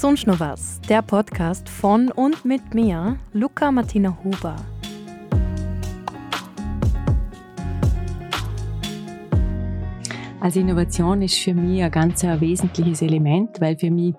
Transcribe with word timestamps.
Sonst 0.00 0.28
noch 0.28 0.38
was, 0.38 0.80
der 0.82 1.02
Podcast 1.02 1.68
von 1.68 2.12
und 2.12 2.44
mit 2.44 2.72
mir, 2.72 3.18
Luca 3.32 3.72
Martina 3.72 4.16
Huber. 4.22 4.54
Also 10.38 10.60
Innovation 10.60 11.20
ist 11.22 11.40
für 11.40 11.52
mich 11.52 11.82
ein 11.82 11.90
ganz 11.90 12.22
ein 12.22 12.40
wesentliches 12.40 13.02
Element, 13.02 13.60
weil 13.60 13.76
für 13.76 13.90
mich 13.90 14.14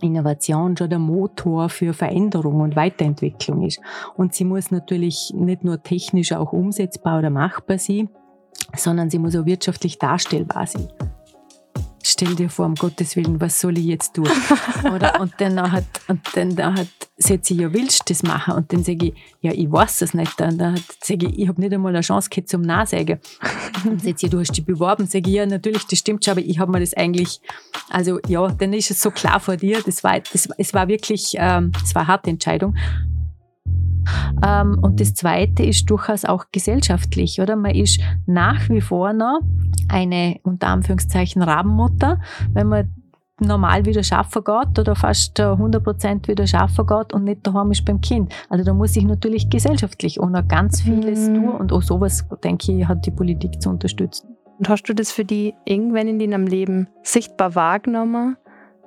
Innovation 0.00 0.76
schon 0.76 0.88
der 0.88 1.00
Motor 1.00 1.68
für 1.68 1.94
Veränderung 1.94 2.60
und 2.60 2.76
Weiterentwicklung 2.76 3.66
ist. 3.66 3.80
Und 4.14 4.34
sie 4.34 4.44
muss 4.44 4.70
natürlich 4.70 5.34
nicht 5.34 5.64
nur 5.64 5.82
technisch 5.82 6.30
auch 6.30 6.52
umsetzbar 6.52 7.18
oder 7.18 7.30
machbar 7.30 7.78
sein, 7.78 8.08
sondern 8.76 9.10
sie 9.10 9.18
muss 9.18 9.34
auch 9.34 9.46
wirtschaftlich 9.46 9.98
darstellbar 9.98 10.68
sein 10.68 10.86
stell 12.18 12.34
dir 12.34 12.50
vor, 12.50 12.66
um 12.66 12.74
Gottes 12.74 13.14
Willen, 13.14 13.40
was 13.40 13.60
soll 13.60 13.78
ich 13.78 13.84
jetzt 13.84 14.14
tun? 14.14 14.28
Oder? 14.92 15.20
Und 15.20 15.34
dann 15.38 15.70
hat, 15.70 15.84
und 16.08 16.20
dann 16.34 16.76
hat, 16.76 16.88
setze 17.16 17.54
ich, 17.54 17.60
ja, 17.60 17.72
willst 17.72 18.00
du 18.00 18.12
das 18.12 18.24
machen? 18.24 18.54
Und 18.54 18.72
dann 18.72 18.82
sage 18.82 19.06
ich, 19.06 19.14
ja, 19.40 19.52
ich 19.52 19.70
weiß 19.70 20.02
es 20.02 20.14
nicht. 20.14 20.40
Und 20.40 20.58
dann 20.58 20.82
sage 21.00 21.26
ich, 21.26 21.38
ich 21.38 21.48
habe 21.48 21.60
nicht 21.60 21.72
einmal 21.72 21.94
eine 21.94 22.00
Chance 22.00 22.28
gehabt 22.28 22.48
zum 22.48 22.62
Nachsagen. 22.62 23.20
Dann 23.84 24.00
sagt 24.00 24.18
sie, 24.18 24.28
du 24.28 24.40
hast 24.40 24.56
dich 24.56 24.64
beworben. 24.64 25.06
Sage 25.06 25.30
ich, 25.30 25.36
ja, 25.36 25.46
natürlich, 25.46 25.86
das 25.86 26.00
stimmt 26.00 26.24
schon, 26.24 26.32
aber 26.32 26.40
ich 26.40 26.58
habe 26.58 26.72
mir 26.72 26.80
das 26.80 26.94
eigentlich, 26.94 27.40
also 27.88 28.18
ja, 28.26 28.48
dann 28.48 28.72
ist 28.72 28.90
es 28.90 29.00
so 29.00 29.12
klar 29.12 29.38
vor 29.38 29.56
dir. 29.56 29.80
Das 29.84 30.02
war, 30.02 30.18
das, 30.18 30.48
es 30.58 30.74
war 30.74 30.88
wirklich, 30.88 31.34
ähm, 31.36 31.70
es 31.84 31.94
war 31.94 32.02
eine 32.02 32.08
harte 32.08 32.30
Entscheidung. 32.30 32.74
Ähm, 34.44 34.78
und 34.80 35.00
das 35.00 35.14
Zweite 35.14 35.62
ist 35.62 35.88
durchaus 35.90 36.24
auch 36.24 36.46
gesellschaftlich, 36.52 37.40
oder? 37.40 37.56
Man 37.56 37.74
ist 37.74 38.00
nach 38.26 38.68
wie 38.68 38.80
vor 38.80 39.12
noch 39.12 39.40
eine, 39.88 40.38
unter 40.42 40.68
Anführungszeichen, 40.68 41.42
Rabenmutter, 41.42 42.20
wenn 42.52 42.68
man 42.68 42.94
normal 43.40 43.84
wieder 43.84 44.02
schaffen 44.02 44.42
geht 44.42 44.78
oder 44.78 44.94
fast 44.94 45.38
100 45.38 45.82
Prozent 45.82 46.28
wieder 46.28 46.46
schaffen 46.46 46.86
geht 46.86 47.12
und 47.12 47.24
nicht 47.24 47.46
daheim 47.46 47.70
ist 47.70 47.84
beim 47.84 48.00
Kind. 48.00 48.32
Also 48.48 48.64
da 48.64 48.74
muss 48.74 48.96
ich 48.96 49.04
natürlich 49.04 49.48
gesellschaftlich 49.48 50.20
auch 50.20 50.28
noch 50.28 50.46
ganz 50.46 50.80
vieles 50.80 51.28
mhm. 51.28 51.34
tun 51.34 51.48
und 51.50 51.72
auch 51.72 51.82
sowas, 51.82 52.26
denke 52.42 52.72
ich, 52.72 52.88
hat 52.88 53.06
die 53.06 53.10
Politik 53.10 53.62
zu 53.62 53.70
unterstützen. 53.70 54.36
Und 54.58 54.68
hast 54.68 54.82
du 54.84 54.94
das 54.94 55.12
für 55.12 55.24
die 55.24 55.54
irgendwann 55.64 56.08
in 56.08 56.18
deinem 56.18 56.46
Leben 56.46 56.88
sichtbar 57.02 57.54
wahrgenommen, 57.54 58.36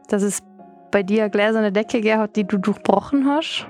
dass 0.10 0.22
es 0.22 0.44
bei 0.92 1.04
dir 1.04 1.24
eine 1.24 1.32
gläserne 1.32 1.72
Decke 1.72 2.02
gegeben 2.02 2.20
hat, 2.20 2.36
die 2.36 2.44
du 2.44 2.58
durchbrochen 2.58 3.26
hast? 3.26 3.68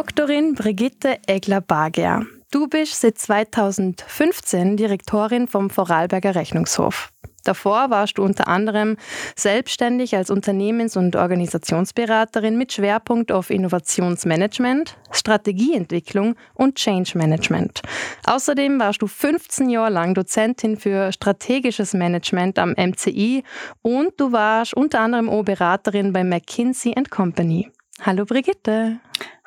Doktorin 0.00 0.54
Brigitte 0.54 1.18
Egler-Barger. 1.26 2.24
Du 2.50 2.68
bist 2.68 3.00
seit 3.00 3.18
2015 3.18 4.76
Direktorin 4.76 5.48
vom 5.48 5.70
Vorarlberger 5.70 6.34
Rechnungshof. 6.34 7.10
Davor 7.44 7.90
warst 7.90 8.18
du 8.18 8.22
unter 8.22 8.48
anderem 8.48 8.96
selbstständig 9.36 10.16
als 10.16 10.30
Unternehmens- 10.30 10.96
und 10.96 11.16
Organisationsberaterin 11.16 12.56
mit 12.56 12.72
Schwerpunkt 12.72 13.32
auf 13.32 13.50
Innovationsmanagement, 13.50 14.96
Strategieentwicklung 15.10 16.36
und 16.54 16.76
Change 16.76 17.16
Management. 17.16 17.80
Außerdem 18.26 18.78
warst 18.78 19.02
du 19.02 19.06
15 19.06 19.70
Jahre 19.70 19.90
lang 19.90 20.14
Dozentin 20.14 20.76
für 20.76 21.12
strategisches 21.12 21.94
Management 21.94 22.58
am 22.58 22.72
MCI 22.72 23.44
und 23.82 24.12
du 24.18 24.32
warst 24.32 24.74
unter 24.74 25.00
anderem 25.00 25.28
auch 25.28 25.44
Beraterin 25.44 26.12
bei 26.12 26.24
McKinsey 26.24 26.94
Company. 27.10 27.70
Hallo 28.02 28.24
Brigitte. 28.24 29.00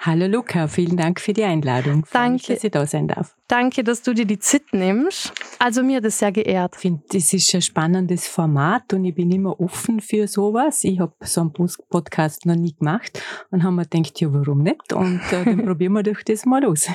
Hallo 0.06 0.28
Luca, 0.28 0.68
vielen 0.68 0.98
Dank 0.98 1.22
für 1.22 1.32
die 1.32 1.46
Einladung. 1.46 2.06
Danke, 2.12 2.34
mich, 2.34 2.46
dass 2.48 2.64
ich 2.66 2.72
da 2.72 2.86
sein 2.86 3.08
darf. 3.08 3.38
Danke, 3.48 3.86
dass 3.86 4.02
du 4.02 4.14
dir 4.14 4.26
die 4.26 4.40
Zeit 4.40 4.64
nimmst. 4.74 5.32
Also 5.60 5.82
mir 5.82 6.02
das 6.02 6.20
sehr 6.20 6.34
geehrt. 6.34 6.74
Ich 6.76 6.82
finde, 6.82 7.04
das 7.10 7.32
ist 7.32 7.54
ein 7.56 7.62
spannendes 7.62 8.28
Format 8.28 8.92
und 8.94 9.06
ich 9.06 9.16
bin 9.16 9.32
immer 9.32 9.58
offen 9.62 10.02
für 10.02 10.28
sowas. 10.28 10.84
Ich 10.84 11.00
habe 11.00 11.14
so 11.22 11.42
einen 11.42 11.54
Podcast 11.90 12.46
noch 12.46 12.56
nie 12.56 12.74
gemacht 12.74 13.22
und 13.52 13.64
haben 13.64 13.76
mir 13.76 13.86
gedacht, 13.86 14.20
ja, 14.20 14.34
warum 14.34 14.64
nicht? 14.64 14.92
Und 14.92 15.22
äh, 15.32 15.46
dann 15.46 15.66
probieren 15.66 15.94
wir 15.94 16.04
doch 16.04 16.22
das 16.26 16.46
mal 16.46 16.66
aus. 16.66 16.90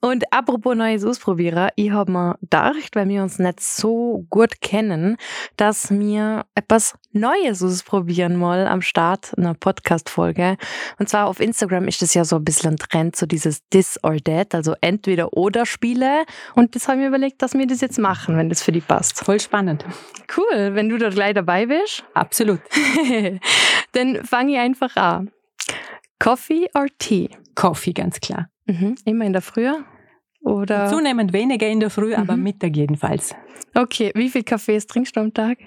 Und 0.00 0.24
apropos 0.32 0.74
Neues 0.74 1.04
ausprobieren, 1.04 1.68
ich 1.76 1.92
habe 1.92 2.10
mir 2.10 2.38
gedacht, 2.40 2.94
weil 2.94 3.08
wir 3.08 3.22
uns 3.22 3.38
nicht 3.38 3.60
so 3.60 4.26
gut 4.30 4.60
kennen, 4.60 5.16
dass 5.56 5.90
wir 5.90 6.44
etwas 6.56 6.94
Neues 7.12 7.62
ausprobieren 7.62 8.36
mal 8.36 8.66
am 8.66 8.82
Start 8.82 9.36
einer 9.36 9.54
Podcast-Folge. 9.54 10.56
Und 10.98 11.08
zwar 11.08 11.26
auf 11.26 11.40
Instagram 11.40 11.88
ist 11.88 12.02
das 12.02 12.14
ja 12.14 12.17
so 12.24 12.36
ein 12.36 12.44
bisschen 12.44 12.72
ein 12.72 12.76
Trend, 12.76 13.16
so 13.16 13.26
dieses 13.26 13.62
This 13.70 13.98
or 14.02 14.16
That, 14.22 14.54
also 14.54 14.74
entweder 14.80 15.32
oder 15.32 15.66
Spiel 15.66 15.88
Spiele. 15.88 16.24
Und 16.54 16.74
das 16.74 16.88
habe 16.88 16.98
ich 16.98 17.02
mir 17.02 17.08
überlegt, 17.08 17.42
dass 17.42 17.54
wir 17.54 17.66
das 17.66 17.80
jetzt 17.80 17.98
machen, 17.98 18.36
wenn 18.36 18.48
das 18.48 18.62
für 18.62 18.72
dich 18.72 18.86
passt. 18.86 19.18
Voll 19.24 19.40
spannend. 19.40 19.84
Cool, 20.36 20.74
wenn 20.74 20.88
du 20.88 20.98
da 20.98 21.08
gleich 21.08 21.34
dabei 21.34 21.66
bist. 21.66 22.04
Absolut. 22.14 22.60
Dann 23.92 24.24
fange 24.24 24.52
ich 24.52 24.58
einfach 24.58 24.94
an. 24.96 25.30
Coffee 26.18 26.68
or 26.74 26.86
Tea? 26.98 27.30
Coffee, 27.54 27.92
ganz 27.92 28.20
klar. 28.20 28.50
Mhm. 28.66 28.96
Immer 29.04 29.24
in 29.24 29.32
der 29.32 29.42
Früh? 29.42 29.70
Oder? 30.42 30.88
Zunehmend 30.88 31.32
weniger 31.32 31.66
in 31.66 31.80
der 31.80 31.90
Früh, 31.90 32.08
mhm. 32.08 32.22
aber 32.22 32.36
Mittag 32.36 32.76
jedenfalls. 32.76 33.34
Okay, 33.74 34.12
wie 34.14 34.28
viel 34.28 34.42
Kaffees 34.42 34.86
trinkst 34.86 35.16
du 35.16 35.20
am 35.20 35.32
Tag? 35.32 35.58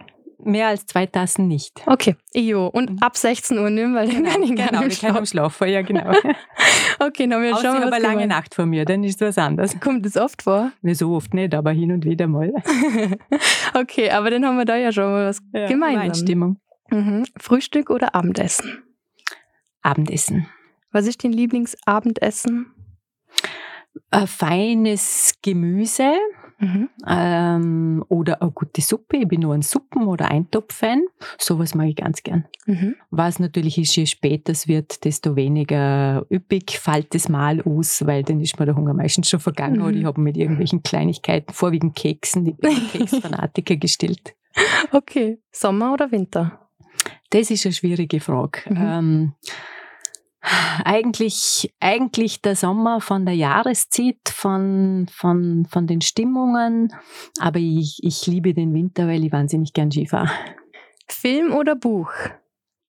Mehr 0.44 0.68
als 0.68 0.86
zwei 0.86 1.06
Tassen 1.06 1.48
nicht. 1.48 1.82
Okay, 1.86 2.16
jo. 2.34 2.68
Und 2.68 2.92
mhm. 2.92 2.98
ab 3.00 3.18
16 3.18 3.58
Uhr 3.58 3.70
nimm, 3.70 3.96
weil 3.96 4.08
genau, 4.08 4.24
dann 4.24 4.32
kann 4.32 4.44
ich 4.44 4.50
genau, 4.50 4.84
ich 4.84 5.02
kann 5.02 5.16
im 5.16 5.26
Schlafen, 5.26 5.70
ja 5.70 5.82
genau. 5.82 6.12
okay, 7.00 7.28
dann 7.28 7.42
wir 7.42 7.56
schauen 7.58 7.84
aber 7.84 8.00
lange 8.00 8.28
Nacht 8.28 8.56
vor 8.56 8.66
mir, 8.66 8.86
dann 8.86 9.04
ist 9.04 9.22
was 9.22 9.38
anderes. 9.38 9.80
Kommt 9.80 10.06
das 10.06 10.18
oft 10.18 10.42
vor? 10.44 10.72
Nicht 10.82 11.00
so 11.00 11.14
oft 11.14 11.34
nicht, 11.34 11.54
aber 11.54 11.72
hin 11.72 11.92
und 11.92 12.06
wieder 12.06 12.28
mal. 12.28 12.52
okay, 13.74 14.10
aber 14.12 14.30
dann 14.30 14.46
haben 14.46 14.58
wir 14.58 14.66
da 14.66 14.76
ja 14.76 14.92
schon 14.92 15.06
mal 15.06 15.28
was 15.28 15.42
ja, 15.54 15.68
gemeinsam. 15.68 16.02
Einstimmung. 16.02 16.58
Mhm. 16.90 17.26
Frühstück 17.38 17.90
oder 17.90 18.16
Abendessen? 18.16 18.84
Abendessen. 19.82 20.48
Was 20.92 21.08
ist 21.08 21.24
dein 21.24 21.32
Lieblingsabendessen? 21.32 22.74
Ein 24.10 24.28
feines 24.28 25.36
Gemüse 25.42 26.14
Mhm. 26.62 26.90
Ähm, 27.08 28.06
oder 28.08 28.42
eine 28.42 28.52
gute 28.52 28.82
Suppe. 28.82 29.18
Ich 29.18 29.28
bin 29.28 29.42
nur 29.42 29.54
ein 29.54 29.64
Suppen- 29.64 30.06
oder 30.06 30.30
Eintopf-Fan. 30.30 31.04
Sowas 31.38 31.74
mag 31.74 31.88
ich 31.88 31.96
ganz 31.96 32.22
gern. 32.22 32.46
Mhm. 32.68 32.96
Was 33.10 33.40
natürlich 33.40 33.80
ist, 33.80 33.96
je 33.96 34.06
später 34.06 34.52
es 34.52 34.68
wird, 34.68 35.04
desto 35.04 35.36
weniger 35.36 36.26
üppig 36.32 36.80
fällt 36.80 37.16
das 37.16 37.30
Mal 37.30 37.62
aus, 37.64 38.06
weil 38.06 38.24
dann 38.24 38.40
ist 38.40 38.60
mir 38.60 38.68
der 38.68 38.76
Hunger 38.76 38.94
meistens 38.94 39.30
schon 39.30 39.40
vergangen 39.40 39.78
mhm. 39.78 39.86
oder 39.86 39.96
ich 39.98 40.06
habe 40.06 40.22
mit 40.22 40.38
irgendwelchen 40.38 40.84
Kleinigkeiten, 40.84 41.52
vorwiegend 41.52 41.96
Keksen, 41.96 42.46
die 42.46 42.54
Keksfanatiker 42.92 43.76
gestillt. 43.78 44.36
Okay. 44.92 45.40
Sommer 45.52 45.94
oder 45.94 46.12
Winter? 46.12 46.70
Das 47.32 47.50
ist 47.50 47.66
eine 47.66 47.74
schwierige 47.74 48.20
Frage. 48.20 48.62
Mhm. 48.70 48.78
Ähm, 48.78 49.34
eigentlich, 50.84 51.74
eigentlich 51.80 52.42
der 52.42 52.56
Sommer 52.56 53.02
von 53.02 53.26
der 53.26 53.36
Jahreszeit, 53.36 54.30
von, 54.30 55.08
von, 55.12 55.68
von 55.70 55.88
den 55.88 56.02
Stimmungen. 56.02 56.94
Aber 57.40 57.60
ich, 57.60 58.00
ich 58.02 58.26
liebe 58.28 58.54
den 58.54 58.74
Winter, 58.74 59.08
weil 59.08 59.24
ich 59.24 59.32
wahnsinnig 59.32 59.74
gern 59.74 59.92
Ski 59.92 60.08
fahre. 60.08 60.32
Film 61.08 61.54
oder 61.54 61.76
Buch? 61.76 62.12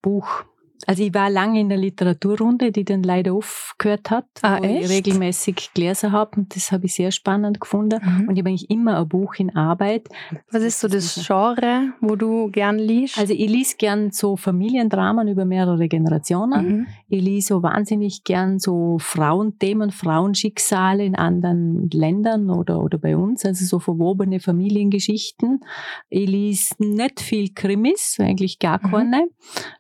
Buch. 0.01 0.45
Also 0.87 1.03
ich 1.03 1.15
war 1.15 1.31
lange 1.31 1.61
in 1.61 1.69
der 1.69 1.79
Literaturrunde, 1.79 2.73
die 2.73 2.85
dann 2.85 3.03
leider 3.03 3.35
aufgehört 3.35 4.11
hat, 4.11 4.27
ah, 4.43 4.59
wo 4.59 4.65
echt? 4.65 4.85
ich 4.85 4.91
regelmäßig 4.91 5.71
gelesen 5.75 6.13
habe 6.13 6.39
und 6.41 6.57
das 6.57 6.73
habe 6.73 6.87
ich 6.87 6.95
sehr 6.95 7.13
spannend 7.13 7.61
gefunden. 7.61 8.01
Mhm. 8.03 8.29
Und 8.29 8.37
ich 8.37 8.41
habe 8.41 8.51
eigentlich 8.51 8.71
immer 8.71 8.99
ein 8.99 9.09
Buch 9.09 9.35
in 9.37 9.55
Arbeit. 9.55 10.09
Was 10.51 10.63
ist 10.63 10.81
so 10.81 10.89
das 10.89 11.25
Genre, 11.27 11.93
wo 12.01 12.17
du 12.17 12.51
gern 12.51 12.79
liest? 12.79 13.19
Also 13.19 13.33
ich 13.33 13.49
lese 13.49 13.77
gern 13.77 14.11
so 14.11 14.37
Familiendramen 14.37 15.29
über 15.29 15.45
mehrere 15.45 15.89
Generationen. 15.89 16.67
Mhm. 16.67 16.87
Ich 17.09 17.23
lese 17.23 17.49
so 17.49 17.63
wahnsinnig 17.63 18.25
gern 18.25 18.59
so 18.59 18.99
Frauenthemen, 18.99 19.91
Frauenschicksale 19.91 21.05
in 21.05 21.15
anderen 21.15 21.91
Ländern 21.91 22.51
oder, 22.51 22.83
oder 22.83 22.99
bei 22.99 23.17
uns, 23.17 23.45
also 23.45 23.65
so 23.65 23.79
verwobene 23.79 24.41
Familiengeschichten. 24.41 25.61
Ich 26.09 26.29
lese 26.29 26.75
nicht 26.79 27.21
viel 27.21 27.53
Krimis, 27.55 28.17
eigentlich 28.19 28.59
gar 28.59 28.81
mhm. 28.85 28.91
keine. 28.91 29.17
Mhm. 29.17 29.31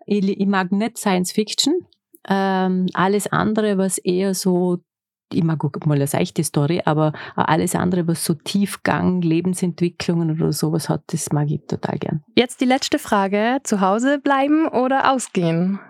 Ich, 0.06 0.29
ich 0.29 0.47
mag 0.47 0.71
nicht 0.73 0.92
nicht 0.93 0.99
Science 0.99 1.33
Fiction. 1.33 1.75
Ähm, 2.29 2.87
alles 2.94 3.27
andere, 3.27 3.79
was 3.79 3.99
eher 3.99 4.35
so 4.35 4.79
ich 5.35 5.43
mag 5.43 5.62
mal 5.87 5.94
eine 5.94 6.06
seichte 6.06 6.44
Story, 6.44 6.83
aber 6.85 7.15
alles 7.37 7.75
andere, 7.75 8.06
was 8.06 8.23
so 8.23 8.35
Tiefgang, 8.35 9.23
Lebensentwicklungen 9.23 10.31
oder 10.31 10.53
sowas 10.53 10.91
hat, 10.91 11.05
das 11.06 11.33
mag 11.33 11.50
ich 11.50 11.62
total 11.67 11.99
gern. 11.99 12.23
Jetzt 12.37 12.61
die 12.61 12.67
letzte 12.67 12.99
Frage. 12.99 13.61
Zu 13.65 13.81
Hause 13.81 14.19
bleiben 14.19 14.69
oder 14.69 15.11
ausgehen? 15.11 15.81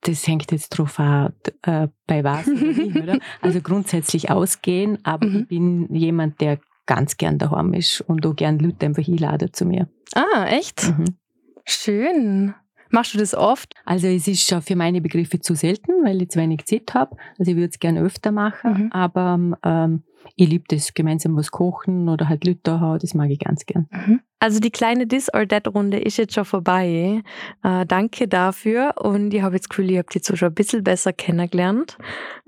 Das 0.00 0.26
hängt 0.26 0.50
jetzt 0.50 0.70
drauf 0.70 0.98
an, 0.98 1.34
äh, 1.60 1.88
bei 2.06 2.24
was 2.24 2.48
oder 3.02 3.18
Also 3.42 3.60
grundsätzlich 3.60 4.30
ausgehen, 4.30 4.96
aber 5.04 5.26
mhm. 5.26 5.40
ich 5.40 5.48
bin 5.48 5.94
jemand, 5.94 6.40
der 6.40 6.58
ganz 6.86 7.18
gern 7.18 7.38
daheim 7.38 7.74
ist 7.74 8.00
und 8.00 8.26
auch 8.26 8.34
gern 8.34 8.58
Leute 8.58 8.86
einfach 8.86 9.06
einladen 9.06 9.52
zu 9.52 9.66
mir. 9.66 9.90
Ah, 10.14 10.46
echt? 10.46 10.88
Mhm. 10.88 11.18
Schön. 11.66 12.54
Machst 12.92 13.14
du 13.14 13.18
das 13.18 13.34
oft? 13.34 13.74
Also 13.84 14.06
es 14.06 14.28
ist 14.28 14.46
schon 14.46 14.62
für 14.62 14.76
meine 14.76 15.00
Begriffe 15.00 15.40
zu 15.40 15.54
selten, 15.54 15.92
weil 16.04 16.22
ich 16.22 16.28
zu 16.28 16.38
wenig 16.38 16.66
Zeit 16.66 16.94
habe. 16.94 17.16
Also 17.38 17.50
ich 17.50 17.56
würde 17.56 17.70
es 17.70 17.80
gerne 17.80 18.00
öfter 18.00 18.32
machen, 18.32 18.84
mhm. 18.84 18.92
aber 18.92 19.58
ähm, 19.64 20.02
ich 20.36 20.48
liebe 20.48 20.64
das, 20.68 20.94
gemeinsam 20.94 21.34
was 21.36 21.50
kochen 21.50 22.08
oder 22.08 22.28
halt 22.28 22.44
haben, 22.66 22.98
das 22.98 23.14
mag 23.14 23.30
ich 23.30 23.38
ganz 23.38 23.66
gern. 23.66 23.88
Mhm. 23.90 24.20
Also 24.42 24.58
die 24.58 24.72
kleine 24.72 25.06
This 25.06 25.32
or 25.32 25.46
That 25.46 25.68
Runde 25.68 26.00
ist 26.00 26.16
jetzt 26.16 26.34
schon 26.34 26.44
vorbei. 26.44 27.22
Äh, 27.62 27.86
danke 27.86 28.26
dafür 28.26 28.94
und 29.00 29.32
ich 29.32 29.40
habe 29.40 29.54
jetzt 29.54 29.70
Gefühl, 29.70 29.88
ihr 29.88 30.00
habt 30.00 30.16
jetzt 30.16 30.36
schon 30.36 30.48
ein 30.48 30.54
bisschen 30.54 30.82
besser 30.82 31.12
kennengelernt. 31.12 31.96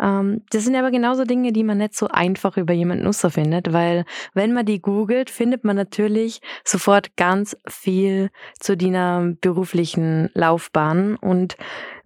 Ähm, 0.02 0.43
das 0.50 0.64
sind 0.64 0.75
aber 0.75 0.91
genauso 0.91 1.23
Dinge, 1.23 1.52
die 1.52 1.62
man 1.62 1.79
nicht 1.79 1.94
so 1.94 2.08
einfach 2.08 2.56
über 2.56 2.73
jemanden 2.73 3.12
findet, 3.12 3.73
weil 3.73 4.06
wenn 4.32 4.52
man 4.52 4.67
die 4.67 4.82
googelt, 4.82 5.31
findet 5.31 5.62
man 5.62 5.76
natürlich 5.76 6.41
sofort 6.64 7.17
ganz 7.17 7.56
viel 7.69 8.31
zu 8.58 8.76
deiner 8.76 9.32
beruflichen 9.40 10.31
Laufbahn 10.35 11.14
und 11.14 11.56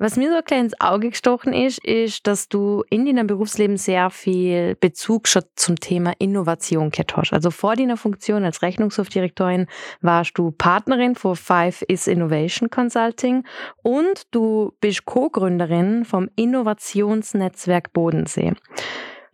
was 0.00 0.16
mir 0.16 0.30
so 0.30 0.36
ein 0.36 0.44
kleines 0.44 0.80
Auge 0.80 1.10
gestochen 1.10 1.52
ist, 1.52 1.84
ist, 1.84 2.28
dass 2.28 2.48
du 2.48 2.84
in 2.88 3.04
deinem 3.04 3.26
Berufsleben 3.26 3.76
sehr 3.76 4.10
viel 4.10 4.76
Bezug 4.76 5.26
schon 5.26 5.42
zum 5.56 5.74
Thema 5.80 6.12
Innovation 6.20 6.90
gehabt 6.90 7.16
hast. 7.16 7.32
Also 7.32 7.50
vor 7.50 7.74
deiner 7.74 7.96
Funktion 7.96 8.44
als 8.44 8.62
Rechnungshofdirektorin 8.62 9.66
warst 10.00 10.36
du 10.38 10.50
Partnerin 10.50 11.14
von 11.14 11.36
Five 11.36 11.82
is 11.88 12.06
Innovation 12.06 12.70
Consulting 12.70 13.44
und 13.82 14.26
du 14.30 14.72
bist 14.80 15.04
Co-Gründerin 15.04 16.04
vom 16.04 16.28
Innovationsnetzwerk 16.36 17.92
Bodensee. 17.92 18.52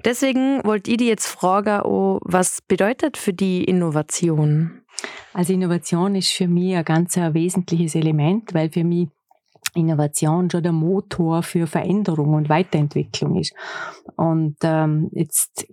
Deswegen 0.05 0.63
wollte 0.65 0.91
ich 0.91 0.99
dir 0.99 1.07
jetzt 1.07 1.27
fragen, 1.27 1.81
oh, 1.83 2.21
was 2.23 2.61
bedeutet 2.61 3.17
für 3.17 3.33
die 3.33 3.65
Innovation? 3.65 4.83
Also 5.33 5.53
Innovation 5.53 6.15
ist 6.15 6.33
für 6.33 6.47
mich 6.47 6.77
ein 6.77 6.85
ganz 6.85 7.17
wesentliches 7.17 7.95
Element, 7.95 8.53
weil 8.55 8.71
für 8.71 8.85
mich 8.85 9.09
Innovation 9.75 10.51
schon 10.51 10.63
der 10.63 10.73
Motor 10.73 11.43
für 11.43 11.67
Veränderung 11.67 12.35
und 12.35 12.49
Weiterentwicklung 12.49 13.37
ist. 13.37 13.55
Und 14.17 14.57
ähm, 14.63 15.11
jetzt 15.13 15.67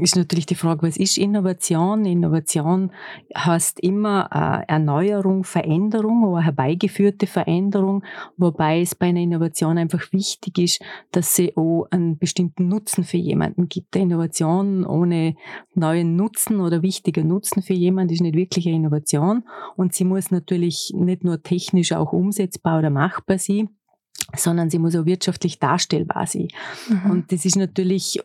ist 0.00 0.16
natürlich 0.16 0.46
die 0.46 0.54
Frage, 0.54 0.86
was 0.86 0.96
ist 0.96 1.18
Innovation? 1.18 2.04
Innovation 2.04 2.92
heißt 3.36 3.80
immer 3.80 4.28
äh, 4.32 4.70
Erneuerung, 4.72 5.44
Veränderung 5.44 6.24
oder 6.24 6.42
herbeigeführte 6.42 7.26
Veränderung, 7.26 8.04
wobei 8.36 8.80
es 8.80 8.94
bei 8.94 9.06
einer 9.06 9.20
Innovation 9.20 9.78
einfach 9.78 10.12
wichtig 10.12 10.58
ist, 10.58 10.82
dass 11.12 11.34
sie 11.34 11.56
auch 11.56 11.86
einen 11.90 12.18
bestimmten 12.18 12.68
Nutzen 12.68 13.04
für 13.04 13.16
jemanden 13.16 13.68
gibt. 13.68 13.96
Eine 13.96 14.04
Innovation 14.04 14.84
ohne 14.84 15.36
neuen 15.74 16.16
Nutzen 16.16 16.60
oder 16.60 16.82
wichtiger 16.82 17.24
Nutzen 17.24 17.62
für 17.62 17.74
jemanden 17.74 18.14
ist 18.14 18.20
nicht 18.20 18.36
wirklich 18.36 18.66
eine 18.66 18.76
Innovation 18.76 19.44
und 19.76 19.94
sie 19.94 20.04
muss 20.04 20.30
natürlich 20.30 20.92
nicht 20.94 21.24
nur 21.24 21.42
technisch 21.42 21.92
auch 21.92 22.12
umsetzbar 22.12 22.78
oder 22.78 22.90
machbar 22.90 23.38
sein, 23.38 23.70
sondern 24.34 24.70
sie 24.70 24.78
muss 24.78 24.96
auch 24.96 25.06
wirtschaftlich 25.06 25.58
darstellbar 25.58 26.26
sein. 26.26 26.48
Mhm. 26.88 27.10
Und 27.10 27.32
das 27.32 27.44
ist 27.44 27.56
natürlich 27.56 28.20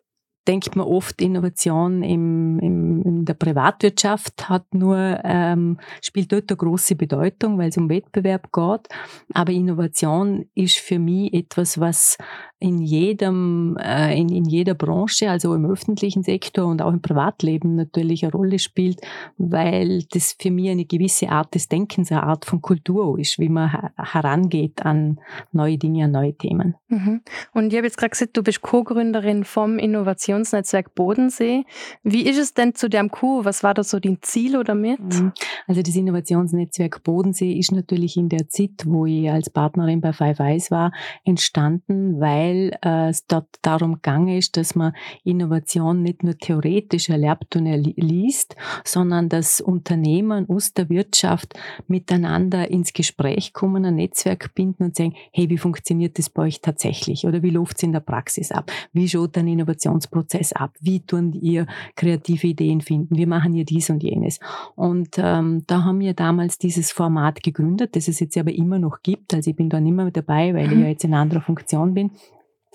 denkt 0.48 0.76
man 0.76 0.88
oft, 0.88 1.22
Innovation 1.22 2.04
im, 2.04 2.60
im, 2.60 3.02
in 3.04 3.26
der 3.26 3.36
Privatwirtschaft 3.36 4.50
hat 4.50 4.74
nur, 4.74 5.20
ähm, 5.24 5.80
spielt 6.02 6.32
dort 6.32 6.50
eine 6.50 6.58
große 6.58 6.96
Bedeutung, 6.96 7.58
weil 7.58 7.70
es 7.70 7.78
um 7.78 7.90
Wettbewerb 7.90 8.52
geht. 8.52 8.88
Aber 9.34 9.52
Innovation 9.52 10.46
ist 10.56 10.78
für 10.78 11.00
mich 11.00 11.34
etwas, 11.34 11.80
was 11.80 12.18
in 12.62 12.80
jedem, 12.80 13.76
äh, 13.82 14.16
in, 14.18 14.30
in 14.30 14.46
jeder 14.46 14.76
Branche, 14.76 15.32
also 15.32 15.56
im 15.56 15.66
öffentlichen 15.66 16.22
Sektor 16.22 16.68
und 16.68 16.84
auch 16.84 16.94
im 16.94 17.02
Privatleben 17.02 17.76
natürlich 17.76 18.24
eine 18.24 18.32
Rolle 18.32 18.60
spielt, 18.60 19.02
weil 19.38 20.04
das 20.12 20.36
für 20.40 20.52
mich 20.52 20.70
eine 20.70 20.86
gewisse 20.86 21.30
Art 21.30 21.56
des 21.56 21.70
Denkens, 21.70 22.12
eine 22.12 22.22
Art 22.22 22.46
von 22.46 22.62
Kultur 22.62 23.18
ist, 23.18 23.40
wie 23.40 23.50
man 23.50 23.90
herangeht 23.98 24.86
an 24.86 25.20
neue 25.52 25.80
Dinge, 25.80 26.06
an 26.06 26.12
neue 26.12 26.36
Themen. 26.36 26.76
Mhm. 26.88 27.22
Und 27.54 27.74
ich 27.74 27.78
habe 27.78 27.88
jetzt 27.88 27.98
gerade 27.98 28.12
gesagt, 28.12 28.38
du 28.38 28.44
bist 28.44 28.62
Co-Gründerin 28.62 29.44
vom 29.44 29.80
Innovationsnetzwerk 29.80 30.94
Bodensee. 30.94 31.66
Wie 32.04 32.30
ist 32.30 32.38
es 32.38 32.54
denn 32.54 32.76
zu 32.76 32.90
dem 32.90 33.10
Q? 33.10 33.44
Was 33.44 33.64
war 33.64 33.74
da 33.74 33.84
so 33.84 34.00
dein 34.00 34.20
Ziel 34.22 34.56
oder 34.56 34.76
mit? 34.76 35.00
Mhm. 35.00 35.32
Also 35.66 35.82
das 35.82 35.96
Innovationsnetzwerk 35.96 37.02
Bodensee 37.02 37.54
ist 37.54 37.72
natürlich 37.72 38.18
in 38.18 38.30
der 38.30 38.50
Zeit, 38.50 38.84
wo 38.86 39.08
ich 39.08 39.32
als 39.32 39.50
Partnerin 39.50 40.00
bei 40.00 40.14
Five 40.14 40.40
Eyes 40.40 40.70
war, 40.70 40.92
entstanden, 41.24 42.20
weil 42.20 42.51
weil 42.52 42.78
äh, 42.84 43.10
es 43.10 43.26
dort 43.28 43.48
darum 43.62 43.96
gegangen 43.96 44.38
ist, 44.38 44.58
dass 44.58 44.76
man 44.76 44.94
Innovation 45.24 46.04
nicht 46.04 46.24
nur 46.24 46.38
theoretisch 46.38 47.10
erlernt 47.10 47.56
und 47.56 47.66
erliest, 47.66 48.56
sondern 48.84 49.30
dass 49.30 49.62
Unternehmen 49.62 50.50
aus 50.50 50.74
der 50.74 50.90
Wirtschaft 50.90 51.54
miteinander 51.88 52.70
ins 52.70 52.94
Gespräch 52.94 53.54
kommen, 53.54 53.86
ein 53.86 53.96
Netzwerk 53.96 54.54
binden 54.54 54.86
und 54.86 54.96
sagen, 54.96 55.16
hey, 55.32 55.50
wie 55.50 55.58
funktioniert 55.58 56.18
das 56.18 56.30
bei 56.30 56.44
euch 56.44 56.62
tatsächlich? 56.62 57.26
Oder 57.26 57.42
wie 57.42 57.50
läuft 57.50 57.78
es 57.78 57.84
in 57.84 57.94
der 57.94 58.00
Praxis 58.02 58.52
ab? 58.52 58.72
Wie 58.94 59.08
schaut 59.08 59.38
ein 59.38 59.48
Innovationsprozess 59.48 60.54
ab? 60.54 60.76
Wie 60.80 61.00
tun 61.02 61.34
ihr 61.34 61.68
kreative 61.96 62.48
Ideen 62.48 62.82
finden? 62.82 63.18
Wie 63.18 63.26
machen 63.26 63.54
ihr 63.54 63.66
dies 63.66 63.90
und 63.90 64.04
jenes? 64.04 64.40
Und 64.76 65.16
ähm, 65.18 65.64
da 65.68 65.84
haben 65.84 66.00
wir 66.00 66.14
damals 66.14 66.58
dieses 66.58 66.92
Format 66.92 67.44
gegründet, 67.44 67.96
das 67.96 68.08
es 68.08 68.20
jetzt 68.20 68.38
aber 68.38 68.52
immer 68.52 68.80
noch 68.80 69.02
gibt. 69.04 69.34
Also 69.34 69.52
ich 69.52 69.56
bin 69.56 69.70
da 69.70 69.80
nicht 69.80 69.94
mehr 69.94 70.12
dabei, 70.12 70.54
weil 70.54 70.72
ich 70.72 70.80
ja 70.80 70.88
jetzt 70.88 71.04
in 71.04 71.14
anderer 71.14 71.42
Funktion 71.42 71.94
bin. 71.94 72.12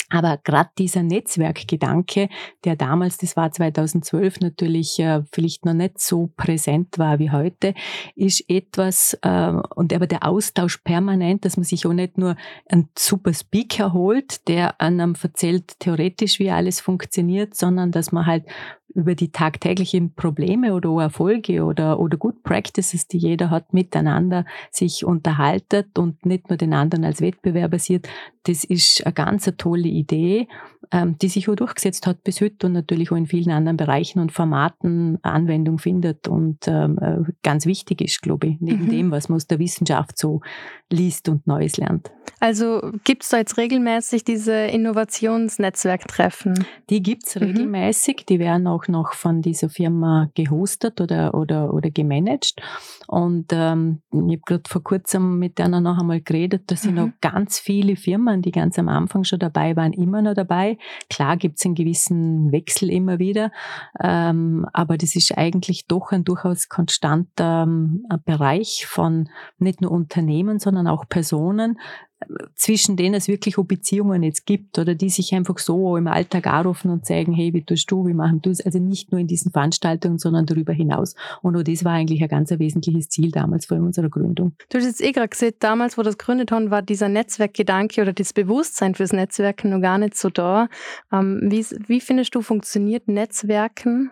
Aber 0.09 0.39
gerade 0.45 0.71
dieser 0.79 1.03
Netzwerkgedanke, 1.03 2.29
der 2.65 2.77
damals, 2.77 3.19
das 3.19 3.37
war 3.37 3.51
2012, 3.51 4.41
natürlich 4.41 4.99
äh, 5.01 5.23
vielleicht 5.33 5.65
noch 5.65 5.75
nicht 5.75 6.01
so 6.01 6.31
präsent 6.37 6.99
war 6.99 7.19
wie 7.19 7.33
heute, 7.33 7.75
ist 8.15 8.49
etwas, 8.49 9.19
äh, 9.23 9.53
und 9.75 9.93
aber 9.93 10.07
der 10.07 10.27
Austausch 10.27 10.79
permanent, 10.79 11.45
dass 11.45 11.57
man 11.57 11.65
sich 11.65 11.87
auch 11.87 11.93
nicht 11.93 12.19
nur 12.19 12.37
einen 12.69 12.89
super 12.97 13.35
Speaker 13.35 13.93
holt, 13.93 14.47
der 14.47 14.81
einem 14.81 15.15
erzählt 15.21 15.81
theoretisch, 15.81 16.39
wie 16.39 16.51
alles 16.51 16.81
funktioniert, 16.81 17.57
sondern 17.57 17.91
dass 17.91 18.13
man 18.13 18.27
halt 18.27 18.45
über 18.97 19.15
die 19.15 19.31
tagtäglichen 19.31 20.15
Probleme 20.15 20.73
oder 20.73 21.03
Erfolge 21.03 21.65
oder, 21.65 22.01
oder 22.01 22.17
Good 22.17 22.43
Practices, 22.43 23.07
die 23.07 23.19
jeder 23.19 23.51
hat, 23.51 23.75
miteinander 23.75 24.47
sich 24.71 25.05
unterhaltet 25.05 25.99
und 25.99 26.25
nicht 26.25 26.49
nur 26.49 26.57
den 26.57 26.73
anderen 26.73 27.05
als 27.05 27.21
Wettbewerber 27.21 27.79
sieht. 27.79 28.09
Das 28.45 28.65
ist 28.65 29.05
eine 29.05 29.13
ganz 29.13 29.51
tolle 29.59 29.89
Idee, 29.99 30.49
ähm, 30.93 31.19
die 31.19 31.29
sich 31.29 31.49
auch 31.49 31.57
durchgesetzt 31.57 32.07
hat 32.07 32.23
bis 32.23 32.41
heute 32.41 32.67
und 32.67 32.73
natürlich 32.73 33.11
auch 33.11 33.17
in 33.17 33.27
vielen 33.27 33.51
anderen 33.51 33.77
Bereichen 33.77 34.21
und 34.21 34.33
Formaten 34.33 35.19
Anwendung 35.23 35.79
findet 35.79 36.29
und 36.29 36.69
ähm, 36.69 36.99
äh, 37.01 37.33
ganz 37.43 37.67
wichtig 37.67 38.01
ist, 38.01 38.23
glaube 38.23 38.49
ich, 38.49 38.57
neben 38.61 38.87
mhm. 38.87 38.91
dem, 38.91 39.11
was 39.11 39.29
man 39.29 39.37
aus 39.37 39.47
der 39.47 39.59
Wissenschaft 39.59 40.19
so 40.19 40.41
liest 40.91 41.29
und 41.29 41.47
Neues 41.47 41.77
lernt. 41.77 42.11
Also 42.39 42.93
gibt 43.05 43.23
es 43.23 43.31
da 43.31 43.39
jetzt 43.39 43.57
regelmäßig 43.57 44.23
diese 44.23 44.53
Innovationsnetzwerktreffen? 44.53 46.67
Die 46.91 47.03
gibt 47.03 47.27
es 47.27 47.37
mhm. 47.37 47.43
regelmäßig, 47.43 48.27
die 48.29 48.39
werden 48.39 48.67
auch 48.67 48.89
noch 48.89 49.15
von 49.15 49.43
dieser 49.43 49.71
Firma 49.71 50.31
gehostet 50.35 51.01
oder, 51.01 51.35
oder, 51.35 51.73
oder 51.73 51.91
gemanagt. 51.91 52.61
Und 53.07 53.47
ähm, 53.53 54.03
ich 54.13 54.19
habe 54.19 54.41
gerade 54.45 54.63
vor 54.69 54.83
kurzem 54.83 55.39
mit 55.39 55.61
einer 55.61 55.81
noch 55.81 55.99
einmal 55.99 56.21
geredet, 56.21 56.65
da 56.67 56.77
sind 56.77 56.93
mhm. 56.93 56.97
noch 56.97 57.11
ganz 57.21 57.59
viele 57.59 57.97
Firmen, 57.97 58.43
die 58.43 58.53
ganz 58.53 58.79
am 58.79 58.89
Anfang 58.89 59.25
schon 59.25 59.39
dabei 59.39 59.77
waren, 59.77 59.86
immer 59.93 60.23
noch 60.23 60.35
dabei. 60.35 60.79
Klar 61.11 61.37
gibt 61.37 61.59
es 61.59 61.67
einen 61.67 61.75
gewissen 61.75 62.53
Wechsel 62.53 62.91
immer 62.91 63.19
wieder, 63.19 63.51
ähm, 64.03 64.67
aber 64.73 64.97
das 64.97 65.17
ist 65.17 65.37
eigentlich 65.37 65.87
doch 65.87 66.13
ein 66.13 66.25
durchaus 66.25 66.69
konstanter 66.69 67.65
ähm, 67.67 68.05
Bereich 68.25 68.87
von 68.87 69.29
nicht 69.59 69.81
nur 69.81 69.91
Unternehmen, 69.91 70.59
sondern 70.59 70.87
auch 70.87 71.09
Personen, 71.09 71.79
zwischen 72.55 72.97
denen 72.97 73.15
es 73.15 73.29
wirklich 73.29 73.59
auch 73.59 73.65
Beziehungen 73.65 74.23
jetzt 74.23 74.47
gibt 74.47 74.79
oder 74.79 74.95
die 74.95 75.11
sich 75.11 75.35
einfach 75.35 75.59
so 75.59 75.97
im 75.97 76.07
Alltag 76.07 76.47
anrufen 76.47 76.91
und 76.91 77.07
sagen, 77.07 77.33
hey, 77.33 77.53
wie 77.53 77.63
tust 77.63 77.91
du, 77.91 78.07
wie 78.07 78.15
machen 78.15 78.41
du 78.41 78.51
es? 78.51 78.65
Also 78.65 78.79
nicht 78.79 79.13
nur 79.13 79.21
in 79.21 79.27
diesen 79.27 79.53
Veranstaltungen, 79.53 80.19
sondern 80.19 80.47
darüber 80.47 80.73
hinaus. 80.73 81.15
Und 81.43 81.57
auch 81.57 81.63
das 81.63 81.85
war 81.85 81.93
eigentlich 81.93 82.23
ein 82.23 82.29
ganz 82.29 82.51
wesentliches 82.51 83.09
Ziel 83.09 83.31
damals 83.31 83.67
vor 83.67 83.77
unserer 83.77 84.09
Gründung. 84.09 84.53
Du 84.71 84.79
hast 84.79 84.87
jetzt 84.87 85.03
eh 85.03 85.13
gerade 85.13 85.29
gesagt, 85.29 85.57
damals, 85.61 85.99
wo 85.99 86.03
das 86.03 86.17
gegründet 86.17 86.51
haben, 86.53 86.71
war 86.71 86.83
dieser 86.83 87.09
Netzwerkgedanke 87.09 88.01
oder 88.01 88.13
das 88.13 88.33
Bewusstsein 88.33 88.95
fürs 88.95 89.13
Netzwerken 89.13 89.71
noch 89.71 89.81
gar 89.81 89.99
nicht 89.99 90.17
so 90.17 90.31
da. 90.31 90.69
Ähm, 91.13 91.41
wie, 91.43 91.65
wie 91.87 92.01
findest 92.01 92.35
du, 92.35 92.41
funktioniert 92.41 93.09
Netzwerken? 93.09 94.11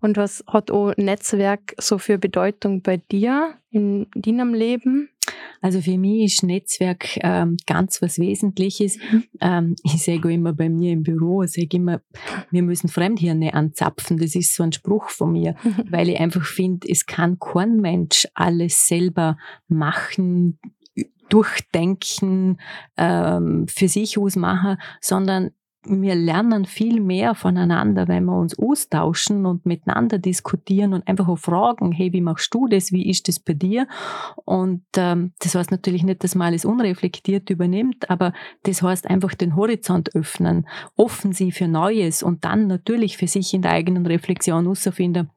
Und 0.00 0.18
was 0.18 0.44
hat 0.46 0.70
auch 0.70 0.92
Netzwerk 0.98 1.74
so 1.78 1.96
für 1.96 2.18
Bedeutung 2.18 2.82
bei 2.82 2.98
dir 2.98 3.54
in 3.70 4.06
deinem 4.14 4.52
Leben? 4.52 5.08
Also 5.60 5.80
für 5.80 5.96
mich 5.96 6.24
ist 6.24 6.42
Netzwerk 6.42 7.18
ähm, 7.22 7.56
ganz 7.66 8.02
was 8.02 8.18
Wesentliches. 8.18 8.98
Mhm. 8.98 9.24
Ähm, 9.40 9.76
ich 9.82 10.02
sage 10.02 10.32
immer 10.32 10.52
bei 10.52 10.68
mir 10.68 10.92
im 10.92 11.02
Büro, 11.02 11.42
ich 11.42 11.52
sage 11.52 11.76
immer, 11.76 12.02
wir 12.50 12.62
müssen 12.62 12.88
Fremdhirne 12.88 13.54
anzapfen. 13.54 14.18
Das 14.18 14.34
ist 14.34 14.54
so 14.54 14.62
ein 14.62 14.72
Spruch 14.72 15.08
von 15.08 15.32
mir, 15.32 15.54
weil 15.90 16.10
ich 16.10 16.20
einfach 16.20 16.44
finde, 16.44 16.86
es 16.90 17.06
kann 17.06 17.38
kein 17.38 17.80
Mensch 17.80 18.26
alles 18.34 18.86
selber 18.86 19.38
machen, 19.68 20.58
durchdenken, 21.30 22.58
ähm, 22.96 23.66
für 23.66 23.88
sich 23.88 24.18
ausmachen, 24.18 24.76
sondern 25.00 25.50
wir 25.86 26.14
lernen 26.14 26.64
viel 26.64 27.00
mehr 27.00 27.34
voneinander, 27.34 28.08
wenn 28.08 28.24
wir 28.24 28.36
uns 28.36 28.58
austauschen 28.58 29.44
und 29.44 29.66
miteinander 29.66 30.18
diskutieren 30.18 30.94
und 30.94 31.06
einfach 31.06 31.28
auch 31.28 31.38
fragen, 31.38 31.92
hey, 31.92 32.12
wie 32.12 32.20
machst 32.20 32.54
du 32.54 32.66
das, 32.66 32.90
wie 32.92 33.08
ist 33.08 33.28
das 33.28 33.38
bei 33.38 33.52
dir? 33.52 33.86
Und 34.44 34.84
ähm, 34.96 35.32
das 35.40 35.54
heißt 35.54 35.70
natürlich 35.70 36.02
nicht, 36.02 36.24
dass 36.24 36.34
man 36.34 36.48
alles 36.48 36.64
unreflektiert 36.64 37.50
übernimmt, 37.50 38.08
aber 38.08 38.32
das 38.62 38.82
heißt 38.82 39.08
einfach 39.08 39.34
den 39.34 39.56
Horizont 39.56 40.14
öffnen, 40.14 40.66
offen 40.96 41.32
sie 41.32 41.52
für 41.52 41.68
Neues 41.68 42.22
und 42.22 42.44
dann 42.44 42.66
natürlich 42.66 43.16
für 43.16 43.28
sich 43.28 43.52
in 43.52 43.62
der 43.62 43.72
eigenen 43.72 44.06
Reflexion 44.06 44.64
herausfinden, 44.64 45.30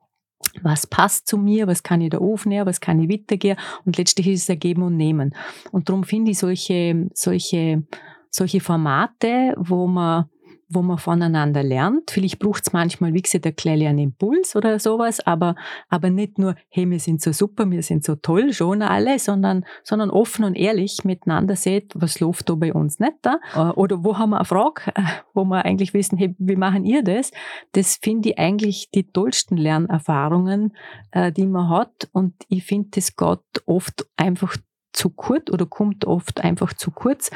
was 0.62 0.88
passt 0.88 1.27
zu 1.27 1.38
mir, 1.38 1.68
was 1.68 1.84
kann 1.84 2.00
ich 2.00 2.12
da 2.12 2.20
aufnehmen, 2.20 2.66
was 2.66 2.80
kann 2.80 3.00
ich 3.00 3.10
weitergehen 3.10 3.58
und 3.86 3.98
letztlich 3.98 4.27
ist 4.27 4.44
es 4.44 4.50
ein 4.50 4.60
Geben 4.60 4.84
und 4.84 4.96
Nehmen. 4.96 5.36
Und 5.72 5.89
darum 5.89 6.04
finde 6.04 6.32
ich 6.32 6.39
solche, 6.39 7.10
solche, 7.13 7.84
solche 8.30 8.62
Formate, 8.62 9.56
wo 9.58 9.88
man 9.88 10.25
wo 10.69 10.81
man 10.81 10.97
voneinander 10.97 11.63
lernt. 11.63 12.12
Vielleicht 12.12 12.39
braucht 12.39 12.67
es 12.67 12.74
manchmal, 12.74 13.13
wie 13.13 13.21
gesagt, 13.21 13.45
ein 13.45 13.55
kleinen 13.55 13.97
Impuls 13.97 14.55
oder 14.55 14.79
sowas, 14.79 15.25
aber, 15.25 15.55
aber 15.89 16.09
nicht 16.09 16.38
nur, 16.38 16.55
hey, 16.69 16.89
wir 16.89 17.00
sind 17.00 17.21
so 17.21 17.31
super, 17.31 17.69
wir 17.69 17.83
sind 17.83 18.03
so 18.03 18.15
toll, 18.15 18.51
schon 18.51 18.81
alle, 18.81 19.17
sondern, 19.19 19.65
sondern 19.83 20.09
offen 20.09 20.43
und 20.43 20.55
ehrlich 20.55 21.03
miteinander 21.05 21.55
seht, 21.55 21.93
was 21.95 22.19
läuft 22.19 22.50
da 22.50 22.55
bei 22.55 22.74
uns 22.74 23.00
nicht 23.00 23.13
da? 23.21 23.39
Äh, 23.55 23.71
oder 23.71 24.03
wo 24.03 24.17
haben 24.17 24.31
wir 24.31 24.38
eine 24.38 24.45
Frage, 24.45 24.93
wo 25.33 25.45
wir 25.45 25.63
eigentlich 25.63 25.93
wissen, 25.93 26.17
hey, 26.17 26.36
wie 26.38 26.55
machen 26.55 26.86
ihr 26.86 27.03
das? 27.03 27.31
Das 27.71 27.97
finde 28.01 28.29
ich 28.29 28.39
eigentlich 28.39 28.89
die 28.93 29.09
tollsten 29.09 29.57
Lernerfahrungen, 29.57 30.75
äh, 31.12 31.31
die 31.31 31.45
man 31.45 31.69
hat 31.69 32.09
und 32.12 32.33
ich 32.50 32.65
finde, 32.65 32.89
das 32.91 33.15
geht 33.15 33.63
oft 33.65 34.05
einfach 34.17 34.57
zu 34.98 35.12
kurz 35.12 35.50
oder 35.51 35.66
kommt 35.66 36.06
oft 36.06 36.44
einfach 36.44 36.74
zu 36.74 36.89
kurz, 36.92 37.30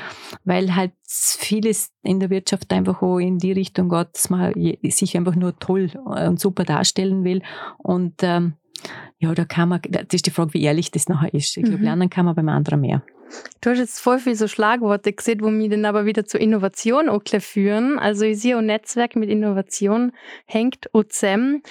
weil 0.43 0.75
halt 0.75 0.91
vieles 1.07 1.91
in 2.01 2.19
der 2.19 2.31
Wirtschaft 2.31 2.73
einfach 2.73 3.01
auch 3.01 3.19
in 3.19 3.37
die 3.37 3.51
Richtung 3.51 3.89
geht, 3.89 4.07
dass 4.13 4.29
man 4.29 4.53
sich 4.83 5.15
einfach 5.15 5.35
nur 5.35 5.57
toll 5.59 5.91
und 6.05 6.39
super 6.39 6.63
darstellen 6.63 7.23
will. 7.23 7.43
Und 7.77 8.15
ähm, 8.23 8.53
ja, 9.19 9.33
da 9.35 9.45
kann 9.45 9.69
man, 9.69 9.81
das 9.89 10.05
ist 10.11 10.25
die 10.25 10.31
Frage, 10.31 10.55
wie 10.55 10.63
ehrlich 10.63 10.89
das 10.89 11.07
nachher 11.07 11.33
ist. 11.33 11.55
Ich 11.55 11.63
glaube, 11.63 11.77
mhm. 11.77 11.83
lernen 11.83 12.09
kann 12.09 12.25
man 12.25 12.35
beim 12.35 12.49
anderen 12.49 12.81
mehr. 12.81 13.03
Du 13.61 13.69
hast 13.69 13.77
jetzt 13.77 13.99
voll 13.99 14.19
viele 14.19 14.35
so 14.35 14.47
Schlagworte 14.47 15.13
gesehen, 15.13 15.41
wo 15.41 15.49
mich 15.49 15.69
dann 15.69 15.85
aber 15.85 16.05
wieder 16.05 16.25
zur 16.25 16.41
Innovation 16.41 17.09
auch 17.09 17.21
führen. 17.39 17.99
Also 17.99 18.25
ich 18.25 18.39
sehe, 18.39 18.57
ein 18.57 18.65
Netzwerk 18.65 19.15
mit 19.15 19.29
Innovation 19.29 20.11
hängt 20.45 20.93
auch 20.93 21.03
zusammen. 21.07 21.61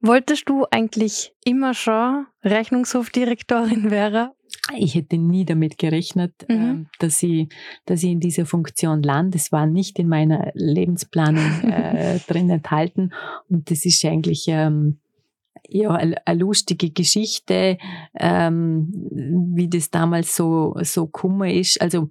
Wolltest 0.00 0.48
du 0.48 0.64
eigentlich 0.70 1.32
immer 1.44 1.74
schon 1.74 2.26
Rechnungshofdirektorin 2.44 3.90
werden? 3.90 4.30
Ich 4.76 4.94
hätte 4.94 5.18
nie 5.18 5.44
damit 5.44 5.78
gerechnet, 5.78 6.32
mhm. 6.48 6.54
Ähm, 6.54 6.86
dass, 6.98 7.22
ich, 7.22 7.48
dass 7.84 8.02
ich 8.02 8.10
in 8.10 8.20
dieser 8.20 8.46
Funktion 8.46 9.02
lande. 9.02 9.36
Das 9.38 9.52
war 9.52 9.66
nicht 9.66 9.98
in 9.98 10.08
meiner 10.08 10.50
Lebensplanung 10.54 11.62
äh, 11.62 12.18
drin 12.26 12.48
enthalten. 12.50 13.12
Und 13.48 13.70
das 13.70 13.84
ist 13.84 14.04
eigentlich 14.04 14.44
ähm, 14.48 15.00
ja, 15.68 15.90
eine, 15.90 16.16
lustige 16.34 16.90
Geschichte, 16.90 17.78
ähm, 18.18 18.90
wie 19.54 19.68
das 19.68 19.90
damals 19.90 20.34
so, 20.34 20.74
so 20.82 21.06
kummer 21.06 21.50
ist. 21.50 21.80
Also 21.80 22.10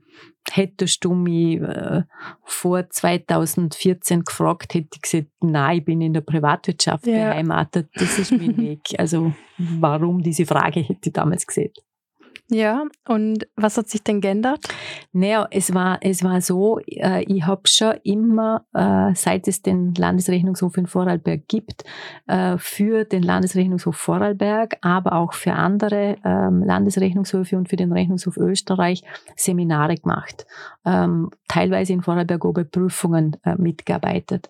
hättest 0.52 1.04
du 1.04 1.14
mich 1.14 1.60
äh, 1.60 2.04
vor 2.44 2.90
2014 2.90 4.24
gefragt, 4.24 4.76
hätte 4.76 4.90
ich 4.94 5.02
gesagt, 5.02 5.28
nein, 5.42 5.80
ich 5.80 5.86
bin 5.86 6.02
in 6.02 6.14
der 6.14 6.22
Privatwirtschaft 6.22 7.08
ja. 7.08 7.30
beheimatet, 7.30 7.90
das 7.96 8.20
ist 8.20 8.32
mein 8.32 8.56
Weg. 8.58 8.82
Also 8.98 9.34
warum 9.58 10.22
diese 10.22 10.46
Frage 10.46 10.82
hätte 10.82 11.10
ich 11.10 11.14
damals 11.14 11.46
gesehen. 11.46 11.74
Ja, 12.50 12.86
und 13.10 13.46
was 13.58 13.78
hat 13.78 13.90
sich 13.90 14.04
denn 14.04 14.22
geändert? 14.22 14.66
Naja, 15.12 15.48
es 15.52 15.74
war, 15.74 15.98
es 16.02 16.24
war 16.24 16.40
so, 16.40 16.80
äh, 16.80 17.24
ich 17.24 17.46
habe 17.46 17.68
schon 17.68 17.96
immer, 18.04 18.66
äh, 18.74 19.14
seit 19.16 19.50
es 19.50 19.62
den 19.62 19.94
Landesrechnungshof 19.94 20.78
in 20.78 20.88
Vorarlberg 20.88 21.46
gibt, 21.50 21.84
äh, 22.28 22.58
für 22.58 23.04
den 23.04 23.22
Landesrechnungshof 23.22 23.98
Vorarlberg, 23.98 24.78
aber 24.82 25.14
auch 25.14 25.34
für 25.34 25.54
andere 25.54 26.16
ähm, 26.24 26.64
Landesrechnungshöfe 26.64 27.58
und 27.58 27.68
für 27.68 27.76
den 27.76 27.92
Rechnungshof 27.92 28.38
Österreich 28.38 29.04
Seminare 29.36 29.96
gemacht. 29.96 30.46
Ähm, 30.86 31.30
teilweise 31.50 31.92
in 31.92 32.02
Vorarlberg 32.02 32.46
auch 32.46 32.54
bei 32.54 32.64
Prüfungen 32.64 33.36
äh, 33.44 33.56
mitgearbeitet, 33.58 34.50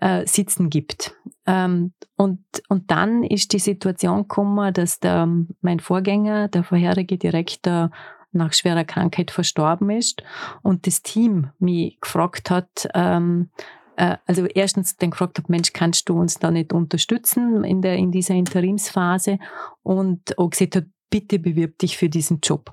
äh, 0.00 0.26
Sitzen 0.26 0.70
gibt. 0.70 1.14
Ähm, 1.48 1.94
und, 2.16 2.40
und 2.68 2.90
dann 2.90 3.24
ist 3.24 3.54
die 3.54 3.58
Situation 3.58 4.18
gekommen, 4.22 4.74
dass 4.74 5.00
der, 5.00 5.26
mein 5.62 5.80
Vorgänger, 5.80 6.48
der 6.48 6.62
vorherige 6.62 7.16
Direktor, 7.16 7.90
nach 8.32 8.52
schwerer 8.52 8.84
Krankheit 8.84 9.30
verstorben 9.30 9.88
ist 9.88 10.22
und 10.62 10.86
das 10.86 11.00
Team 11.00 11.50
mich 11.58 11.98
gefragt 11.98 12.50
hat, 12.50 12.86
ähm, 12.92 13.48
äh, 13.96 14.18
also 14.26 14.44
erstens 14.44 14.98
den 14.98 15.12
gefragt 15.12 15.38
habe, 15.38 15.50
Mensch, 15.50 15.72
kannst 15.72 16.10
du 16.10 16.20
uns 16.20 16.38
da 16.38 16.50
nicht 16.50 16.74
unterstützen 16.74 17.64
in, 17.64 17.80
der, 17.80 17.96
in 17.96 18.12
dieser 18.12 18.34
Interimsphase 18.34 19.38
und 19.82 20.38
auch 20.38 20.50
gesagt 20.50 20.76
hat, 20.76 20.84
bitte 21.08 21.38
bewirb 21.38 21.78
dich 21.78 21.96
für 21.96 22.10
diesen 22.10 22.40
Job. 22.42 22.70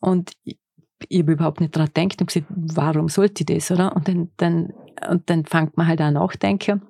Und 0.00 0.32
ich, 0.44 0.58
ich 1.08 1.20
habe 1.20 1.32
überhaupt 1.32 1.62
nicht 1.62 1.74
daran 1.74 1.90
gedacht 1.94 2.20
und 2.20 2.26
gesagt, 2.26 2.46
warum 2.50 3.08
sollte 3.08 3.42
ich 3.42 3.46
das, 3.46 3.70
oder? 3.70 3.96
Und 3.96 4.08
dann, 4.08 4.30
dann, 4.36 4.74
und 5.08 5.30
dann 5.30 5.46
fängt 5.46 5.78
man 5.78 5.86
halt 5.86 6.02
an 6.02 6.14
nachdenken 6.14 6.82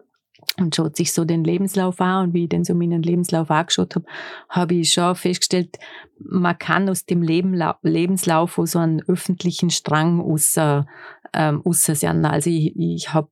und 0.57 0.75
schaut 0.75 0.97
sich 0.97 1.13
so 1.13 1.25
den 1.25 1.45
Lebenslauf 1.45 2.01
an 2.01 2.29
und 2.29 2.35
wie 2.35 2.45
ich 2.45 2.49
den 2.49 2.65
so 2.65 2.75
meinen 2.75 3.03
Lebenslauf 3.03 3.51
angeschaut 3.51 3.95
habe, 3.95 4.07
habe 4.49 4.75
ich 4.75 4.93
schon 4.93 5.15
festgestellt, 5.15 5.79
man 6.19 6.59
kann 6.59 6.89
aus 6.89 7.07
dem 7.07 7.23
Lebenla 7.23 7.79
Lebenslauf 7.83 8.59
so 8.65 8.79
einen 8.79 9.03
öffentlichen 9.07 9.71
Strang 9.71 10.21
aus, 10.21 10.57
ähm, 10.57 11.63
aussehen. 11.65 12.25
Also 12.25 12.51
ich, 12.51 12.75
ich 12.77 13.13
habe 13.13 13.29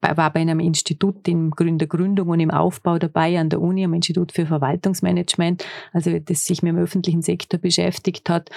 war 0.00 0.32
bei 0.32 0.40
einem 0.40 0.60
Institut 0.60 1.26
in 1.26 1.50
der 1.78 1.88
Gründung 1.88 2.28
und 2.28 2.40
im 2.40 2.50
Aufbau 2.50 2.98
dabei 2.98 3.38
an 3.38 3.48
der 3.48 3.60
Uni, 3.60 3.84
am 3.84 3.94
Institut 3.94 4.32
für 4.32 4.46
Verwaltungsmanagement, 4.46 5.64
also 5.92 6.18
das 6.18 6.44
sich 6.44 6.62
mit 6.62 6.72
dem 6.72 6.78
öffentlichen 6.78 7.22
Sektor 7.22 7.58
beschäftigt 7.58 8.30
hat. 8.30 8.50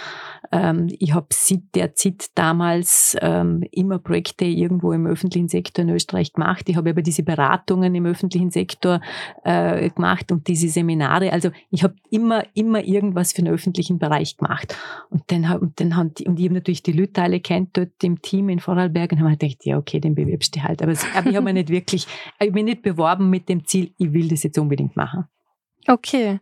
Ähm, 0.51 0.87
ich 0.99 1.13
habe 1.13 1.27
seit 1.31 1.61
der 1.73 1.95
Zeit 1.95 2.27
damals 2.35 3.17
ähm, 3.21 3.63
immer 3.71 3.99
Projekte 3.99 4.45
irgendwo 4.45 4.91
im 4.91 5.07
öffentlichen 5.07 5.47
Sektor 5.47 5.83
in 5.83 5.89
Österreich 5.89 6.33
gemacht. 6.33 6.69
Ich 6.69 6.75
habe 6.75 6.91
aber 6.91 7.01
diese 7.01 7.23
Beratungen 7.23 7.95
im 7.95 8.05
öffentlichen 8.05 8.51
Sektor 8.51 9.01
äh, 9.43 9.89
gemacht 9.89 10.31
und 10.31 10.47
diese 10.47 10.67
Seminare. 10.69 11.31
Also 11.31 11.49
ich 11.69 11.83
habe 11.83 11.95
immer, 12.09 12.43
immer 12.53 12.83
irgendwas 12.83 13.33
für 13.33 13.41
den 13.41 13.53
öffentlichen 13.53 13.97
Bereich 13.97 14.37
gemacht. 14.37 14.75
Und 15.09 15.23
dann, 15.27 15.45
und 15.59 15.79
dann 15.79 15.95
haben 15.95 16.13
die, 16.13 16.27
und 16.27 16.39
ich 16.39 16.45
habe 16.45 16.55
natürlich 16.55 16.83
die 16.83 16.91
Leute 16.91 17.39
kennt 17.39 17.77
dort 17.77 18.03
im 18.03 18.21
Team 18.21 18.49
in 18.49 18.59
Vorarlberg 18.59 19.11
und 19.11 19.19
haben 19.19 19.37
gedacht, 19.37 19.65
ja 19.65 19.77
okay, 19.77 19.99
den 19.99 20.15
bewirbst 20.15 20.55
du 20.55 20.63
halt. 20.63 20.81
Aber, 20.81 20.93
aber 21.15 21.30
ich 21.31 21.35
habe 21.37 21.45
mich 21.45 21.53
nicht 21.53 21.69
wirklich, 21.69 22.07
ich 22.39 22.51
mich 22.51 22.63
nicht 22.63 22.81
beworben 22.81 23.29
mit 23.29 23.49
dem 23.49 23.65
Ziel, 23.65 23.93
ich 23.97 24.13
will 24.13 24.27
das 24.27 24.43
jetzt 24.43 24.57
unbedingt 24.57 24.95
machen. 24.95 25.25
Okay. 25.87 26.39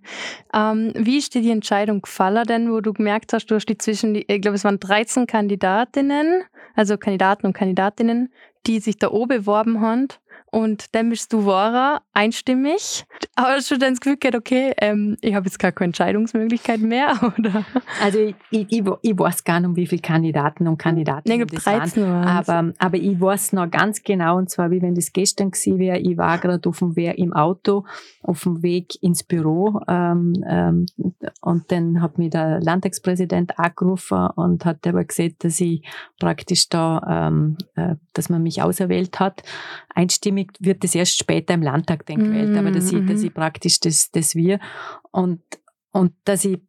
Ähm, 0.54 0.92
wie 0.96 1.18
ist 1.18 1.34
dir 1.34 1.42
die 1.42 1.52
Entscheidung 1.52 2.02
gefallen 2.02 2.46
denn, 2.46 2.72
wo 2.72 2.82
du 2.82 2.92
gemerkt 2.92 3.32
hast, 3.32 3.46
du 3.46 3.56
hast 3.56 3.68
die 3.68 3.78
zwischen, 3.78 4.16
ich 4.16 4.42
glaube, 4.42 4.56
es 4.56 4.66
waren 4.66 4.80
13 4.80 5.28
Kandidatinnen, 5.28 6.44
also 6.76 6.98
Kandidaten 6.98 7.48
und 7.48 7.54
Kandidatinnen, 7.54 8.34
die 8.68 8.80
sich 8.80 8.98
da 8.98 9.12
oben 9.12 9.40
beworben 9.40 9.82
haben 9.82 10.08
und 10.52 10.96
dann 10.96 11.10
bist 11.10 11.32
du 11.34 11.46
wahrer, 11.46 12.02
einstimmig. 12.14 13.06
Aber 13.36 13.50
hast 13.50 13.70
du 13.72 13.78
dann 13.78 13.94
das 13.94 14.02
Gefühl 14.02 14.18
gehabt, 14.18 14.36
okay, 14.36 14.74
ähm, 14.80 15.18
ich 15.22 15.36
habe 15.36 15.46
jetzt 15.46 15.60
gar 15.60 15.72
keine 15.72 15.88
Entscheidungsmöglichkeit 15.88 16.80
mehr, 16.80 17.14
oder? 17.38 17.66
Also 18.04 18.20
ich, 18.20 18.36
ich, 18.50 18.84
ich 19.02 19.20
weiß 19.20 19.44
gar 19.44 19.60
nicht, 19.60 19.70
um 19.70 19.76
wie 19.76 19.88
viele 19.88 20.02
Kandidaten 20.02 20.68
und 20.68 20.78
Kandidatinnen 20.78 21.40
nee, 21.40 21.46
das 21.46 21.64
13 21.64 22.04
waren. 22.04 22.28
Aber, 22.28 22.74
aber 22.80 22.98
ich 22.98 23.20
weiß 23.20 23.54
noch 23.54 23.70
ganz 23.70 24.02
genau, 24.04 24.38
und 24.38 24.50
zwar 24.50 24.72
wie 24.72 24.82
wenn 24.82 24.96
das 24.96 25.14
gestern 25.14 25.52
gewesen 25.52 25.80
wäre, 25.80 26.00
ich 26.00 26.18
war 26.18 26.38
gerade 26.38 26.68
auf 26.68 26.80
dem 26.80 26.96
Weg 26.96 27.18
im 27.18 27.34
Auto, 27.34 27.86
auf 28.24 28.44
dem 28.44 28.64
Weg 28.64 29.02
ins 29.02 29.24
Büro 29.24 29.80
ähm, 29.88 30.34
ähm, 30.48 30.86
und 31.42 31.72
dann 31.72 32.02
hat 32.02 32.18
mich 32.18 32.32
der 32.32 32.60
Landtagspräsident 32.62 33.60
angerufen 33.60 34.28
und 34.36 34.66
hat 34.66 34.86
aber 34.88 35.04
gesagt, 35.04 35.44
dass 35.44 35.60
ich 35.60 35.84
praktisch 36.20 36.70
da, 36.70 37.28
ähm, 37.28 37.58
äh, 37.76 37.96
dass 38.20 38.30
man 38.30 38.44
mich 38.44 38.62
auserwählt 38.62 39.20
hat, 39.20 39.44
einstimmig 39.96 40.20
Stimmig 40.20 40.52
wird 40.60 40.84
das 40.84 40.96
erst 40.96 41.18
später 41.18 41.54
im 41.54 41.62
Landtag 41.62 42.06
dann 42.06 42.18
gewählt, 42.18 42.50
mm, 42.50 42.58
aber 42.58 42.72
dass 42.72 42.92
ich, 42.92 43.06
dass 43.06 43.22
mhm. 43.22 43.28
ich 43.28 43.34
praktisch 43.34 43.80
das, 43.80 44.12
das 44.12 44.36
wir 44.36 44.60
und, 45.12 45.42
und 45.92 46.12
dass 46.26 46.44
ich 46.44 46.60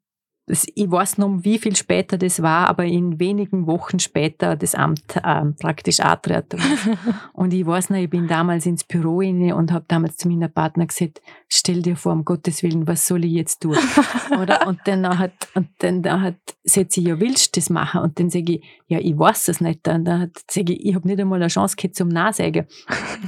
ich 0.47 0.91
weiß 0.91 1.19
noch, 1.19 1.45
wie 1.45 1.59
viel 1.59 1.77
später 1.77 2.19
das 2.19 2.43
war, 2.43 2.69
aber 2.69 2.85
in 2.85 3.21
wenigen 3.21 3.67
Wochen 3.67 3.99
später 3.99 4.57
das 4.57 4.75
Amt 4.75 5.21
ähm, 5.25 5.55
praktisch 5.55 6.01
antreten. 6.01 6.61
und 7.33 7.55
ich 7.55 7.65
weiß 7.65 7.91
noch, 7.91 7.99
ich 7.99 8.11
bin 8.11 8.27
damals 8.27 8.67
ins 8.67 8.85
Büro 8.85 9.21
rein 9.21 9.53
und 9.53 9.71
habe 9.71 9.85
damals 9.87 10.17
zu 10.17 10.29
meiner 10.29 10.49
Partner 10.49 10.87
gesagt, 10.87 11.21
stell 11.49 11.83
dir 11.83 11.97
vor, 11.97 12.13
um 12.13 12.25
Gottes 12.25 12.63
Willen, 12.63 12.87
was 12.87 13.07
soll 13.07 13.25
ich 13.25 13.33
jetzt 13.33 13.61
tun? 13.61 13.77
Oder? 14.41 14.67
Und 14.67 14.81
dann 14.87 15.19
hat, 15.19 15.33
und 15.55 15.69
dann 15.79 16.23
hat, 16.23 16.37
sagt 16.65 16.93
sie, 16.93 17.03
ja, 17.03 17.21
willst 17.21 17.55
du 17.55 17.61
das 17.61 17.71
machen? 17.71 18.01
Und 18.01 18.19
dann 18.19 18.31
sage 18.31 18.55
ich, 18.55 18.65
ja, 18.89 18.99
ich 18.99 19.17
weiß 19.17 19.49
es 19.49 19.61
nicht. 19.61 19.87
Und 19.87 20.05
dann 20.05 20.21
hat, 20.21 20.31
sage 20.51 20.73
ich, 20.73 20.85
ich 20.85 20.95
habe 20.95 21.07
nicht 21.07 21.21
einmal 21.21 21.41
eine 21.41 21.49
Chance 21.49 21.77
gehabt 21.77 21.95
zum 21.95 22.09
Nachsagen. 22.09 22.67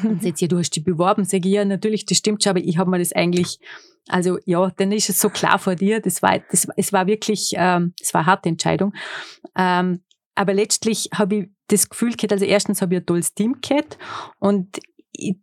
Und 0.02 0.22
sagt 0.22 0.38
sie, 0.38 0.46
ja, 0.46 0.48
du 0.48 0.58
hast 0.58 0.70
dich 0.70 0.82
beworben. 0.82 1.24
Sage 1.24 1.48
ich, 1.48 1.54
ja, 1.54 1.64
natürlich, 1.64 2.04
das 2.04 2.18
stimmt 2.18 2.42
schon, 2.42 2.50
aber 2.50 2.60
ich 2.60 2.78
habe 2.78 2.90
mir 2.90 2.98
das 2.98 3.12
eigentlich 3.12 3.60
also 4.08 4.38
ja, 4.44 4.70
dann 4.76 4.92
ist 4.92 5.08
es 5.08 5.20
so 5.20 5.30
klar 5.30 5.58
vor 5.58 5.74
dir. 5.74 6.00
Das 6.00 6.22
war, 6.22 6.38
das, 6.50 6.66
es 6.76 6.92
war 6.92 7.06
wirklich, 7.06 7.52
ähm, 7.56 7.94
es 8.00 8.12
war 8.14 8.22
eine 8.22 8.26
harte 8.26 8.48
Entscheidung. 8.48 8.92
Ähm, 9.56 10.02
aber 10.34 10.54
letztlich 10.54 11.10
habe 11.14 11.34
ich 11.36 11.50
das 11.68 11.88
Gefühl 11.88 12.12
gehabt, 12.12 12.32
also 12.32 12.44
erstens 12.44 12.82
habe 12.82 12.94
ich 12.94 13.00
ein 13.00 13.06
tolles 13.06 13.34
Team 13.34 13.56
gehabt 13.60 13.98
und 14.38 14.78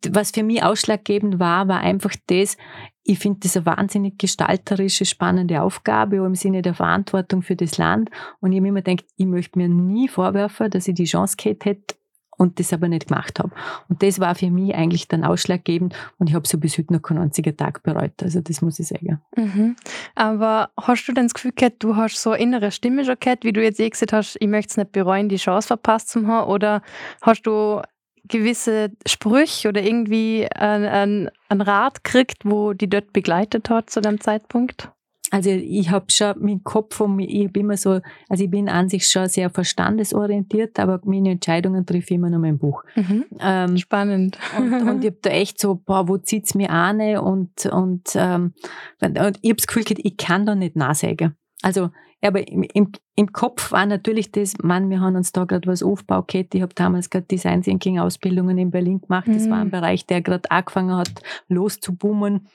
was 0.09 0.31
für 0.31 0.43
mich 0.43 0.63
ausschlaggebend 0.63 1.39
war, 1.39 1.67
war 1.67 1.79
einfach 1.79 2.13
das, 2.27 2.57
ich 3.03 3.19
finde 3.19 3.39
das 3.41 3.55
eine 3.55 3.65
wahnsinnig 3.65 4.17
gestalterische, 4.17 5.05
spannende 5.05 5.61
Aufgabe 5.61 6.17
im 6.17 6.35
Sinne 6.35 6.61
der 6.61 6.73
Verantwortung 6.73 7.41
für 7.41 7.55
das 7.55 7.77
Land. 7.77 8.09
Und 8.39 8.51
ich 8.51 8.59
habe 8.59 8.67
immer 8.67 8.81
gedacht, 8.81 9.05
ich 9.15 9.25
möchte 9.25 9.57
mir 9.57 9.67
nie 9.67 10.07
vorwerfen, 10.07 10.69
dass 10.69 10.87
ich 10.87 10.95
die 10.95 11.05
Chance 11.05 11.35
gehabt 11.37 11.65
hätte 11.65 11.95
und 12.39 12.57
das 12.59 12.73
aber 12.73 12.87
nicht 12.87 13.09
gemacht 13.09 13.37
habe. 13.37 13.51
Und 13.89 14.01
das 14.01 14.19
war 14.19 14.33
für 14.33 14.49
mich 14.49 14.73
eigentlich 14.73 15.07
dann 15.07 15.23
ausschlaggebend 15.23 15.93
und 16.17 16.29
ich 16.29 16.35
habe 16.35 16.47
so 16.47 16.57
bis 16.57 16.77
heute 16.77 16.93
noch 16.93 17.01
keinen 17.01 17.19
einzigen 17.19 17.55
Tag 17.55 17.83
bereut. 17.83 18.23
Also 18.23 18.41
das 18.41 18.61
muss 18.61 18.79
ich 18.79 18.87
sagen. 18.87 19.21
Mhm. 19.35 19.75
Aber 20.15 20.69
hast 20.81 21.05
du 21.05 21.11
denn 21.11 21.25
das 21.25 21.33
Gefühl 21.33 21.51
gehabt, 21.51 21.83
du 21.83 21.97
hast 21.97 22.21
so 22.21 22.31
eine 22.31 22.41
innere 22.41 22.71
Stimme 22.71 23.03
schon 23.03 23.17
gehabt, 23.19 23.43
wie 23.43 23.51
du 23.51 23.61
jetzt 23.61 23.79
eh 23.79 23.89
gesagt 23.89 24.13
hast, 24.13 24.37
ich 24.39 24.47
möchte 24.47 24.71
es 24.71 24.77
nicht 24.77 24.93
bereuen, 24.93 25.29
die 25.29 25.35
Chance 25.35 25.67
verpasst 25.67 26.09
zu 26.09 26.25
haben? 26.25 26.49
Oder 26.49 26.81
hast 27.21 27.43
du 27.43 27.81
gewisse 28.23 28.91
Sprüche 29.05 29.67
oder 29.67 29.81
irgendwie 29.81 30.47
einen, 30.55 31.29
einen 31.49 31.61
Rat 31.61 32.03
gekriegt, 32.03 32.45
wo 32.45 32.73
die 32.73 32.89
dort 32.89 33.11
begleitet 33.11 33.69
hat 33.69 33.89
zu 33.89 33.99
dem 33.99 34.21
Zeitpunkt? 34.21 34.89
Also 35.31 35.49
ich 35.49 35.89
habe 35.91 36.05
schon 36.09 36.33
meinen 36.39 36.63
Kopf 36.63 36.99
und 37.01 37.19
ich 37.19 37.51
bin 37.51 37.65
immer 37.65 37.77
so, 37.77 37.99
also 38.29 38.43
ich 38.43 38.49
bin 38.49 38.67
an 38.67 38.89
sich 38.89 39.07
schon 39.07 39.27
sehr 39.27 39.49
verstandesorientiert, 39.49 40.79
aber 40.79 40.99
meine 41.03 41.31
Entscheidungen 41.31 41.85
treffe 41.85 42.05
ich 42.05 42.15
immer 42.15 42.29
noch 42.29 42.39
mein 42.39 42.57
Buch. 42.57 42.83
Mhm. 42.95 43.25
Ähm, 43.39 43.77
Spannend. 43.77 44.37
Und, 44.57 44.73
und 44.73 45.03
ich 45.03 45.11
habe 45.11 45.19
da 45.21 45.29
echt 45.29 45.59
so, 45.59 45.75
boah, 45.75 46.07
wo 46.07 46.17
zieht's 46.17 46.55
mir 46.55 46.71
an? 46.71 46.99
Und, 47.17 47.65
und, 47.67 48.09
ähm, 48.15 48.53
und 49.01 49.39
ich 49.41 49.49
habe 49.49 49.55
das 49.55 49.67
Gefühl, 49.67 49.83
ich 49.97 50.17
kann 50.17 50.45
da 50.45 50.55
nicht 50.55 50.75
nachsagen. 50.75 51.35
Also, 51.61 51.89
aber 52.21 52.47
im, 52.47 52.63
im, 52.73 52.91
im 53.15 53.31
Kopf 53.31 53.71
war 53.71 53.85
natürlich 53.85 54.31
das, 54.31 54.57
Mann, 54.61 54.89
wir 54.89 54.99
haben 54.99 55.15
uns 55.15 55.31
da 55.31 55.45
gerade 55.45 55.67
was 55.67 55.83
aufgebaut. 55.83 56.33
Ich 56.33 56.61
habe 56.61 56.73
damals 56.73 57.09
gerade 57.09 57.25
Design 57.25 57.61
Thinking 57.61 57.99
Ausbildungen 57.99 58.57
in 58.57 58.71
Berlin 58.71 58.99
gemacht. 58.99 59.27
Das 59.27 59.45
mhm. 59.45 59.51
war 59.51 59.59
ein 59.59 59.67
mhm. 59.67 59.71
Bereich, 59.71 60.05
der 60.05 60.21
gerade 60.21 60.49
angefangen 60.51 60.95
hat, 60.95 61.21
loszuboomen. 61.47 62.47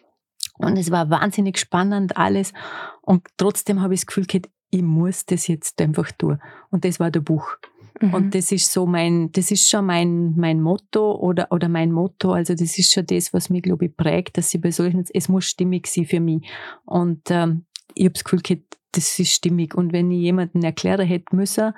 Und 0.59 0.77
es 0.79 0.91
war 0.91 1.11
wahnsinnig 1.11 1.59
spannend 1.59 2.17
alles. 2.17 2.53
Und 3.03 3.27
trotzdem 3.37 3.81
habe 3.81 3.95
ich 3.95 4.01
das 4.01 4.07
Gefühl 4.07 4.27
gehabt, 4.27 4.51
ich 4.71 4.83
muss 4.83 5.27
das 5.27 5.47
jetzt 5.47 5.81
einfach 5.81 6.11
tun. 6.13 6.41
Und 6.71 6.85
das 6.85 6.99
war 7.01 7.11
der 7.11 7.21
Buch. 7.21 7.57
Mhm. 8.01 8.15
Und 8.15 8.35
das 8.35 8.51
ist 8.51 8.73
so 8.73 8.87
mein, 8.87 9.31
das 9.33 9.51
ist 9.51 9.71
schon 9.71 9.87
mein, 9.87 10.35
mein 10.37 10.61
Motto 10.61 11.15
oder, 11.17 11.51
oder 11.51 11.69
mein 11.69 11.93
Motto. 11.93 12.33
Also 12.33 12.55
das 12.55 12.77
ist 12.79 12.93
schon 12.93 13.07
das, 13.07 13.33
was 13.33 13.51
mich, 13.51 13.63
glaube 13.63 13.87
ich, 13.87 13.97
prägt, 13.97 14.37
dass 14.37 14.53
ich 14.53 14.61
bei 14.61 14.71
solchen, 14.71 15.05
es 15.13 15.29
muss 15.29 15.45
stimmig 15.45 15.87
sein 15.87 16.07
für 16.07 16.21
mich. 16.21 16.49
Und 16.85 17.31
ähm, 17.31 17.67
ich 17.95 18.05
habe 18.05 18.15
das 18.15 18.25
Gefühl 18.25 18.41
gehabt, 18.41 18.79
das 18.93 19.19
ist 19.19 19.33
stimmig. 19.33 19.75
Und 19.75 19.93
wenn 19.93 20.11
ich 20.11 20.23
jemanden 20.23 20.63
erklären 20.63 21.07
hätte 21.07 21.35
müssen, 21.37 21.73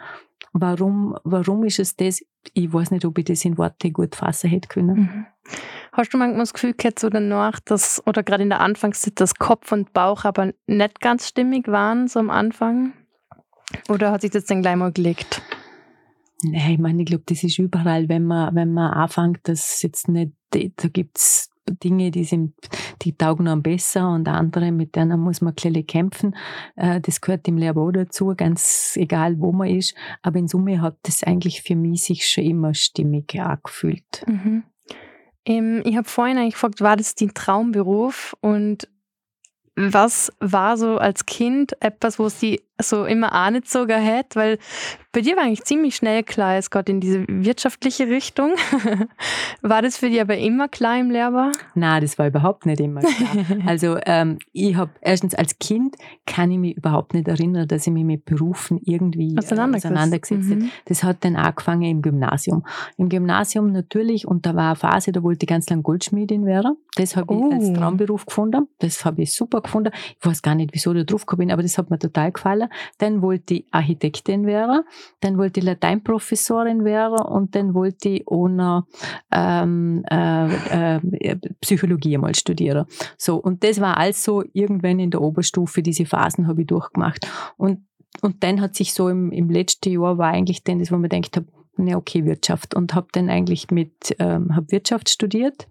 warum, 0.53 1.17
warum 1.25 1.65
ist 1.65 1.79
es 1.79 1.97
das, 1.97 2.25
ich 2.55 2.73
weiß 2.73 2.91
nicht, 2.91 3.05
ob 3.05 3.19
ich 3.19 3.25
das 3.25 3.45
in 3.45 3.59
Worte 3.59 3.91
gut 3.91 4.15
fassen 4.15 4.49
hätte 4.49 4.69
können. 4.69 4.97
Mhm. 4.97 5.27
Hast 5.97 6.13
du 6.13 6.19
manchmal 6.19 6.41
das 6.41 6.53
Gefühl 6.53 6.75
gehabt, 6.75 6.99
so 6.99 7.09
danach, 7.09 7.59
dass, 7.59 8.03
oder 8.07 8.23
gerade 8.23 8.43
in 8.43 8.51
der 8.51 8.61
Anfangszeit, 8.61 9.19
dass 9.19 9.37
Kopf 9.37 9.73
und 9.73 9.95
Bauch 9.95 10.27
aber 10.27 10.53
nicht 10.67 11.01
ganz 11.01 11.27
stimmig 11.27 11.69
waren, 11.69 12.07
so 12.07 12.21
am 12.21 12.29
Anfang? 12.29 12.93
Oder 13.89 14.13
hat 14.13 14.21
sich 14.21 14.31
das 14.31 14.45
dann 14.45 14.61
gleich 14.61 14.77
mal 14.77 14.93
gelegt? 14.93 15.41
Nein, 16.43 16.73
ich 16.73 16.79
meine, 16.79 17.01
ich 17.01 17.07
glaube, 17.07 17.25
das 17.27 17.43
ist 17.43 17.59
überall, 17.59 18.11
wenn 18.11 18.25
man, 18.25 18.55
wenn 18.55 18.75
man 18.75 18.93
anfängt, 18.93 19.41
dass 19.45 19.81
jetzt 19.81 20.09
nicht, 20.09 20.33
da 20.51 20.89
gibt's 20.89 21.51
Dinge, 21.83 22.11
die 22.11 22.25
sind, 22.25 22.53
die 23.01 23.17
taugen 23.17 23.47
noch 23.47 23.57
besser 23.57 24.11
und 24.11 24.29
andere, 24.29 24.73
mit 24.73 24.97
denen 24.97 25.19
muss 25.19 25.41
man 25.41 25.55
ein 25.65 25.87
kämpfen. 25.87 26.37
Äh, 26.77 27.01
das 27.01 27.23
gehört 27.23 27.49
im 27.49 27.59
auch 27.59 27.91
dazu, 27.91 28.35
ganz 28.37 28.93
egal, 28.97 29.41
wo 29.41 29.51
man 29.51 29.71
ist. 29.71 29.95
Aber 30.21 30.39
in 30.39 30.47
Summe 30.47 30.83
hat 30.83 30.99
das 31.05 31.25
eigentlich 31.25 31.63
für 31.63 31.75
mich 31.75 32.05
sich 32.05 32.29
schon 32.29 32.45
immer 32.45 32.75
stimmig 32.75 33.41
angefühlt. 33.41 34.25
Mhm. 34.29 34.63
Ähm, 35.47 35.83
ich 35.85 35.97
habe 35.97 36.09
vorhin 36.09 36.37
eigentlich 36.37 36.55
gefragt, 36.55 36.81
war 36.81 36.97
das 36.97 37.15
dein 37.15 37.33
Traumberuf? 37.33 38.37
Und 38.41 38.89
was 39.77 40.33
war 40.41 40.77
so 40.77 40.99
als 40.99 41.27
Kind 41.27 41.81
etwas, 41.81 42.19
wo 42.19 42.29
sie 42.29 42.63
so 42.81 43.05
immer 43.05 43.33
angezogen 43.33 44.05
hat? 44.05 44.37
Weil 44.37 44.59
bei 45.13 45.23
dir 45.23 45.35
war 45.35 45.45
eigentlich 45.45 45.65
ziemlich 45.65 45.97
schnell 45.97 46.23
klar, 46.23 46.57
es 46.57 46.71
geht 46.71 46.91
in 46.91 47.01
diese 47.01 47.25
wirtschaftliche 47.27 48.07
Richtung. 48.07 48.53
war 49.63 49.81
das 49.81 49.97
für 49.97 50.11
dich 50.11 50.21
aber 50.21 50.37
immer 50.37 50.69
klar 50.69 50.99
im 50.99 51.11
Lehrbar? 51.11 51.53
Nein, 51.75 52.03
das 52.03 52.19
war 52.19 52.27
überhaupt 52.27 52.67
nicht 52.67 52.81
immer 52.81 53.01
klar. 53.01 53.47
also 53.67 53.97
ähm, 54.05 54.39
ich 54.53 54.77
habe 54.77 54.91
erstens 55.01 55.35
als 55.35 55.59
Kind 55.59 55.97
kann 56.27 56.51
ich 56.51 56.59
mich 56.59 56.77
überhaupt 56.77 57.15
nicht 57.15 57.29
erinnern, 57.29 57.67
dass 57.67 57.87
ich 57.87 57.93
mich 57.95 58.05
mit 58.05 58.27
Berufen 58.27 58.79
irgendwie 58.85 59.35
äh, 59.35 59.39
auseinandergesetzt 59.39 60.51
habe. 60.51 60.57
Mhm. 60.57 60.71
Das 60.85 61.03
hat 61.03 61.25
dann 61.25 61.37
angefangen 61.37 61.83
im 61.83 62.03
Gymnasium. 62.03 62.67
Im 62.99 63.09
Gymnasium 63.09 63.73
natürlich, 63.73 64.27
und 64.29 64.45
da 64.45 64.55
war 64.55 64.67
eine 64.67 64.77
Phase, 64.77 65.13
da 65.13 65.23
wollte 65.23 65.45
ich 65.45 65.49
ganz 65.49 65.71
lange 65.71 65.83
Goldschmiedin 65.83 66.45
werden. 66.45 66.77
Das 66.97 67.17
habe 67.17 67.33
oh. 67.33 67.49
ich 67.49 67.55
als 67.55 67.69
oh. 67.71 67.75
Traumberuf 67.75 68.27
gefunden. 68.27 68.69
Das 68.81 69.05
habe 69.05 69.23
ich 69.23 69.33
super 69.33 69.63
gefunden. 69.63 69.93
Ich 70.21 70.27
weiß 70.27 70.43
gar 70.43 70.55
nicht, 70.55 70.71
wieso 70.75 70.93
ich 70.93 70.99
da 70.99 71.05
drauf 71.05 71.25
gekommen 71.25 71.49
bin, 71.49 71.53
aber 71.53 71.63
das 71.63 71.79
hat 71.79 71.91
mir 71.91 71.99
total 71.99 72.33
gefallen. 72.33 72.66
Dann 72.99 73.23
wollte 73.23 73.55
ich 73.55 73.67
Architektin 73.71 74.47
werden 74.47 74.83
dann 75.21 75.39
wollte 75.39 75.61
ich 75.61 75.67
Lateinprofessorin 75.67 76.85
werden 76.85 77.21
und 77.27 77.55
dann 77.55 77.75
wollte 77.75 78.11
ich 78.11 78.25
noch 78.31 78.87
ähm, 79.33 80.05
äh, 80.11 80.97
äh, 80.97 81.37
Psychologie 81.61 82.15
einmal 82.15 82.35
studieren. 82.35 82.87
So, 83.17 83.37
und 83.37 83.65
das 83.65 83.81
war 83.81 83.97
also 83.97 84.45
irgendwann 84.53 84.99
in 84.99 85.11
der 85.11 85.23
Oberstufe, 85.23 85.83
diese 85.83 86.07
Phasen 86.07 86.47
habe 86.47 86.63
ich 86.63 86.67
durchgemacht. 86.67 87.27
Und, 87.57 87.87
und 88.23 88.43
dann 88.43 88.61
hat 88.61 88.75
sich 88.75 88.95
so 88.95 89.09
im, 89.09 89.33
im 89.33 89.51
letzten 89.51 89.93
Jahr 89.93 90.19
war 90.19 90.29
eigentlich 90.29 90.65
dann 90.65 90.79
das, 90.79 90.93
wo 90.93 90.97
man 90.97 91.11
denkt 91.11 91.37
habe, 91.37 91.47
ne, 91.77 91.97
okay, 91.97 92.25
Wirtschaft. 92.25 92.75
Und 92.75 92.95
habe 92.95 93.09
dann 93.13 93.31
eigentlich 93.31 93.71
mit, 93.71 94.15
ähm, 94.19 94.55
habe 94.55 94.71
Wirtschaft 94.71 95.09
studiert 95.09 95.67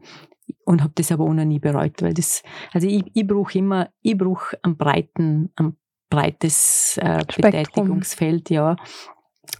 und 0.66 0.84
habe 0.84 0.94
das 0.96 1.12
aber 1.12 1.32
noch 1.34 1.46
nie 1.46 1.60
bereut, 1.60 2.02
weil 2.02 2.14
das, 2.14 2.44
also 2.74 2.88
ich, 2.88 3.04
ich 3.14 3.26
brauche 3.26 3.58
immer, 3.58 3.90
ich 4.02 4.18
brauche 4.18 4.58
einen 4.64 4.78
breiten, 4.78 5.52
ein 5.56 5.76
breites 6.10 6.98
äh, 6.98 7.24
Betätigungsfeld, 7.36 8.50
ja. 8.50 8.76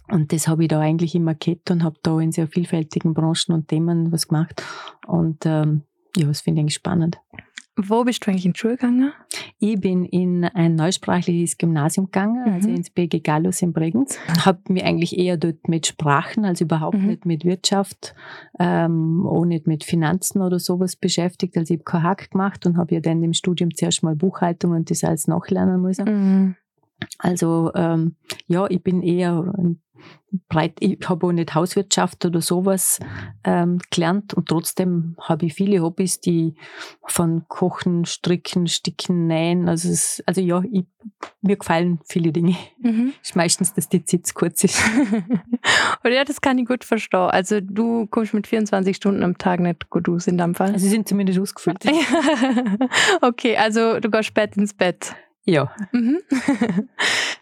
Und 0.08 0.32
das 0.32 0.48
habe 0.48 0.64
ich 0.64 0.68
da 0.68 0.80
eigentlich 0.80 1.14
immer 1.14 1.34
gehabt 1.34 1.70
und 1.70 1.82
habe 1.82 1.96
da 2.02 2.18
in 2.20 2.32
sehr 2.32 2.46
vielfältigen 2.48 3.14
Branchen 3.14 3.52
und 3.52 3.68
Themen 3.68 4.12
was 4.12 4.28
gemacht. 4.28 4.62
Und 5.06 5.44
ähm, 5.46 5.82
ja, 6.16 6.26
das 6.26 6.40
finde 6.40 6.60
ich 6.60 6.62
eigentlich 6.62 6.74
spannend. 6.74 7.18
Wo 7.78 8.04
bist 8.04 8.26
du 8.26 8.30
eigentlich 8.30 8.46
in 8.46 8.52
die 8.54 8.58
Schule 8.58 8.76
gegangen? 8.76 9.12
Ich 9.58 9.78
bin 9.78 10.06
in 10.06 10.44
ein 10.44 10.76
neusprachliches 10.76 11.58
Gymnasium 11.58 12.06
gegangen, 12.06 12.42
mhm. 12.46 12.54
also 12.54 12.68
ins 12.70 12.88
BG 12.88 13.20
Gallus 13.20 13.60
in 13.60 13.74
Bregenz. 13.74 14.18
Habe 14.46 14.72
mich 14.72 14.82
eigentlich 14.82 15.18
eher 15.18 15.36
dort 15.36 15.68
mit 15.68 15.86
Sprachen, 15.86 16.46
also 16.46 16.64
überhaupt 16.64 16.96
mhm. 16.96 17.06
nicht 17.06 17.26
mit 17.26 17.44
Wirtschaft, 17.44 18.14
ähm, 18.58 19.26
auch 19.26 19.44
nicht 19.44 19.66
mit 19.66 19.84
Finanzen 19.84 20.40
oder 20.40 20.58
sowas 20.58 20.96
beschäftigt. 20.96 21.56
Also 21.58 21.74
ich 21.74 21.80
habe 21.80 21.84
keinen 21.84 22.02
Hack 22.04 22.30
gemacht 22.30 22.64
und 22.64 22.78
habe 22.78 22.94
ja 22.94 23.00
dann 23.00 23.22
im 23.22 23.34
Studium 23.34 23.74
zuerst 23.74 24.02
mal 24.02 24.16
Buchhaltung 24.16 24.72
und 24.72 24.90
das 24.90 25.04
alles 25.04 25.28
nachlernen 25.28 25.82
müssen. 25.82 26.04
Mhm. 26.04 26.56
Also 27.18 27.72
ähm, 27.74 28.16
ja, 28.46 28.66
ich 28.68 28.82
bin 28.82 29.02
eher 29.02 29.52
breit, 30.48 30.74
ich 30.80 30.98
habe 31.08 31.26
auch 31.26 31.32
nicht 31.32 31.54
Hauswirtschaft 31.54 32.24
oder 32.24 32.40
sowas 32.40 32.98
ähm, 33.44 33.78
gelernt 33.90 34.34
und 34.34 34.48
trotzdem 34.48 35.16
habe 35.20 35.46
ich 35.46 35.54
viele 35.54 35.80
Hobbys, 35.80 36.20
die 36.20 36.54
von 37.06 37.44
Kochen, 37.48 38.04
Stricken, 38.04 38.66
Sticken, 38.66 39.26
Nähen, 39.26 39.68
also, 39.68 39.88
es, 39.88 40.22
also 40.26 40.40
ja, 40.40 40.62
ich, 40.70 40.84
mir 41.40 41.56
gefallen 41.56 42.00
viele 42.06 42.32
Dinge. 42.32 42.56
Mhm. 42.80 43.12
Ist 43.22 43.36
meistens, 43.36 43.72
dass 43.72 43.88
die 43.88 44.04
Zeit 44.04 44.34
kurz 44.34 44.64
ist. 44.64 44.82
und 46.02 46.10
ja, 46.12 46.24
das 46.24 46.40
kann 46.40 46.58
ich 46.58 46.66
gut 46.66 46.84
verstehen. 46.84 47.20
Also 47.20 47.60
du 47.60 48.06
kommst 48.06 48.34
mit 48.34 48.46
24 48.46 48.96
Stunden 48.96 49.22
am 49.22 49.38
Tag 49.38 49.60
nicht 49.60 49.88
gut 49.88 50.08
aus 50.08 50.26
in 50.26 50.38
dem 50.38 50.54
Fall. 50.54 50.72
Also 50.72 50.80
sie 50.80 50.90
sind 50.90 51.08
zumindest 51.08 51.38
ausgefüllt. 51.38 51.84
okay, 53.22 53.56
also 53.56 54.00
du 54.00 54.10
gehst 54.10 54.26
spät 54.26 54.56
ins 54.56 54.74
Bett. 54.74 55.14
Ja. 55.46 55.72
Mhm. 55.92 56.18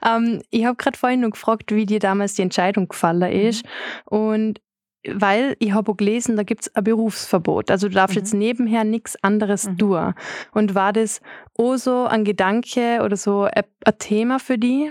ähm, 0.05 0.43
ich 0.51 0.65
habe 0.65 0.77
gerade 0.77 0.99
vorhin 0.99 1.21
noch 1.21 1.31
gefragt, 1.31 1.75
wie 1.75 1.87
dir 1.87 1.99
damals 1.99 2.35
die 2.35 2.43
Entscheidung 2.43 2.89
gefallen 2.89 3.33
ist. 3.33 3.65
Mhm. 3.65 4.19
Und 4.19 4.61
weil 5.07 5.57
ich 5.59 5.73
habe 5.73 5.95
gelesen, 5.95 6.37
da 6.37 6.43
gibt 6.43 6.63
es 6.63 6.75
ein 6.75 6.85
Berufsverbot. 6.85 7.71
Also 7.71 7.89
du 7.89 7.95
darfst 7.95 8.17
mhm. 8.17 8.21
jetzt 8.21 8.35
nebenher 8.35 8.85
nichts 8.85 9.23
anderes 9.23 9.69
mhm. 9.69 9.79
tun. 9.79 10.15
Und 10.53 10.75
war 10.75 10.93
das 10.93 11.21
auch 11.59 11.77
so 11.77 12.05
ein 12.05 12.25
Gedanke 12.25 13.01
oder 13.05 13.17
so 13.17 13.45
ein 13.45 13.99
Thema 13.99 14.39
für 14.39 14.59
die? 14.59 14.91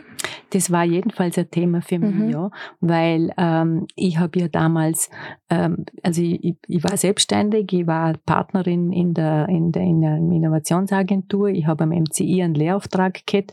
Das 0.51 0.71
war 0.71 0.83
jedenfalls 0.83 1.37
ein 1.37 1.49
Thema 1.49 1.81
für 1.81 1.99
mich, 1.99 2.13
mhm. 2.13 2.29
ja, 2.29 2.51
weil 2.79 3.31
ähm, 3.37 3.87
ich 3.95 4.19
habe 4.19 4.39
ja 4.39 4.47
damals, 4.47 5.09
ähm, 5.49 5.85
also 6.03 6.21
ich, 6.21 6.55
ich, 6.67 6.83
war 6.83 6.95
selbstständig, 6.95 7.73
ich 7.73 7.87
war 7.87 8.13
Partnerin 8.25 8.91
in 8.91 9.13
der, 9.13 9.49
in 9.49 9.71
der, 9.71 9.81
in 9.81 10.01
der 10.01 10.17
Innovationsagentur, 10.17 11.49
ich 11.49 11.65
habe 11.65 11.83
am 11.83 11.89
MCI 11.89 12.43
einen 12.43 12.53
Lehrauftrag 12.53 13.25
gehabt 13.25 13.51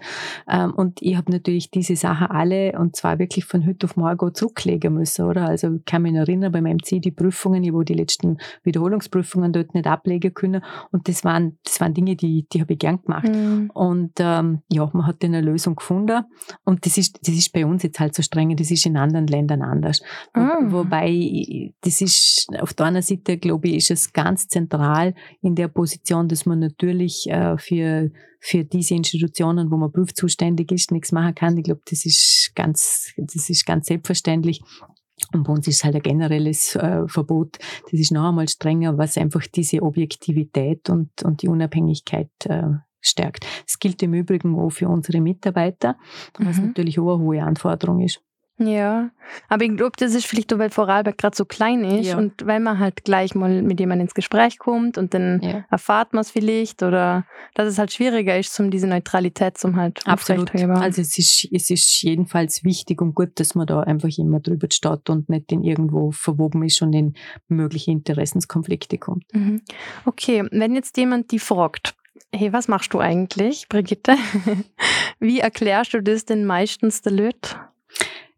ähm, 0.49 0.75
und 0.75 1.01
ich 1.01 1.17
habe 1.17 1.33
natürlich 1.33 1.71
diese 1.71 1.97
Sachen 1.97 2.29
alle 2.29 2.79
und 2.79 2.97
zwar 2.97 3.19
wirklich 3.19 3.47
von 3.47 3.67
heute 3.67 3.87
auf 3.87 3.97
morgen 3.97 4.35
zurücklegen 4.35 4.95
müssen, 4.95 5.25
oder? 5.25 5.49
Also 5.49 5.75
ich 5.75 5.85
kann 5.87 6.03
mich 6.03 6.15
erinnern, 6.15 6.53
beim 6.53 6.65
MCI 6.65 7.01
die 7.01 7.11
Prüfungen, 7.11 7.65
ich 7.65 7.73
wo 7.73 7.83
die 7.83 7.95
letzten 7.95 8.39
Wiederholungsprüfungen 8.63 9.53
dort 9.53 9.75
nicht 9.75 9.87
ablegen 9.87 10.35
können 10.35 10.63
und 10.93 11.09
das 11.09 11.25
waren, 11.25 11.59
das 11.65 11.81
waren 11.81 11.95
Dinge, 11.95 12.15
die, 12.15 12.47
die 12.53 12.61
habe 12.61 12.75
ich 12.75 12.79
gern 12.79 13.00
transparent 13.01 13.05
gemacht. 13.05 13.29
Mhm. 13.29 13.71
Und 13.71 14.13
ähm, 14.19 14.63
ja, 14.69 14.89
man 14.93 15.07
hat 15.07 15.25
eine 15.25 15.41
Lösung 15.41 15.77
gefunden. 15.77 16.25
Und 16.65 16.87
das 16.87 16.99
ist, 16.99 17.19
das 17.23 17.35
ist 17.35 17.53
bei 17.53 17.67
uns 17.67 17.83
jetzt 17.83 18.01
halt 18.01 18.15
so 18.15 18.23
streng, 18.23 18.57
das 18.57 18.71
ist 18.71 18.87
in 18.87 18.97
anderen 18.97 19.27
Ländern 19.27 19.63
anders. 19.63 20.03
Mhm. 20.35 20.73
Wobei, 20.73 21.73
das 21.81 22.01
ist 22.01 22.49
auf 22.61 22.75
der 22.75 22.87
einen 22.87 23.03
Seite, 23.03 23.39
glaube 23.39 23.69
ich, 23.69 23.77
ist 23.77 23.91
es 23.91 24.13
ganz 24.13 24.49
zentral 24.49 25.15
in 25.41 25.55
der 25.55 25.69
Position, 25.69 26.29
dass 26.29 26.47
man 26.47 26.61
natürlich 26.61 27.29
äh, 27.29 27.57
für 27.59 28.11
für 28.43 28.65
diese 28.65 28.95
Institutionen, 28.95 29.71
wo 29.71 29.77
man 29.77 29.93
prüfzuständig 29.93 30.73
ist, 30.73 30.93
nichts 30.93 31.13
machen 31.13 31.35
kann. 31.35 31.59
Ich 31.59 31.65
glaube, 31.65 31.83
das 31.91 32.07
ist 32.07 32.53
ganz, 32.55 33.13
das 33.19 33.51
ist 33.51 33.67
ganz 33.67 33.87
selbstverständlich. 33.87 34.63
Und 35.35 35.45
bei 35.45 35.53
uns 35.53 35.69
ist 35.69 35.85
halt 35.85 35.95
ein 35.95 36.03
generelles 36.03 36.75
äh, 36.77 37.07
Verbot. 37.07 37.59
Das 37.91 38.01
ist 38.01 38.13
noch 38.13 38.29
einmal 38.29 38.49
strenger, 38.49 38.99
was 38.99 39.19
einfach 39.19 39.47
diese 39.47 39.83
Objektivität 39.83 40.89
und, 40.91 41.11
und 41.23 41.43
die 41.43 41.49
Unabhängigkeit 41.49 42.31
äh, 42.47 42.63
stärkt. 43.01 43.47
Das 43.67 43.79
gilt 43.79 44.03
im 44.03 44.15
Übrigen 44.15 44.59
auch 44.59 44.71
für 44.71 44.89
unsere 44.89 45.21
Mitarbeiter, 45.21 45.97
was 46.39 46.59
mhm. 46.59 46.69
natürlich 46.69 46.99
auch 46.99 47.15
eine 47.15 47.23
hohe 47.23 47.43
Anforderung 47.43 48.01
ist. 48.01 48.23
Ja, 48.63 49.11
aber 49.49 49.65
ich 49.65 49.75
glaube, 49.75 49.93
das 49.97 50.15
ist 50.15 50.27
vielleicht 50.27 50.53
auch, 50.53 50.59
weil 50.59 50.69
Vorarlberg 50.69 51.17
gerade 51.17 51.35
so 51.35 51.47
klein 51.47 51.83
ist 51.83 52.09
ja. 52.09 52.19
und 52.19 52.47
weil 52.47 52.61
man 52.61 52.79
halt 52.79 53.05
gleich 53.05 53.35
mal 53.35 53.63
mit 53.63 53.81
jemandem 53.81 54.05
ins 54.05 54.15
Gespräch 54.15 54.59
kommt 54.59 54.99
und 54.99 55.15
dann 55.15 55.41
ja. 55.43 55.65
erfahrt 55.71 56.13
man 56.13 56.21
es 56.21 56.31
vielleicht 56.31 56.83
oder 56.83 57.25
dass 57.55 57.67
es 57.67 57.79
halt 57.79 57.91
schwieriger 57.91 58.39
ist, 58.39 58.59
um 58.61 58.71
diese 58.71 58.87
Neutralität 58.87 59.57
zum 59.57 59.77
halt 59.77 60.07
Absolut. 60.07 60.55
Also 60.55 61.01
es 61.01 61.17
ist, 61.17 61.49
es 61.51 61.71
ist 61.71 62.03
jedenfalls 62.03 62.63
wichtig 62.63 63.01
und 63.01 63.15
gut, 63.15 63.41
dass 63.41 63.55
man 63.55 63.67
da 63.67 63.81
einfach 63.81 64.11
immer 64.19 64.41
drüber 64.41 64.69
steht 64.71 65.09
und 65.09 65.31
nicht 65.31 65.51
in 65.53 65.63
irgendwo 65.63 66.11
verwoben 66.11 66.63
ist 66.63 66.83
und 66.83 66.93
in 66.93 67.15
mögliche 67.49 67.91
Interessenskonflikte 67.93 68.99
kommt. 68.99 69.25
Mhm. 69.33 69.63
Okay, 70.05 70.47
wenn 70.51 70.75
jetzt 70.75 70.99
jemand 70.99 71.31
die 71.31 71.39
fragt, 71.39 71.95
hey, 72.33 72.53
was 72.53 72.69
machst 72.69 72.95
du 72.95 73.01
eigentlich, 73.01 73.69
Brigitte? 73.69 74.17
Wie 75.19 75.41
erklärst 75.41 75.95
du 75.95 76.03
das 76.03 76.25
denn 76.25 76.45
meistens 76.45 77.03
der 77.03 77.13
Leute? 77.13 77.57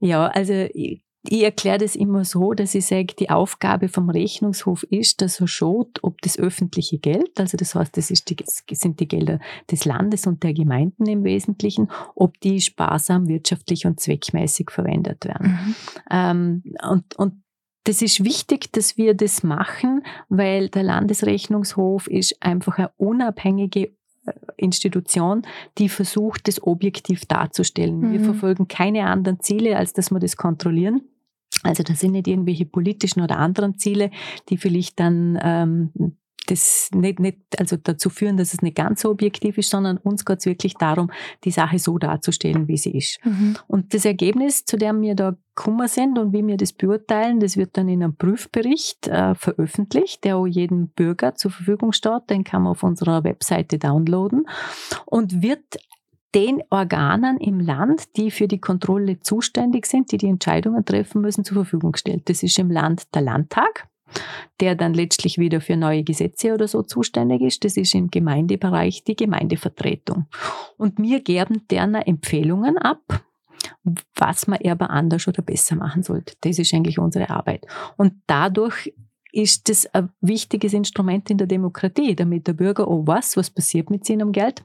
Ja, 0.00 0.26
also 0.26 0.52
ich, 0.74 1.04
ich 1.24 1.44
erkläre 1.44 1.78
das 1.78 1.94
immer 1.94 2.24
so, 2.24 2.52
dass 2.52 2.74
ich 2.74 2.86
sage, 2.86 3.14
die 3.16 3.30
Aufgabe 3.30 3.88
vom 3.88 4.10
Rechnungshof 4.10 4.82
ist, 4.84 5.22
dass 5.22 5.40
er 5.40 5.46
schaut, 5.46 6.00
ob 6.02 6.20
das 6.22 6.36
öffentliche 6.36 6.98
Geld, 6.98 7.38
also 7.38 7.56
das 7.56 7.74
heißt, 7.76 7.96
das, 7.96 8.08
die, 8.08 8.34
das 8.34 8.64
sind 8.72 8.98
die 8.98 9.06
Gelder 9.06 9.38
des 9.70 9.84
Landes 9.84 10.26
und 10.26 10.42
der 10.42 10.52
Gemeinden 10.52 11.06
im 11.06 11.22
Wesentlichen, 11.22 11.88
ob 12.16 12.40
die 12.40 12.60
sparsam, 12.60 13.28
wirtschaftlich 13.28 13.86
und 13.86 14.00
zweckmäßig 14.00 14.70
verwendet 14.70 15.24
werden. 15.24 15.52
Mhm. 15.52 15.74
Ähm, 16.10 16.62
und, 16.88 17.14
und 17.16 17.41
das 17.84 18.02
ist 18.02 18.24
wichtig, 18.24 18.72
dass 18.72 18.96
wir 18.96 19.14
das 19.14 19.42
machen, 19.42 20.02
weil 20.28 20.68
der 20.68 20.84
Landesrechnungshof 20.84 22.06
ist 22.06 22.36
einfach 22.40 22.78
eine 22.78 22.90
unabhängige 22.96 23.92
Institution, 24.56 25.42
die 25.78 25.88
versucht, 25.88 26.46
das 26.46 26.62
objektiv 26.62 27.26
darzustellen. 27.26 27.98
Mhm. 27.98 28.12
Wir 28.12 28.20
verfolgen 28.20 28.68
keine 28.68 29.06
anderen 29.06 29.40
Ziele, 29.40 29.76
als 29.76 29.92
dass 29.92 30.10
wir 30.10 30.20
das 30.20 30.36
kontrollieren. 30.36 31.02
Also 31.64 31.82
das 31.82 32.00
sind 32.00 32.12
nicht 32.12 32.28
irgendwelche 32.28 32.66
politischen 32.66 33.20
oder 33.20 33.38
anderen 33.38 33.78
Ziele, 33.78 34.10
die 34.48 34.56
vielleicht 34.56 34.98
dann 35.00 35.38
ähm, 35.42 36.16
das 36.52 36.90
nicht, 36.94 37.18
nicht 37.18 37.38
also 37.58 37.76
dazu 37.76 38.10
führen, 38.10 38.36
dass 38.36 38.52
es 38.52 38.62
nicht 38.62 38.76
ganz 38.76 39.02
so 39.02 39.10
objektiv 39.10 39.58
ist, 39.58 39.70
sondern 39.70 39.96
uns 39.96 40.24
geht 40.24 40.40
es 40.40 40.46
wirklich 40.46 40.74
darum, 40.74 41.10
die 41.44 41.50
Sache 41.50 41.78
so 41.78 41.98
darzustellen, 41.98 42.68
wie 42.68 42.76
sie 42.76 42.96
ist. 42.96 43.18
Mhm. 43.24 43.56
Und 43.66 43.94
das 43.94 44.04
Ergebnis, 44.04 44.64
zu 44.64 44.76
dem 44.76 45.00
wir 45.00 45.14
da 45.14 45.34
gekommen 45.54 45.88
sind 45.88 46.18
und 46.18 46.32
wie 46.32 46.46
wir 46.46 46.56
das 46.56 46.72
beurteilen, 46.72 47.40
das 47.40 47.56
wird 47.56 47.76
dann 47.76 47.88
in 47.88 48.02
einem 48.02 48.16
Prüfbericht 48.16 49.08
äh, 49.08 49.34
veröffentlicht, 49.34 50.24
der 50.24 50.36
auch 50.36 50.46
jedem 50.46 50.88
Bürger 50.88 51.34
zur 51.34 51.50
Verfügung 51.50 51.92
steht. 51.92 52.30
Den 52.30 52.44
kann 52.44 52.62
man 52.62 52.72
auf 52.72 52.82
unserer 52.82 53.24
Webseite 53.24 53.78
downloaden 53.78 54.46
und 55.06 55.42
wird 55.42 55.78
den 56.34 56.62
Organen 56.70 57.38
im 57.38 57.60
Land, 57.60 58.16
die 58.16 58.30
für 58.30 58.48
die 58.48 58.60
Kontrolle 58.60 59.20
zuständig 59.20 59.86
sind, 59.86 60.12
die 60.12 60.16
die 60.16 60.28
Entscheidungen 60.28 60.84
treffen 60.84 61.20
müssen, 61.20 61.44
zur 61.44 61.56
Verfügung 61.56 61.92
gestellt. 61.92 62.22
Das 62.30 62.42
ist 62.42 62.58
im 62.58 62.70
Land 62.70 63.14
der 63.14 63.22
Landtag 63.22 63.88
der 64.60 64.74
dann 64.74 64.94
letztlich 64.94 65.38
wieder 65.38 65.60
für 65.60 65.76
neue 65.76 66.04
Gesetze 66.04 66.54
oder 66.54 66.68
so 66.68 66.82
zuständig 66.82 67.42
ist. 67.42 67.64
Das 67.64 67.76
ist 67.76 67.94
im 67.94 68.10
Gemeindebereich 68.10 69.04
die 69.04 69.16
Gemeindevertretung. 69.16 70.26
Und 70.76 70.98
wir 70.98 71.20
geben 71.20 71.66
deren 71.70 71.94
Empfehlungen 71.94 72.78
ab, 72.78 73.24
was 74.14 74.46
man 74.46 74.58
aber 74.64 74.90
anders 74.90 75.26
oder 75.28 75.42
besser 75.42 75.76
machen 75.76 76.02
sollte. 76.02 76.34
Das 76.40 76.58
ist 76.58 76.72
eigentlich 76.74 76.98
unsere 76.98 77.30
Arbeit. 77.30 77.66
Und 77.96 78.14
dadurch 78.26 78.92
ist 79.32 79.68
das 79.68 79.86
ein 79.94 80.10
wichtiges 80.20 80.74
Instrument 80.74 81.30
in 81.30 81.38
der 81.38 81.46
Demokratie, 81.46 82.14
damit 82.14 82.46
der 82.46 82.52
Bürger 82.52 82.86
auch 82.86 83.06
weiß, 83.06 83.36
was 83.36 83.50
passiert 83.50 83.90
mit 83.90 84.04
seinem 84.04 84.32
Geld 84.32 84.64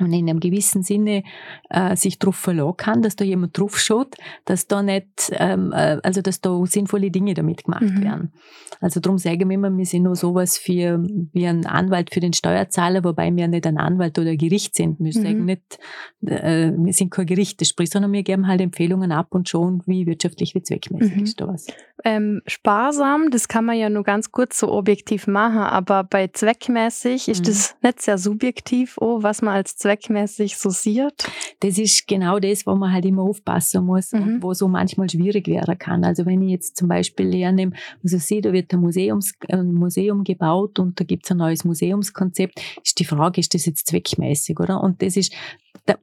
und 0.00 0.12
in 0.12 0.28
einem 0.28 0.40
gewissen 0.40 0.82
Sinne 0.82 1.22
äh, 1.70 1.96
sich 1.96 2.18
darauf 2.18 2.36
verlassen 2.36 2.58
kann, 2.76 3.02
dass 3.02 3.16
da 3.16 3.24
jemand 3.24 3.58
drauf 3.58 3.78
schaut, 3.78 4.16
dass 4.44 4.66
da 4.66 4.82
nicht, 4.82 5.30
ähm, 5.32 5.72
äh, 5.72 5.98
also 6.02 6.22
dass 6.22 6.40
da 6.40 6.64
sinnvolle 6.66 7.10
Dinge 7.10 7.34
damit 7.34 7.64
gemacht 7.64 7.82
mhm. 7.82 8.02
werden. 8.02 8.32
Also 8.80 9.00
darum 9.00 9.18
sagen 9.18 9.48
wir 9.48 9.54
immer, 9.54 9.76
wir 9.76 9.86
sind 9.86 10.04
nur 10.04 10.16
sowas 10.16 10.56
für, 10.56 11.04
wie 11.32 11.46
ein 11.46 11.66
Anwalt 11.66 12.12
für 12.12 12.20
den 12.20 12.32
Steuerzahler, 12.32 13.02
wobei 13.04 13.34
wir 13.34 13.48
nicht 13.48 13.66
ein 13.66 13.78
Anwalt 13.78 14.18
oder 14.18 14.30
ein 14.30 14.38
Gericht 14.38 14.74
sind. 14.76 14.98
Wir 15.00 15.06
mhm. 15.06 15.22
sagen 15.22 15.44
nicht, 15.44 15.78
äh, 16.26 16.72
wir 16.76 16.92
sind 16.92 17.10
kein 17.10 17.26
Gericht, 17.26 17.60
das 17.60 17.68
spricht, 17.68 17.92
sondern 17.92 18.12
wir 18.12 18.22
geben 18.22 18.46
halt 18.46 18.60
Empfehlungen 18.60 19.12
ab 19.12 19.28
und 19.30 19.48
schauen, 19.48 19.82
wie 19.86 20.06
wirtschaftlich, 20.06 20.54
wie 20.54 20.62
zweckmäßig 20.62 21.16
mhm. 21.16 21.22
ist 21.24 21.40
da 21.40 21.48
was. 21.48 21.66
Ähm, 22.04 22.42
sparsam, 22.46 23.30
das 23.30 23.48
kann 23.48 23.64
man 23.64 23.76
ja 23.76 23.90
nur 23.90 24.04
ganz 24.04 24.30
kurz 24.30 24.58
so 24.58 24.70
objektiv 24.70 25.26
machen, 25.26 25.58
aber 25.58 26.04
bei 26.04 26.28
zweckmäßig 26.28 27.28
ist 27.28 27.40
mhm. 27.40 27.46
das 27.46 27.76
nicht 27.82 28.02
sehr 28.02 28.18
subjektiv, 28.18 28.96
oh, 29.00 29.22
was 29.22 29.42
man 29.42 29.54
als 29.54 29.67
als 29.68 29.76
zweckmäßig 29.76 30.56
so 30.56 30.70
sieht? 30.70 31.30
Das 31.60 31.78
ist 31.78 32.06
genau 32.06 32.38
das, 32.38 32.66
wo 32.66 32.74
man 32.74 32.92
halt 32.92 33.04
immer 33.04 33.22
aufpassen 33.22 33.84
muss 33.84 34.12
mhm. 34.12 34.22
und 34.22 34.42
wo 34.42 34.54
so 34.54 34.68
manchmal 34.68 35.10
schwierig 35.10 35.46
werden 35.46 35.78
kann. 35.78 36.04
Also 36.04 36.24
wenn 36.26 36.42
ich 36.42 36.50
jetzt 36.50 36.76
zum 36.76 36.88
Beispiel 36.88 37.26
lerne, 37.26 37.72
also 38.02 38.18
sehe, 38.18 38.40
da 38.40 38.52
wird 38.52 38.72
ein, 38.72 38.80
Museums, 38.80 39.34
ein 39.48 39.72
Museum 39.74 40.24
gebaut 40.24 40.78
und 40.78 40.98
da 40.98 41.04
gibt 41.04 41.26
es 41.26 41.30
ein 41.30 41.38
neues 41.38 41.64
Museumskonzept, 41.64 42.60
ist 42.82 42.98
die 42.98 43.04
Frage, 43.04 43.40
ist 43.40 43.54
das 43.54 43.66
jetzt 43.66 43.86
zweckmäßig, 43.88 44.58
oder? 44.58 44.82
Und 44.82 45.02
das 45.02 45.16
ist, 45.16 45.34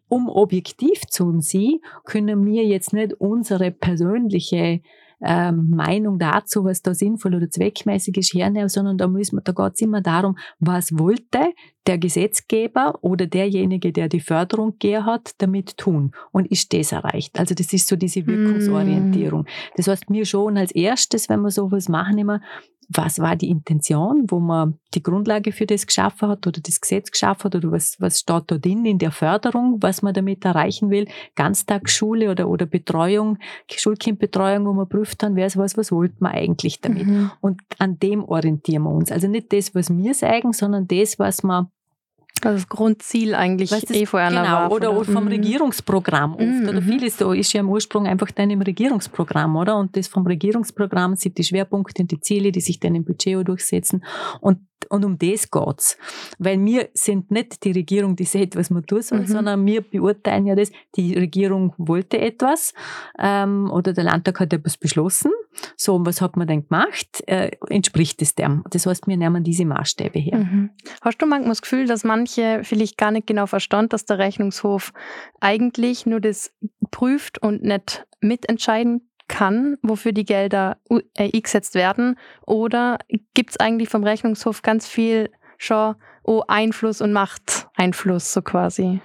um 0.09 0.29
objektiv 0.29 1.01
zu 1.09 1.39
sein, 1.41 1.79
können 2.03 2.45
wir 2.45 2.63
jetzt 2.65 2.93
nicht 2.93 3.13
unsere 3.13 3.71
persönliche 3.71 4.81
ähm, 5.25 5.71
Meinung 5.71 6.19
dazu, 6.19 6.63
was 6.63 6.81
da 6.81 6.93
sinnvoll 6.93 7.35
oder 7.35 7.49
zweckmäßig 7.49 8.17
ist, 8.17 8.33
hernehmen, 8.33 8.69
sondern 8.69 8.97
da 8.97 9.07
müssen 9.07 9.37
wir, 9.37 9.41
da 9.41 9.51
geht 9.51 9.73
es 9.73 9.81
immer 9.81 10.01
darum, 10.01 10.37
was 10.59 10.97
wollte 10.97 11.53
der 11.87 11.97
Gesetzgeber 11.97 12.99
oder 13.01 13.27
derjenige, 13.27 13.91
der 13.91 14.07
die 14.07 14.19
Förderung 14.19 14.73
gegeben 14.73 15.05
hat, 15.05 15.31
damit 15.39 15.77
tun? 15.77 16.11
Und 16.31 16.51
ist 16.51 16.73
das 16.73 16.91
erreicht? 16.91 17.39
Also 17.39 17.55
das 17.55 17.73
ist 17.73 17.87
so 17.87 17.95
diese 17.95 18.25
Wirkungsorientierung. 18.25 19.41
Mm. 19.41 19.47
Das 19.75 19.87
heißt, 19.87 20.09
mir 20.09 20.25
schon 20.25 20.57
als 20.57 20.71
erstes, 20.71 21.29
wenn 21.29 21.41
wir 21.41 21.51
sowas 21.51 21.89
machen, 21.89 22.17
immer, 22.17 22.41
was 22.89 23.19
war 23.19 23.35
die 23.35 23.49
Intention, 23.49 24.25
wo 24.29 24.39
man 24.39 24.79
die 24.93 25.03
Grundlage 25.03 25.51
für 25.51 25.65
das 25.65 25.87
geschaffen 25.87 26.29
hat 26.29 26.47
oder 26.47 26.61
das 26.61 26.81
Gesetz 26.81 27.11
geschaffen 27.11 27.45
hat 27.45 27.55
oder 27.55 27.71
was, 27.71 27.95
was 27.99 28.19
steht 28.19 28.43
da 28.47 28.57
drin 28.57 28.85
in 28.85 28.97
der 28.97 29.11
Förderung, 29.11 29.77
was 29.81 30.01
man 30.01 30.13
damit 30.13 30.45
erreichen 30.45 30.89
will. 30.89 31.07
Ganztagsschule 31.35 32.29
oder, 32.29 32.47
oder 32.47 32.65
Betreuung, 32.65 33.37
Schulkindbetreuung, 33.69 34.65
wo 34.65 34.73
man 34.73 34.87
prüft 34.87 35.23
dann, 35.23 35.35
wer 35.35 35.47
ist 35.47 35.57
was, 35.57 35.77
was 35.77 35.91
wollte 35.91 36.15
man 36.19 36.33
eigentlich 36.33 36.81
damit. 36.81 37.07
Mhm. 37.07 37.31
Und 37.41 37.61
an 37.77 37.99
dem 37.99 38.23
orientieren 38.23 38.83
wir 38.83 38.91
uns. 38.91 39.11
Also 39.11 39.27
nicht 39.27 39.51
das, 39.53 39.75
was 39.75 39.95
wir 39.95 40.13
sagen, 40.13 40.53
sondern 40.53 40.87
das, 40.87 41.19
was 41.19 41.43
man 41.43 41.67
also 42.43 42.57
das 42.57 42.69
Grundziel 42.69 43.33
eigentlich 43.33 43.71
weißt, 43.71 43.91
eh 43.91 44.05
vorher 44.05 44.29
genau, 44.29 44.43
war. 44.43 44.71
Oder, 44.71 44.93
oder 44.93 45.05
vom 45.05 45.23
mhm. 45.23 45.29
Regierungsprogramm 45.29 46.33
oft. 46.33 46.43
Mhm. 46.43 46.69
Oder 46.69 46.81
vieles 46.81 47.17
so 47.17 47.31
ist 47.31 47.53
ja 47.53 47.61
im 47.61 47.69
Ursprung 47.69 48.07
einfach 48.07 48.31
dann 48.31 48.49
im 48.49 48.61
Regierungsprogramm, 48.61 49.55
oder? 49.55 49.77
Und 49.77 49.95
das 49.97 50.07
vom 50.07 50.25
Regierungsprogramm 50.27 51.15
sind 51.15 51.37
die 51.37 51.43
Schwerpunkte 51.43 52.03
und 52.03 52.11
die 52.11 52.19
Ziele, 52.19 52.51
die 52.51 52.61
sich 52.61 52.79
dann 52.79 52.95
im 52.95 53.05
Budget 53.05 53.47
durchsetzen. 53.47 54.03
Und 54.41 54.59
und 54.89 55.05
um 55.05 55.17
das 55.17 55.49
geht's. 55.49 55.97
Weil 56.39 56.63
wir 56.63 56.89
sind 56.93 57.31
nicht 57.31 57.63
die 57.63 57.71
Regierung, 57.71 58.15
die 58.15 58.25
sagt, 58.25 58.55
was 58.55 58.69
man 58.69 58.85
tun 58.85 59.01
soll, 59.01 59.21
mhm. 59.21 59.27
sondern 59.27 59.65
wir 59.65 59.81
beurteilen 59.81 60.45
ja 60.45 60.55
das, 60.55 60.71
die 60.95 61.13
Regierung 61.13 61.73
wollte 61.77 62.19
etwas 62.19 62.73
ähm, 63.19 63.69
oder 63.71 63.93
der 63.93 64.03
Landtag 64.03 64.39
hat 64.39 64.53
etwas 64.53 64.77
beschlossen. 64.77 65.31
So, 65.77 65.95
und 65.95 66.05
was 66.05 66.21
hat 66.21 66.35
man 66.35 66.47
denn 66.47 66.67
gemacht? 66.67 67.23
Äh, 67.27 67.51
entspricht 67.69 68.21
es 68.21 68.35
dem? 68.35 68.63
Das 68.69 68.85
heißt, 68.85 69.07
wir 69.07 69.17
nehmen 69.17 69.43
diese 69.43 69.65
Maßstäbe 69.65 70.19
her. 70.19 70.39
Mhm. 70.39 70.69
Hast 71.01 71.21
du 71.21 71.25
manchmal 71.25 71.51
das 71.51 71.61
Gefühl, 71.61 71.87
dass 71.87 72.03
manche 72.03 72.61
vielleicht 72.63 72.97
gar 72.97 73.11
nicht 73.11 73.27
genau 73.27 73.45
verstanden, 73.45 73.89
dass 73.89 74.05
der 74.05 74.17
Rechnungshof 74.17 74.91
eigentlich 75.39 76.05
nur 76.05 76.19
das 76.19 76.53
prüft 76.91 77.41
und 77.41 77.63
nicht 77.63 78.05
mitentscheiden 78.21 79.09
kann, 79.27 79.77
wofür 79.81 80.11
die 80.11 80.25
Gelder 80.25 80.77
äh, 80.89 81.01
eingesetzt 81.17 81.75
werden? 81.75 82.17
Oder 82.45 82.99
gibt 83.33 83.51
es 83.51 83.59
eigentlich 83.59 83.89
vom 83.89 84.03
Rechnungshof 84.03 84.61
ganz 84.61 84.87
viel 84.87 85.29
schon 85.57 85.95
oh, 86.23 86.43
Einfluss 86.47 87.01
und 87.01 87.13
Machteinfluss 87.13 88.33
so 88.33 88.41
quasi? 88.41 88.99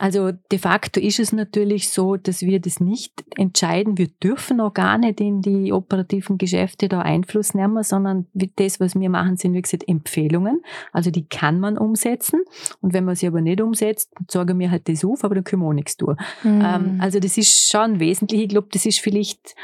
Also 0.00 0.32
de 0.50 0.58
facto 0.58 0.98
ist 0.98 1.20
es 1.20 1.32
natürlich 1.32 1.88
so, 1.90 2.16
dass 2.16 2.42
wir 2.42 2.58
das 2.58 2.80
nicht 2.80 3.24
entscheiden. 3.36 3.96
Wir 3.96 4.08
dürfen 4.08 4.60
auch 4.60 4.74
gar 4.74 4.98
nicht 4.98 5.20
in 5.20 5.40
die 5.40 5.72
operativen 5.72 6.36
Geschäfte 6.36 6.88
da 6.88 7.00
Einfluss 7.00 7.54
nehmen, 7.54 7.80
sondern 7.84 8.26
das, 8.56 8.80
was 8.80 8.96
wir 8.96 9.08
machen, 9.08 9.36
sind 9.36 9.54
wie 9.54 9.62
gesagt 9.62 9.86
Empfehlungen. 9.86 10.62
Also 10.92 11.12
die 11.12 11.28
kann 11.28 11.60
man 11.60 11.78
umsetzen. 11.78 12.40
Und 12.80 12.92
wenn 12.92 13.04
man 13.04 13.14
sie 13.14 13.28
aber 13.28 13.40
nicht 13.40 13.60
umsetzt, 13.60 14.10
sagen 14.28 14.58
wir 14.58 14.72
halt 14.72 14.88
das 14.88 15.04
auf, 15.04 15.22
aber 15.22 15.36
dann 15.36 15.44
können 15.44 15.62
wir 15.62 15.68
auch 15.68 15.72
nichts 15.72 15.96
tun. 15.96 16.16
Mhm. 16.42 16.98
also 17.00 17.20
das 17.20 17.38
ist 17.38 17.70
schon 17.70 18.00
wesentlich. 18.00 18.42
Ich 18.42 18.48
glaube, 18.48 18.68
das 18.72 18.86
ist 18.86 18.98
vielleicht 18.98 19.54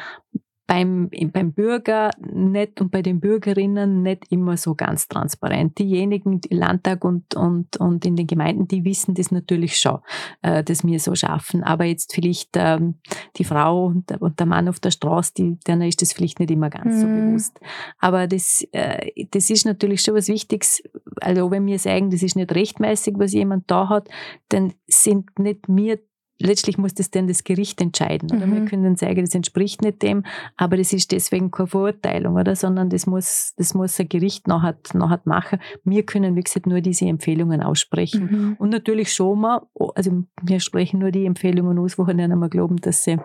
beim, 0.70 1.10
beim 1.32 1.52
Bürger 1.52 2.12
nicht 2.20 2.80
und 2.80 2.92
bei 2.92 3.02
den 3.02 3.18
Bürgerinnen 3.18 4.04
nicht 4.04 4.30
immer 4.30 4.56
so 4.56 4.76
ganz 4.76 5.08
transparent. 5.08 5.80
Diejenigen, 5.80 6.40
die 6.40 6.54
Landtag 6.54 7.04
und, 7.04 7.34
und, 7.34 7.76
und 7.78 8.06
in 8.06 8.14
den 8.14 8.28
Gemeinden, 8.28 8.68
die 8.68 8.84
wissen 8.84 9.14
das 9.14 9.32
natürlich 9.32 9.80
schon, 9.80 9.98
äh, 10.42 10.62
dass 10.62 10.84
wir 10.84 11.00
so 11.00 11.16
schaffen. 11.16 11.64
Aber 11.64 11.86
jetzt 11.86 12.14
vielleicht 12.14 12.50
ähm, 12.54 12.94
die 13.36 13.42
Frau 13.42 13.86
und 13.86 14.10
der, 14.10 14.22
und 14.22 14.38
der, 14.38 14.46
Mann 14.46 14.68
auf 14.68 14.78
der 14.78 14.92
Straße, 14.92 15.32
die, 15.36 15.58
denen 15.66 15.82
ist 15.82 16.02
das 16.02 16.12
vielleicht 16.12 16.38
nicht 16.38 16.52
immer 16.52 16.70
ganz 16.70 16.94
mhm. 16.94 17.00
so 17.00 17.06
bewusst. 17.08 17.60
Aber 17.98 18.28
das, 18.28 18.64
äh, 18.70 19.26
das 19.32 19.50
ist 19.50 19.66
natürlich 19.66 20.02
schon 20.02 20.14
was 20.14 20.28
Wichtiges. 20.28 20.84
Also 21.20 21.50
wenn 21.50 21.66
wir 21.66 21.80
sagen, 21.80 22.10
das 22.10 22.22
ist 22.22 22.36
nicht 22.36 22.54
rechtmäßig, 22.54 23.14
was 23.16 23.32
jemand 23.32 23.68
da 23.68 23.88
hat, 23.88 24.08
dann 24.50 24.72
sind 24.86 25.36
nicht 25.36 25.64
wir 25.66 25.98
letztlich 26.40 26.78
muss 26.78 26.94
das 26.94 27.10
dann 27.10 27.28
das 27.28 27.44
Gericht 27.44 27.80
entscheiden. 27.80 28.30
Oder? 28.34 28.46
Mhm. 28.46 28.54
Wir 28.54 28.64
können 28.64 28.96
sagen, 28.96 29.20
das 29.20 29.34
entspricht 29.34 29.82
nicht 29.82 30.02
dem, 30.02 30.24
aber 30.56 30.76
das 30.76 30.92
ist 30.92 31.12
deswegen 31.12 31.50
keine 31.50 31.68
Verurteilung, 31.68 32.34
oder? 32.36 32.56
sondern 32.56 32.90
das 32.90 33.06
muss, 33.06 33.54
das 33.56 33.74
muss 33.74 33.98
ein 34.00 34.08
Gericht 34.08 34.48
nachher, 34.48 34.76
nachher 34.94 35.20
machen. 35.24 35.60
Wir 35.84 36.04
können, 36.04 36.36
wie 36.36 36.42
gesagt, 36.42 36.66
nur 36.66 36.80
diese 36.80 37.06
Empfehlungen 37.06 37.62
aussprechen. 37.62 38.28
Mhm. 38.30 38.56
Und 38.58 38.70
natürlich 38.70 39.12
schon 39.12 39.40
mal, 39.40 39.62
also 39.94 40.24
wir 40.42 40.60
sprechen 40.60 41.00
nur 41.00 41.10
die 41.10 41.26
Empfehlungen 41.26 41.78
aus, 41.78 41.98
wo 41.98 42.06
wir 42.06 42.14
dann 42.14 42.32
einmal 42.32 42.50
glauben, 42.50 42.76
dass 42.76 43.04
sie 43.04 43.18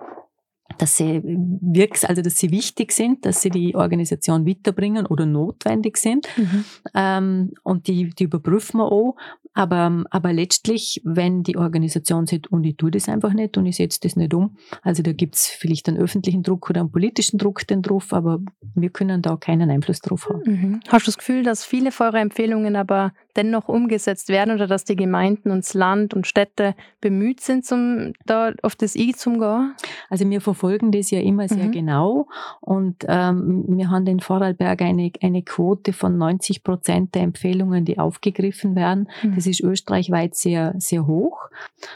dass 0.78 0.98
sie 0.98 1.22
wirks, 1.24 2.06
also 2.06 2.22
dass 2.22 2.38
sie 2.38 2.52
wichtig 2.52 2.92
sind, 2.92 3.26
dass 3.26 3.42
sie 3.42 3.50
die 3.50 3.76
Organisation 3.76 4.48
weiterbringen 4.48 5.06
oder 5.06 5.26
notwendig 5.26 5.98
sind. 5.98 6.28
Mhm. 6.38 6.66
Ähm, 6.94 7.54
und 7.64 7.88
die, 7.88 8.10
die 8.10 8.26
überprüfen 8.26 8.80
wir 8.80 8.92
auch. 8.92 9.16
Aber, 9.58 10.04
aber 10.10 10.34
letztlich, 10.34 11.02
wenn 11.06 11.42
die 11.42 11.56
Organisation 11.56 12.28
sagt, 12.28 12.48
und 12.48 12.66
ich 12.66 12.76
tue 12.76 12.92
das 12.92 13.08
einfach 13.08 13.32
nicht 13.32 13.58
und 13.58 13.66
ich 13.66 13.78
setze 13.78 14.02
das 14.02 14.18
nicht 14.18 14.34
um, 14.34 14.58
also 14.82 15.02
da 15.02 15.14
gibt's 15.14 15.48
vielleicht 15.48 15.88
einen 15.88 15.98
öffentlichen 15.98 16.44
Druck 16.44 16.70
oder 16.70 16.82
einen 16.82 16.92
politischen 16.92 17.38
Druck 17.38 17.66
den 17.66 17.82
drauf, 17.82 18.12
aber 18.12 18.42
wir 18.76 18.90
können 18.90 19.22
da 19.22 19.38
keinen 19.38 19.72
Einfluss 19.72 20.02
drauf 20.02 20.28
haben. 20.28 20.42
Mhm. 20.46 20.80
Hast 20.90 21.08
du 21.08 21.10
das 21.10 21.18
Gefühl, 21.18 21.44
dass 21.44 21.64
viele 21.64 21.94
von 21.94 22.08
euren 22.08 22.24
Empfehlungen 22.24 22.76
aber 22.76 23.14
dennoch 23.38 23.70
umgesetzt 23.70 24.28
werden 24.28 24.54
oder 24.54 24.68
dass 24.68 24.84
die 24.84 24.98
Gemeinden 24.98 25.52
und 25.52 25.64
das 25.64 25.74
Land 25.74 26.14
und 26.14 26.28
Städte 26.28 26.76
bemüht 27.00 27.40
sind, 27.40 27.66
zum, 27.66 28.12
da 28.26 28.52
auf 28.62 28.76
das 28.76 28.96
I 28.96 29.14
zum 29.14 29.40
gehen? 29.40 29.74
Also 30.10 30.30
wir 30.30 30.42
verfolgen 30.42 30.65
das 30.92 31.12
ja 31.12 31.22
immer 31.22 31.48
sehr 31.48 31.68
mhm. 31.68 31.72
genau 31.72 32.28
und 32.60 33.06
ähm, 33.08 33.64
wir 33.68 33.90
haben 33.90 34.06
in 34.08 34.20
Vorarlberg 34.20 34.82
eine, 34.82 35.12
eine 35.22 35.44
Quote 35.44 35.94
von 35.94 36.18
90 36.18 36.64
Prozent 36.64 37.16
der 37.16 37.22
Empfehlungen, 37.22 37.86
die 37.86 37.98
aufgegriffen 37.98 38.76
werden. 38.76 39.08
Mhm. 39.24 39.36
Das 39.36 39.46
das 39.46 39.60
ist 39.60 39.62
österreichweit 39.62 40.36
sehr, 40.36 40.74
sehr 40.78 41.06
hoch. 41.06 41.50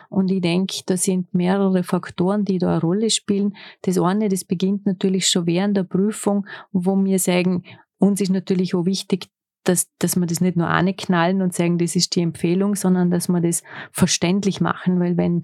Und 0.10 0.29
ich 0.29 0.41
denke, 0.41 0.82
da 0.86 0.97
sind 0.97 1.34
mehrere 1.34 1.84
Faktoren, 1.84 2.45
die 2.45 2.60
da 2.60 2.73
eine 2.73 2.82
Rolle 2.82 3.10
spielen. 3.10 3.55
Das 3.82 3.97
eine, 3.97 4.29
das 4.29 4.43
beginnt 4.43 4.86
natürlich 4.86 5.27
schon 5.27 5.47
während 5.47 5.75
der 5.75 5.84
Prüfung, 5.84 6.45
wo 6.71 6.95
wir 7.03 7.17
sagen, 7.17 7.63
uns 7.97 8.21
ist 8.21 8.29
natürlich 8.29 8.75
auch 8.75 8.86
wichtig, 8.86 9.29
dass, 9.69 9.88
dass 9.99 10.15
wir 10.15 10.25
das 10.25 10.41
nicht 10.41 10.58
nur 10.58 10.67
knallen 10.67 11.41
und 11.43 11.53
sagen, 11.53 11.77
das 11.77 11.95
ist 11.95 12.15
die 12.15 12.21
Empfehlung, 12.21 12.75
sondern 12.75 13.12
dass 13.12 13.29
wir 13.29 13.39
das 13.39 13.62
verständlich 13.91 14.62
machen, 14.62 14.99
weil 14.99 15.15
wenn 15.15 15.43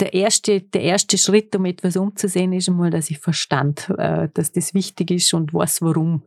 der 0.00 0.14
erste, 0.14 0.60
der 0.60 0.82
erste 0.82 1.16
Schritt, 1.16 1.54
um 1.54 1.64
etwas 1.64 1.96
umzusehen, 1.96 2.52
ist 2.52 2.68
einmal, 2.68 2.90
dass 2.90 3.10
ich 3.10 3.20
verstand, 3.20 3.88
äh, 3.98 4.28
dass 4.34 4.50
das 4.50 4.74
wichtig 4.74 5.12
ist 5.12 5.32
und 5.32 5.54
weiß, 5.54 5.82
warum 5.82 6.22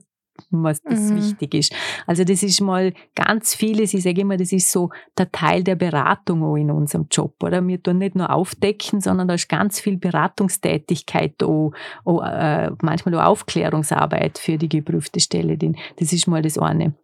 was 0.49 0.81
das 0.81 0.99
mhm. 0.99 1.17
wichtig 1.17 1.53
ist. 1.53 1.73
Also 2.05 2.25
das 2.25 2.43
ist 2.43 2.59
mal 2.59 2.93
ganz 3.15 3.55
vieles, 3.55 3.93
ich 3.93 4.03
sage 4.03 4.19
immer, 4.19 4.35
das 4.35 4.51
ist 4.51 4.69
so 4.69 4.89
der 5.17 5.31
Teil 5.31 5.63
der 5.63 5.75
Beratung 5.75 6.43
auch 6.43 6.57
in 6.57 6.71
unserem 6.71 7.07
Job, 7.09 7.41
oder? 7.41 7.65
Wir 7.65 7.81
tun 7.81 7.99
nicht 7.99 8.15
nur 8.15 8.29
aufdecken, 8.29 8.99
sondern 8.99 9.29
da 9.29 9.35
ist 9.35 9.47
ganz 9.47 9.79
viel 9.79 9.97
Beratungstätigkeit, 9.97 11.41
auch, 11.41 11.71
auch, 12.03 12.21
äh, 12.21 12.69
manchmal 12.81 13.15
auch 13.15 13.25
Aufklärungsarbeit 13.27 14.37
für 14.37 14.57
die 14.57 14.67
geprüfte 14.67 15.21
Stelle. 15.21 15.57
Das 15.57 16.11
ist 16.11 16.27
mal 16.27 16.41
das 16.41 16.57
eine. 16.57 16.95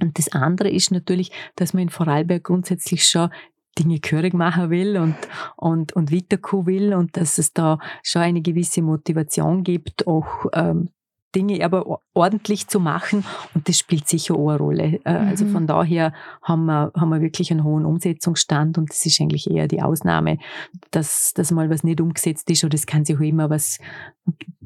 Und 0.00 0.18
das 0.18 0.32
andere 0.32 0.70
ist 0.70 0.90
natürlich, 0.90 1.30
dass 1.56 1.74
man 1.74 1.84
in 1.84 1.88
Vorarlberg 1.88 2.44
grundsätzlich 2.44 3.06
schon 3.06 3.30
Dinge 3.78 4.00
gehörig 4.00 4.34
machen 4.34 4.70
will 4.70 4.98
und, 4.98 5.16
und, 5.56 5.94
und 5.94 6.12
weiterkommen 6.12 6.66
will 6.66 6.94
und 6.94 7.16
dass 7.16 7.38
es 7.38 7.52
da 7.52 7.78
schon 8.02 8.22
eine 8.22 8.42
gewisse 8.42 8.82
Motivation 8.82 9.64
gibt, 9.64 10.06
auch 10.06 10.46
ähm, 10.52 10.90
Dinge 11.34 11.64
aber 11.64 12.00
ordentlich 12.14 12.68
zu 12.68 12.80
machen 12.80 13.24
und 13.54 13.68
das 13.68 13.78
spielt 13.78 14.08
sicher 14.08 14.34
auch 14.34 14.48
eine 14.48 14.58
Rolle. 14.58 15.00
Äh, 15.04 15.10
also 15.10 15.44
mhm. 15.44 15.52
von 15.52 15.66
daher 15.66 16.12
haben 16.42 16.66
wir, 16.66 16.92
haben 16.94 17.08
wir 17.10 17.20
wirklich 17.20 17.50
einen 17.50 17.64
hohen 17.64 17.84
Umsetzungsstand 17.84 18.78
und 18.78 18.90
das 18.90 19.04
ist 19.06 19.20
eigentlich 19.20 19.50
eher 19.50 19.68
die 19.68 19.82
Ausnahme, 19.82 20.38
dass, 20.90 21.32
dass 21.34 21.50
mal 21.50 21.70
was 21.70 21.84
nicht 21.84 22.00
umgesetzt 22.00 22.50
ist 22.50 22.64
oder 22.64 22.74
es 22.74 22.86
kann 22.86 23.04
sich 23.04 23.16
auch 23.16 23.20
immer 23.20 23.50
was 23.50 23.78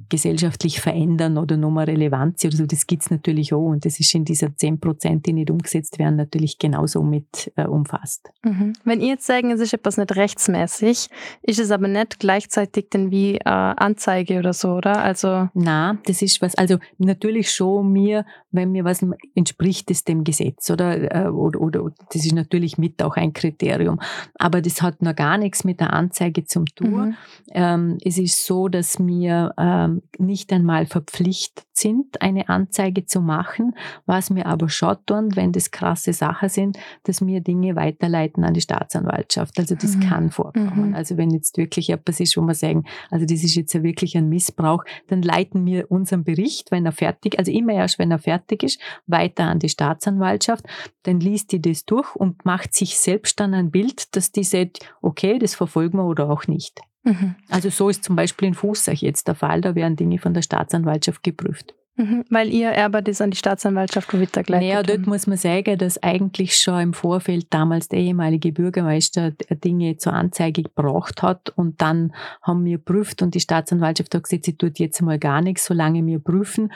gesellschaftlich 0.08 0.80
verändern 0.80 1.36
oder 1.36 1.56
nochmal 1.56 1.86
Relevanz 1.86 2.44
oder 2.44 2.56
so. 2.56 2.66
Das 2.66 2.86
gibt's 2.86 3.10
natürlich 3.10 3.52
auch 3.52 3.66
und 3.66 3.84
das 3.84 3.98
ist 3.98 4.14
in 4.14 4.24
dieser 4.24 4.54
10 4.54 4.78
Prozent, 4.78 5.26
die 5.26 5.32
nicht 5.32 5.50
umgesetzt 5.50 5.98
werden, 5.98 6.16
natürlich 6.16 6.58
genauso 6.58 7.02
mit 7.02 7.52
äh, 7.56 7.66
umfasst. 7.66 8.30
Mhm. 8.44 8.74
Wenn 8.84 9.00
ihr 9.00 9.08
jetzt 9.08 9.26
sagen, 9.26 9.50
es 9.50 9.60
ist 9.60 9.72
etwas 9.72 9.96
nicht 9.96 10.14
rechtsmäßig, 10.14 11.08
ist 11.42 11.58
es 11.58 11.70
aber 11.70 11.88
nicht 11.88 12.20
gleichzeitig 12.20 12.90
denn 12.90 13.10
wie 13.10 13.36
äh, 13.36 13.40
Anzeige 13.44 14.38
oder 14.38 14.52
so, 14.52 14.74
oder? 14.74 15.02
Also 15.02 15.48
Na, 15.54 15.98
das 16.06 16.22
ist 16.22 16.40
was 16.40 16.55
also 16.56 16.78
natürlich 16.98 17.50
schon 17.50 17.92
mir, 17.92 18.24
wenn 18.50 18.72
mir 18.72 18.84
was 18.84 19.04
entspricht 19.34 19.90
es 19.90 20.04
dem 20.04 20.24
Gesetz 20.24 20.70
oder, 20.70 21.26
äh, 21.26 21.28
oder, 21.28 21.60
oder 21.60 21.90
das 22.12 22.24
ist 22.24 22.34
natürlich 22.34 22.78
mit 22.78 23.02
auch 23.02 23.16
ein 23.16 23.32
Kriterium. 23.32 24.00
Aber 24.38 24.60
das 24.60 24.82
hat 24.82 25.02
noch 25.02 25.14
gar 25.14 25.38
nichts 25.38 25.64
mit 25.64 25.80
der 25.80 25.92
Anzeige 25.92 26.44
zum 26.44 26.66
tun. 26.66 27.08
Mhm. 27.08 27.16
Ähm, 27.52 27.98
es 28.04 28.18
ist 28.18 28.46
so, 28.46 28.68
dass 28.68 28.98
wir 28.98 29.52
ähm, 29.58 30.02
nicht 30.18 30.52
einmal 30.52 30.86
verpflichtet 30.86 31.66
sind, 31.72 32.20
eine 32.22 32.48
Anzeige 32.48 33.04
zu 33.04 33.20
machen, 33.20 33.74
was 34.06 34.34
wir 34.34 34.46
aber 34.46 34.68
schon 34.68 34.96
tun, 35.06 35.36
wenn 35.36 35.52
das 35.52 35.70
krasse 35.70 36.12
Sachen 36.12 36.48
sind, 36.48 36.78
dass 37.04 37.24
wir 37.24 37.40
Dinge 37.40 37.76
weiterleiten 37.76 38.44
an 38.44 38.54
die 38.54 38.60
Staatsanwaltschaft. 38.60 39.58
Also 39.58 39.74
das 39.74 39.96
mhm. 39.96 40.00
kann 40.00 40.30
vorkommen. 40.30 40.90
Mhm. 40.90 40.94
Also 40.94 41.16
wenn 41.16 41.30
jetzt 41.30 41.58
wirklich 41.58 41.90
etwas 41.90 42.20
ist, 42.20 42.36
wo 42.36 42.42
wir 42.42 42.54
sagen, 42.54 42.84
also 43.10 43.26
das 43.26 43.44
ist 43.44 43.54
jetzt 43.54 43.72
ja 43.74 43.82
wirklich 43.82 44.16
ein 44.16 44.28
Missbrauch, 44.28 44.84
dann 45.08 45.22
leiten 45.22 45.64
wir 45.66 45.90
unseren 45.90 46.24
Bericht, 46.24 46.45
wenn 46.70 46.86
er 46.86 46.92
fertig, 46.92 47.38
also 47.38 47.50
immer 47.50 47.74
erst, 47.74 47.98
wenn 47.98 48.10
er 48.10 48.18
fertig 48.18 48.62
ist, 48.62 48.80
weiter 49.06 49.44
an 49.44 49.58
die 49.58 49.68
Staatsanwaltschaft. 49.68 50.64
Dann 51.02 51.20
liest 51.20 51.52
die 51.52 51.60
das 51.60 51.84
durch 51.84 52.14
und 52.16 52.44
macht 52.44 52.74
sich 52.74 52.98
selbst 52.98 53.40
dann 53.40 53.54
ein 53.54 53.70
Bild, 53.70 54.14
dass 54.16 54.32
die 54.32 54.44
sagt, 54.44 54.80
okay, 55.02 55.38
das 55.38 55.54
verfolgen 55.54 55.98
wir 55.98 56.04
oder 56.04 56.30
auch 56.30 56.46
nicht. 56.46 56.80
Mhm. 57.04 57.36
Also 57.48 57.70
so 57.70 57.88
ist 57.88 58.04
zum 58.04 58.16
Beispiel 58.16 58.48
in 58.48 58.54
Fußsach 58.54 58.94
jetzt 58.94 59.28
der 59.28 59.34
Fall, 59.34 59.60
da 59.60 59.74
werden 59.74 59.96
Dinge 59.96 60.18
von 60.18 60.34
der 60.34 60.42
Staatsanwaltschaft 60.42 61.22
geprüft. 61.22 61.74
Mhm, 61.96 62.24
weil 62.28 62.52
ihr 62.52 62.68
Erbe 62.68 63.02
das 63.02 63.22
an 63.22 63.30
die 63.30 63.38
Staatsanwaltschaft 63.38 64.12
weitergeleitet 64.12 64.68
Naja, 64.68 64.82
dort 64.82 65.06
muss 65.06 65.26
man 65.26 65.38
sagen, 65.38 65.78
dass 65.78 66.02
eigentlich 66.02 66.56
schon 66.56 66.80
im 66.80 66.92
Vorfeld 66.92 67.46
damals 67.50 67.88
der 67.88 68.00
ehemalige 68.00 68.52
Bürgermeister 68.52 69.30
Dinge 69.30 69.96
zur 69.96 70.12
Anzeige 70.12 70.62
gebracht 70.62 71.22
hat 71.22 71.48
und 71.50 71.80
dann 71.80 72.12
haben 72.42 72.64
wir 72.66 72.78
prüft 72.78 73.22
und 73.22 73.34
die 73.34 73.40
Staatsanwaltschaft 73.40 74.14
hat 74.14 74.24
gesagt, 74.24 74.44
sie 74.44 74.58
tut 74.58 74.78
jetzt 74.78 75.00
mal 75.00 75.18
gar 75.18 75.40
nichts, 75.40 75.64
solange 75.64 76.04
wir 76.04 76.18
prüfen, 76.18 76.70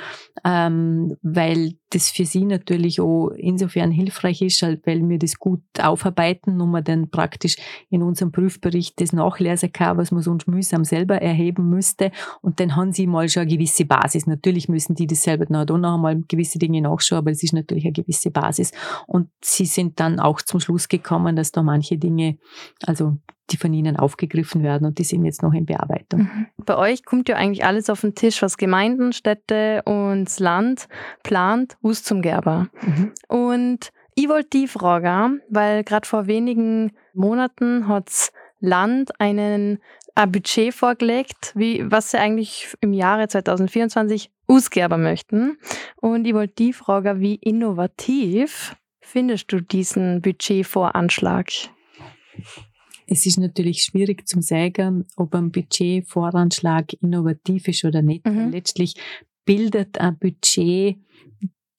ähm, 0.45 1.17
weil 1.21 1.75
das 1.91 2.11
für 2.11 2.25
sie 2.25 2.45
natürlich 2.45 3.01
auch 3.01 3.31
insofern 3.31 3.91
hilfreich 3.91 4.43
ist, 4.43 4.63
halt, 4.63 4.87
weil 4.87 5.07
wir 5.09 5.19
das 5.19 5.39
gut 5.39 5.63
aufarbeiten 5.81 6.61
und 6.61 6.71
man 6.71 6.85
dann 6.85 7.11
praktisch 7.11 7.57
in 7.91 8.03
unserem 8.03 8.33
Prüfbericht 8.33 9.01
das 9.01 9.13
nachlesen 9.13 9.73
kann, 9.73 9.99
was 9.99 10.11
man 10.11 10.23
sonst 10.23 10.49
mühsam 10.49 10.85
selber 10.85 11.21
erheben 11.21 11.69
müsste 11.69 12.13
und 12.43 12.61
dann 12.61 12.77
haben 12.77 12.93
sie 12.93 13.07
mal 13.07 13.29
schon 13.29 13.43
eine 13.43 13.51
gewisse 13.51 13.85
Basis. 13.85 14.27
Natürlich 14.27 14.69
müssen 14.69 14.95
die 14.95 15.07
das 15.07 15.23
selber 15.23 15.47
noch, 15.49 15.67
noch 15.67 15.95
einmal 15.95 16.21
gewisse 16.29 16.59
Dinge 16.59 16.81
nachschauen, 16.81 17.19
aber 17.19 17.31
es 17.31 17.43
ist 17.43 17.53
natürlich 17.53 17.85
eine 17.85 17.93
gewisse 17.93 18.31
Basis. 18.31 18.73
Und 19.07 19.29
sie 19.43 19.67
sind 19.67 20.01
dann 20.01 20.21
auch 20.21 20.41
zum 20.43 20.61
Schluss 20.61 20.89
gekommen, 20.89 21.37
dass 21.37 21.53
da 21.53 21.63
manche 21.63 21.99
Dinge, 21.99 22.39
also 22.87 23.17
die 23.51 23.57
von 23.57 23.73
ihnen 23.73 23.97
aufgegriffen 23.97 24.63
werden 24.63 24.87
und 24.87 24.99
die 24.99 25.05
sind 25.05 25.25
jetzt 25.25 25.43
noch 25.43 25.53
in 25.53 25.67
Bearbeitung. 25.67 26.21
Mhm. 26.21 26.47
Bei 26.65 26.77
euch 26.77 27.05
kommt 27.05 27.29
ja 27.29 27.37
eigentlich 27.37 27.65
alles 27.65 27.91
auf 27.91 28.01
den 28.01 28.15
Tisch, 28.15 28.43
was 28.43 28.57
Gemeinden, 28.57 29.13
Städte 29.13 29.83
und 29.85 30.25
das 30.25 30.39
Land 30.39 30.89
plant, 31.23 31.77
Hus 31.83 32.03
zum 32.03 32.23
Gerber. 32.23 32.69
Mhm. 32.83 33.13
Und 33.29 33.91
ich 34.15 34.29
wollte 34.29 34.51
die 34.51 34.69
fragen, 34.69 35.41
weil 35.49 35.85
gerade 35.85 36.07
vor 36.07 36.27
wenigen 36.27 36.93
Monaten 37.15 37.89
hat 37.89 38.09
das 38.09 38.33
Land 38.61 39.19
einen 39.21 39.79
ein 40.15 40.33
Budget 40.33 40.75
vorgelegt, 40.75 41.53
wie, 41.55 41.89
was 41.91 42.11
sie 42.11 42.19
eigentlich 42.19 42.77
im 42.81 42.93
Jahre 42.93 43.29
2024 43.29 44.31
ausgeben 44.47 45.03
möchten. 45.03 45.59
Und 45.97 46.27
ich 46.27 46.35
wollte 46.35 46.55
die 46.55 46.73
fragen, 46.73 47.21
wie 47.21 47.37
innovativ 47.37 48.77
findest 49.01 49.53
du 49.53 49.61
diesen 49.61 50.21
Budgetvoranschlag? 50.21 51.51
Es 53.11 53.27
ist 53.27 53.39
natürlich 53.39 53.83
schwierig 53.83 54.27
zu 54.29 54.41
sagen, 54.41 55.05
ob 55.17 55.35
ein 55.35 55.51
Budgetvoranschlag 55.51 56.93
innovativ 57.03 57.67
ist 57.67 57.85
oder 57.85 58.03
nicht. 58.03 58.25
Mhm. 58.25 58.51
Letztlich 58.51 58.95
bildet 59.45 59.99
ein 59.99 60.17
Budget 60.17 60.97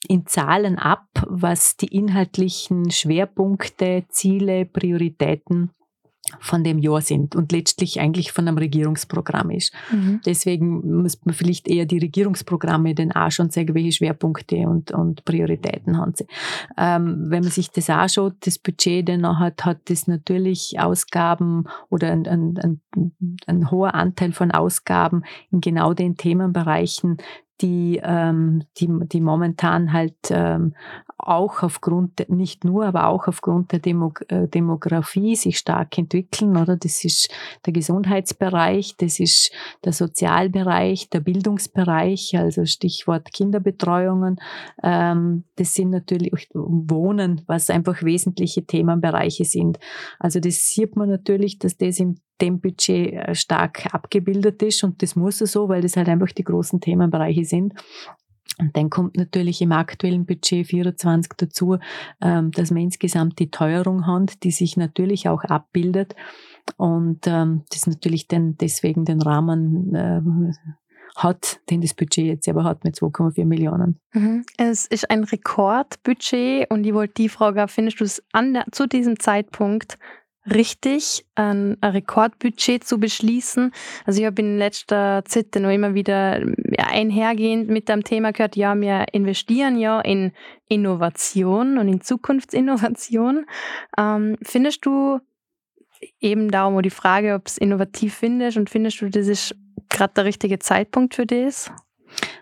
in 0.10 0.26
Zahlen 0.28 0.78
ab, 0.78 1.08
was 1.28 1.78
die 1.78 1.88
inhaltlichen 1.88 2.91
Schwerpunkte, 2.91 4.04
Ziele, 4.10 4.65
Prioritäten 4.65 5.72
von 6.40 6.64
dem 6.64 6.78
Jahr 6.78 7.02
sind 7.02 7.36
und 7.36 7.52
letztlich 7.52 8.00
eigentlich 8.00 8.32
von 8.32 8.48
einem 8.48 8.58
Regierungsprogramm 8.58 9.50
ist. 9.50 9.74
Mhm. 9.92 10.22
Deswegen 10.26 11.02
muss 11.02 11.20
man 11.26 11.34
vielleicht 11.34 11.68
eher 11.68 11.86
die 11.86 11.98
Regierungsprogramme 11.98 12.96
dann 12.96 13.12
auch 13.12 13.32
schon 13.32 13.50
sagen, 13.50 13.74
welche 13.74 13.92
Schwerpunkte 13.92 14.58
und, 14.68 14.92
und 14.92 15.26
Prioritäten 15.26 15.98
haben 15.98 16.14
sie. 16.16 16.28
Ähm, 16.78 17.26
wenn 17.30 17.44
man 17.44 17.52
sich 17.52 17.72
das 17.72 17.90
anschaut, 17.90 18.36
das 18.42 18.60
Budget 18.60 19.10
dann 19.10 19.40
hat, 19.40 19.66
hat 19.66 19.90
das 19.90 20.08
natürlich 20.08 20.80
Ausgaben 20.80 21.66
oder 21.90 22.12
ein, 22.12 22.28
ein, 22.28 22.58
ein, 22.62 22.82
ein 23.48 23.72
hoher 23.72 23.96
Anteil 23.96 24.32
von 24.32 24.52
Ausgaben 24.52 25.24
in 25.52 25.60
genau 25.60 25.94
den 25.94 26.18
Themenbereichen, 26.18 27.18
die, 27.62 28.02
ähm, 28.04 28.63
die, 28.78 28.89
die 29.04 29.21
momentan 29.21 29.93
halt 29.93 30.15
ähm, 30.30 30.74
auch 31.17 31.62
aufgrund, 31.62 32.30
nicht 32.30 32.63
nur, 32.63 32.86
aber 32.86 33.08
auch 33.08 33.28
aufgrund 33.28 33.71
der 33.71 33.80
Demo 33.80 34.13
äh, 34.28 34.47
Demografie 34.47 35.36
sich 35.36 35.58
stark 35.58 35.97
entwickeln, 35.97 36.58
oder? 36.58 36.78
Das 36.78 37.04
ist 37.04 37.30
der 37.65 37.74
Gesundheitsbereich, 37.74 38.95
das 38.97 39.19
ist 39.19 39.52
der 39.84 39.93
Sozialbereich, 39.93 41.10
der 41.10 41.19
Bildungsbereich, 41.19 42.38
also 42.38 42.65
Stichwort 42.65 43.32
Kinderbetreuungen. 43.34 44.38
Ähm, 44.82 45.43
das 45.56 45.74
sind 45.74 45.91
natürlich 45.91 46.50
Wohnen, 46.54 47.41
was 47.47 47.69
einfach 47.69 48.02
wesentliche 48.02 48.65
Themenbereiche 48.65 49.45
sind. 49.45 49.80
Also 50.19 50.39
das 50.39 50.65
sieht 50.65 50.95
man 50.95 51.10
natürlich, 51.10 51.60
dass 51.60 51.78
das 51.78 52.00
im 52.00 52.15
dem 52.41 52.60
Budget 52.60 53.13
äh, 53.13 53.36
stark 53.36 53.93
abgebildet 53.93 54.62
ist 54.63 54.84
und 54.84 55.01
das 55.01 55.15
muss 55.15 55.39
so, 55.39 55.69
weil 55.69 55.82
das 55.82 55.95
halt 55.95 56.10
einfach 56.10 56.32
die 56.32 56.43
großen 56.43 56.82
Themenbereiche 56.82 57.45
sind. 57.45 57.73
Und 58.60 58.75
dann 58.75 58.89
kommt 58.89 59.17
natürlich 59.17 59.62
im 59.62 59.71
aktuellen 59.71 60.25
Budget 60.25 60.67
24 60.67 61.32
dazu, 61.38 61.77
ähm, 62.21 62.51
dass 62.51 62.73
wir 62.73 62.82
insgesamt 62.82 63.39
die 63.39 63.49
Teuerung 63.49 64.06
haben, 64.06 64.27
die 64.43 64.51
sich 64.51 64.77
natürlich 64.77 65.30
auch 65.30 65.43
abbildet. 65.43 66.15
Und 66.77 67.25
ähm, 67.25 67.63
das 67.71 67.88
natürlich 67.88 68.27
dann 68.27 68.58
deswegen 68.58 69.06
den 69.06 69.21
Rahmen 69.21 69.95
äh, 69.95 70.21
hat, 71.15 71.60
den 71.69 71.82
das 71.82 71.93
Budget 71.93 72.25
jetzt 72.25 72.45
selber 72.45 72.63
hat 72.63 72.84
mit 72.84 72.95
2,4 72.95 73.45
Millionen. 73.45 73.99
Mhm. 74.13 74.45
Es 74.58 74.86
ist 74.86 75.10
ein 75.10 75.23
Rekordbudget 75.23 76.69
und 76.69 76.86
ich 76.86 76.93
wollte 76.93 77.15
die 77.15 77.30
Frage, 77.30 77.67
findest 77.67 77.99
du 77.99 78.04
es 78.04 78.23
an, 78.32 78.60
zu 78.71 78.88
diesem 78.88 79.19
Zeitpunkt 79.19 79.97
richtig, 80.49 81.25
ein, 81.36 81.77
Rekordbudget 81.84 82.84
zu 82.84 82.99
beschließen. 82.99 83.71
Also 84.06 84.21
ich 84.21 84.25
habe 84.25 84.41
in 84.41 84.58
letzter 84.58 85.23
Zeit 85.25 85.56
noch 85.56 85.69
immer 85.69 85.93
wieder 85.93 86.41
einhergehend 86.77 87.69
mit 87.69 87.89
dem 87.89 88.04
Thema 88.04 88.32
gehört, 88.32 88.56
ja, 88.56 88.80
wir 88.80 89.06
investieren 89.13 89.77
ja 89.77 90.01
in 90.01 90.32
Innovation 90.67 91.77
und 91.77 91.88
in 91.88 92.01
Zukunftsinnovation. 92.01 93.45
Ähm, 93.97 94.38
findest 94.41 94.86
du 94.86 95.19
eben 96.19 96.49
darum 96.49 96.82
die 96.82 96.89
Frage, 96.89 97.36
ob 97.36 97.47
es 97.47 97.58
innovativ 97.58 98.15
findest 98.15 98.58
und 98.58 98.69
findest 98.69 99.01
du, 99.01 99.10
das 99.10 99.27
ist 99.27 99.56
gerade 99.89 100.13
der 100.15 100.25
richtige 100.25 100.60
Zeitpunkt 100.60 101.15
für 101.15 101.25
das? 101.25 101.71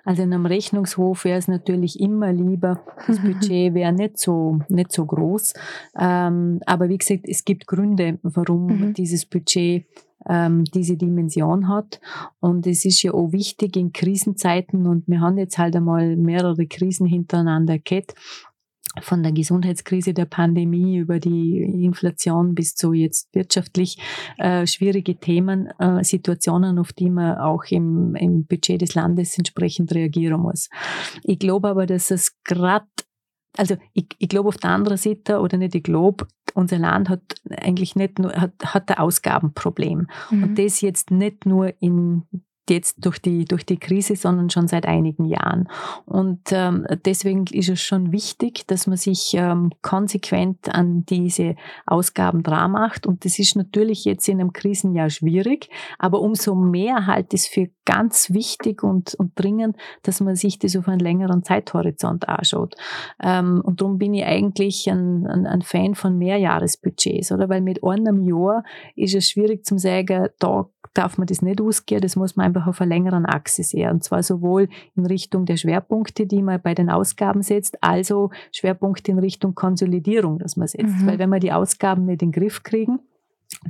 Also 0.06 0.24
in 0.24 0.34
einem 0.34 0.46
Rechnungshof 0.46 1.26
wäre 1.26 1.38
es 1.38 1.48
natürlich 1.48 2.00
immer 2.00 2.32
lieber, 2.32 2.82
das 3.08 3.20
Budget 3.22 3.74
wäre 3.74 3.94
nicht 3.94 4.18
so, 4.18 4.60
nicht 4.70 4.92
so 4.92 5.06
groß. 5.06 5.54
Ähm, 6.00 6.62
aber 6.66 6.90
wie 6.90 6.98
gesagt, 6.98 7.26
es 7.28 7.46
gibt 7.46 7.68
Gründe, 7.68 8.20
warum 8.24 8.68
mhm. 8.68 8.94
dieses 8.94 9.26
Budget 9.26 9.86
ähm, 10.28 10.66
diese 10.66 10.98
Dimension 10.98 11.68
hat. 11.68 12.00
Und 12.40 12.68
es 12.68 12.86
ist 12.86 13.02
ja 13.04 13.14
auch 13.14 13.32
wichtig 13.32 13.76
in 13.78 13.94
Krisenzeiten 13.94 14.86
und 14.86 15.08
wir 15.08 15.22
haben 15.22 15.38
jetzt 15.38 15.58
halt 15.58 15.76
einmal 15.76 16.16
mehrere 16.16 16.68
Krisen 16.68 17.06
hintereinander 17.06 17.80
gehabt 17.80 18.16
von 19.02 19.24
der 19.24 19.32
Gesundheitskrise 19.32 20.14
der 20.14 20.26
Pandemie 20.26 20.98
über 20.98 21.20
die 21.20 21.62
Inflation 21.84 22.56
bis 22.56 22.76
zu 22.76 22.94
jetzt 22.94 23.34
wirtschaftlich 23.34 23.98
äh, 24.38 24.66
schwierige 24.66 25.16
Themen, 25.16 25.68
äh, 25.80 26.04
Situationen, 26.04 26.80
auf 26.80 26.94
die 26.94 27.10
man 27.10 27.38
auch 27.38 27.64
im, 27.70 28.16
im 28.16 28.46
Budget 28.46 28.82
des 28.82 28.96
Landes 28.96 29.38
entsprechend 29.38 29.94
reagieren 29.94 30.42
muss. 30.42 30.70
Ich 31.24 31.40
glaube 31.40 31.70
aber, 31.70 31.86
dass 31.86 32.12
es 32.12 32.42
gerade 32.44 32.88
also 33.58 33.76
ich, 33.94 34.06
ich 34.20 34.30
glaube 34.30 34.50
auf 34.50 34.58
der 34.58 34.70
anderen 34.70 34.98
Seite, 34.98 35.40
oder 35.40 35.58
nicht, 35.58 35.74
ich 35.74 35.84
glaube, 35.84 36.28
unser 36.54 36.78
Land 36.78 37.10
hat 37.10 37.22
eigentlich 37.50 37.96
nicht 37.96 38.20
nur, 38.20 38.32
hat, 38.34 38.54
hat 38.64 38.90
ein 38.92 38.98
Ausgabenproblem. 38.98 40.08
Mhm. 40.30 40.44
Und 40.44 40.60
das 40.60 40.82
jetzt 40.82 41.12
nicht 41.12 41.46
nur 41.46 41.74
in 41.82 42.24
jetzt 42.70 43.06
durch 43.06 43.20
die, 43.20 43.46
durch 43.46 43.66
die 43.66 43.78
Krise, 43.78 44.16
sondern 44.16 44.50
schon 44.50 44.68
seit 44.68 44.86
einigen 44.86 45.26
Jahren. 45.26 45.68
Und 46.06 46.40
ähm, 46.52 46.86
deswegen 47.06 47.46
ist 47.52 47.70
es 47.70 47.82
schon 47.82 48.12
wichtig, 48.12 48.66
dass 48.68 48.88
man 48.88 48.98
sich 48.98 49.34
ähm, 49.34 49.72
konsequent 49.82 50.74
an 50.74 51.06
diese 51.06 51.56
Ausgaben 51.86 52.44
dran 52.44 52.72
macht. 52.72 53.06
Und 53.06 53.26
das 53.26 53.40
ist 53.40 53.56
natürlich 53.56 54.06
jetzt 54.06 54.28
in 54.28 54.40
einem 54.40 54.54
Krisenjahr 54.54 55.10
schwierig, 55.10 55.70
aber 55.98 56.22
umso 56.22 56.56
mehr 56.56 57.08
halt 57.08 57.34
es 57.34 57.48
für 57.48 57.70
ganz 57.86 58.32
wichtig 58.32 58.84
und, 58.84 59.16
und 59.16 59.32
dringend, 59.36 59.76
dass 60.04 60.22
man 60.22 60.36
sich 60.36 60.60
das 60.60 60.76
auf 60.76 60.88
einen 60.88 61.00
längeren 61.00 61.44
Zeithorizont 61.44 62.30
anschaut. 62.30 62.76
Ähm, 63.22 63.62
und 63.64 63.82
darum 63.82 63.98
bin 63.98 64.14
ich 64.14 64.26
eigentlich 64.26 64.88
ein, 64.90 65.26
ein, 65.26 65.48
ein 65.48 65.64
Fan 65.64 65.96
von 65.96 66.18
Mehrjahresbudgets, 66.18 67.32
oder? 67.32 67.50
Weil 67.50 67.62
mit 67.62 67.84
einem 67.84 68.22
Jahr 68.22 68.64
ist 68.96 69.16
es 69.16 69.30
schwierig 69.30 69.66
zu 69.66 69.78
sagen, 69.80 70.28
da 70.40 70.70
darf 70.94 71.18
man 71.18 71.28
das 71.28 71.42
nicht 71.42 71.62
ausgehen, 71.62 72.02
das 72.02 72.16
muss 72.16 72.36
man 72.36 72.48
einfach 72.48 72.68
auf 72.68 72.82
einer 72.82 72.90
längeren 72.90 73.26
Achse 73.26 73.64
sehen. 73.64 73.92
Und 73.92 74.04
zwar 74.04 74.24
sowohl 74.24 74.70
in 74.96 75.06
Richtung 75.06 75.46
der 75.46 75.58
Schwerpunkte, 75.58 76.26
die 76.26 76.42
man 76.42 76.62
bei 76.62 76.74
den 76.74 76.90
Ausgaben 76.90 77.42
setzt, 77.42 77.82
also 77.82 78.30
Schwerpunkte 78.52 79.12
in 79.12 79.20
Richtung 79.20 79.56
Konsolidierung, 79.56 80.40
dass 80.40 80.58
man 80.58 80.68
setzt. 80.68 81.02
Mhm. 81.02 81.08
Weil 81.08 81.20
wenn 81.20 81.30
wir 81.30 81.40
die 81.40 81.52
Ausgaben 81.52 82.06
nicht 82.06 82.22
in 82.22 82.32
den 82.32 82.40
Griff 82.40 82.64
kriegen, 82.64 83.00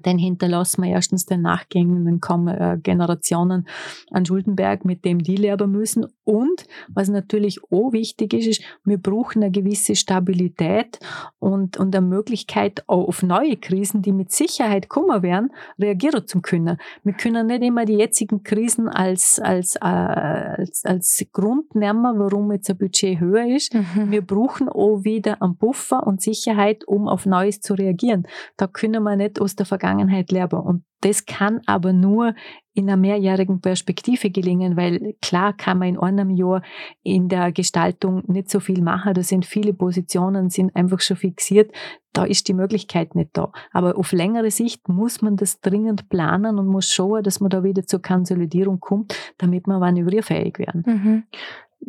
dann 0.03 0.17
hinterlassen 0.17 0.83
wir 0.83 0.91
erstens 0.91 1.25
den 1.25 1.41
nachgehenden 1.41 2.19
äh, 2.47 2.77
Generationen 2.81 3.67
an 4.11 4.25
Schuldenberg, 4.25 4.85
mit 4.85 5.05
dem 5.05 5.23
die 5.23 5.35
lernen 5.35 5.71
müssen. 5.71 6.05
Und 6.23 6.65
was 6.89 7.09
natürlich 7.09 7.59
auch 7.71 7.91
wichtig 7.91 8.33
ist, 8.33 8.47
ist, 8.47 8.61
wir 8.83 8.97
brauchen 8.97 9.41
eine 9.41 9.51
gewisse 9.51 9.95
Stabilität 9.95 10.99
und, 11.39 11.77
und 11.77 11.95
eine 11.95 12.05
Möglichkeit, 12.05 12.83
auch 12.87 13.07
auf 13.07 13.23
neue 13.23 13.57
Krisen, 13.57 14.01
die 14.01 14.11
mit 14.11 14.31
Sicherheit 14.31 14.89
kommen 14.89 15.23
werden, 15.23 15.51
reagieren 15.79 16.27
zu 16.27 16.41
können. 16.41 16.77
Wir 17.03 17.13
können 17.13 17.47
nicht 17.47 17.63
immer 17.63 17.85
die 17.85 17.95
jetzigen 17.95 18.43
Krisen 18.43 18.89
als, 18.89 19.39
als, 19.39 19.75
äh, 19.77 19.79
als, 19.79 20.85
als 20.85 21.25
Grund 21.31 21.73
nehmen, 21.73 22.19
warum 22.19 22.51
jetzt 22.51 22.69
ein 22.69 22.77
Budget 22.77 23.19
höher 23.19 23.47
ist. 23.47 23.73
Mhm. 23.73 24.11
Wir 24.11 24.21
brauchen 24.21 24.69
auch 24.69 25.03
wieder 25.03 25.41
einen 25.41 25.55
Buffer 25.55 26.05
und 26.05 26.21
Sicherheit, 26.21 26.83
um 26.85 27.07
auf 27.07 27.25
Neues 27.25 27.61
zu 27.61 27.73
reagieren. 27.73 28.27
Da 28.57 28.67
können 28.67 29.03
wir 29.03 29.15
nicht 29.15 29.41
aus 29.41 29.55
der 29.55 29.65
Vergangenheit 29.69 30.32
lernen. 30.32 30.62
Und 30.62 30.84
das 31.01 31.25
kann 31.25 31.62
aber 31.65 31.93
nur 31.93 32.36
in 32.73 32.89
einer 32.89 32.97
mehrjährigen 32.97 33.62
Perspektive 33.62 34.29
gelingen, 34.29 34.75
weil 34.75 35.15
klar 35.21 35.53
kann 35.53 35.79
man 35.79 35.89
in 35.89 35.97
einem 35.97 36.29
Jahr 36.29 36.62
in 37.03 37.29
der 37.29 37.51
Gestaltung 37.51 38.23
nicht 38.27 38.49
so 38.49 38.60
viel 38.60 38.82
machen. 38.82 39.13
Da 39.13 39.23
sind 39.23 39.45
viele 39.45 39.73
Positionen, 39.73 40.49
sind 40.49 40.75
einfach 40.75 40.99
schon 40.99 41.17
fixiert. 41.17 41.71
Da 42.13 42.25
ist 42.25 42.47
die 42.47 42.53
Möglichkeit 42.53 43.15
nicht 43.15 43.32
da. 43.34 43.51
Aber 43.71 43.97
auf 43.97 44.12
längere 44.12 44.51
Sicht 44.51 44.89
muss 44.89 45.21
man 45.21 45.38
das 45.38 45.62
dringend 45.62 46.10
planen 46.10 46.60
und 46.60 46.67
muss 46.67 46.91
schauen, 46.91 47.23
dass 47.23 47.39
man 47.39 47.49
da 47.49 47.63
wieder 47.63 47.86
zur 47.86 48.01
Konsolidierung 48.01 48.79
kommt, 48.79 49.15
damit 49.38 49.67
wir 49.67 49.79
manövrierfähig 49.79 50.60
werden. 50.60 50.84
Mhm. 50.86 51.23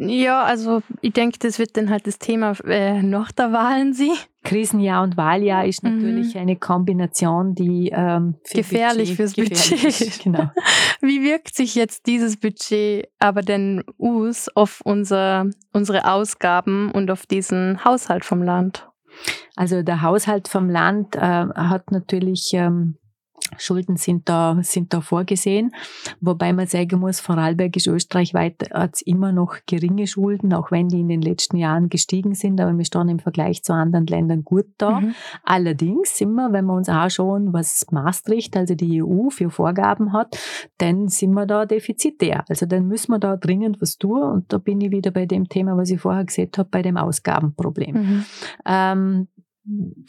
Ja, 0.03 0.45
also 0.45 0.81
ich 1.03 1.13
denke, 1.13 1.39
das 1.39 1.59
wird 1.59 1.77
dann 1.77 1.91
halt 1.91 2.07
das 2.07 2.19
Thema 2.19 2.53
äh, 2.65 3.03
nach 3.03 3.33
der 3.33 3.53
Wahlen 3.53 3.93
sie. 3.93 4.13
Krisenjahr 4.43 5.03
und 5.03 5.19
Wahljahr 5.19 5.67
ist 5.67 5.83
natürlich 5.83 6.35
mhm. 6.35 6.41
eine 6.41 6.57
Kombination, 6.57 7.55
die 7.55 7.91
ähm, 7.93 8.37
für 8.43 8.59
gefährlich 8.59 9.11
Budget, 9.11 9.17
fürs 9.17 9.35
gefährlich 9.35 9.83
Budget 9.83 10.01
ist. 10.01 10.23
Genau. 10.23 10.51
Wie 11.03 11.23
wirkt 11.23 11.55
sich 11.55 11.75
jetzt 11.75 12.07
dieses 12.07 12.39
Budget 12.39 13.09
aber 13.19 13.43
denn 13.43 13.85
aus 13.99 14.49
auf 14.55 14.81
unser, 14.85 15.47
unsere 15.75 16.11
Ausgaben 16.11 16.91
und 16.91 17.11
auf 17.11 17.27
diesen 17.27 17.85
Haushalt 17.85 18.25
vom 18.25 18.43
Land? 18.43 18.89
Also 19.55 19.83
der 19.83 20.01
Haushalt 20.01 20.49
vom 20.49 20.71
Land 20.71 21.17
äh, 21.17 21.21
hat 21.21 21.91
natürlich 21.91 22.53
ähm, 22.55 22.97
Schulden 23.59 23.97
sind 23.97 24.29
da, 24.29 24.59
sind 24.63 24.93
da 24.93 25.01
vorgesehen. 25.01 25.73
Wobei 26.21 26.53
man 26.53 26.67
sagen 26.67 27.01
muss, 27.01 27.21
Vorarlberg 27.21 27.77
ist 27.77 27.87
österreichweit 27.87 28.71
hat 28.73 29.01
immer 29.03 29.33
noch 29.33 29.57
geringe 29.67 30.07
Schulden, 30.07 30.53
auch 30.53 30.71
wenn 30.71 30.89
die 30.89 31.01
in 31.01 31.09
den 31.09 31.23
letzten 31.23 31.57
Jahren 31.57 31.89
gestiegen 31.89 32.35
sind, 32.35 32.61
aber 32.61 32.77
wir 32.77 32.85
stehen 32.85 33.09
im 33.09 33.19
Vergleich 33.19 33.63
zu 33.63 33.73
anderen 33.73 34.07
Ländern 34.07 34.45
gut 34.45 34.67
da. 34.79 35.01
Mhm. 35.01 35.15
Allerdings 35.45 36.17
sind 36.17 36.33
wir, 36.35 36.53
wenn 36.53 36.67
wir 36.67 36.75
uns 36.75 36.89
anschauen, 36.89 37.53
was 37.53 37.87
Maastricht, 37.91 38.57
also 38.57 38.75
die 38.75 39.03
EU 39.03 39.31
für 39.31 39.51
Vorgaben 39.51 40.13
hat, 40.13 40.39
dann 40.79 41.09
sind 41.09 41.33
wir 41.33 41.47
da 41.47 41.67
defizitär. 41.67 42.45
Also 42.49 42.67
dann 42.67 42.87
müssen 42.87 43.13
wir 43.13 43.19
da 43.19 43.37
dringend 43.37 43.81
was 43.81 43.99
tun 43.99 44.23
und 44.23 44.53
da 44.53 44.59
bin 44.59 44.81
ich 44.81 44.91
wieder 44.91 45.11
bei 45.11 45.27
dem 45.27 45.49
Thema, 45.49 45.77
was 45.77 45.91
ich 45.91 46.01
vorher 46.01 46.25
gesagt 46.25 46.59
habe, 46.59 46.69
bei 46.71 46.83
dem 46.83 46.97
Ausgabenproblem. 46.97 47.95
Mhm. 47.95 48.25
Ähm, 48.67 49.29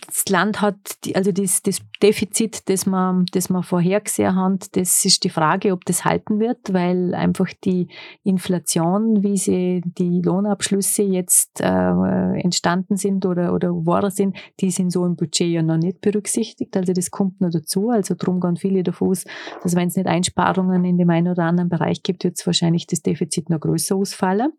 das 0.07 0.27
Land 0.29 0.61
hat, 0.61 0.77
also 1.13 1.31
das, 1.31 1.61
das 1.61 1.81
Defizit, 2.01 2.67
das 2.69 2.85
wir, 2.85 3.23
das 3.31 3.49
wir 3.49 3.63
vorhergesehen 3.63 4.35
haben, 4.35 4.59
das 4.71 5.05
ist 5.05 5.23
die 5.23 5.29
Frage, 5.29 5.71
ob 5.71 5.85
das 5.85 6.03
halten 6.03 6.39
wird, 6.39 6.73
weil 6.73 7.13
einfach 7.13 7.47
die 7.63 7.87
Inflation, 8.23 9.23
wie 9.23 9.37
sie 9.37 9.81
die 9.85 10.21
Lohnabschlüsse 10.21 11.03
jetzt 11.03 11.61
äh, 11.61 12.39
entstanden 12.41 12.97
sind 12.97 13.25
oder, 13.25 13.53
oder 13.53 13.69
geworden 13.69 14.09
sind, 14.09 14.35
die 14.59 14.71
sind 14.71 14.91
so 14.91 15.05
im 15.05 15.15
Budget 15.15 15.47
ja 15.47 15.61
noch 15.61 15.77
nicht 15.77 16.01
berücksichtigt. 16.01 16.75
Also 16.75 16.93
das 16.93 17.11
kommt 17.11 17.39
noch 17.41 17.51
dazu. 17.51 17.89
Also 17.89 18.15
darum 18.15 18.39
gehen 18.39 18.55
viele 18.55 18.83
davon 18.83 19.09
aus, 19.09 19.25
dass 19.63 19.75
wenn 19.75 19.89
es 19.89 19.95
nicht 19.95 20.07
Einsparungen 20.07 20.83
in 20.85 20.97
dem 20.97 21.09
einen 21.09 21.27
oder 21.27 21.43
anderen 21.43 21.69
Bereich 21.69 22.03
gibt, 22.03 22.23
wird 22.23 22.37
es 22.37 22.45
wahrscheinlich 22.45 22.87
das 22.87 23.01
Defizit 23.01 23.49
noch 23.49 23.59
größer 23.59 23.95
ausfallen. 23.95 24.53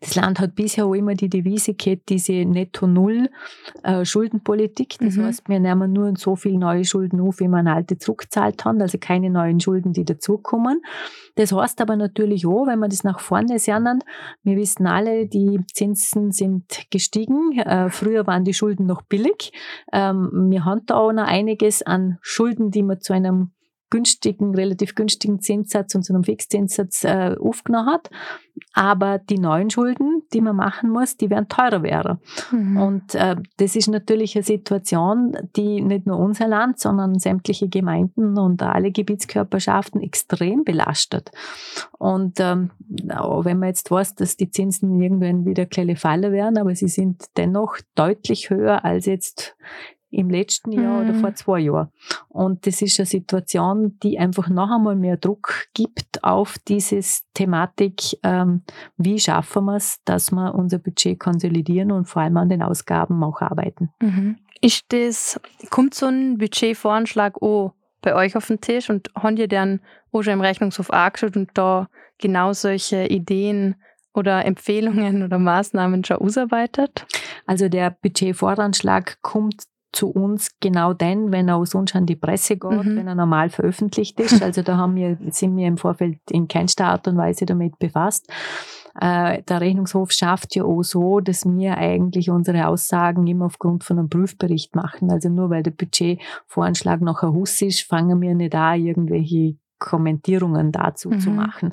Das 0.00 0.14
Land 0.14 0.40
hat 0.40 0.54
bisher 0.54 0.86
auch 0.86 0.94
immer 0.94 1.14
die 1.14 1.28
Devise 1.28 1.74
gehabt, 1.74 2.08
diese 2.08 2.32
Netto-Null-Schuldenpolitik. 2.32 5.00
Äh, 5.00 5.06
das 5.06 5.16
mhm. 5.16 5.24
heißt, 5.24 5.48
wir 5.48 5.58
nehmen 5.60 5.92
nur 5.92 6.14
so 6.16 6.36
viel 6.36 6.56
neue 6.56 6.84
Schulden 6.84 7.20
auf, 7.20 7.40
wie 7.40 7.48
man 7.48 7.66
alte 7.66 7.98
zurückzahlt 7.98 8.64
haben, 8.64 8.80
also 8.80 8.98
keine 8.98 9.28
neuen 9.28 9.58
Schulden, 9.60 9.92
die 9.92 10.04
dazukommen. 10.04 10.82
Das 11.34 11.50
heißt 11.52 11.80
aber 11.80 11.96
natürlich 11.96 12.46
auch, 12.46 12.66
wenn 12.66 12.78
wir 12.78 12.88
das 12.88 13.02
nach 13.04 13.20
vorne 13.20 13.58
sehen, 13.58 14.00
wir 14.42 14.56
wissen 14.56 14.86
alle, 14.86 15.26
die 15.26 15.60
Zinsen 15.72 16.32
sind 16.32 16.90
gestiegen. 16.90 17.58
Äh, 17.58 17.90
früher 17.90 18.26
waren 18.26 18.44
die 18.44 18.54
Schulden 18.54 18.86
noch 18.86 19.02
billig. 19.02 19.52
Ähm, 19.92 20.48
wir 20.50 20.64
haben 20.64 20.82
da 20.86 20.96
auch 20.96 21.12
noch 21.12 21.26
einiges 21.26 21.82
an 21.82 22.18
Schulden, 22.22 22.70
die 22.70 22.82
man 22.82 23.00
zu 23.00 23.12
einem 23.12 23.50
günstigen, 23.90 24.54
relativ 24.54 24.94
günstigen 24.94 25.40
Zinssatz 25.40 25.94
und 25.94 26.04
so 26.04 26.14
einem 26.14 26.24
Fixzinssatz 26.24 27.04
äh, 27.04 27.36
aufgenommen 27.38 27.90
hat. 27.90 28.10
Aber 28.72 29.18
die 29.18 29.38
neuen 29.38 29.70
Schulden, 29.70 30.22
die 30.32 30.40
man 30.40 30.56
machen 30.56 30.90
muss, 30.90 31.16
die 31.16 31.30
werden 31.30 31.48
teurer 31.48 31.82
werden. 31.82 32.18
Mhm. 32.52 32.76
Und 32.76 33.14
äh, 33.14 33.36
das 33.56 33.74
ist 33.74 33.88
natürlich 33.88 34.36
eine 34.36 34.44
Situation, 34.44 35.36
die 35.56 35.80
nicht 35.80 36.06
nur 36.06 36.18
unser 36.18 36.46
Land, 36.46 36.78
sondern 36.78 37.18
sämtliche 37.18 37.68
Gemeinden 37.68 38.38
und 38.38 38.62
alle 38.62 38.92
Gebietskörperschaften 38.92 40.00
extrem 40.00 40.64
belastet. 40.64 41.30
Und 41.98 42.38
ähm, 42.38 42.70
wenn 42.88 43.58
man 43.58 43.68
jetzt 43.68 43.90
weiß, 43.90 44.14
dass 44.14 44.36
die 44.36 44.50
Zinsen 44.50 45.00
irgendwann 45.00 45.44
wieder 45.44 45.66
kleine 45.66 45.96
Falle 45.96 46.32
werden, 46.32 46.58
aber 46.58 46.74
sie 46.74 46.88
sind 46.88 47.24
dennoch 47.36 47.78
deutlich 47.94 48.50
höher 48.50 48.84
als 48.84 49.06
jetzt 49.06 49.56
im 50.10 50.28
letzten 50.30 50.72
Jahr 50.72 51.02
mhm. 51.02 51.10
oder 51.10 51.18
vor 51.18 51.34
zwei 51.34 51.60
Jahren. 51.60 51.88
Und 52.28 52.66
das 52.66 52.82
ist 52.82 52.98
eine 52.98 53.06
Situation, 53.06 53.98
die 54.02 54.18
einfach 54.18 54.48
noch 54.48 54.70
einmal 54.70 54.96
mehr 54.96 55.16
Druck 55.16 55.66
gibt 55.74 56.22
auf 56.24 56.56
diese 56.66 57.00
Thematik, 57.34 58.18
ähm, 58.22 58.62
wie 58.96 59.18
schaffen 59.18 59.64
wir 59.66 59.76
es, 59.76 60.00
dass 60.04 60.30
wir 60.32 60.54
unser 60.54 60.78
Budget 60.78 61.18
konsolidieren 61.18 61.92
und 61.92 62.06
vor 62.06 62.22
allem 62.22 62.36
an 62.36 62.48
den 62.48 62.62
Ausgaben 62.62 63.22
auch 63.22 63.40
arbeiten. 63.40 63.90
Mhm. 64.00 64.36
Ist 64.60 64.84
das, 64.88 65.40
kommt 65.70 65.94
so 65.94 66.06
ein 66.06 66.38
Budgetvoranschlag 66.38 67.40
auch 67.40 67.72
bei 68.02 68.14
euch 68.14 68.36
auf 68.36 68.46
den 68.46 68.60
Tisch 68.60 68.90
und 68.90 69.10
haben 69.14 69.36
ihr 69.36 69.48
dann 69.48 69.80
auch 70.12 70.22
schon 70.22 70.34
im 70.34 70.40
Rechnungshof 70.40 70.90
angeschaut 70.90 71.36
und 71.36 71.50
da 71.54 71.88
genau 72.18 72.52
solche 72.52 73.06
Ideen 73.06 73.76
oder 74.12 74.44
Empfehlungen 74.44 75.22
oder 75.22 75.38
Maßnahmen 75.38 76.04
schon 76.04 76.18
ausarbeitet? 76.18 77.06
Also 77.46 77.68
der 77.68 77.90
Budgetvoranschlag 77.90 79.20
kommt 79.22 79.64
zu 79.92 80.10
uns 80.10 80.50
genau 80.60 80.92
dann, 80.92 81.32
wenn 81.32 81.48
er 81.48 81.56
aus 81.56 81.74
uns 81.74 81.94
an 81.94 82.06
die 82.06 82.16
Presse 82.16 82.56
geht, 82.56 82.84
mhm. 82.84 82.96
wenn 82.96 83.08
er 83.08 83.14
normal 83.14 83.50
veröffentlicht 83.50 84.18
ist. 84.20 84.40
Also 84.50 84.62
da 84.62 84.76
haben 84.76 84.96
wir, 84.96 85.18
sind 85.30 85.56
wir 85.56 85.66
im 85.66 85.76
Vorfeld 85.76 86.18
in 86.30 86.48
keinster 86.48 86.86
Art 86.86 87.06
und 87.06 87.16
Weise 87.16 87.46
damit 87.46 87.78
befasst. 87.78 88.28
Äh, 89.00 89.42
der 89.42 89.60
Rechnungshof 89.60 90.12
schafft 90.12 90.56
ja 90.56 90.64
auch 90.64 90.82
so, 90.82 91.20
dass 91.20 91.44
wir 91.44 91.76
eigentlich 91.76 92.30
unsere 92.30 92.66
Aussagen 92.66 93.26
immer 93.26 93.46
aufgrund 93.46 93.84
von 93.84 93.98
einem 93.98 94.08
Prüfbericht 94.08 94.74
machen. 94.74 95.10
Also 95.10 95.28
nur 95.28 95.50
weil 95.50 95.62
der 95.62 95.70
Budgetvoranschlag 95.72 97.00
noch 97.00 97.22
ein 97.22 97.32
Huss 97.32 97.60
ist, 97.62 97.82
fangen 97.82 98.20
wir 98.20 98.34
nicht 98.34 98.54
an, 98.54 98.80
irgendwelche 98.80 99.56
Kommentierungen 99.78 100.72
dazu 100.72 101.10
mhm. 101.10 101.20
zu 101.20 101.30
machen 101.30 101.72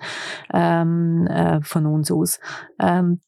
ähm, 0.53 1.27
äh, 1.27 1.61
von 1.61 1.85
uns 1.85 2.11
aus. 2.11 2.39
Ähm, 2.79 3.21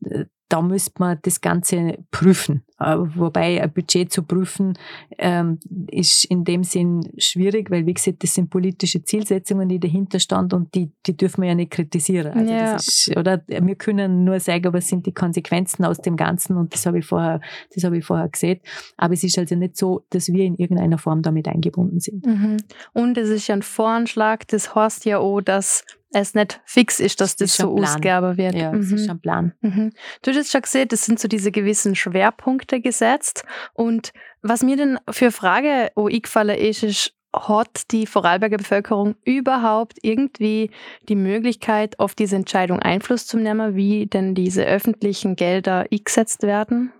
da 0.48 0.62
müsste 0.62 0.94
man 1.00 1.20
das 1.22 1.42
Ganze 1.42 2.00
prüfen. 2.12 2.64
Äh, 2.80 2.95
wobei 3.15 3.61
ein 3.61 3.71
Budget 3.71 4.11
zu 4.11 4.23
prüfen 4.23 4.77
ähm, 5.17 5.59
ist 5.91 6.25
in 6.25 6.43
dem 6.43 6.63
Sinn 6.63 7.11
schwierig, 7.17 7.69
weil 7.69 7.86
wie 7.86 7.93
gesagt, 7.93 8.23
das 8.23 8.34
sind 8.34 8.49
politische 8.49 9.03
Zielsetzungen, 9.03 9.67
die 9.67 9.80
dahinter 9.80 10.19
standen 10.19 10.55
und 10.55 10.75
die, 10.75 10.91
die 11.05 11.17
dürfen 11.17 11.41
wir 11.41 11.49
ja 11.49 11.55
nicht 11.55 11.71
kritisieren. 11.71 12.34
Also 12.34 12.53
ja. 12.53 12.73
das 12.73 12.88
ist, 12.88 13.17
oder 13.17 13.41
wir 13.47 13.75
können 13.75 14.23
nur 14.23 14.39
sagen, 14.39 14.73
was 14.73 14.88
sind 14.88 15.05
die 15.05 15.13
Konsequenzen 15.13 15.84
aus 15.84 15.99
dem 15.99 16.15
Ganzen 16.15 16.55
und 16.57 16.73
das 16.73 16.86
habe 16.86 16.99
ich 16.99 17.05
vorher, 17.05 17.41
das 17.73 17.84
habe 17.84 17.97
ich 17.97 18.05
vorher 18.05 18.30
gesehen. 18.30 18.59
Aber 18.97 19.13
es 19.13 19.23
ist 19.23 19.38
also 19.38 19.55
nicht 19.55 19.77
so, 19.77 20.05
dass 20.09 20.30
wir 20.30 20.45
in 20.45 20.55
irgendeiner 20.55 20.97
Form 20.97 21.21
damit 21.21 21.47
eingebunden 21.47 21.99
sind. 21.99 22.25
Mhm. 22.25 22.57
Und 22.93 23.17
es 23.17 23.30
ist 23.30 23.47
ja 23.47 23.55
ein 23.55 23.61
Voranschlag, 23.61 24.47
das 24.47 24.73
heißt 24.75 25.05
ja 25.05 25.19
auch, 25.19 25.41
dass 25.41 25.84
es 26.11 26.34
nicht 26.34 26.59
fix 26.65 26.99
ist, 26.99 27.21
dass 27.21 27.36
das, 27.36 27.55
das 27.55 27.57
so 27.57 27.77
ausgabe 27.77 28.38
wird. 28.38 28.55
Ja, 28.55 28.71
das 28.71 28.88
mhm. 28.88 28.95
ist 28.95 29.09
ein 29.09 29.19
Plan. 29.19 29.53
Mhm. 29.61 29.91
Du 30.21 30.32
hast 30.32 30.38
jetzt 30.38 30.51
schon 30.51 30.61
gesehen, 30.61 30.88
das 30.88 31.05
sind 31.05 31.19
so 31.19 31.27
diese 31.27 31.51
gewissen 31.51 31.95
Schwerpunkte 31.95 32.68
gesetzt. 32.78 33.43
Und 33.74 34.11
was 34.41 34.63
mir 34.63 34.78
denn 34.78 34.99
für 35.09 35.32
Frage 35.32 35.91
auch 35.95 36.07
eingefallen 36.07 36.57
ist, 36.57 36.84
ist, 36.84 37.13
hat 37.36 37.91
die 37.91 38.07
Vorarlberger 38.07 38.57
Bevölkerung 38.57 39.15
überhaupt 39.24 39.97
irgendwie 40.01 40.72
die 41.07 41.15
Möglichkeit, 41.15 41.99
auf 41.99 42.15
diese 42.15 42.36
Entscheidung 42.36 42.80
Einfluss 42.80 43.28
zu 43.28 43.38
nehmen, 43.38 43.76
wie 43.76 44.07
denn 44.07 44.34
diese 44.34 44.65
öffentlichen 44.65 45.36
Gelder 45.36 45.86
eingesetzt 45.91 46.43
werden? 46.43 46.91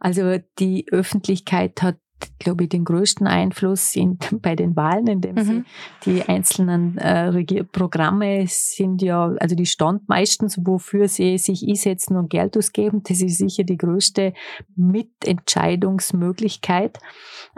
Also 0.00 0.38
die 0.58 0.86
Öffentlichkeit 0.90 1.82
hat 1.82 1.96
glaube 2.38 2.64
ich, 2.64 2.70
den 2.70 2.84
größten 2.84 3.26
Einfluss 3.26 3.96
in, 3.96 4.18
bei 4.42 4.54
den 4.56 4.76
Wahlen, 4.76 5.06
indem 5.06 5.36
mhm. 5.36 5.42
sie 5.42 5.64
die 6.04 6.22
einzelnen 6.22 6.98
äh, 6.98 7.64
Programme 7.64 8.44
sind 8.48 9.00
ja, 9.02 9.34
also 9.38 9.54
die 9.54 9.66
stand 9.66 10.08
meistens, 10.08 10.58
wofür 10.64 11.08
sie 11.08 11.36
sich 11.38 11.66
einsetzen 11.66 12.16
und 12.16 12.30
Geld 12.30 12.56
ausgeben. 12.56 13.02
Das 13.04 13.20
ist 13.20 13.38
sicher 13.38 13.64
die 13.64 13.76
größte 13.76 14.32
Mitentscheidungsmöglichkeit. 14.76 16.98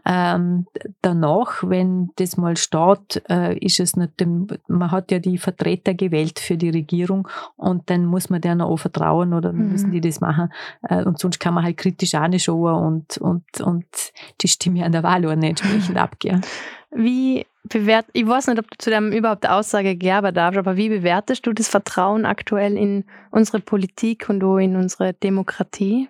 Ähm, 0.06 0.66
danach, 1.00 1.62
wenn 1.62 2.10
das 2.16 2.36
mal 2.36 2.56
steht, 2.56 3.22
äh, 3.30 3.56
ist 3.58 3.80
es 3.80 3.96
nicht, 3.96 4.20
dem, 4.20 4.46
man 4.68 4.90
hat 4.90 5.10
ja 5.10 5.18
die 5.18 5.38
Vertreter 5.38 5.94
gewählt 5.94 6.38
für 6.38 6.56
die 6.56 6.70
Regierung 6.70 7.28
und 7.56 7.88
dann 7.90 8.04
muss 8.04 8.28
man 8.28 8.40
denen 8.40 8.60
auch 8.60 8.76
vertrauen 8.76 9.32
oder 9.32 9.52
mhm. 9.52 9.72
müssen 9.72 9.92
die 9.92 10.00
das 10.00 10.20
machen. 10.20 10.52
Äh, 10.82 11.04
und 11.04 11.18
sonst 11.18 11.40
kann 11.40 11.54
man 11.54 11.64
halt 11.64 11.78
kritisch 11.78 12.14
anschauen 12.14 12.84
und, 12.84 13.18
und, 13.18 13.60
und 13.60 13.86
die 14.40 14.48
Stimme 14.54 14.84
an 14.84 14.92
der 14.92 15.02
Wahlurne 15.02 15.48
entsprechend 15.48 15.96
abgeben. 15.96 16.40
Wie 16.90 17.46
bewert, 17.64 18.06
ich 18.12 18.26
weiß 18.26 18.46
nicht, 18.46 18.58
ob 18.58 18.70
du 18.70 18.76
zu 18.78 18.90
dem 18.90 19.12
überhaupt 19.12 19.48
Aussage 19.48 19.96
geben 19.96 20.34
darfst, 20.34 20.58
aber 20.58 20.76
wie 20.76 20.88
bewertest 20.88 21.46
du 21.46 21.52
das 21.52 21.68
Vertrauen 21.68 22.24
aktuell 22.24 22.76
in 22.76 23.04
unsere 23.30 23.60
Politik 23.60 24.28
und 24.28 24.44
auch 24.44 24.58
in 24.58 24.76
unsere 24.76 25.12
Demokratie? 25.14 26.08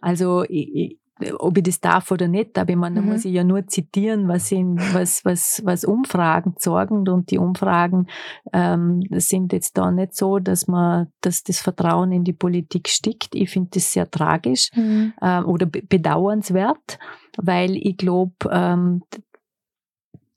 Also 0.00 0.44
ich, 0.48 0.98
ob 1.38 1.56
ich 1.56 1.64
das 1.64 1.80
darf 1.80 2.10
oder 2.10 2.28
nicht, 2.28 2.58
aber 2.58 2.70
ich 2.70 2.76
meine, 2.76 2.96
da 2.96 3.02
mhm. 3.02 3.08
muss 3.08 3.24
ich 3.24 3.32
ja 3.32 3.44
nur 3.44 3.66
zitieren, 3.66 4.28
was, 4.28 4.50
in, 4.50 4.78
was, 4.92 5.24
was, 5.24 5.62
was 5.64 5.84
Umfragen 5.84 6.54
sorgen 6.58 7.08
und 7.08 7.30
die 7.30 7.38
Umfragen 7.38 8.06
ähm, 8.52 9.02
sind 9.10 9.52
jetzt 9.52 9.76
da 9.78 9.90
nicht 9.90 10.16
so, 10.16 10.38
dass 10.38 10.66
man, 10.66 11.08
dass 11.20 11.42
das 11.42 11.60
Vertrauen 11.60 12.12
in 12.12 12.24
die 12.24 12.32
Politik 12.32 12.88
stickt. 12.88 13.34
Ich 13.34 13.50
finde 13.50 13.70
das 13.74 13.92
sehr 13.92 14.10
tragisch 14.10 14.70
mhm. 14.74 15.12
äh, 15.20 15.42
oder 15.42 15.66
bedauernswert, 15.66 16.98
weil 17.36 17.76
ich 17.76 17.96
glaube, 17.96 18.32
ähm, 18.50 19.02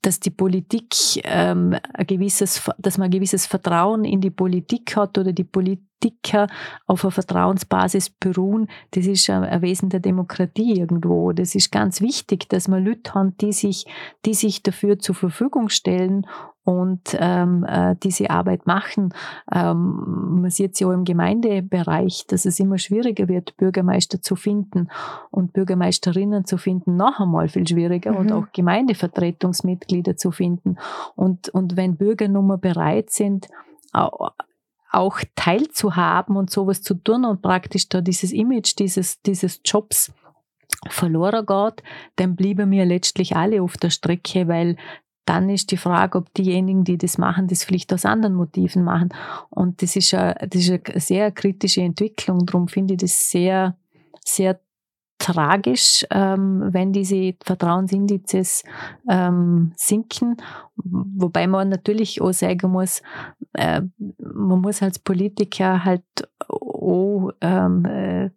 dass 0.06 0.20
die 0.20 0.30
Politik 0.30 0.94
ähm, 1.24 1.76
ein 1.92 2.06
gewisses, 2.06 2.70
dass 2.78 2.96
man 2.96 3.06
ein 3.06 3.10
gewisses 3.10 3.44
Vertrauen 3.46 4.04
in 4.04 4.20
die 4.20 4.30
Politik 4.30 4.94
hat 4.94 5.18
oder 5.18 5.32
die 5.32 5.42
Politiker 5.42 6.46
auf 6.86 7.04
einer 7.04 7.10
Vertrauensbasis 7.10 8.10
beruhen, 8.10 8.68
das 8.92 9.06
ist 9.06 9.28
ein 9.28 9.62
Wesen 9.62 9.88
der 9.88 9.98
Demokratie 9.98 10.78
irgendwo. 10.78 11.32
Das 11.32 11.56
ist 11.56 11.72
ganz 11.72 12.00
wichtig, 12.00 12.48
dass 12.48 12.68
man 12.68 12.84
Leute 12.84 13.14
haben, 13.14 13.36
die 13.38 13.52
sich, 13.52 13.84
die 14.24 14.34
sich 14.34 14.62
dafür 14.62 15.00
zur 15.00 15.16
Verfügung 15.16 15.70
stellen 15.70 16.24
und 16.66 17.16
ähm, 17.20 17.64
äh, 17.64 17.94
diese 18.02 18.28
Arbeit 18.28 18.66
machen. 18.66 19.14
Ähm, 19.54 20.40
man 20.42 20.50
sieht 20.50 20.74
es 20.74 20.80
ja 20.80 20.88
auch 20.88 20.92
im 20.92 21.04
Gemeindebereich, 21.04 22.26
dass 22.26 22.44
es 22.44 22.58
immer 22.58 22.76
schwieriger 22.76 23.28
wird, 23.28 23.56
Bürgermeister 23.56 24.20
zu 24.20 24.34
finden 24.34 24.88
und 25.30 25.52
Bürgermeisterinnen 25.52 26.44
zu 26.44 26.58
finden, 26.58 26.96
noch 26.96 27.20
einmal 27.20 27.48
viel 27.48 27.68
schwieriger 27.68 28.10
mhm. 28.10 28.16
und 28.18 28.32
auch 28.32 28.46
Gemeindevertretungsmitglieder 28.52 30.16
zu 30.16 30.32
finden. 30.32 30.76
Und, 31.14 31.50
und 31.50 31.76
wenn 31.76 31.96
Bürger 31.96 32.26
nun 32.26 32.48
mal 32.48 32.58
bereit 32.58 33.10
sind, 33.10 33.46
auch 33.92 35.20
teilzuhaben 35.36 36.36
und 36.36 36.50
sowas 36.50 36.82
zu 36.82 36.94
tun 36.94 37.24
und 37.24 37.42
praktisch 37.42 37.88
da 37.88 38.00
dieses 38.00 38.32
Image 38.32 38.76
dieses, 38.76 39.22
dieses 39.22 39.60
Jobs 39.64 40.12
verloren 40.88 41.46
geht, 41.46 41.84
dann 42.16 42.34
blieben 42.34 42.70
mir 42.70 42.84
letztlich 42.84 43.36
alle 43.36 43.62
auf 43.62 43.76
der 43.76 43.90
Strecke, 43.90 44.48
weil 44.48 44.76
dann 45.26 45.50
ist 45.50 45.70
die 45.72 45.76
Frage, 45.76 46.18
ob 46.18 46.32
diejenigen, 46.34 46.84
die 46.84 46.96
das 46.96 47.18
machen, 47.18 47.48
das 47.48 47.64
vielleicht 47.64 47.92
aus 47.92 48.04
anderen 48.04 48.34
Motiven 48.34 48.84
machen. 48.84 49.10
Und 49.50 49.82
das 49.82 49.96
ist 49.96 50.14
eine, 50.14 50.34
das 50.48 50.62
ist 50.62 50.88
eine 50.88 51.00
sehr 51.00 51.32
kritische 51.32 51.82
Entwicklung. 51.82 52.46
Darum 52.46 52.68
finde 52.68 52.94
ich 52.94 53.00
das 53.00 53.30
sehr, 53.30 53.76
sehr 54.24 54.60
tragisch, 55.18 56.06
ähm, 56.10 56.68
wenn 56.70 56.92
diese 56.92 57.34
Vertrauensindizes 57.42 58.62
ähm, 59.10 59.72
sinken. 59.76 60.36
Wobei 60.76 61.46
man 61.46 61.70
natürlich 61.70 62.20
auch 62.20 62.32
sagen 62.32 62.70
muss, 62.70 63.02
äh, 63.54 63.82
man 64.18 64.60
muss 64.60 64.82
als 64.82 64.98
Politiker 64.98 65.84
halt 65.84 66.04
auch 66.86 67.32
ähm, 67.40 67.84
äh, 67.84 68.30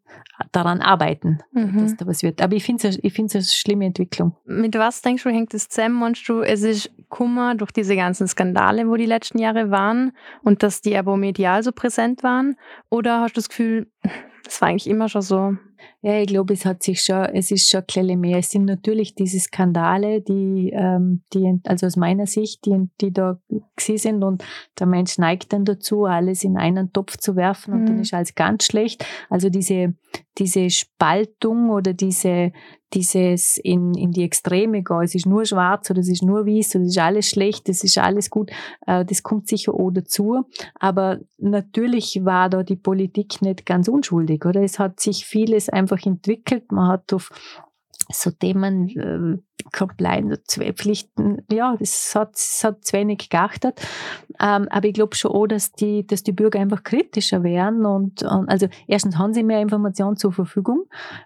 daran 0.52 0.82
arbeiten, 0.82 1.40
mhm. 1.52 1.82
dass 1.82 1.98
da 1.98 2.08
was 2.08 2.24
wird. 2.24 2.42
Aber 2.42 2.56
ich 2.56 2.64
finde 2.64 2.88
es 2.88 2.98
ich 3.02 3.20
eine 3.20 3.44
schlimme 3.44 3.86
Entwicklung. 3.86 4.36
Mit 4.46 4.76
was 4.76 5.02
denkst 5.02 5.24
du, 5.24 5.30
hängt 5.30 5.54
das 5.54 5.70
zusammen? 5.70 6.00
Meinst 6.00 6.28
du, 6.28 6.42
es 6.42 6.64
ist 6.64 6.92
Kummer 7.10 7.56
durch 7.56 7.72
diese 7.72 7.96
ganzen 7.96 8.28
Skandale, 8.28 8.88
wo 8.88 8.96
die 8.96 9.06
letzten 9.06 9.40
Jahre 9.40 9.72
waren 9.72 10.14
und 10.44 10.64
dass 10.64 10.82
die 10.82 10.98
aber 10.98 11.18
medial 11.18 11.64
so 11.64 11.72
präsent 11.72 12.24
waren? 12.24 12.56
Oder 12.90 13.22
hast 13.22 13.36
du 13.36 13.42
das 13.42 13.50
Gefühl, 13.50 13.88
das 14.44 14.62
war 14.62 14.70
eigentlich 14.70 14.90
immer 14.90 15.10
schon 15.10 15.22
so? 15.22 15.54
Ja, 16.02 16.18
ich 16.20 16.28
glaube, 16.28 16.54
es 16.54 16.66
hat 16.66 16.82
sich 16.82 17.02
schon, 17.02 17.26
es 17.26 17.52
ist 17.52 17.70
schon 17.70 17.84
ein 17.98 18.20
mehr. 18.20 18.38
Es 18.38 18.52
sind 18.52 18.66
natürlich 18.66 19.16
diese 19.16 19.40
Skandale, 19.40 20.22
die, 20.22 20.72
ähm, 20.74 21.24
die, 21.34 21.60
also 21.66 21.88
aus 21.88 21.98
meiner 21.98 22.26
Sicht, 22.26 22.66
die, 22.66 22.90
die 23.02 23.12
da 23.12 23.40
gewesen 23.76 23.98
sind 23.98 24.24
und 24.24 24.44
der 24.80 24.88
Mensch 24.88 25.18
neigt 25.18 25.52
dann 25.52 25.66
dazu, 25.66 26.06
alles 26.06 26.44
in 26.44 26.58
einen 26.58 26.94
Topf 26.94 27.18
zu 27.18 27.36
werfen 27.36 27.74
und 27.74 27.82
mhm. 27.82 27.86
dann 27.88 28.00
ist 28.00 28.14
alles 28.14 28.34
ganz 28.40 28.64
schlecht. 28.64 29.06
Also 29.30 29.50
diese, 29.50 29.96
diese 30.38 30.70
Spaltung 30.70 31.70
oder 31.70 31.92
diese, 31.94 32.54
dieses 32.94 33.58
in, 33.58 33.94
in 33.96 34.14
die 34.14 34.24
Extreme 34.24 34.82
gehen, 34.82 35.02
es 35.04 35.14
ist 35.14 35.26
nur 35.26 35.46
schwarz 35.46 35.92
oder 35.92 36.00
es 36.00 36.08
ist 36.08 36.24
nur 36.24 36.48
weiß 36.48 36.76
oder 36.76 36.86
es 36.86 36.92
ist 36.92 37.00
alles 37.00 37.30
schlecht, 37.30 37.68
es 37.68 37.84
ist 37.84 37.98
alles 37.98 38.30
gut, 38.30 38.50
äh, 38.88 39.04
das 39.04 39.24
kommt 39.24 39.50
sicher 39.50 39.74
auch 39.74 39.92
dazu. 39.92 40.46
Aber 40.80 41.20
natürlich 41.38 42.22
war 42.24 42.50
da 42.50 42.64
die 42.64 42.78
Politik 42.78 43.42
nicht 43.42 43.66
ganz 43.66 43.90
unschuldig, 43.90 44.46
oder? 44.46 44.64
Es 44.64 44.80
hat 44.80 45.02
sich 45.02 45.26
vieles 45.26 45.68
einfach 45.68 46.06
entwickelt. 46.06 46.72
Man 46.72 46.88
hat 46.88 47.12
auf 47.12 47.32
so 48.12 48.32
Themen 48.32 48.88
äh, 48.90 49.38
Compliance, 49.72 50.42
Pflichten, 50.74 51.44
ja, 51.52 51.76
das 51.78 52.16
hat, 52.16 52.34
das 52.34 52.62
hat 52.64 52.86
zu 52.86 52.94
wenig 52.94 53.30
geachtet. 53.30 53.82
Ähm, 54.42 54.68
aber 54.70 54.88
ich 54.88 54.94
glaube 54.94 55.16
schon 55.16 55.32
auch, 55.32 55.48
dass 55.48 55.72
die, 55.72 56.06
dass 56.06 56.24
die 56.24 56.32
Bürger 56.32 56.60
einfach 56.60 56.84
kritischer 56.84 57.44
werden 57.44 57.86
und, 57.86 58.24
und 58.24 58.50
also 58.50 58.68
erstens 58.88 59.18
haben 59.18 59.34
sie 59.34 59.44
mehr 59.44 59.62
Informationen 59.62 60.18
zur 60.18 60.32
Verfügung, 60.32 60.86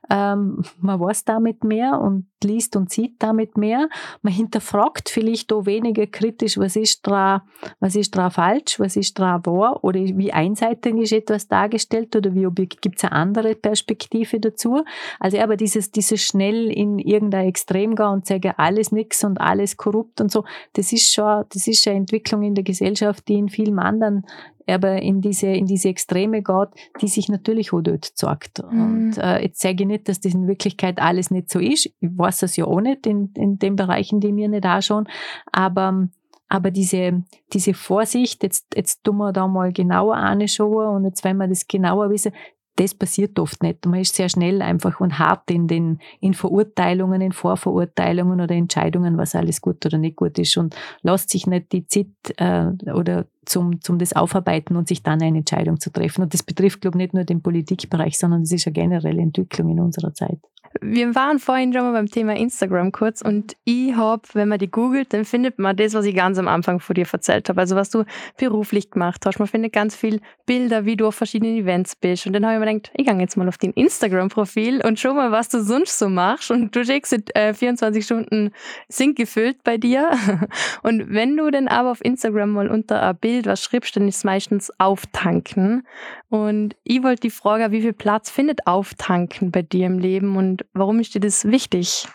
ähm, 0.09 0.63
man 0.79 0.99
weiß 0.99 1.25
damit 1.25 1.63
mehr 1.63 1.99
und 1.99 2.25
liest 2.43 2.75
und 2.75 2.91
sieht 2.91 3.15
damit 3.19 3.57
mehr. 3.57 3.89
Man 4.21 4.33
hinterfragt 4.33 5.09
vielleicht 5.09 5.51
auch 5.53 5.65
weniger 5.65 6.05
kritisch, 6.07 6.57
was 6.57 6.75
ist 6.75 7.07
da, 7.07 7.43
was 7.79 7.95
ist 7.95 8.15
da 8.15 8.29
falsch, 8.29 8.79
was 8.79 8.95
ist 8.95 9.19
da 9.19 9.41
wahr 9.45 9.83
oder 9.83 9.99
wie 9.99 10.33
einseitig 10.33 10.95
ist 10.95 11.13
etwas 11.13 11.47
dargestellt 11.47 12.15
oder 12.15 12.35
wie 12.35 12.43
gibt 12.65 12.97
es 12.97 13.03
eine 13.03 13.13
andere 13.13 13.55
Perspektive 13.55 14.39
dazu. 14.39 14.83
Also 15.19 15.39
aber 15.39 15.55
dieses, 15.57 15.91
dieses 15.91 16.21
schnell 16.21 16.69
in 16.69 16.99
irgendein 16.99 17.47
Extrem 17.47 17.95
gehen 17.95 18.07
und 18.07 18.25
sagen, 18.25 18.53
alles 18.57 18.91
nix 18.91 19.23
und 19.23 19.39
alles 19.39 19.77
korrupt 19.77 20.21
und 20.21 20.31
so, 20.31 20.43
das 20.73 20.91
ist 20.91 21.13
schon, 21.13 21.45
das 21.49 21.67
ist 21.67 21.87
eine 21.87 21.97
Entwicklung 21.97 22.43
in 22.43 22.55
der 22.55 22.63
Gesellschaft, 22.63 23.02
die 23.11 23.35
in 23.35 23.49
vielen 23.49 23.79
anderen 23.79 24.25
aber 24.67 25.01
in 25.01 25.21
diese, 25.21 25.47
in 25.47 25.65
diese 25.65 25.89
Extreme 25.89 26.41
geht, 26.41 26.69
die 27.01 27.07
sich 27.07 27.29
natürlich 27.29 27.73
auch 27.73 27.81
dort 27.81 28.05
zeigt. 28.05 28.63
Mhm. 28.63 28.81
Und 28.81 29.17
äh, 29.17 29.41
jetzt 29.41 29.61
sage 29.61 29.83
ich 29.83 29.87
nicht, 29.87 30.07
dass 30.07 30.19
das 30.19 30.33
in 30.33 30.47
Wirklichkeit 30.47 30.99
alles 30.99 31.31
nicht 31.31 31.49
so 31.49 31.59
ist. 31.59 31.85
Ich 31.85 31.93
weiß 31.99 32.43
es 32.43 32.55
ja 32.55 32.65
auch 32.65 32.81
nicht 32.81 33.05
in, 33.05 33.31
in 33.35 33.59
den 33.59 33.75
Bereichen, 33.75 34.19
die 34.19 34.31
mir 34.31 34.47
nicht 34.47 34.65
anschauen. 34.65 35.07
Aber, 35.51 36.07
aber 36.47 36.71
diese, 36.71 37.23
diese 37.51 37.73
Vorsicht, 37.73 38.43
jetzt, 38.43 38.67
jetzt 38.75 39.03
tun 39.03 39.17
wir 39.17 39.33
da 39.33 39.47
mal 39.47 39.73
genauer 39.73 40.15
anschauen 40.15 40.95
und 40.95 41.05
jetzt, 41.05 41.23
wenn 41.23 41.37
wir 41.37 41.47
das 41.47 41.67
genauer 41.67 42.09
wissen, 42.09 42.31
das 42.75 42.95
passiert 42.95 43.37
oft 43.39 43.61
nicht. 43.61 43.85
Man 43.85 43.99
ist 43.99 44.15
sehr 44.15 44.29
schnell 44.29 44.61
einfach 44.61 44.99
und 44.99 45.19
hart 45.19 45.51
in 45.51 45.67
den, 45.67 45.99
in 46.19 46.33
Verurteilungen, 46.33 47.21
in 47.21 47.31
Vorverurteilungen 47.31 48.41
oder 48.41 48.55
Entscheidungen, 48.55 49.17
was 49.17 49.35
alles 49.35 49.61
gut 49.61 49.85
oder 49.85 49.97
nicht 49.97 50.15
gut 50.15 50.39
ist 50.39 50.57
und 50.57 50.75
lässt 51.03 51.29
sich 51.29 51.45
nicht 51.45 51.71
die 51.71 51.87
Zeit 51.87 52.07
äh, 52.37 52.91
oder 52.91 53.25
zum, 53.45 53.81
zum 53.81 53.99
das 53.99 54.13
Aufarbeiten 54.13 54.75
und 54.75 54.87
sich 54.87 55.03
dann 55.03 55.21
eine 55.21 55.39
Entscheidung 55.39 55.79
zu 55.79 55.91
treffen. 55.91 56.23
Und 56.23 56.33
das 56.33 56.43
betrifft, 56.43 56.81
glaube 56.81 56.97
ich, 56.97 57.03
nicht 57.03 57.13
nur 57.13 57.23
den 57.23 57.41
Politikbereich, 57.41 58.17
sondern 58.17 58.43
es 58.43 58.51
ist 58.51 58.67
eine 58.67 58.73
generelle 58.73 59.21
Entwicklung 59.21 59.69
in 59.69 59.79
unserer 59.79 60.13
Zeit. 60.13 60.39
Wir 60.81 61.13
waren 61.13 61.39
vorhin 61.39 61.71
schon 61.71 61.83
mal 61.83 61.93
beim 61.93 62.09
Thema 62.09 62.35
Instagram 62.35 62.91
kurz 62.91 63.21
und 63.21 63.55
ich 63.63 63.95
habe, 63.95 64.23
wenn 64.33 64.47
man 64.47 64.57
die 64.57 64.71
googelt, 64.71 65.13
dann 65.13 65.23
findet 65.23 65.59
man 65.59 65.75
das, 65.75 65.93
was 65.93 66.05
ich 66.05 66.15
ganz 66.15 66.39
am 66.39 66.47
Anfang 66.47 66.79
vor 66.79 66.95
dir 66.95 67.05
erzählt 67.11 67.47
habe. 67.49 67.61
Also 67.61 67.75
was 67.75 67.91
du 67.91 68.05
beruflich 68.37 68.89
gemacht 68.89 69.23
hast. 69.25 69.37
Man 69.39 69.47
findet 69.47 69.71
ganz 69.71 69.95
viel 69.95 70.19
Bilder, 70.45 70.85
wie 70.85 70.97
du 70.97 71.07
auf 71.07 71.15
verschiedenen 71.15 71.55
Events 71.57 71.95
bist. 71.95 72.25
Und 72.25 72.33
dann 72.33 72.45
habe 72.45 72.55
ich 72.55 72.59
mir 72.59 72.73
gedacht, 72.73 72.91
ich 72.95 73.05
gehe 73.05 73.19
jetzt 73.19 73.37
mal 73.37 73.47
auf 73.47 73.57
dein 73.57 73.71
Instagram-Profil 73.71 74.81
und 74.83 74.99
schau 74.99 75.13
mal, 75.13 75.31
was 75.31 75.49
du 75.49 75.61
sonst 75.61 75.99
so 75.99 76.09
machst. 76.09 76.49
Und 76.49 76.75
du 76.75 76.83
schickst 76.83 77.35
äh, 77.35 77.53
24 77.53 78.03
Stunden 78.03 78.51
sind 78.87 79.15
gefüllt 79.15 79.63
bei 79.63 79.77
dir. 79.77 80.09
Und 80.83 81.13
wenn 81.13 81.37
du 81.37 81.49
dann 81.51 81.67
aber 81.67 81.91
auf 81.91 82.03
Instagram 82.03 82.51
mal 82.51 82.69
unter 82.69 83.01
ein 83.01 83.15
Bild 83.17 83.32
was 83.43 83.63
schreibst, 83.63 83.95
dann 83.95 84.07
ist 84.07 84.17
es 84.17 84.23
meistens 84.23 84.71
auftanken. 84.79 85.87
Und 86.29 86.75
ich 86.83 87.03
wollte 87.03 87.21
die 87.21 87.29
Frage, 87.29 87.71
wie 87.71 87.81
viel 87.81 87.93
Platz 87.93 88.29
findet 88.29 88.67
Auftanken 88.67 89.51
bei 89.51 89.61
dir 89.61 89.87
im 89.87 89.99
Leben 89.99 90.35
und 90.37 90.65
warum 90.73 90.99
ist 90.99 91.15
dir 91.15 91.21
das 91.21 91.45
wichtig? 91.45 92.07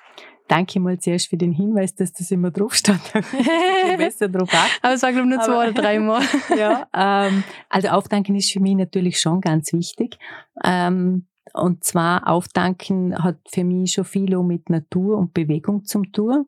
Danke 0.48 0.80
mal 0.80 0.98
zuerst 0.98 1.28
für 1.28 1.36
den 1.36 1.52
Hinweis, 1.52 1.94
dass 1.94 2.12
das 2.12 2.30
immer 2.30 2.50
drauf 2.50 2.74
stand. 2.74 3.02
besser 3.98 4.28
drauf 4.28 4.48
achten. 4.50 4.78
Aber 4.80 4.94
es 4.94 5.02
war, 5.02 5.12
glaube 5.12 5.28
ich, 5.28 5.36
nur 5.36 5.44
zwei 5.44 5.68
oder 5.68 5.72
drei 5.72 5.98
Mal. 5.98 6.22
ja, 6.58 6.86
ähm, 6.94 7.44
also 7.68 7.88
Auftanken 7.88 8.34
ist 8.34 8.50
für 8.50 8.60
mich 8.60 8.74
natürlich 8.74 9.20
schon 9.20 9.42
ganz 9.42 9.74
wichtig. 9.74 10.18
Ähm, 10.64 11.26
und 11.52 11.84
zwar 11.84 12.28
Auftanken 12.28 13.22
hat 13.22 13.38
für 13.48 13.64
mich 13.64 13.92
schon 13.92 14.04
viel 14.04 14.36
mit 14.38 14.70
Natur 14.70 15.18
und 15.18 15.34
Bewegung 15.34 15.84
zum 15.84 16.12
tun. 16.12 16.46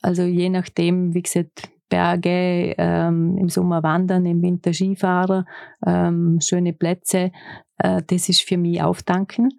Also 0.00 0.22
je 0.22 0.48
nachdem, 0.48 1.14
wie 1.14 1.22
gesagt, 1.22 1.68
Berge, 1.94 2.74
ähm, 2.76 3.38
im 3.38 3.48
Sommer 3.48 3.84
wandern, 3.84 4.26
im 4.26 4.42
Winter 4.42 4.72
Skifahren, 4.72 5.44
ähm, 5.86 6.40
schöne 6.40 6.72
Plätze. 6.72 7.30
Äh, 7.78 8.02
das 8.04 8.28
ist 8.28 8.40
für 8.40 8.56
mich 8.56 8.82
Auftanken. 8.82 9.50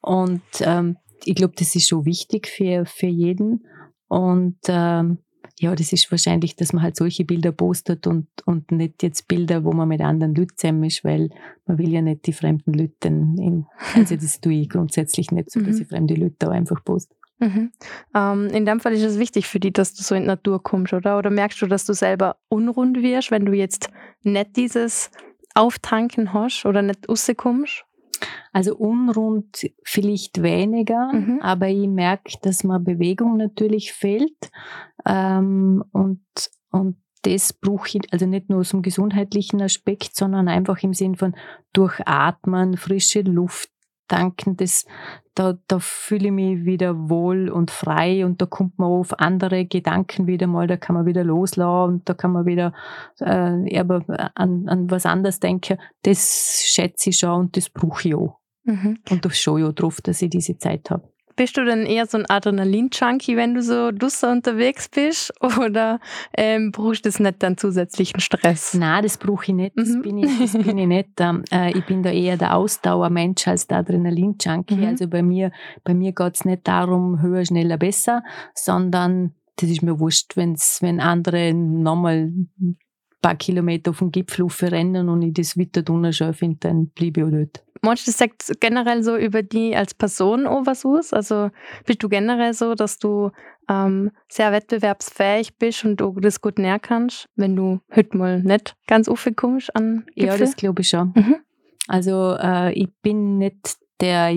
Und 0.00 0.42
ähm, 0.62 0.96
ich 1.24 1.36
glaube, 1.36 1.54
das 1.56 1.76
ist 1.76 1.88
schon 1.88 2.04
wichtig 2.04 2.48
für, 2.48 2.84
für 2.84 3.06
jeden. 3.06 3.64
Und 4.08 4.58
ähm, 4.66 5.18
ja, 5.60 5.72
das 5.76 5.92
ist 5.92 6.10
wahrscheinlich, 6.10 6.56
dass 6.56 6.72
man 6.72 6.82
halt 6.82 6.96
solche 6.96 7.24
Bilder 7.24 7.52
postet 7.52 8.08
und, 8.08 8.26
und 8.44 8.72
nicht 8.72 9.04
jetzt 9.04 9.28
Bilder, 9.28 9.62
wo 9.62 9.70
man 9.70 9.86
mit 9.86 10.00
anderen 10.00 10.34
Leuten 10.34 10.56
zusammen 10.56 10.82
ist, 10.82 11.04
weil 11.04 11.30
man 11.64 11.78
will 11.78 11.92
ja 11.92 12.02
nicht 12.02 12.26
die 12.26 12.32
fremden 12.32 12.74
Leute 12.74 13.06
in, 13.06 13.66
also 13.94 14.16
das 14.16 14.40
tue 14.40 14.54
ich 14.54 14.68
grundsätzlich 14.68 15.30
nicht 15.30 15.52
so, 15.52 15.60
dass 15.60 15.76
mhm. 15.76 15.82
ich 15.82 15.88
fremde 15.88 16.14
Leute 16.14 16.48
auch 16.48 16.52
einfach 16.52 16.82
poste. 16.82 17.14
Mhm. 17.38 17.72
Ähm, 18.14 18.46
in 18.48 18.66
dem 18.66 18.80
Fall 18.80 18.92
ist 18.92 19.04
es 19.04 19.18
wichtig 19.18 19.46
für 19.46 19.60
dich, 19.60 19.72
dass 19.72 19.94
du 19.94 20.02
so 20.02 20.14
in 20.14 20.22
die 20.22 20.28
Natur 20.28 20.62
kommst, 20.62 20.92
oder? 20.92 21.18
Oder 21.18 21.30
merkst 21.30 21.60
du, 21.62 21.66
dass 21.66 21.84
du 21.84 21.92
selber 21.92 22.36
unrund 22.48 23.02
wirst, 23.02 23.30
wenn 23.30 23.44
du 23.44 23.52
jetzt 23.52 23.90
nicht 24.22 24.56
dieses 24.56 25.10
Auftanken 25.54 26.32
hast 26.32 26.66
oder 26.66 26.82
nicht 26.82 27.08
rauskommst? 27.08 27.84
Also 28.52 28.76
unrund 28.76 29.70
vielleicht 29.84 30.42
weniger, 30.42 31.12
mhm. 31.12 31.40
aber 31.40 31.68
ich 31.68 31.86
merke, 31.86 32.32
dass 32.42 32.64
mir 32.64 32.80
Bewegung 32.80 33.36
natürlich 33.36 33.92
fehlt. 33.92 34.50
Ähm, 35.06 35.84
und, 35.92 36.20
und 36.70 36.96
das 37.22 37.52
brauche 37.52 37.98
ich, 37.98 38.12
also 38.12 38.26
nicht 38.26 38.48
nur 38.48 38.60
aus 38.60 38.70
dem 38.70 38.82
gesundheitlichen 38.82 39.62
Aspekt, 39.62 40.16
sondern 40.16 40.48
einfach 40.48 40.82
im 40.82 40.94
Sinn 40.94 41.14
von 41.14 41.36
durchatmen, 41.72 42.76
frische 42.76 43.20
Luft 43.20 43.70
tanken, 44.08 44.56
das, 44.56 44.86
da, 45.34 45.58
da 45.68 45.78
fühle 45.78 46.26
ich 46.26 46.32
mich 46.32 46.64
wieder 46.64 47.08
wohl 47.08 47.48
und 47.48 47.70
frei 47.70 48.24
und 48.24 48.42
da 48.42 48.46
kommt 48.46 48.78
man 48.78 48.88
auf 48.88 49.18
andere 49.18 49.66
Gedanken 49.66 50.26
wieder 50.26 50.46
mal, 50.46 50.66
da 50.66 50.76
kann 50.76 50.94
man 50.94 51.06
wieder 51.06 51.24
loslassen 51.24 51.94
und 51.94 52.08
da 52.08 52.14
kann 52.14 52.32
man 52.32 52.46
wieder 52.46 52.72
äh, 53.20 53.78
aber 53.78 54.02
an, 54.34 54.68
an 54.68 54.90
was 54.90 55.06
anderes 55.06 55.40
denken. 55.40 55.78
Das 56.02 56.62
schätze 56.64 57.10
ich 57.10 57.18
schon 57.18 57.40
und 57.40 57.56
das 57.56 57.70
brauche 57.70 58.08
ich 58.08 58.14
auch. 58.14 58.38
Mhm. 58.64 58.98
Und 59.10 59.24
da 59.24 59.30
schaue 59.30 59.60
ich 59.60 59.66
auch 59.66 59.72
drauf, 59.72 60.00
dass 60.00 60.22
ich 60.22 60.30
diese 60.30 60.58
Zeit 60.58 60.90
habe. 60.90 61.08
Bist 61.38 61.56
du 61.56 61.64
dann 61.64 61.86
eher 61.86 62.04
so 62.06 62.18
ein 62.18 62.28
Adrenalin-Junkie, 62.28 63.36
wenn 63.36 63.54
du 63.54 63.62
so 63.62 63.92
duster 63.92 64.32
unterwegs 64.32 64.88
bist? 64.88 65.32
Oder 65.40 66.00
ähm, 66.36 66.72
brauchst 66.72 67.04
du 67.04 67.10
das 67.10 67.20
nicht 67.20 67.40
dann 67.44 67.56
zusätzlichen 67.56 68.18
Stress? 68.18 68.74
Nein, 68.74 69.04
das 69.04 69.18
brauche 69.18 69.44
ich 69.44 69.54
nicht. 69.54 69.78
Das, 69.78 69.88
mhm. 69.88 70.02
bin 70.02 70.18
ich, 70.18 70.36
das 70.40 70.52
bin 70.60 70.76
ich 70.76 70.86
nicht. 70.88 71.10
Ähm, 71.18 71.44
äh, 71.52 71.70
ich 71.78 71.86
bin 71.86 72.02
da 72.02 72.10
eher 72.10 72.36
der 72.36 72.56
Ausdauermensch 72.56 73.46
als 73.46 73.68
der 73.68 73.78
Adrenalin-Junkie. 73.78 74.78
Mhm. 74.78 74.86
Also 74.86 75.06
bei 75.06 75.22
mir, 75.22 75.52
bei 75.84 75.94
mir 75.94 76.10
geht 76.10 76.34
es 76.34 76.44
nicht 76.44 76.66
darum, 76.66 77.22
höher, 77.22 77.44
schneller, 77.44 77.76
besser, 77.76 78.24
sondern 78.52 79.36
das 79.60 79.70
ist 79.70 79.82
mir 79.82 80.00
wurscht, 80.00 80.36
wenn's, 80.36 80.82
wenn 80.82 80.98
andere 80.98 81.54
nochmal 81.54 82.32
paar 83.20 83.36
Kilometer 83.36 83.90
auf 83.90 83.98
den 83.98 84.12
Gipfel 84.12 84.46
rennen 84.68 85.08
und 85.08 85.22
ich 85.22 85.34
das 85.34 85.56
schon 86.12 86.34
finde, 86.34 86.58
dann 86.60 86.88
bleibe 86.88 87.20
ich 87.20 87.26
auch 87.26 87.30
dort. 87.30 87.64
Meinst 87.82 88.06
du, 88.06 88.10
das 88.10 88.18
sagt 88.18 88.60
generell 88.60 89.02
so 89.02 89.16
über 89.16 89.42
die 89.42 89.76
als 89.76 89.94
Person 89.94 90.46
auch 90.46 90.66
was 90.66 90.84
aus? 90.84 91.12
Also 91.12 91.50
bist 91.86 92.02
du 92.02 92.08
generell 92.08 92.52
so, 92.52 92.74
dass 92.74 92.98
du 92.98 93.30
ähm, 93.68 94.10
sehr 94.28 94.52
wettbewerbsfähig 94.52 95.58
bist 95.58 95.84
und 95.84 96.00
du 96.00 96.18
das 96.20 96.40
gut 96.40 96.58
näher 96.58 96.78
kannst, 96.78 97.28
wenn 97.36 97.54
du 97.54 97.80
heute 97.94 98.16
mal 98.16 98.42
nicht 98.42 98.76
ganz 98.86 99.08
kommst 99.36 99.74
an 99.76 100.04
Gipfel? 100.14 100.26
Ja, 100.26 100.36
das 100.36 100.56
glaube 100.56 100.82
ich 100.82 100.88
schon. 100.88 101.12
Mhm. 101.14 101.36
Also 101.86 102.36
äh, 102.40 102.72
ich 102.72 102.88
bin 103.02 103.38
nicht 103.38 103.76
der 104.00 104.32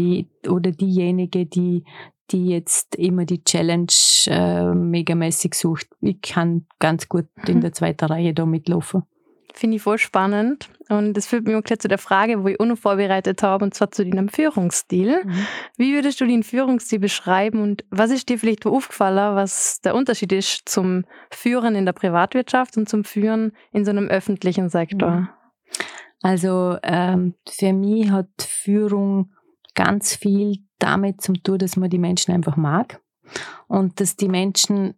oder 0.48 0.72
diejenige, 0.72 1.46
die 1.46 1.84
die 2.32 2.48
jetzt 2.48 2.96
immer 2.96 3.26
die 3.26 3.44
Challenge 3.44 3.88
äh, 4.28 4.74
megamäßig 4.74 5.54
sucht. 5.54 5.88
Ich 6.02 6.22
kann 6.22 6.66
ganz 6.80 7.10
gut 7.10 7.28
in 7.48 7.58
mhm. 7.58 7.62
der 7.62 7.74
zweiten 7.74 8.06
Reihe 8.06 8.34
da 8.34 8.46
mitlaufen. 8.46 9.04
Finde 9.54 9.78
ich 9.78 9.84
voll 9.84 9.98
spannend. 9.98 10.70
Und 10.90 11.14
das 11.14 11.28
führt 11.28 11.46
mich 11.46 11.56
auch 11.56 11.64
gleich 11.64 11.80
zu 11.80 11.88
der 11.88 11.98
Frage, 11.98 12.44
wo 12.44 12.48
ich 12.48 12.60
auch 12.60 12.66
noch 12.66 12.78
vorbereitet 12.78 13.44
habe, 13.44 13.66
und 13.66 13.74
zwar 13.74 13.92
zu 13.92 14.06
deinem 14.06 14.30
Führungsstil. 14.30 15.24
Mhm. 15.24 15.48
Wie 15.78 15.94
würdest 15.94 16.22
du 16.22 16.26
den 16.26 16.44
Führungsstil 16.44 17.00
beschreiben 17.00 17.62
und 17.62 17.84
was 17.90 18.12
ist 18.12 18.30
dir 18.30 18.40
vielleicht 18.40 18.66
aufgefallen, 18.66 19.36
was 19.36 19.82
der 19.82 19.96
Unterschied 19.96 20.32
ist 20.32 20.70
zum 20.70 21.06
Führen 21.32 21.76
in 21.76 21.86
der 21.86 21.94
Privatwirtschaft 21.94 22.78
und 22.78 22.88
zum 22.88 23.04
Führen 23.04 23.52
in 23.72 23.84
so 23.84 23.92
einem 23.92 24.08
öffentlichen 24.08 24.70
Sektor? 24.70 25.12
Mhm. 25.12 25.30
Also 26.22 26.78
ähm, 26.84 27.36
für 27.50 27.74
mich 27.74 28.10
hat 28.10 28.30
Führung 28.40 29.32
ganz 29.74 30.16
viel 30.16 30.58
damit 30.82 31.22
zu 31.22 31.34
tun, 31.34 31.58
dass 31.58 31.78
man 31.78 31.90
die 31.90 32.00
Menschen 32.00 32.34
einfach 32.34 32.58
mag. 32.58 33.02
Und 33.68 34.00
dass 34.00 34.16
die 34.16 34.28
Menschen 34.28 34.96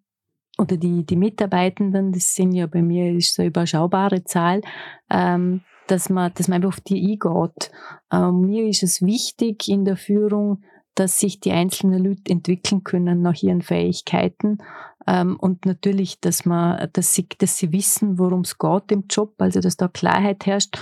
oder 0.57 0.77
die, 0.77 1.05
die 1.05 1.15
Mitarbeitenden, 1.15 2.11
das 2.11 2.35
sind 2.35 2.53
ja 2.53 2.67
bei 2.67 2.81
mir 2.81 3.11
ist 3.13 3.33
so 3.33 3.41
eine 3.41 3.49
überschaubare 3.49 4.23
Zahl, 4.23 4.61
ähm, 5.09 5.61
dass 5.87 6.09
man, 6.09 6.31
dass 6.35 6.47
man 6.47 6.57
einfach 6.57 6.77
auf 6.77 6.81
die 6.81 7.11
eingeht. 7.11 7.71
Ähm, 8.11 8.41
mir 8.41 8.67
ist 8.67 8.83
es 8.83 9.01
wichtig 9.01 9.67
in 9.67 9.85
der 9.85 9.97
Führung, 9.97 10.63
dass 10.95 11.19
sich 11.19 11.39
die 11.39 11.51
einzelnen 11.51 12.03
Leute 12.03 12.31
entwickeln 12.31 12.83
können 12.83 13.21
nach 13.21 13.41
ihren 13.41 13.61
Fähigkeiten. 13.61 14.59
Ähm, 15.07 15.37
und 15.39 15.65
natürlich, 15.65 16.19
dass 16.19 16.45
man, 16.45 16.89
dass 16.93 17.13
sie, 17.13 17.27
dass 17.39 17.57
sie 17.57 17.71
wissen, 17.71 18.19
worum 18.19 18.41
es 18.41 18.57
geht 18.57 18.91
im 18.91 19.05
Job, 19.09 19.33
also 19.39 19.59
dass 19.59 19.75
da 19.75 19.87
Klarheit 19.87 20.45
herrscht 20.45 20.77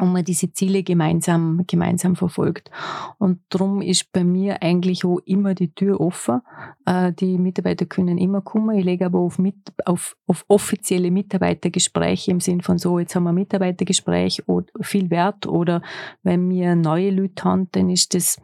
und 0.00 0.12
man 0.12 0.24
diese 0.24 0.52
Ziele 0.52 0.82
gemeinsam, 0.82 1.64
gemeinsam 1.66 2.16
verfolgt. 2.16 2.70
Und 3.18 3.40
darum 3.48 3.82
ist 3.82 4.12
bei 4.12 4.24
mir 4.24 4.62
eigentlich 4.62 5.04
auch 5.04 5.18
immer 5.24 5.54
die 5.54 5.74
Tür 5.74 6.00
offen. 6.00 6.40
Äh, 6.86 7.12
die 7.12 7.38
Mitarbeiter 7.38 7.86
können 7.86 8.18
immer 8.18 8.40
kommen. 8.40 8.78
Ich 8.78 8.84
lege 8.84 9.06
aber 9.06 9.18
auf, 9.18 9.38
mit, 9.38 9.56
auf, 9.84 10.16
auf 10.26 10.44
offizielle 10.48 11.10
Mitarbeitergespräche 11.10 12.30
im 12.30 12.40
Sinn 12.40 12.60
von 12.60 12.78
so, 12.78 12.98
jetzt 12.98 13.14
haben 13.14 13.24
wir 13.24 13.30
ein 13.30 13.34
Mitarbeitergespräch 13.34 14.42
viel 14.80 15.10
Wert 15.10 15.46
oder 15.46 15.82
wenn 16.22 16.48
wir 16.48 16.74
neue 16.74 17.10
Leute 17.10 17.44
haben, 17.44 17.68
dann 17.72 17.90
ist 17.90 18.14
das 18.14 18.38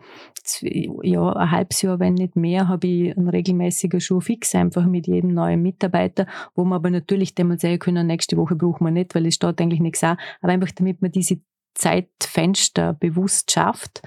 ja, 0.61 1.33
ein 1.33 1.51
halbes 1.51 1.83
Jahr, 1.83 1.99
wenn 1.99 2.15
nicht 2.15 2.37
mehr, 2.37 2.69
habe 2.69 2.87
ich 2.87 3.17
einen 3.17 3.29
regelmäßigen 3.29 4.01
Schuh 4.01 4.21
fix 4.21 4.55
einfach 4.55 4.85
mit 4.85 5.07
jedem 5.07 5.33
neuen 5.33 5.63
Mitarbeiter, 5.63 6.27
wo 6.55 6.65
man 6.65 6.77
aber 6.77 6.91
natürlich 6.91 7.35
sagen 7.37 7.79
können, 7.79 8.07
nächste 8.07 8.37
Woche 8.37 8.55
brauchen 8.55 8.85
wir 8.85 8.91
nicht, 8.91 9.15
weil 9.15 9.27
es 9.27 9.37
steht 9.37 9.61
eigentlich 9.61 9.81
nichts 9.81 10.05
an, 10.05 10.19
aber 10.43 10.53
einfach 10.53 10.71
damit 10.73 11.01
man 11.01 11.13
diese 11.13 11.39
Zeitfenster 11.75 12.93
bewusst 12.95 13.51
schafft, 13.51 14.03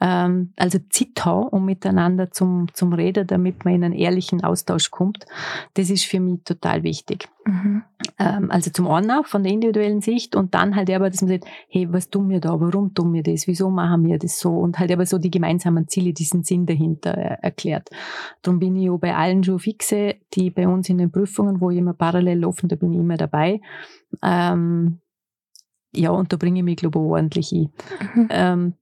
ähm, 0.00 0.52
also 0.56 0.78
Zeit 0.90 1.24
haben, 1.24 1.48
um 1.48 1.64
miteinander 1.64 2.30
zum, 2.30 2.72
zum 2.74 2.92
Reden, 2.92 3.26
damit 3.26 3.64
man 3.64 3.74
in 3.74 3.84
einen 3.84 3.94
ehrlichen 3.94 4.44
Austausch 4.44 4.90
kommt. 4.90 5.26
Das 5.74 5.90
ist 5.90 6.04
für 6.04 6.20
mich 6.20 6.44
total 6.44 6.84
wichtig. 6.84 7.28
Mhm. 7.44 7.82
Ähm, 8.18 8.50
also 8.50 8.70
zum 8.70 8.88
einen 8.88 9.10
auch 9.10 9.26
von 9.26 9.42
der 9.42 9.52
individuellen 9.52 10.00
Sicht 10.00 10.36
und 10.36 10.54
dann 10.54 10.76
halt 10.76 10.90
aber, 10.90 11.10
dass 11.10 11.22
man 11.22 11.30
sagt, 11.30 11.46
hey, 11.68 11.92
was 11.92 12.08
tun 12.08 12.28
wir 12.28 12.40
da, 12.40 12.60
warum 12.60 12.94
tun 12.94 13.12
wir 13.12 13.24
das, 13.24 13.48
wieso 13.48 13.68
machen 13.68 14.04
wir 14.06 14.18
das 14.18 14.38
so 14.38 14.56
und 14.56 14.78
halt 14.78 14.92
aber 14.92 15.04
so 15.04 15.18
die 15.18 15.30
gemeinsamen 15.30 15.88
Ziele, 15.88 16.12
diesen 16.12 16.44
Sinn 16.44 16.66
dahinter 16.66 17.18
äh, 17.18 17.38
erklärt. 17.42 17.90
Darum 18.42 18.60
bin 18.60 18.76
ich 18.76 18.90
auch 18.90 18.98
bei 18.98 19.16
allen 19.16 19.42
schon 19.42 19.58
fixe, 19.58 20.14
die 20.34 20.50
bei 20.50 20.68
uns 20.68 20.88
in 20.88 20.98
den 20.98 21.10
Prüfungen, 21.10 21.60
wo 21.60 21.70
ich 21.70 21.78
immer 21.78 21.94
parallel 21.94 22.40
laufen, 22.40 22.68
da 22.68 22.76
bin 22.76 22.92
ich 22.92 23.00
immer 23.00 23.16
dabei. 23.16 23.60
Ähm, 24.22 25.00
ja, 25.94 26.10
und 26.10 26.32
da 26.32 26.36
bringe 26.36 26.60
ich 26.60 26.64
mich, 26.64 26.76
glaube 26.76 26.98
ich, 26.98 27.04
ordentlich 27.04 27.52
ein. 27.52 27.72
Mhm. 28.14 28.28
Ähm, 28.30 28.74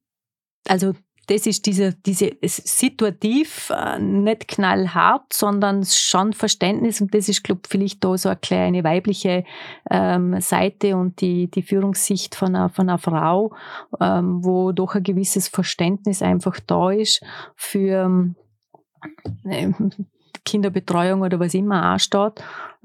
also 0.69 0.95
das 1.29 1.47
ist 1.47 1.67
diese, 1.67 1.93
diese 1.93 2.37
situativ 2.43 3.71
äh, 3.71 3.99
nicht 3.99 4.47
knallhart, 4.47 5.33
sondern 5.33 5.85
schon 5.85 6.33
Verständnis 6.33 7.01
und 7.01 7.15
das 7.15 7.29
ist, 7.29 7.43
glaube 7.43 7.63
ich, 7.65 7.71
vielleicht 7.71 8.05
da 8.05 8.17
so 8.17 8.29
eine 8.29 8.39
kleine 8.39 8.85
weibliche 8.85 9.45
ähm, 9.91 10.41
Seite 10.41 10.97
und 10.97 11.21
die, 11.21 11.51
die 11.51 11.63
Führungssicht 11.63 12.37
von 12.37 12.55
einer, 12.55 12.69
von 12.69 12.89
einer 12.89 12.99
Frau, 12.99 13.55
ähm, 14.01 14.45
wo 14.45 14.71
doch 14.71 14.95
ein 14.95 15.03
gewisses 15.03 15.49
Verständnis 15.49 16.23
einfach 16.23 16.61
da 16.65 16.91
ist 16.91 17.25
für 17.57 18.35
äh, 19.45 19.73
Kinderbetreuung 20.45 21.23
oder 21.23 21.41
was 21.41 21.55
immer 21.55 21.83
ansteht. 21.83 22.43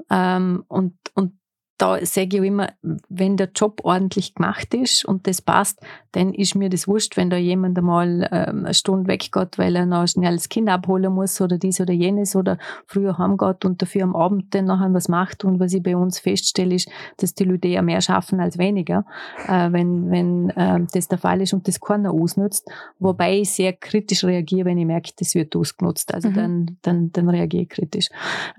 Ähm, 0.09 0.63
und, 0.67 0.95
und 1.13 1.34
da 1.82 1.97
sage 2.05 2.38
ich 2.38 2.43
immer, 2.43 2.67
wenn 3.09 3.38
der 3.38 3.49
Job 3.55 3.82
ordentlich 3.84 4.36
gemacht 4.36 4.71
ist 4.75 5.03
und 5.03 5.25
das 5.25 5.41
passt, 5.41 5.79
dann 6.11 6.32
ist 6.32 6.53
mir 6.53 6.69
das 6.69 6.88
wurscht, 6.88 7.17
wenn 7.17 7.32
da 7.32 7.38
jemand 7.38 7.75
einmal 7.75 8.29
ähm, 8.32 8.65
eine 8.65 8.73
Stunde 8.75 9.07
weggeht, 9.07 9.57
weil 9.57 9.75
er 9.75 9.88
noch 9.88 10.05
schnell 10.07 10.36
das 10.36 10.47
Kind 10.47 10.69
abholen 10.69 11.11
muss 11.11 11.41
oder 11.41 11.57
dies 11.57 11.82
oder 11.82 11.93
jenes 11.93 12.36
oder 12.36 12.59
früher 12.86 13.17
heimgeht 13.17 13.65
und 13.65 13.82
dafür 13.82 14.03
am 14.03 14.15
Abend 14.15 14.53
dann 14.53 14.65
nachher 14.65 14.93
was 14.93 15.09
macht. 15.09 15.43
Und 15.43 15.59
was 15.59 15.73
ich 15.73 15.82
bei 15.82 15.95
uns 15.95 16.19
feststelle, 16.19 16.75
ist, 16.75 16.88
dass 17.17 17.34
die 17.34 17.45
Leute 17.45 17.69
eher 17.69 17.82
mehr 17.82 18.01
schaffen 18.01 18.39
als 18.41 18.59
weniger, 18.59 19.05
äh, 19.47 19.71
wenn, 19.71 20.11
wenn 20.11 20.49
äh, 20.51 20.82
das 20.93 21.07
der 21.07 21.17
Fall 21.17 21.41
ist 21.41 21.53
und 21.53 21.67
das 21.67 21.79
keiner 21.79 22.11
ausnutzt. 22.11 22.69
Wobei 22.99 23.39
ich 23.39 23.51
sehr 23.51 23.73
kritisch 23.73 24.23
reagiere, 24.23 24.65
wenn 24.65 24.77
ich 24.77 24.86
merke, 24.86 25.13
das 25.17 25.34
wird 25.34 25.55
ausgenutzt. 25.55 26.13
Also 26.13 26.29
mhm. 26.29 26.36
dann, 26.36 26.77
dann, 26.84 27.11
dann 27.11 27.29
reagiere 27.29 27.63
ich 27.63 27.69
kritisch. 27.69 28.09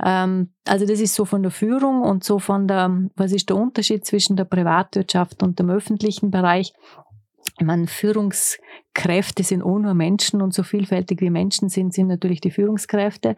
Ähm, 0.03 0.49
also 0.67 0.87
das 0.87 1.01
ist 1.01 1.15
so 1.15 1.25
von 1.25 1.43
der 1.43 1.51
Führung 1.51 2.03
und 2.03 2.25
so 2.25 2.39
von 2.39 2.69
der, 2.69 2.91
was 3.17 3.33
ist 3.33 3.49
der 3.49 3.57
Unterschied 3.57 4.05
zwischen 4.05 4.37
der 4.37 4.45
Privatwirtschaft 4.45 5.43
und 5.43 5.59
dem 5.59 5.71
öffentlichen 5.71 6.31
Bereich? 6.31 6.73
Ich 7.59 7.91
Führungskräfte 7.91 9.43
sind 9.43 9.63
auch 9.63 9.79
nur 9.79 9.95
Menschen 9.95 10.43
und 10.43 10.55
so 10.55 10.63
vielfältig 10.63 11.21
wie 11.21 11.31
Menschen 11.31 11.69
sind, 11.69 11.93
sind 11.93 12.07
natürlich 12.07 12.41
die 12.41 12.51
Führungskräfte. 12.51 13.37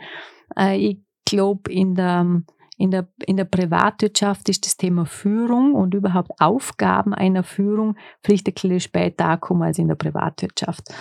Äh, 0.57 0.77
ich 0.77 0.99
glaube, 1.25 1.73
in 1.73 1.95
der 1.95 2.43
in 2.77 2.91
der, 2.91 3.09
in 3.25 3.37
der 3.37 3.45
Privatwirtschaft 3.45 4.49
ist 4.49 4.67
das 4.67 4.77
Thema 4.77 5.07
Führung 5.07 5.75
und 5.75 5.95
überhaupt 5.95 6.33
Aufgaben 6.41 7.15
einer 7.15 7.45
Führung 7.45 7.97
vielleicht 8.23 8.49
ein 8.49 8.55
bisschen 8.55 8.81
später 8.81 9.37
kommen 9.37 9.63
als 9.63 9.79
in 9.79 9.89
der 9.89 9.95
Privatwirtschaft. 9.95 10.93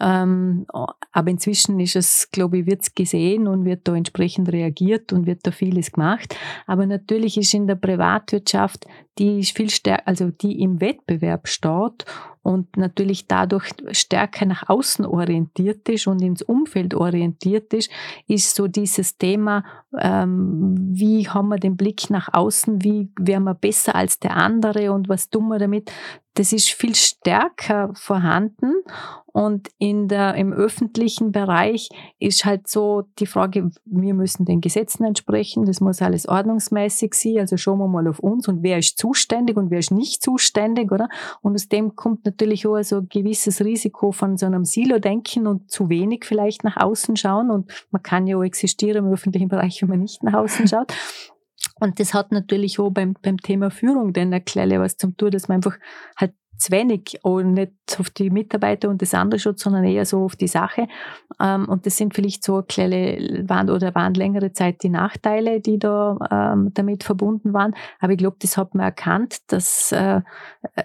Ähm, 0.00 0.66
aber 1.12 1.30
inzwischen 1.30 1.78
ist 1.80 1.96
es, 1.96 2.30
glaube 2.30 2.58
ich, 2.58 2.66
wird 2.66 2.82
es 2.82 2.94
gesehen 2.94 3.46
und 3.46 3.64
wird 3.64 3.86
da 3.86 3.94
entsprechend 3.94 4.52
reagiert 4.52 5.12
und 5.12 5.26
wird 5.26 5.40
da 5.42 5.50
vieles 5.50 5.92
gemacht. 5.92 6.36
Aber 6.66 6.86
natürlich 6.86 7.36
ist 7.36 7.54
in 7.54 7.66
der 7.66 7.76
Privatwirtschaft, 7.76 8.86
die 9.18 9.40
ist 9.40 9.56
viel 9.56 9.70
stärker, 9.70 10.08
also 10.08 10.30
die 10.30 10.60
im 10.60 10.80
Wettbewerb 10.80 11.46
steht 11.48 12.04
und 12.44 12.76
natürlich 12.76 13.26
dadurch 13.26 13.70
stärker 13.92 14.44
nach 14.44 14.68
außen 14.68 15.06
orientiert 15.06 15.88
ist 15.88 16.06
und 16.06 16.20
ins 16.20 16.42
Umfeld 16.42 16.94
orientiert 16.94 17.72
ist, 17.72 17.90
ist 18.28 18.54
so 18.54 18.68
dieses 18.68 19.16
Thema, 19.16 19.64
ähm, 19.98 20.74
wie 20.78 21.26
haben 21.26 21.48
wir 21.48 21.56
den 21.56 21.76
Blick 21.76 22.10
nach 22.10 22.28
außen, 22.32 22.84
wie 22.84 23.08
werden 23.18 23.44
wir 23.44 23.54
besser 23.54 23.94
als 23.94 24.18
der 24.18 24.36
andere 24.36 24.92
und 24.92 25.08
was 25.08 25.30
tun 25.30 25.48
wir 25.48 25.58
damit, 25.58 25.90
das 26.34 26.52
ist 26.52 26.70
viel 26.70 26.94
stärker 26.94 27.92
vorhanden 27.94 28.74
und 29.36 29.68
in 29.78 30.06
der, 30.06 30.34
im 30.36 30.52
öffentlichen 30.52 31.32
Bereich 31.32 31.88
ist 32.20 32.44
halt 32.44 32.68
so 32.68 33.02
die 33.18 33.26
Frage, 33.26 33.70
wir 33.84 34.14
müssen 34.14 34.44
den 34.44 34.60
Gesetzen 34.60 35.04
entsprechen, 35.04 35.64
das 35.64 35.80
muss 35.80 36.02
alles 36.02 36.28
ordnungsmäßig 36.28 37.14
sein, 37.14 37.38
also 37.38 37.56
schauen 37.56 37.78
wir 37.78 37.88
mal 37.88 38.06
auf 38.06 38.20
uns 38.20 38.46
und 38.46 38.62
wer 38.62 38.78
ist 38.78 38.96
zuständig 38.96 39.56
und 39.56 39.70
wer 39.70 39.80
ist 39.80 39.90
nicht 39.90 40.22
zuständig, 40.22 40.92
oder? 40.92 41.08
Und 41.40 41.54
aus 41.54 41.68
dem 41.68 41.96
kommt 41.96 42.24
natürlich 42.24 42.66
auch 42.66 42.80
so 42.82 42.98
ein 42.98 43.08
gewisses 43.08 43.64
Risiko 43.64 44.12
von 44.12 44.36
so 44.36 44.46
einem 44.46 44.64
Silo-Denken 44.64 45.48
und 45.48 45.70
zu 45.70 45.88
wenig 45.88 46.24
vielleicht 46.24 46.62
nach 46.62 46.76
außen 46.76 47.16
schauen 47.16 47.50
und 47.50 47.72
man 47.90 48.02
kann 48.02 48.26
ja 48.28 48.36
auch 48.36 48.44
existieren 48.44 49.06
im 49.06 49.12
öffentlichen 49.12 49.48
Bereich, 49.48 49.82
wenn 49.82 49.88
man 49.88 50.00
nicht 50.00 50.22
nach 50.22 50.34
außen 50.34 50.68
schaut. 50.68 50.92
Und 51.84 52.00
das 52.00 52.14
hat 52.14 52.32
natürlich 52.32 52.78
auch 52.78 52.88
beim, 52.88 53.14
beim 53.20 53.36
Thema 53.36 53.70
Führung 53.70 54.14
dann 54.14 54.32
erklärt 54.32 54.80
was 54.80 54.96
zum 54.96 55.18
tun, 55.18 55.30
dass 55.30 55.48
man 55.48 55.56
einfach 55.56 55.76
halt 56.16 56.32
zu 56.56 56.72
wenig 56.72 57.18
und 57.22 57.52
nicht 57.52 57.72
auf 57.98 58.08
die 58.08 58.30
Mitarbeiter 58.30 58.88
und 58.88 59.02
das 59.02 59.12
andere 59.12 59.38
schaut, 59.38 59.58
sondern 59.58 59.84
eher 59.84 60.06
so 60.06 60.24
auf 60.24 60.34
die 60.34 60.48
Sache. 60.48 60.88
Ähm, 61.38 61.68
und 61.68 61.84
das 61.84 61.98
sind 61.98 62.14
vielleicht 62.14 62.42
so 62.42 62.62
kleine, 62.62 63.44
waren 63.46 63.68
oder 63.68 63.94
waren 63.94 64.14
längere 64.14 64.52
Zeit 64.52 64.82
die 64.82 64.88
Nachteile, 64.88 65.60
die 65.60 65.78
da 65.78 66.16
ähm, 66.30 66.70
damit 66.72 67.04
verbunden 67.04 67.52
waren. 67.52 67.74
Aber 68.00 68.12
ich 68.12 68.18
glaube, 68.18 68.36
das 68.40 68.56
hat 68.56 68.74
man 68.74 68.86
erkannt, 68.86 69.38
dass 69.48 69.92
äh, 69.92 70.22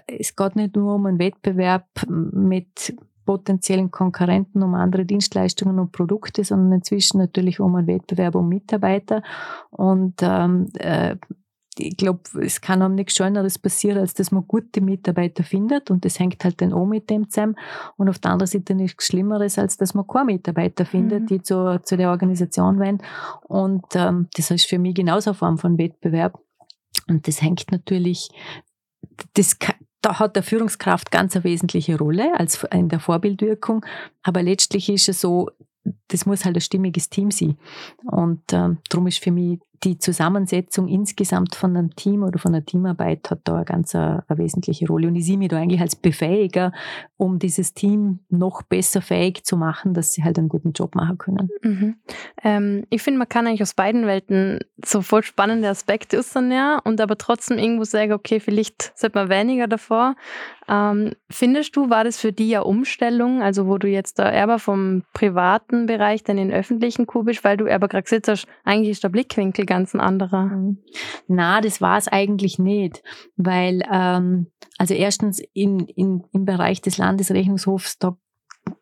es 0.06 0.36
geht 0.36 0.56
nicht 0.56 0.76
nur 0.76 0.96
um 0.96 1.06
einen 1.06 1.18
Wettbewerb 1.18 1.86
mit 2.08 2.94
potenziellen 3.30 3.92
Konkurrenten 3.92 4.60
um 4.60 4.74
andere 4.74 5.04
Dienstleistungen 5.04 5.78
und 5.78 5.92
Produkte, 5.92 6.42
sondern 6.42 6.72
inzwischen 6.72 7.18
natürlich 7.18 7.60
um 7.60 7.76
einen 7.76 7.86
Wettbewerb 7.86 8.34
um 8.34 8.48
Mitarbeiter. 8.48 9.22
Und 9.70 10.14
ähm, 10.20 10.66
äh, 10.80 11.14
ich 11.78 11.96
glaube, 11.96 12.22
es 12.42 12.60
kann 12.60 12.82
auch 12.82 12.88
nichts 12.88 13.14
Schöneres 13.14 13.56
passieren, 13.56 13.98
als 13.98 14.14
dass 14.14 14.32
man 14.32 14.48
gute 14.48 14.80
Mitarbeiter 14.80 15.44
findet 15.44 15.92
und 15.92 16.04
das 16.04 16.18
hängt 16.18 16.42
halt 16.42 16.60
dann 16.60 16.72
auch 16.72 16.86
mit 16.86 17.08
dem 17.08 17.30
zusammen. 17.30 17.54
Und 17.96 18.08
auf 18.08 18.18
der 18.18 18.32
anderen 18.32 18.48
Seite 18.48 18.74
nichts 18.74 19.06
Schlimmeres, 19.06 19.60
als 19.60 19.76
dass 19.76 19.94
man 19.94 20.08
keine 20.08 20.24
Mitarbeiter 20.24 20.84
findet, 20.84 21.22
mhm. 21.22 21.26
die 21.26 21.42
zu, 21.42 21.80
zu 21.84 21.96
der 21.96 22.10
Organisation 22.10 22.80
wollen. 22.80 22.98
Und 23.42 23.84
ähm, 23.94 24.26
das 24.34 24.50
ist 24.50 24.66
für 24.66 24.80
mich 24.80 24.96
genauso 24.96 25.30
eine 25.30 25.36
Form 25.36 25.56
von 25.56 25.78
Wettbewerb. 25.78 26.36
Und 27.06 27.28
das 27.28 27.40
hängt 27.40 27.70
natürlich, 27.70 28.28
das 29.34 29.60
kann, 29.60 29.76
da 30.00 30.18
hat 30.18 30.36
der 30.36 30.42
Führungskraft 30.42 31.10
ganz 31.10 31.36
eine 31.36 31.44
wesentliche 31.44 31.98
Rolle 31.98 32.38
als 32.38 32.64
in 32.72 32.88
der 32.88 33.00
Vorbildwirkung. 33.00 33.84
Aber 34.22 34.42
letztlich 34.42 34.88
ist 34.88 35.08
es 35.08 35.20
so, 35.20 35.50
das 36.08 36.26
muss 36.26 36.44
halt 36.44 36.56
ein 36.56 36.60
stimmiges 36.60 37.08
Team 37.10 37.30
sein. 37.30 37.56
Und 38.04 38.42
ähm, 38.52 38.78
darum 38.88 39.06
ist 39.06 39.22
für 39.22 39.30
mich 39.30 39.58
die 39.82 39.98
Zusammensetzung 39.98 40.88
insgesamt 40.88 41.54
von 41.54 41.76
einem 41.76 41.96
Team 41.96 42.22
oder 42.22 42.38
von 42.38 42.54
einer 42.54 42.64
Teamarbeit 42.64 43.30
hat 43.30 43.40
da 43.44 43.56
eine 43.56 43.64
ganz 43.64 43.94
eine, 43.94 44.24
eine 44.28 44.38
wesentliche 44.38 44.86
Rolle. 44.86 45.08
Und 45.08 45.16
ich 45.16 45.24
sehe 45.24 45.38
mich 45.38 45.48
da 45.48 45.56
eigentlich 45.56 45.80
als 45.80 45.96
Befähiger, 45.96 46.72
um 47.16 47.38
dieses 47.38 47.72
Team 47.72 48.20
noch 48.28 48.62
besser 48.62 49.00
fähig 49.00 49.44
zu 49.44 49.56
machen, 49.56 49.94
dass 49.94 50.12
sie 50.12 50.22
halt 50.22 50.38
einen 50.38 50.50
guten 50.50 50.72
Job 50.72 50.94
machen 50.94 51.16
können. 51.16 51.48
Mhm. 51.62 51.96
Ähm, 52.42 52.84
ich 52.90 53.02
finde, 53.02 53.18
man 53.18 53.28
kann 53.28 53.46
eigentlich 53.46 53.62
aus 53.62 53.74
beiden 53.74 54.06
Welten 54.06 54.60
so 54.84 55.00
voll 55.00 55.22
spannende 55.22 55.68
Aspekte 55.68 56.18
äußern, 56.18 56.52
ja, 56.52 56.78
und 56.84 57.00
aber 57.00 57.16
trotzdem 57.16 57.58
irgendwo 57.58 57.84
sagen, 57.84 58.12
okay, 58.12 58.40
vielleicht 58.40 58.92
sollte 58.98 59.18
man 59.18 59.30
weniger 59.30 59.66
davor. 59.66 60.14
Ähm, 60.70 61.14
findest 61.28 61.74
du, 61.74 61.90
war 61.90 62.04
das 62.04 62.20
für 62.20 62.32
dich 62.32 62.54
eine 62.54 62.64
Umstellung, 62.64 63.42
also 63.42 63.66
wo 63.66 63.76
du 63.76 63.88
jetzt 63.88 64.20
da 64.20 64.30
eher 64.30 64.58
vom 64.60 65.02
privaten 65.12 65.86
Bereich 65.86 66.22
dann 66.22 66.38
in 66.38 66.48
den 66.48 66.56
öffentlichen 66.56 67.06
Kubisch, 67.06 67.42
weil 67.42 67.56
du 67.56 67.66
aber 67.72 67.88
gerade 67.88 68.04
gesagt 68.04 68.28
hast, 68.28 68.46
eigentlich 68.64 68.90
ist 68.90 69.02
der 69.02 69.08
Blickwinkel 69.08 69.66
ganz 69.66 69.94
ein 69.94 70.00
anderer. 70.00 70.44
Mhm. 70.44 70.78
Na, 71.26 71.60
das 71.60 71.80
war 71.80 71.98
es 71.98 72.06
eigentlich 72.06 72.60
nicht, 72.60 73.02
weil 73.36 73.82
ähm, 73.92 74.46
also 74.78 74.94
erstens 74.94 75.42
in, 75.52 75.80
in, 75.80 76.22
im 76.32 76.44
Bereich 76.44 76.80
des 76.80 76.98
Landesrechnungshofs, 76.98 77.98
da 77.98 78.16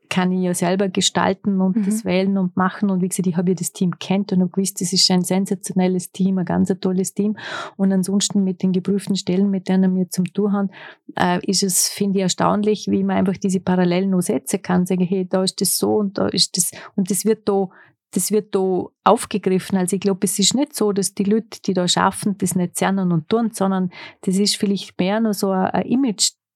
kann 0.09 0.33
ich 0.33 0.43
ja 0.43 0.55
selber 0.55 0.89
gestalten 0.89 1.61
und 1.61 1.77
mhm. 1.77 1.85
das 1.85 2.05
wählen 2.05 2.39
und 2.39 2.57
machen. 2.57 2.91
Und 2.91 3.03
wie 3.03 3.09
gesagt, 3.09 3.27
ich 3.27 3.37
habe 3.37 3.51
ja 3.51 3.55
das 3.55 3.73
Team 3.73 3.99
kennt 3.99 4.33
und 4.33 4.41
habe 4.41 4.51
gewusst, 4.51 4.81
das 4.81 4.93
ist 4.93 5.11
ein 5.11 5.25
sensationelles 5.25 6.13
Team, 6.13 6.39
ein 6.39 6.45
ganz 6.45 6.71
ein 6.71 6.81
tolles 6.81 7.15
Team. 7.15 7.37
Und 7.77 7.93
ansonsten 7.93 8.45
mit 8.45 8.63
den 8.63 8.73
geprüften 8.73 9.17
Stellen, 9.17 9.51
mit 9.51 9.69
denen 9.69 9.97
wir 9.97 10.11
zum 10.11 10.25
Tour 10.33 10.53
haben, 10.53 10.71
äh, 11.17 11.45
ist 11.47 11.63
es, 11.63 11.89
finde 11.89 12.19
ich, 12.19 12.23
erstaunlich, 12.23 12.87
wie 12.89 13.05
man 13.05 13.17
einfach 13.17 13.37
diese 13.37 13.61
Parallelen 13.61 14.11
noch 14.11 14.23
setzen 14.23 14.63
kann. 14.63 14.87
Sagen, 14.87 15.05
hey, 15.05 15.27
da 15.29 15.43
ist 15.43 15.61
das 15.61 15.79
so 15.79 15.97
und 15.97 16.19
da 16.19 16.29
ist 16.29 16.57
das, 16.57 16.71
und 16.97 17.11
das 17.11 17.25
wird 17.25 17.49
da 17.49 17.69
das 18.13 18.31
wird 18.31 18.55
da 18.55 18.87
aufgegriffen. 19.05 19.77
Also 19.77 19.97
ich 19.97 20.01
glaube, 20.01 20.21
es 20.23 20.39
ist 20.39 20.55
nicht 20.55 20.75
so, 20.75 20.93
dass 20.93 21.15
die 21.15 21.25
Leute, 21.25 21.61
die 21.65 21.75
da 21.75 21.87
schaffen, 21.87 22.37
das 22.39 22.55
nicht 22.55 22.77
zernen 22.77 23.13
und 23.13 23.29
tun, 23.29 23.51
sondern 23.53 23.91
das 24.23 24.37
ist 24.39 24.57
vielleicht 24.57 24.99
mehr 24.99 25.21
nur 25.21 25.35
so 25.35 25.51
ein, 25.51 25.67
ein 25.67 25.87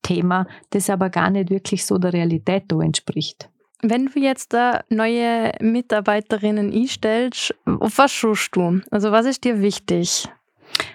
Image-Thema, 0.03 0.47
das 0.71 0.91
aber 0.91 1.11
gar 1.11 1.31
nicht 1.31 1.51
wirklich 1.51 1.85
so 1.85 1.99
der 1.99 2.13
Realität 2.13 2.65
da 2.69 2.81
entspricht. 2.81 3.49
Wenn 3.83 4.07
du 4.07 4.21
jetzt 4.21 4.53
da 4.53 4.85
neue 4.91 5.53
Mitarbeiterinnen 5.61 6.73
einstellst, 6.73 7.55
was 7.65 8.13
schaust 8.13 8.51
du? 8.55 8.81
Also 8.91 9.11
was 9.11 9.27
ist 9.27 9.43
dir 9.45 9.61
wichtig? 9.61 10.29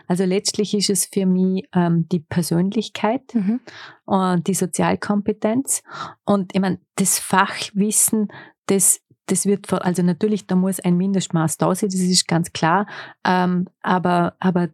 Also 0.08 0.24
letztlich 0.24 0.74
ist 0.74 0.90
es 0.90 1.06
für 1.06 1.26
mich 1.26 1.68
ähm, 1.76 2.08
die 2.10 2.20
Persönlichkeit 2.20 3.34
mhm. 3.34 3.60
und 4.06 4.48
die 4.48 4.54
Sozialkompetenz 4.54 5.84
und 6.24 6.56
ich 6.56 6.62
meine, 6.62 6.80
das 6.96 7.20
Fachwissen, 7.20 8.30
das 8.68 9.02
das 9.30 9.46
wird, 9.46 9.70
also 9.74 10.04
natürlich, 10.04 10.48
da 10.48 10.56
muss 10.56 10.80
ein 10.80 10.96
Mindestmaß 10.96 11.58
da 11.58 11.76
sein, 11.76 11.90
das 11.90 12.00
ist 12.00 12.30
ganz 12.30 12.54
klar, 12.54 12.88
ähm, 13.26 13.68
aber, 13.82 14.38
aber 14.40 14.70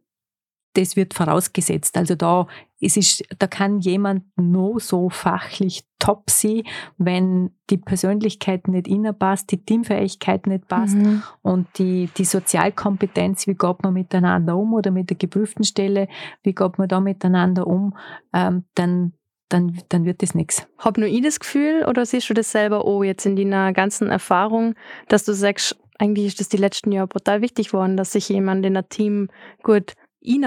das 0.74 0.96
wird 0.96 1.14
vorausgesetzt. 1.14 1.98
Also 1.98 2.16
da 2.16 2.48
es 2.86 2.98
ist, 2.98 3.24
da 3.40 3.48
kann 3.48 3.80
jemand 3.80 4.26
nur 4.36 4.80
so 4.80 5.10
fachlich 5.10 5.86
top 6.00 6.30
sein, 6.30 6.64
wenn 6.98 7.52
die 7.70 7.78
Persönlichkeit 7.78 8.68
nicht 8.68 8.90
passt, 9.20 9.52
die 9.52 9.64
Teamfähigkeit 9.64 10.48
nicht 10.48 10.68
passt 10.68 10.96
mhm. 10.96 11.24
und 11.42 11.68
die, 11.78 12.10
die 12.18 12.26
Sozialkompetenz, 12.26 13.48
wie 13.48 13.56
geht 13.56 13.84
man 13.84 13.94
miteinander 13.94 14.58
um 14.58 14.74
oder 14.74 14.92
mit 14.92 15.10
der 15.10 15.18
geprüften 15.18 15.64
Stelle, 15.64 16.10
wie 16.44 16.54
geht 16.54 16.78
man 16.78 16.90
da 16.90 17.00
miteinander 17.00 17.66
um, 17.68 17.96
ähm, 18.34 18.66
dann 18.76 19.14
dann, 19.50 19.80
dann 19.90 20.04
wird 20.04 20.24
das 20.24 20.34
nichts. 20.34 20.68
Hab 20.80 20.98
nur 20.98 21.08
ich 21.08 21.22
das 21.22 21.40
Gefühl 21.40 21.86
oder 21.88 22.08
siehst 22.08 22.28
du 22.28 22.34
das 22.34 22.52
selber 22.52 22.86
oh 22.86 23.04
jetzt 23.04 23.26
in 23.28 23.36
deiner 23.36 23.72
ganzen 23.72 24.10
Erfahrung, 24.10 24.74
dass 25.10 25.26
du 25.26 25.34
sagst, 25.34 25.78
eigentlich 26.00 26.26
ist 26.26 26.40
das 26.40 26.50
die 26.50 26.58
letzten 26.58 26.92
Jahre 26.92 27.08
brutal 27.08 27.42
wichtig 27.42 27.68
geworden, 27.68 27.96
dass 27.96 28.14
sich 28.14 28.30
jemand 28.30 28.66
in 28.66 28.76
ein 28.76 28.90
Team 28.90 29.30
gut 29.62 29.94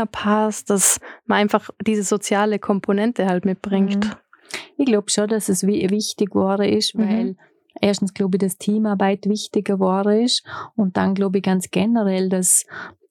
passt, 0.07 0.71
dass 0.71 0.99
man 1.27 1.39
einfach 1.39 1.71
diese 1.87 2.03
soziale 2.03 2.59
Komponente 2.59 3.27
halt 3.27 3.45
mitbringt. 3.45 4.05
Mhm. 4.05 4.13
Ich 4.77 4.87
glaube 4.87 5.11
schon, 5.11 5.29
dass 5.29 5.49
es 5.49 5.67
wichtig 5.67 6.31
geworden 6.31 6.69
ist, 6.69 6.95
mhm. 6.95 7.09
weil 7.09 7.25
mhm. 7.25 7.37
erstens 7.81 8.15
glaube 8.15 8.37
ich, 8.37 8.41
dass 8.41 8.59
Teamarbeit 8.59 9.27
wichtiger 9.27 9.75
geworden 9.75 10.23
ist 10.23 10.45
und 10.75 10.97
dann 10.97 11.15
glaube 11.15 11.39
ich 11.39 11.45
ganz 11.45 11.71
generell, 11.71 12.29
dass 12.29 12.65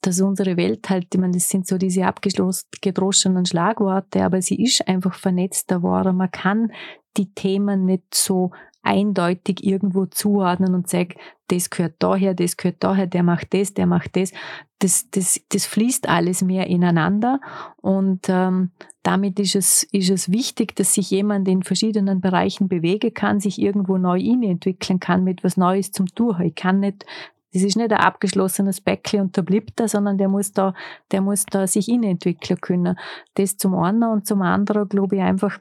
dass 0.05 0.22
unsere 0.22 0.55
Welt 0.55 0.88
halt, 0.89 1.07
ich 1.13 1.20
meine, 1.20 1.34
das 1.34 1.49
sind 1.49 1.68
so 1.68 1.80
diese 1.80 2.05
abgedroschenen 2.05 3.45
Schlagworte, 3.45 4.24
aber 4.24 4.39
sie 4.39 4.61
ist 4.61 4.88
einfach 4.88 5.16
vernetzter 5.16 5.78
geworden. 5.78 6.18
Man 6.18 6.30
kann 6.30 6.72
die 7.18 7.34
Themen 7.34 7.86
nicht 7.86 8.13
so 8.13 8.51
eindeutig 8.86 9.63
irgendwo 9.63 10.05
zuordnen 10.05 10.75
und 10.75 10.89
sagen, 10.89 11.15
das 11.47 11.69
gehört 11.69 11.95
daher, 11.99 12.33
das 12.33 12.57
gehört 12.57 12.77
daher, 12.83 13.07
der 13.07 13.23
macht 13.23 13.53
das, 13.53 13.73
der 13.73 13.86
macht 13.86 14.15
das. 14.15 14.31
Das, 14.79 15.09
das, 15.11 15.41
das 15.49 15.65
fließt 15.65 16.09
alles 16.09 16.41
mehr 16.41 16.67
ineinander 16.67 17.39
und 17.81 18.27
ähm, 18.29 18.71
damit 19.03 19.39
ist 19.39 19.55
es, 19.55 19.83
ist 19.83 20.09
es 20.09 20.31
wichtig, 20.31 20.75
dass 20.75 20.95
sich 20.95 21.11
jemand 21.11 21.47
in 21.47 21.63
verschiedenen 21.63 22.21
Bereichen 22.21 22.67
bewegen 22.67 23.13
kann, 23.13 23.39
sich 23.39 23.61
irgendwo 23.61 23.97
neu 23.97 24.19
entwickeln 24.19 24.99
kann, 24.99 25.23
mit 25.23 25.43
was 25.43 25.57
Neues 25.57 25.91
zum 25.91 26.07
Tun. 26.07 26.41
Ich 26.41 26.55
kann 26.55 26.79
nicht 26.79 27.05
das 27.55 27.63
ist 27.63 27.77
nicht 27.77 27.93
ein 27.93 27.99
abgeschlossenes 27.99 28.81
Bäckchen 28.81 29.21
und 29.21 29.38
da 29.38 29.41
bleibt 29.41 29.79
er, 29.79 29.88
sondern 29.88 30.17
der 30.17 30.27
muss 30.27 30.51
da, 30.51 30.73
der 31.11 31.21
muss 31.21 31.45
da 31.45 31.67
sich 31.67 31.88
entwickeln 31.88 32.59
können. 32.59 32.99
Das 33.36 33.55
zum 33.55 33.75
einen 33.75 34.03
und 34.03 34.27
zum 34.27 34.41
anderen 34.41 34.89
glaube 34.89 35.15
ich 35.15 35.21
einfach, 35.21 35.59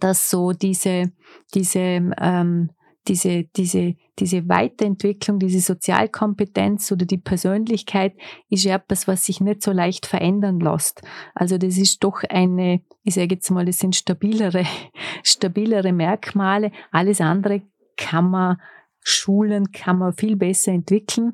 dass 0.00 0.30
so 0.30 0.52
diese, 0.52 1.12
diese, 1.54 1.80
ähm, 2.18 2.70
diese, 3.08 3.44
diese, 3.56 3.96
diese 4.18 4.48
Weiterentwicklung, 4.48 5.38
diese 5.38 5.60
Sozialkompetenz 5.60 6.92
oder 6.92 7.04
die 7.04 7.18
Persönlichkeit 7.18 8.14
ist 8.48 8.66
etwas, 8.66 9.08
was 9.08 9.24
sich 9.26 9.40
nicht 9.40 9.62
so 9.62 9.72
leicht 9.72 10.06
verändern 10.06 10.60
lässt. 10.60 11.02
Also 11.34 11.58
das 11.58 11.78
ist 11.78 12.04
doch 12.04 12.22
eine, 12.28 12.82
ich 13.02 13.14
sage 13.14 13.34
jetzt 13.34 13.50
mal, 13.50 13.64
das 13.64 13.78
sind 13.78 13.96
stabilere, 13.96 14.64
stabilere 15.24 15.92
Merkmale. 15.92 16.70
Alles 16.92 17.20
andere 17.20 17.62
kann 17.96 18.30
man 18.30 18.58
Schulen 19.04 19.72
kann 19.72 19.98
man 19.98 20.12
viel 20.12 20.36
besser 20.36 20.70
entwickeln. 20.72 21.32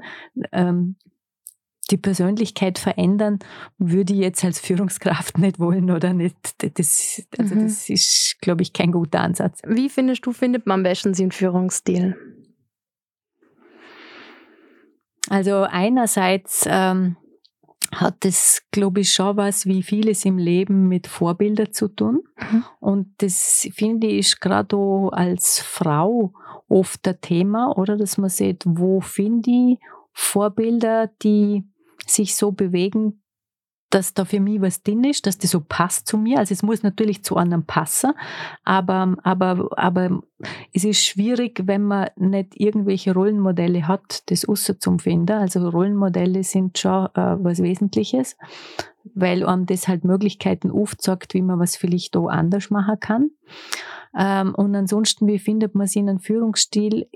Ähm, 0.53 0.97
die 1.91 1.97
Persönlichkeit 1.97 2.79
verändern, 2.79 3.39
würde 3.79 4.13
ich 4.13 4.21
jetzt 4.21 4.45
als 4.45 4.61
Führungskraft 4.61 5.39
nicht 5.39 5.59
wollen 5.59 5.91
oder 5.91 6.13
nicht. 6.13 6.37
Das, 6.79 7.23
also 7.39 7.55
mhm. 7.55 7.65
das 7.65 7.89
ist, 7.89 8.37
glaube 8.41 8.63
ich, 8.63 8.73
kein 8.73 8.93
guter 8.93 9.21
Ansatz. 9.21 9.61
Wie 9.67 9.89
findest 9.89 10.27
du, 10.27 10.33
findet 10.33 10.67
man 10.67 10.81
am 10.81 10.83
besten 10.83 11.13
den 11.13 11.33
Führungsstil? 11.33 12.17
Also 15.31 15.67
einerseits 15.69 16.65
ähm, 16.67 17.17
hat 17.95 18.25
es, 18.25 18.63
glaube 18.71 19.01
ich, 19.01 19.13
schon 19.13 19.37
was 19.37 19.67
wie 19.67 19.83
vieles 19.83 20.25
im 20.25 20.39
Leben 20.39 20.89
mit 20.89 21.07
Vorbilder 21.07 21.71
zu 21.71 21.89
tun. 21.89 22.23
Mhm. 22.51 22.65
Und 22.81 23.15
das 23.19 23.69
finde 23.73 24.07
ich 24.07 24.41
gerade 24.41 24.77
als 25.13 25.61
Frau 25.61 26.33
oft 26.69 27.07
ein 27.09 27.21
Thema, 27.21 27.77
oder? 27.77 27.97
Dass 27.97 28.19
man 28.19 28.31
sieht, 28.31 28.63
wo 28.67 29.01
finde 29.01 29.51
ich 29.51 29.79
Vorbilder, 30.13 31.11
die 31.23 31.65
sich 32.11 32.37
so 32.37 32.53
bewegen, 32.53 33.23
dass 33.91 34.13
da 34.13 34.25
für 34.25 34.41
mich 34.41 34.61
was 34.61 34.83
drin 34.83 35.05
ist, 35.05 35.27
dass 35.27 35.39
das 35.39 35.51
so 35.51 35.61
passt 35.61 36.07
zu 36.07 36.19
mir. 36.19 36.39
Also 36.39 36.53
es 36.53 36.63
muss 36.63 36.83
natürlich 36.83 37.25
zu 37.25 37.37
anderen 37.37 37.65
passen, 37.65 38.13
aber, 38.65 39.17
aber, 39.23 39.69
aber 39.79 40.23
es 40.73 40.85
ist 40.85 41.05
schwierig, 41.05 41.63
wenn 41.65 41.85
man 41.85 42.09
nicht 42.17 42.61
irgendwelche 42.61 43.15
Rollenmodelle 43.15 43.89
hat, 43.89 44.31
das 44.31 44.45
außer 44.47 44.79
zum 44.79 44.99
finden. 44.99 45.39
Also 45.39 45.69
Rollenmodelle 45.69 46.45
sind 46.45 46.79
schon 46.79 47.07
äh, 47.15 47.37
was 47.43 47.63
Wesentliches, 47.63 48.37
weil 49.15 49.45
einem 49.45 49.67
das 49.67 49.89
halt 49.89 50.05
Möglichkeiten 50.05 50.71
aufzeigt, 50.71 51.35
wie 51.35 51.43
man 51.43 51.59
was 51.59 51.77
vielleicht 51.77 52.17
auch 52.17 52.29
anders 52.29 52.71
machen 52.71 53.01
kann. 53.01 53.31
Ähm, 54.17 54.55
und 54.55 54.75
ansonsten, 54.75 55.27
wie 55.27 55.39
findet 55.39 55.75
man 55.75 55.87
sie 55.87 56.01
in 56.01 56.09
einem 56.09 56.21
Führungsstil? 56.21 57.09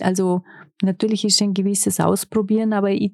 Also 0.00 0.42
natürlich 0.82 1.24
ist 1.24 1.42
ein 1.42 1.54
gewisses 1.54 2.00
Ausprobieren, 2.00 2.72
aber 2.72 2.90
ich, 2.90 3.12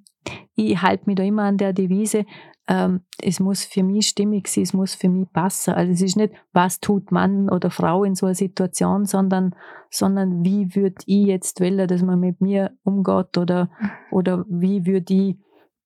ich 0.55 0.81
halte 0.81 1.05
mich 1.07 1.17
da 1.17 1.23
immer 1.23 1.45
an 1.45 1.57
der 1.57 1.73
Devise, 1.73 2.25
ähm, 2.69 3.01
es 3.21 3.41
muss 3.41 3.65
für 3.65 3.83
mich 3.83 4.09
stimmig 4.09 4.47
sein, 4.49 4.63
es 4.63 4.73
muss 4.73 4.95
für 4.95 5.09
mich 5.09 5.31
passen. 5.33 5.75
Also 5.75 5.93
es 5.93 6.01
ist 6.01 6.17
nicht, 6.17 6.33
was 6.53 6.81
tut 6.81 7.11
Mann 7.11 7.49
oder 7.49 7.71
Frau 7.71 8.05
in 8.05 8.15
so 8.15 8.27
einer 8.27 8.35
Situation, 8.35 9.05
sondern, 9.05 9.55
sondern 9.91 10.45
wie 10.45 10.75
würde 10.77 11.03
ich 11.07 11.27
jetzt 11.27 11.61
wollen, 11.61 11.89
dass 11.89 12.03
man 12.03 12.21
mit 12.21 12.41
mir 12.41 12.71
umgeht 12.85 13.37
oder, 13.37 13.71
oder 14.11 14.45
wie 14.49 14.87
würde 14.87 15.13
ich 15.13 15.37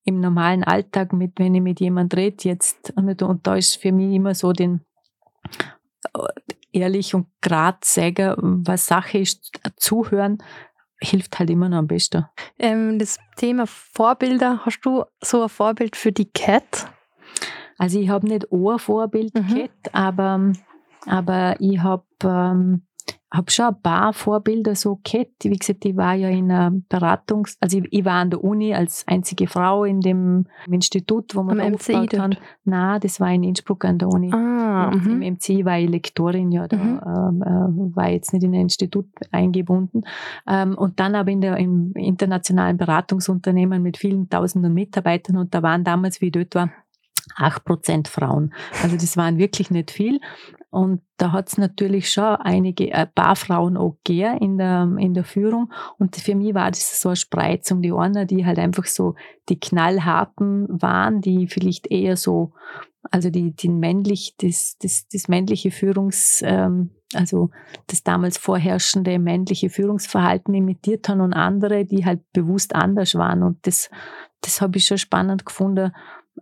im 0.06 0.20
normalen 0.20 0.64
Alltag, 0.64 1.12
mit, 1.12 1.38
wenn 1.38 1.54
ich 1.54 1.60
mit 1.60 1.80
jemand 1.80 2.16
rede, 2.16 2.36
jetzt, 2.48 2.92
und 2.96 3.46
da 3.46 3.56
ist 3.56 3.76
für 3.76 3.92
mich 3.92 4.14
immer 4.14 4.34
so 4.34 4.52
den, 4.52 4.80
ehrlich 6.72 7.14
und 7.14 7.26
gerade 7.42 7.78
sagen, 7.82 8.34
was 8.66 8.86
Sache 8.86 9.18
ist, 9.18 9.50
zuhören, 9.76 10.38
hilft 11.00 11.38
halt 11.38 11.50
immer 11.50 11.68
noch 11.68 11.78
am 11.78 11.88
besten. 11.88 12.24
Ähm, 12.58 12.98
das 12.98 13.18
Thema 13.36 13.66
Vorbilder, 13.66 14.64
hast 14.64 14.80
du 14.80 15.04
so 15.22 15.42
ein 15.42 15.48
Vorbild 15.48 15.96
für 15.96 16.12
die 16.12 16.30
Cat? 16.30 16.86
Also 17.76 18.00
ich 18.00 18.08
habe 18.08 18.26
nicht 18.26 18.50
ein 18.50 18.78
Vorbild 18.78 19.34
mhm. 19.34 19.48
Cat, 19.54 19.94
aber 19.94 20.52
aber 21.06 21.56
ich 21.60 21.78
habe 21.78 22.04
ähm, 22.24 22.86
habe 23.32 23.50
schon 23.50 23.66
ein 23.66 23.82
paar 23.82 24.12
Vorbilder 24.12 24.76
so 24.76 25.00
gehabt. 25.02 25.44
Wie 25.44 25.56
gesagt, 25.56 25.84
ich 25.84 25.96
war 25.96 26.14
ja 26.14 26.28
in 26.28 26.50
einer 26.50 26.70
Beratungs-, 26.88 27.56
also 27.60 27.78
ich, 27.78 27.88
ich, 27.90 28.04
war 28.04 28.14
an 28.14 28.30
der 28.30 28.42
Uni 28.42 28.72
als 28.72 29.04
einzige 29.06 29.48
Frau 29.48 29.84
in 29.84 30.00
dem 30.00 30.46
Institut, 30.70 31.34
wo 31.34 31.42
man 31.42 31.60
Am 31.60 31.74
aufgebaut 31.74 32.12
MCI 32.12 32.18
haben. 32.18 32.36
Nein, 32.64 33.00
das 33.00 33.18
war 33.18 33.32
in 33.32 33.42
Innsbruck 33.42 33.84
an 33.84 33.98
der 33.98 34.08
Uni. 34.08 34.32
Ah, 34.32 34.92
mhm. 34.94 35.22
Im 35.22 35.34
MCI 35.34 35.64
war 35.64 35.78
ich 35.78 35.90
Lektorin, 35.90 36.52
ja, 36.52 36.68
da 36.68 36.76
Mhm. 36.76 37.00
ähm, 37.04 37.42
äh, 37.42 37.96
war 37.96 38.08
ich 38.08 38.14
jetzt 38.14 38.32
nicht 38.32 38.44
in 38.44 38.54
ein 38.54 38.60
Institut 38.62 39.08
eingebunden. 39.32 40.02
Ähm, 40.46 40.76
und 40.76 41.00
dann 41.00 41.14
aber 41.14 41.30
in 41.30 41.40
der, 41.40 41.56
im 41.56 41.92
internationalen 41.94 42.76
Beratungsunternehmen 42.76 43.82
mit 43.82 43.96
vielen 43.96 44.28
tausenden 44.28 44.72
Mitarbeitern 44.72 45.36
und 45.36 45.54
da 45.54 45.62
waren 45.62 45.82
damals, 45.84 46.20
wie 46.20 46.26
ich 46.26 46.32
dort 46.32 46.54
war, 46.54 46.70
8% 47.36 48.08
Frauen. 48.08 48.54
Also 48.82 48.96
das 48.96 49.16
waren 49.16 49.38
wirklich 49.38 49.70
nicht 49.70 49.90
viel. 49.90 50.20
Und 50.70 51.02
da 51.16 51.32
hat 51.32 51.48
es 51.48 51.58
natürlich 51.58 52.10
schon 52.10 52.36
einige, 52.36 52.94
ein 52.94 53.10
paar 53.14 53.36
Frauen 53.36 53.76
auch 53.76 53.96
gegeben 54.04 54.38
in 54.38 54.58
der, 54.58 54.88
in 54.98 55.14
der 55.14 55.24
Führung. 55.24 55.72
Und 55.98 56.16
für 56.16 56.34
mich 56.34 56.54
war 56.54 56.70
das 56.70 57.00
so 57.00 57.10
eine 57.10 57.16
Spreizung. 57.16 57.82
Die 57.82 57.92
einen, 57.92 58.26
die 58.26 58.44
halt 58.44 58.58
einfach 58.58 58.84
so 58.84 59.14
die 59.48 59.58
knallharten 59.58 60.66
waren, 60.68 61.20
die 61.20 61.46
vielleicht 61.46 61.90
eher 61.90 62.16
so, 62.16 62.52
also 63.10 63.30
die, 63.30 63.52
die 63.52 63.68
männlich, 63.68 64.34
das, 64.38 64.76
das, 64.80 65.06
das 65.08 65.28
männliche 65.28 65.70
Führungs, 65.70 66.42
ähm, 66.44 66.90
also 67.14 67.50
das 67.86 68.02
damals 68.02 68.36
vorherrschende 68.36 69.18
männliche 69.20 69.70
Führungsverhalten 69.70 70.52
imitiert 70.54 71.08
haben 71.08 71.20
und 71.20 71.32
andere, 71.32 71.84
die 71.84 72.04
halt 72.04 72.20
bewusst 72.32 72.74
anders 72.74 73.14
waren. 73.14 73.44
Und 73.44 73.66
das, 73.66 73.88
das 74.40 74.60
habe 74.60 74.78
ich 74.78 74.86
schon 74.86 74.98
spannend 74.98 75.46
gefunden, 75.46 75.92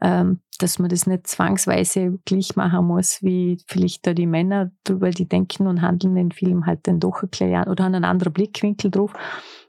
dass 0.00 0.78
man 0.78 0.88
das 0.88 1.06
nicht 1.06 1.26
zwangsweise 1.26 2.18
gleich 2.24 2.56
machen 2.56 2.86
muss, 2.86 3.22
wie 3.22 3.58
vielleicht 3.66 4.06
da 4.06 4.14
die 4.14 4.26
Männer 4.26 4.70
drüber, 4.84 5.10
die 5.10 5.28
denken 5.28 5.66
und 5.66 5.82
handeln 5.82 6.14
den 6.14 6.32
Film 6.32 6.66
halt 6.66 6.80
dann 6.84 7.00
doch 7.00 7.22
erklären 7.22 7.68
oder 7.68 7.84
haben 7.84 7.94
einen 7.94 8.04
anderen 8.04 8.32
Blickwinkel 8.32 8.90
drauf. 8.90 9.12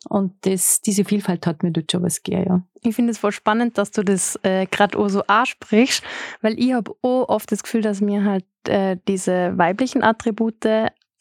Und 0.07 0.33
das, 0.41 0.81
diese 0.81 1.03
Vielfalt 1.03 1.47
hat 1.47 1.63
mir 1.63 1.71
dort 1.71 1.91
schon 1.91 2.03
was 2.03 2.21
gegeben, 2.21 2.45
ja. 2.47 2.61
Ich 2.81 2.95
finde 2.95 3.11
es 3.11 3.17
voll 3.17 3.31
spannend, 3.31 3.77
dass 3.79 3.91
du 3.91 4.03
das 4.03 4.39
äh, 4.43 4.67
gerade 4.67 4.97
auch 4.97 5.07
so 5.07 5.23
ansprichst, 5.23 6.03
weil 6.41 6.59
ich 6.59 6.73
habe 6.73 6.91
auch 7.01 7.27
oft 7.29 7.51
das 7.51 7.63
Gefühl, 7.63 7.81
dass 7.81 8.01
mir 8.01 8.23
halt 8.23 8.45
äh, 8.67 8.97
diese 9.07 9.57
weiblichen 9.57 10.03
Attribute 10.03 10.63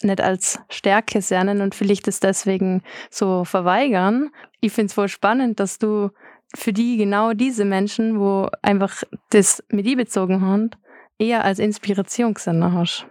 nicht 0.02 0.20
als 0.20 0.60
Stärke 0.68 1.22
sehen 1.22 1.60
und 1.60 1.74
vielleicht 1.74 2.06
das 2.06 2.20
deswegen 2.20 2.82
so 3.10 3.44
verweigern. 3.44 4.30
Ich 4.60 4.72
finde 4.72 4.86
es 4.86 4.94
voll 4.94 5.08
spannend, 5.08 5.60
dass 5.60 5.78
du 5.78 6.10
für 6.54 6.72
die 6.72 6.96
genau 6.96 7.32
diese 7.32 7.64
Menschen, 7.64 8.18
wo 8.18 8.48
einfach 8.62 9.02
das 9.30 9.62
mit 9.68 9.86
die 9.86 9.96
bezogen 9.96 10.40
haben, 10.40 10.70
eher 11.18 11.44
als 11.44 11.58
Inspiration 11.58 12.34
gesehen 12.34 12.72
hast. 12.72 13.06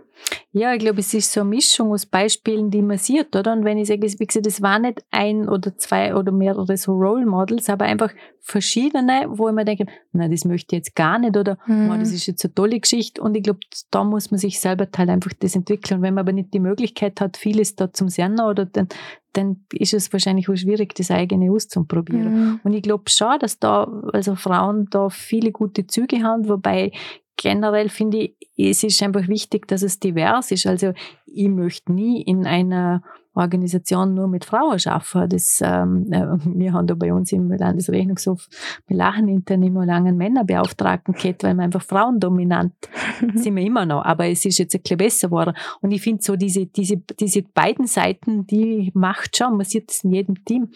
Ja, 0.52 0.74
ich 0.74 0.80
glaube, 0.80 1.00
es 1.00 1.14
ist 1.14 1.32
so 1.32 1.42
eine 1.42 1.50
Mischung 1.50 1.92
aus 1.92 2.06
Beispielen, 2.06 2.70
die 2.70 2.82
man 2.82 2.98
sieht, 2.98 3.36
oder? 3.36 3.54
Und 3.54 3.66
wenn 3.66 3.78
ich 3.78 3.88
sage, 3.88 4.04
wie 4.04 4.26
gesagt, 4.26 4.46
das 4.46 4.62
war 4.62 4.78
nicht 4.80 5.04
ein 5.12 5.50
oder 5.50 5.76
zwei 5.78 6.16
oder 6.16 6.32
mehrere 6.32 6.78
so 6.78 6.92
Role 6.94 7.26
Models, 7.26 7.70
aber 7.70 7.86
einfach 7.86 8.12
verschiedene, 8.40 9.26
wo 9.30 9.48
ich 9.48 9.56
mir 9.56 9.66
denke, 9.66 9.86
na, 10.12 10.28
das 10.28 10.46
möchte 10.46 10.76
ich 10.76 10.80
jetzt 10.80 10.96
gar 10.96 11.18
nicht 11.18 11.36
oder 11.38 11.58
Mhm. 11.66 11.90
oh, 11.92 11.98
das 11.98 12.12
ist 12.12 12.28
jetzt 12.28 12.44
eine 12.46 12.54
tolle 12.54 12.80
Geschichte. 12.80 13.22
Und 13.22 13.36
ich 13.36 13.44
glaube, 13.44 13.60
da 13.90 14.04
muss 14.04 14.32
man 14.32 14.38
sich 14.38 14.60
selber 14.60 14.88
halt 14.96 15.10
einfach 15.10 15.32
das 15.40 15.56
entwickeln. 15.56 15.98
Und 15.98 16.04
wenn 16.04 16.14
man 16.14 16.24
aber 16.24 16.34
nicht 16.34 16.54
die 16.54 16.60
Möglichkeit 16.60 17.20
hat, 17.22 17.38
vieles 17.38 17.76
da 17.76 17.92
zum 17.92 18.10
Sehen 18.10 18.40
oder 18.40 18.66
dann, 18.66 18.88
dann 19.34 19.66
ist 19.74 19.94
es 19.94 20.14
wahrscheinlich 20.14 20.50
auch 20.50 20.56
schwierig, 20.56 20.94
das 20.94 21.10
eigene 21.10 21.52
auszuprobieren. 21.52 22.34
Mhm. 22.34 22.60
Und 22.64 22.74
ich 22.74 22.84
glaube 22.84 23.10
schon, 23.10 23.40
dass 23.40 23.60
da, 23.60 23.86
also 24.14 24.36
Frauen 24.36 24.88
da 24.92 25.10
viele 25.10 25.52
gute 25.52 25.88
Züge 25.88 26.22
haben, 26.22 26.48
wobei 26.48 26.92
generell 27.38 27.90
finde 27.90 28.18
ich, 28.18 28.36
es 28.58 28.84
ist 28.84 29.02
einfach 29.02 29.28
wichtig, 29.28 29.68
dass 29.68 29.82
es 29.82 30.00
divers 30.00 30.52
ist. 30.52 30.68
Also 30.68 30.94
ich 31.26 31.50
möchte 31.50 31.92
nie 31.92 32.22
in 32.22 32.46
einer 32.46 33.02
Organisation 33.36 34.14
nur 34.14 34.28
mit 34.28 34.46
Frauen 34.46 34.80
arbeiten. 34.86 35.30
Das, 35.30 35.60
ähm, 35.64 36.12
äh, 36.12 36.38
wir 36.46 36.74
haben 36.74 36.88
da 36.88 36.94
bei 36.94 37.12
uns 37.12 37.32
im 37.32 37.52
Landesrechnungshof, 37.52 38.48
wir 38.88 38.98
lachen 38.98 39.28
intern 39.28 39.64
immer 39.64 39.86
lange 39.86 40.10
einen 40.10 40.18
Männerbeauftragten 40.18 41.16
gehabt, 41.16 41.44
weil 41.44 41.56
wir 41.56 41.64
einfach 41.64 41.82
frauendominant 41.82 42.74
sind 43.34 43.56
wir 43.56 43.64
immer 43.64 43.86
noch. 43.86 44.06
Aber 44.06 44.28
es 44.28 44.46
ist 44.46 44.60
jetzt 44.60 44.76
ein 44.76 44.82
bisschen 44.82 44.98
besser 44.98 45.28
geworden. 45.30 45.56
Und 45.82 45.92
ich 45.92 46.02
finde 46.02 46.24
so 46.24 46.36
diese, 46.36 46.68
diese, 46.68 46.98
diese 46.98 47.42
beiden 47.42 47.88
Seiten, 47.88 48.46
die 48.46 48.92
macht 48.94 49.36
schon, 49.38 49.58
man 49.58 49.66
sieht 49.66 49.90
es 49.92 50.04
in 50.04 50.12
jedem 50.12 50.46
Team, 50.46 50.70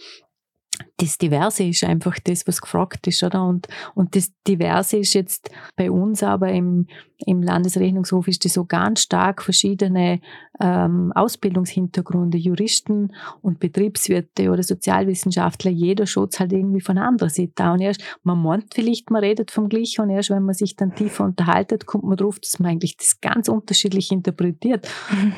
das 0.98 1.20
Diverse 1.20 1.64
ist 1.64 1.84
einfach 1.84 2.18
das, 2.24 2.48
was 2.48 2.60
gefragt 2.60 3.06
ist, 3.06 3.22
oder? 3.22 3.46
Und, 3.46 3.68
und 3.94 4.16
das 4.16 4.32
Diverse 4.48 4.98
ist 4.98 5.14
jetzt 5.14 5.52
bei 5.76 5.92
uns 5.92 6.24
aber 6.24 6.50
im, 6.50 6.88
im 7.20 7.44
Landesrechnungshof 7.44 8.28
ist 8.28 8.46
das 8.46 8.54
so 8.54 8.66
ganz 8.66 9.02
stark 9.02 9.44
verschiedene 9.44 10.22
ähm, 10.60 11.12
Ausbildungshintergründe, 11.14 12.38
Juristen 12.38 13.14
und 13.42 13.60
Betriebswirte 13.60 14.50
oder 14.50 14.64
Sozialwissenschaftler, 14.64 15.72
jeder 15.72 16.08
schaut 16.08 16.40
halt 16.40 16.52
irgendwie 16.52 16.82
von 16.82 16.98
einer 16.98 17.08
anderen 17.08 17.30
Seite 17.30 17.64
an. 17.64 17.74
Und 17.74 17.82
erst, 17.82 18.02
man 18.24 18.42
meint 18.42 18.74
vielleicht, 18.74 19.12
man 19.12 19.24
redet 19.24 19.52
vom 19.52 19.70
Gleichen 19.70 20.02
und 20.02 20.10
erst 20.10 20.30
wenn 20.30 20.44
man 20.44 20.56
sich 20.56 20.76
dann 20.76 20.96
tiefer 20.96 21.26
unterhaltet, 21.26 21.86
kommt 21.86 22.06
man 22.06 22.18
drauf, 22.18 22.40
dass 22.40 22.60
man 22.60 22.72
eigentlich 22.72 22.98
das 22.98 23.22
ganz 23.22 23.50
unterschiedlich 23.50 24.12
interpretiert. 24.12 24.88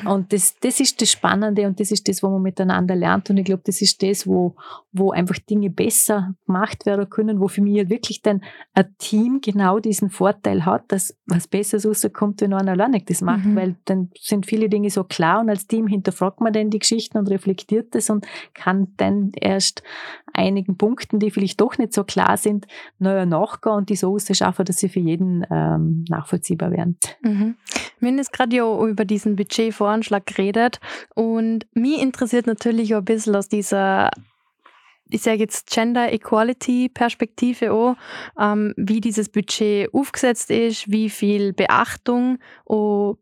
Und 0.04 0.32
das, 0.32 0.56
das 0.60 0.80
ist 0.80 1.00
das 1.00 1.10
Spannende 1.10 1.66
und 1.66 1.80
das 1.80 1.90
ist 1.90 2.08
das, 2.08 2.22
wo 2.22 2.28
man 2.28 2.42
miteinander 2.42 2.94
lernt. 2.94 3.28
Und 3.30 3.36
ich 3.36 3.44
glaube, 3.44 3.62
das 3.64 3.82
ist 3.82 4.02
das, 4.02 4.26
wo, 4.26 4.56
wo 4.92 5.10
einfach 5.10 5.38
Dinge 5.50 5.70
besser 5.70 6.34
gemacht 6.46 6.86
werden 6.86 7.10
können, 7.10 7.40
wo 7.40 7.48
für 7.48 7.60
mich 7.60 7.88
wirklich 7.90 8.22
dann 8.22 8.42
ein 8.72 8.94
Team 8.98 9.40
genau 9.42 9.78
diesen 9.80 10.10
Vorteil 10.10 10.64
hat, 10.64 10.84
dass 10.88 11.16
was 11.26 11.48
Besseres 11.48 11.86
rauskommt, 11.86 12.40
wenn 12.40 12.54
einer 12.54 12.72
alleine 12.72 13.02
das 13.04 13.20
macht, 13.20 13.44
Mhm. 13.44 13.56
weil 13.56 13.76
dann 13.84 14.10
sind 14.18 14.46
viele 14.46 14.68
Dinge 14.68 14.90
so 14.90 15.04
klar 15.04 15.40
und 15.40 15.50
als 15.50 15.66
Team 15.66 15.86
hinterfragt 15.86 16.40
man 16.40 16.52
dann 16.52 16.70
die 16.70 16.78
Geschichten 16.78 17.18
und 17.18 17.28
reflektiert 17.28 17.94
das 17.94 18.10
und 18.10 18.26
kann 18.54 18.88
dann 18.96 19.32
erst 19.34 19.82
einigen 20.32 20.76
Punkten, 20.76 21.18
die 21.18 21.30
vielleicht 21.30 21.60
doch 21.60 21.76
nicht 21.78 21.92
so 21.92 22.04
klar 22.04 22.36
sind, 22.36 22.66
neuer 22.98 23.26
nachgehen 23.26 23.74
und 23.74 23.88
die 23.88 23.96
so 23.96 24.14
ausschaffen, 24.14 24.64
dass 24.64 24.78
sie 24.78 24.88
für 24.88 25.00
jeden 25.00 25.44
ähm, 25.50 26.04
nachvollziehbar 26.08 26.70
werden. 26.70 26.98
Mhm. 27.22 27.56
Wir 27.98 28.08
haben 28.08 28.16
jetzt 28.18 28.32
gerade 28.32 28.56
ja 28.56 28.86
über 28.86 29.04
diesen 29.04 29.36
Budgetvoranschlag 29.36 30.24
geredet 30.26 30.80
und 31.14 31.66
mich 31.74 32.00
interessiert 32.00 32.46
natürlich 32.46 32.94
auch 32.94 32.98
ein 33.00 33.04
bisschen 33.04 33.34
aus 33.36 33.48
dieser, 33.48 34.10
ich 35.10 35.22
sage 35.22 35.38
jetzt 35.38 35.70
Gender 35.70 36.12
Equality 36.12 36.88
Perspektive 36.88 37.72
auch, 37.72 37.96
ähm, 38.38 38.74
wie 38.76 39.00
dieses 39.00 39.28
Budget 39.28 39.92
aufgesetzt 39.92 40.50
ist, 40.50 40.90
wie 40.90 41.10
viel 41.10 41.52
Beachtung 41.52 42.38
auch 42.66 43.16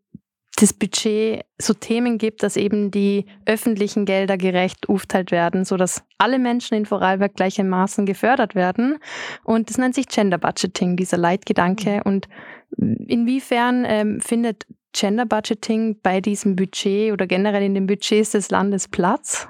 das 0.61 0.73
Budget 0.73 1.45
so 1.59 1.73
Themen 1.73 2.19
gibt, 2.19 2.43
dass 2.43 2.57
eben 2.57 2.91
die 2.91 3.27
öffentlichen 3.47 4.05
Gelder 4.05 4.37
gerecht 4.37 4.89
aufteilt 4.89 5.31
werden, 5.31 5.65
sodass 5.65 6.03
alle 6.19 6.39
Menschen 6.39 6.77
in 6.77 6.87
Vorarlberg 6.87 7.35
gleichermaßen 7.35 8.07
gefördert 8.07 8.55
werden. 8.55 8.99
Und 9.45 9.71
das 9.71 9.79
nennt 9.79 9.95
sich 9.95 10.09
Gender 10.09 10.39
Budgeting, 10.39 10.97
dieser 10.97 11.17
Leitgedanke. 11.17 12.03
Und 12.05 12.29
inwiefern 12.77 13.85
ähm, 13.87 14.21
findet 14.21 14.67
Gender 14.93 15.27
Budgeting 15.27 16.01
bei 16.03 16.21
diesem 16.21 16.57
Budget 16.57 17.13
oder 17.13 17.27
generell 17.27 17.63
in 17.63 17.75
den 17.75 17.87
Budgets 17.87 18.31
des 18.31 18.51
Landes 18.51 18.89
Platz? 18.89 19.47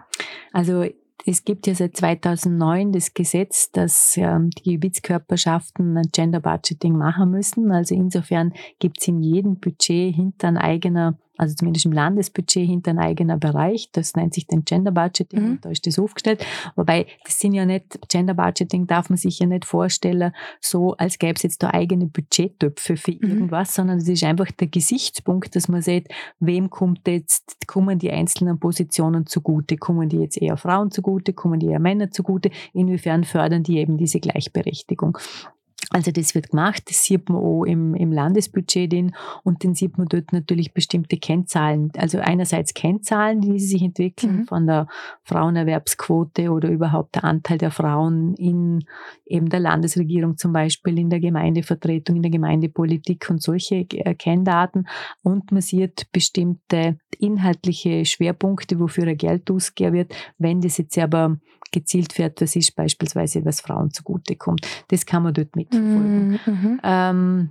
Also 0.53 0.85
es 1.27 1.45
gibt 1.45 1.67
ja 1.67 1.75
seit 1.75 1.97
2009 1.97 2.93
das 2.93 3.15
Gesetz, 3.15 3.71
dass 3.71 4.17
ähm, 4.17 4.51
die 4.51 4.73
Gebietskörperschaften 4.73 5.97
ein 5.97 6.11
Gender 6.13 6.41
Budgeting 6.41 6.97
machen 6.97 7.31
müssen. 7.31 7.71
Also 7.73 7.95
insofern 7.95 8.53
gibt 8.79 9.01
es 9.01 9.09
in 9.09 9.23
jedem 9.23 9.59
Budget 9.59 10.15
hinter 10.15 10.49
ein 10.49 10.57
eigener, 10.57 11.19
also 11.39 11.55
zumindest 11.55 11.87
im 11.87 11.93
Landesbudget 11.93 12.67
hinter 12.67 12.91
ein 12.91 12.99
eigener 12.99 13.39
Bereich. 13.39 13.89
Das 13.93 14.15
nennt 14.17 14.35
sich 14.35 14.47
dann 14.47 14.65
Gender 14.65 14.91
Budgeting 14.93 15.39
Mhm. 15.43 15.59
da 15.63 15.71
ist 15.71 15.87
das 15.87 15.99
aufgestellt. 15.99 16.45
Wobei 16.77 17.07
das 17.25 17.39
sind 17.39 17.55
ja 17.55 17.65
nicht, 17.65 17.99
Gender 18.09 18.35
Budgeting 18.35 18.87
darf 18.87 19.09
man 19.11 19.17
sich 19.17 19.39
ja 19.39 19.47
nicht 19.47 19.65
vorstellen, 19.65 20.33
so 20.61 20.95
als 20.97 21.19
gäbe 21.19 21.35
es 21.37 21.43
jetzt 21.43 21.63
da 21.63 21.71
eigene 21.71 22.07
Budgettöpfe 22.07 22.97
für 22.97 23.13
Mhm. 23.13 23.19
irgendwas, 23.31 23.75
sondern 23.75 23.99
es 23.99 24.09
ist 24.09 24.25
einfach 24.25 24.51
der 24.53 24.69
Gesichtspunkt, 24.69 25.55
dass 25.57 25.69
man 25.69 25.83
sieht, 25.83 26.09
wem 26.41 26.71
kommt 26.71 27.07
jetzt, 27.07 27.67
kommen 27.67 27.99
die 27.99 28.11
einzelnen 28.11 28.59
Positionen 28.59 29.27
zugute? 29.27 29.77
Kommen 29.77 30.09
die 30.09 30.19
jetzt 30.19 30.41
eher 30.41 30.57
Frauen 30.57 30.91
zugute? 30.91 31.33
Kommen 31.33 31.61
die 31.61 31.67
eher 31.69 31.79
Männer 31.81 32.11
zugute? 32.11 32.51
Inwiefern 32.73 33.25
fördern 33.25 33.63
die 33.63 33.79
eben 33.79 33.97
diese 33.97 34.21
Gleichberechtigung? 34.21 35.19
Also 35.91 36.11
das 36.11 36.35
wird 36.35 36.51
gemacht, 36.51 36.83
das 36.91 37.03
sieht 37.05 37.31
man 37.31 37.39
auch 37.39 37.65
im, 37.65 37.95
im 37.95 38.13
Landesbudget 38.13 38.93
drin 38.93 39.15
und 39.43 39.65
dann 39.65 39.75
sieht 39.75 39.97
man 39.97 40.07
dort 40.07 40.35
natürlich 40.35 40.75
bestimmte 40.75 41.17
Kennzahlen. 41.17 41.91
Also 41.97 42.19
einerseits 42.19 42.75
Kennzahlen, 42.75 43.41
die 43.41 43.59
sich 43.59 43.83
entwickeln 43.83 44.41
Mhm. 44.41 44.47
von 44.47 44.67
der 44.67 44.87
Frauenerwerbsquote 45.25 46.51
oder 46.51 46.69
überhaupt 46.69 47.15
der 47.15 47.25
Anteil 47.25 47.59
der 47.59 47.71
Frauen 47.71 48.35
in 48.35 48.85
eben 49.27 49.49
der 49.49 49.61
Landesregierung 49.61 50.37
zum 50.37 50.53
Beispiel, 50.53 50.99
in 50.99 51.11
der 51.11 51.21
Gemeindevertretung, 51.21 52.17
in 52.17 52.23
der 52.23 52.31
Gemeindepolitik 52.31 53.29
und 53.31 53.43
solche 53.43 53.77
äh, 53.91 54.15
Kenndaten. 54.15 54.87
Und 55.23 55.53
man 55.53 55.63
sieht 55.63 56.07
bestimmte 56.13 56.99
inhaltliche 57.19 58.05
Schwerpunkte, 58.05 58.79
wofür 58.79 59.07
er 59.07 59.17
Geld 59.17 59.51
ausgegeben 59.51 59.95
wird. 59.97 60.15
Wenn 60.39 60.61
das 60.61 60.79
jetzt 60.79 60.99
aber 60.99 61.39
gezielt 61.71 62.17
wird, 62.19 62.41
das 62.41 62.57
ist 62.57 62.75
beispielsweise, 62.77 63.45
was 63.45 63.61
Frauen 63.61 63.91
zugutekommt. 63.91 64.67
Das 64.89 65.05
kann 65.05 65.23
man 65.23 65.35
dort 65.35 65.55
mitverfolgen. 65.79 66.41
Mhm. 66.47 66.81
Ähm, 66.83 67.49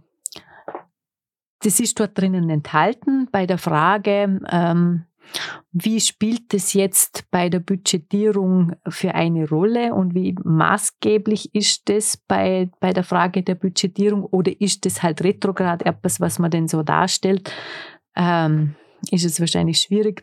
das 1.62 1.80
ist 1.80 2.00
dort 2.00 2.18
drinnen 2.18 2.50
enthalten 2.50 3.28
bei 3.32 3.46
der 3.46 3.58
Frage, 3.58 4.40
ähm, 4.50 5.06
wie 5.72 6.00
spielt 6.00 6.54
es 6.54 6.74
jetzt 6.74 7.26
bei 7.32 7.50
der 7.50 7.60
Budgetierung 7.60 8.74
für 8.88 9.14
eine 9.16 9.48
Rolle 9.48 9.94
und 9.94 10.16
wie 10.16 10.36
maßgeblich 10.44 11.54
ist 11.54 11.90
das 11.90 12.18
bei, 12.28 12.70
bei 12.80 12.94
der 12.94 13.04
Frage 13.04 13.44
der 13.44 13.56
Budgetierung 13.56 14.24
oder 14.24 14.60
ist 14.60 14.86
das 14.86 15.04
halt 15.04 15.24
retrograd 15.24 15.84
etwas, 15.86 16.20
was 16.20 16.40
man 16.40 16.52
denn 16.52 16.68
so 16.68 16.84
darstellt? 16.84 17.52
Ähm, 18.16 18.76
ist 19.12 19.26
es 19.26 19.40
wahrscheinlich 19.40 19.80
schwierig, 19.80 20.22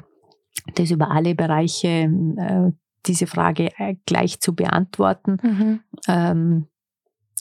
das 0.75 0.91
über 0.91 1.11
alle 1.11 1.35
Bereiche 1.35 2.11
äh, 2.37 2.73
diese 3.07 3.27
Frage 3.27 3.71
äh, 3.77 3.97
gleich 4.07 4.41
zu 4.41 4.55
beantworten. 4.55 5.37
Mhm. 5.43 5.81
Ähm, 6.09 6.67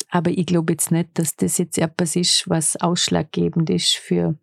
aber 0.10 0.32
ich 0.32 0.46
glaube 0.46 0.74
jetzt 0.74 0.92
nicht, 0.92 1.10
dass 1.20 1.36
das 1.36 1.58
jetzt 1.58 1.78
etwas 1.78 2.16
ist, 2.16 2.50
was 2.50 2.76
ausschlaggebend 2.76 3.70
ist 3.70 3.96
für 3.96 4.38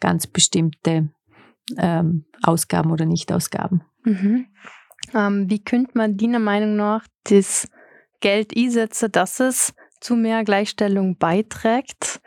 ganz 0.00 0.26
bestimmte 0.26 1.10
ähm, 1.76 2.24
Ausgaben 2.42 2.92
oder 2.92 3.06
Nichtausgaben. 3.06 3.82
Mhm. 4.04 4.46
Ähm, 5.14 5.50
wie 5.50 5.62
könnte 5.62 5.92
man 5.94 6.16
deiner 6.16 6.38
Meinung 6.38 6.76
nach 6.76 7.06
das 7.24 7.68
Geld 8.20 8.56
einsetzen, 8.56 9.10
dass 9.12 9.40
es 9.40 9.74
zu 10.00 10.16
mehr 10.16 10.44
Gleichstellung 10.44 11.16
beiträgt? 11.16 12.20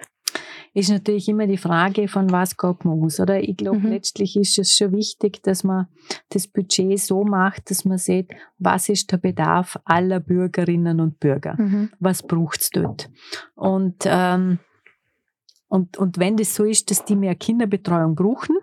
Ist 0.79 0.91
natürlich 0.91 1.27
immer 1.27 1.45
die 1.45 1.57
Frage, 1.57 2.07
von 2.07 2.31
was 2.31 2.55
geht 2.55 2.85
man 2.85 3.03
aus, 3.03 3.19
oder? 3.19 3.43
Ich 3.43 3.57
glaube, 3.57 3.79
mhm. 3.79 3.89
letztlich 3.89 4.37
ist 4.37 4.57
es 4.57 4.73
schon 4.73 4.93
wichtig, 4.93 5.43
dass 5.43 5.65
man 5.65 5.87
das 6.29 6.47
Budget 6.47 6.97
so 6.97 7.25
macht, 7.25 7.69
dass 7.69 7.83
man 7.83 7.97
sieht, 7.97 8.29
was 8.59 8.87
ist 8.87 9.11
der 9.11 9.17
Bedarf 9.17 9.77
aller 9.83 10.21
Bürgerinnen 10.21 11.01
und 11.01 11.19
Bürger? 11.19 11.55
Mhm. 11.57 11.89
Was 11.99 12.23
braucht's 12.23 12.69
dort? 12.69 13.09
Und, 13.55 14.03
ähm, 14.05 14.59
und, 15.67 15.97
und 15.97 16.17
wenn 16.17 16.37
das 16.37 16.55
so 16.55 16.63
ist, 16.63 16.89
dass 16.89 17.03
die 17.03 17.17
mehr 17.17 17.35
Kinderbetreuung 17.35 18.15
brauchen, 18.15 18.55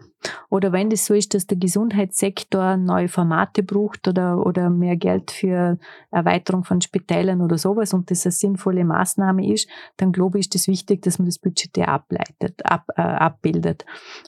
oder 0.49 0.73
wenn 0.73 0.91
das 0.91 1.07
so 1.07 1.14
ist, 1.14 1.35
dass 1.35 1.47
der 1.47 1.59
Gesundheitssektor 1.59 2.77
neue 2.77 3.09
Formate 3.09 3.62
braucht 3.62 4.09
oder, 4.09 4.45
oder 4.45 4.71
mehr 4.71 4.97
Geld 4.97 5.31
für 5.31 5.79
Erweiterung 6.11 6.64
von 6.64 6.81
Spitälern 6.81 7.41
oder 7.43 7.59
sowas 7.59 7.93
und 7.93 8.11
das 8.11 8.25
eine 8.25 8.33
sinnvolle 8.33 8.85
Maßnahme 8.85 9.53
ist, 9.53 9.69
dann 9.97 10.12
glaube 10.12 10.39
ich, 10.39 10.47
ist 10.47 10.55
es 10.55 10.69
wichtig, 10.69 11.03
dass 11.03 11.19
man 11.19 11.27
das 11.27 11.39
Budget 11.39 11.79
ableitet, 11.79 12.64
ab, 12.64 12.87
äh, 12.97 13.03
abbildet. 13.03 13.85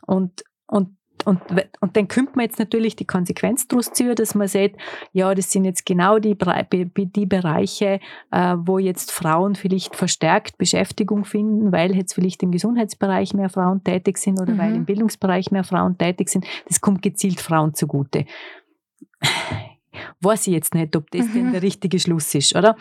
Und, 0.07 0.45
und 0.67 0.98
und, 1.29 1.43
und 1.81 1.95
dann 1.95 2.09
könnte 2.09 2.33
man 2.37 2.47
jetzt 2.47 2.59
natürlich 2.59 2.97
die 2.97 3.05
Konsequenz 3.05 3.69
daraus 3.69 3.93
ziehen, 3.93 4.15
dass 4.15 4.35
man 4.35 4.49
sagt, 4.49 4.77
ja, 5.13 5.35
das 5.35 5.53
sind 5.53 5.67
jetzt 5.67 5.85
genau 5.85 6.19
die, 6.19 6.35
die 6.35 7.27
Bereiche, 7.27 8.01
äh, 8.31 8.57
wo 8.57 8.79
jetzt 8.79 9.13
Frauen 9.13 9.55
vielleicht 9.55 9.95
verstärkt 9.95 10.57
Beschäftigung 10.57 11.27
finden, 11.27 11.71
weil 11.71 11.95
jetzt 11.95 12.15
vielleicht 12.15 12.43
im 12.43 12.51
Gesundheitsbereich 12.51 13.35
mehr 13.35 13.51
Frauen 13.51 13.85
tätig 13.85 14.17
sind 14.17 14.41
oder 14.41 14.55
mhm. 14.55 14.59
weil 14.59 14.75
im 14.75 14.87
Bildungsbereich 14.87 15.51
mehr 15.51 15.65
Frauen 15.65 15.99
tätig 15.99 16.31
sind. 16.31 16.47
Das 16.67 16.81
kommt 16.81 17.03
gezielt 17.03 17.43
Frauen 17.43 17.75
zugute. 17.75 18.25
Weiß 20.21 20.47
ich 20.47 20.55
jetzt 20.55 20.75
nicht, 20.75 20.97
ob 20.97 21.11
das 21.11 21.27
mhm. 21.27 21.33
denn 21.35 21.53
der 21.53 21.63
richtige 21.63 21.99
Schluss 21.99 22.35
ist, 22.35 22.57
oder? 22.57 22.75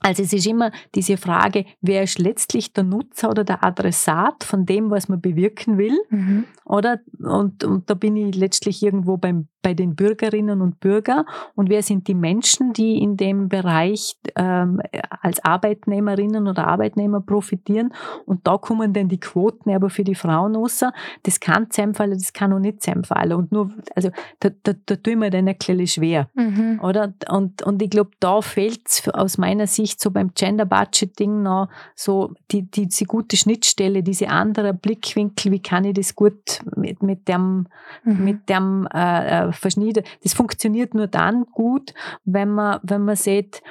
Also 0.00 0.22
es 0.22 0.32
ist 0.32 0.46
immer 0.46 0.70
diese 0.94 1.16
Frage, 1.16 1.64
wer 1.80 2.02
ist 2.02 2.18
letztlich 2.18 2.72
der 2.72 2.84
Nutzer 2.84 3.30
oder 3.30 3.44
der 3.44 3.64
Adressat 3.64 4.44
von 4.44 4.64
dem, 4.64 4.90
was 4.90 5.08
man 5.08 5.20
bewirken 5.20 5.78
will, 5.78 5.98
mhm. 6.10 6.44
oder? 6.64 7.00
Und, 7.18 7.64
und 7.64 7.90
da 7.90 7.94
bin 7.94 8.16
ich 8.16 8.34
letztlich 8.36 8.82
irgendwo 8.82 9.16
beim, 9.16 9.48
bei 9.62 9.74
den 9.74 9.96
Bürgerinnen 9.96 10.62
und 10.62 10.80
Bürgern. 10.80 11.24
Und 11.54 11.68
wer 11.68 11.82
sind 11.82 12.06
die 12.06 12.14
Menschen, 12.14 12.72
die 12.72 12.98
in 12.98 13.16
dem 13.16 13.48
Bereich 13.48 14.16
ähm, 14.36 14.80
als 15.20 15.44
Arbeitnehmerinnen 15.44 16.46
oder 16.46 16.66
Arbeitnehmer 16.66 17.20
profitieren? 17.20 17.92
Und 18.24 18.46
da 18.46 18.58
kommen 18.58 18.92
dann 18.92 19.08
die 19.08 19.20
Quoten 19.20 19.70
aber 19.74 19.90
für 19.90 20.04
die 20.04 20.14
Frauen 20.14 20.54
raus. 20.56 20.84
Das 21.24 21.40
kann 21.40 21.70
zusammenfallen, 21.70 22.12
das 22.12 22.32
kann 22.32 22.52
auch 22.52 22.60
nicht 22.60 22.82
zusammenfallen. 22.82 23.32
Und 23.32 23.52
nur, 23.52 23.72
also 23.94 24.10
da, 24.40 24.50
da, 24.62 24.74
da 24.86 24.94
ich 25.04 25.16
mir 25.16 25.30
dann 25.30 25.48
ein 25.48 25.56
bisschen 25.58 25.86
schwer, 25.86 26.28
mhm. 26.34 26.80
oder? 26.82 27.14
Und, 27.28 27.62
und 27.62 27.82
ich 27.82 27.90
glaube, 27.90 28.10
da 28.20 28.40
fehlt 28.42 28.86
es 28.86 29.08
aus 29.08 29.38
meiner 29.38 29.66
Sicht 29.66 29.88
Sicht 29.88 30.00
so 30.00 30.10
beim 30.10 30.32
Gender 30.34 30.66
Budgeting 30.66 31.42
noch 31.42 31.68
so 31.94 32.34
die, 32.50 32.70
die, 32.70 32.88
diese 32.88 33.04
gute 33.04 33.36
Schnittstelle, 33.36 34.02
diese 34.02 34.28
andere 34.28 34.74
Blickwinkel, 34.74 35.52
wie 35.52 35.62
kann 35.62 35.84
ich 35.84 35.94
das 35.94 36.14
gut 36.14 36.60
mit, 36.76 37.02
mit 37.02 37.28
dem, 37.28 37.66
mhm. 38.04 38.24
mit 38.24 38.48
dem 38.48 38.88
äh, 38.92 39.47
äh. 39.52 40.02
Das 40.22 40.34
funktioniert 40.34 40.94
nur 40.94 41.06
dann 41.06 41.44
gut, 41.46 41.94
wenn 42.24 42.50
man, 42.50 42.80
wenn 42.82 43.02
man 43.02 43.16
sieht, 43.16 43.62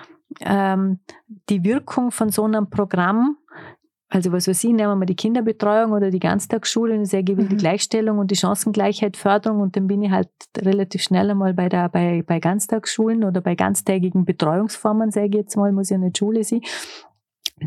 ähm, 0.41 0.99
die 1.49 1.63
Wirkung 1.63 2.11
von 2.11 2.30
so 2.30 2.43
einem 2.43 2.69
Programm 2.69 3.38
also 4.09 4.32
was 4.32 4.47
weiß 4.47 4.63
ich, 4.63 4.71
nehmen 4.71 4.99
wir 4.99 5.05
die 5.05 5.15
Kinderbetreuung 5.15 5.91
oder 5.91 6.11
die 6.11 6.19
Ganztagsschule 6.19 6.95
und 6.95 7.01
ich 7.01 7.09
sage, 7.09 7.34
ich 7.34 7.38
will 7.38 7.45
mhm. 7.45 7.49
die 7.49 7.57
Gleichstellung 7.57 8.19
und 8.19 8.32
die 8.32 8.38
Chancengleichheit 8.38 9.17
Förderung 9.17 9.59
und 9.59 9.75
dann 9.75 9.88
bin 9.88 10.01
ich 10.01 10.11
halt 10.11 10.30
relativ 10.57 11.01
schnell 11.01 11.30
einmal 11.30 11.53
bei, 11.53 11.67
der, 11.67 11.89
bei, 11.89 12.23
bei 12.25 12.39
Ganztagsschulen 12.39 13.25
oder 13.25 13.41
bei 13.41 13.55
ganztägigen 13.55 14.23
Betreuungsformen, 14.23 15.11
sage 15.11 15.28
ich 15.28 15.36
jetzt 15.36 15.57
mal, 15.57 15.73
muss 15.73 15.89
ja 15.89 15.97
nicht 15.97 16.17
Schule 16.17 16.43
sein. 16.45 16.61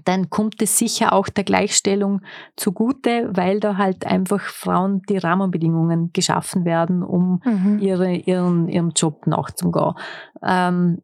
Dann 0.04 0.30
kommt 0.30 0.62
es 0.62 0.78
sicher 0.78 1.12
auch 1.12 1.28
der 1.28 1.44
Gleichstellung 1.44 2.20
zugute, 2.56 3.30
weil 3.32 3.58
da 3.58 3.76
halt 3.76 4.06
einfach 4.06 4.40
Frauen 4.40 5.02
die 5.08 5.18
Rahmenbedingungen 5.18 6.12
geschaffen 6.12 6.64
werden, 6.64 7.02
um 7.02 7.42
mhm. 7.44 7.78
ihre, 7.80 8.14
ihren, 8.14 8.68
ihrem 8.68 8.90
Job 8.90 9.26
nachzugehen. 9.26 9.94
Ähm, 10.42 11.02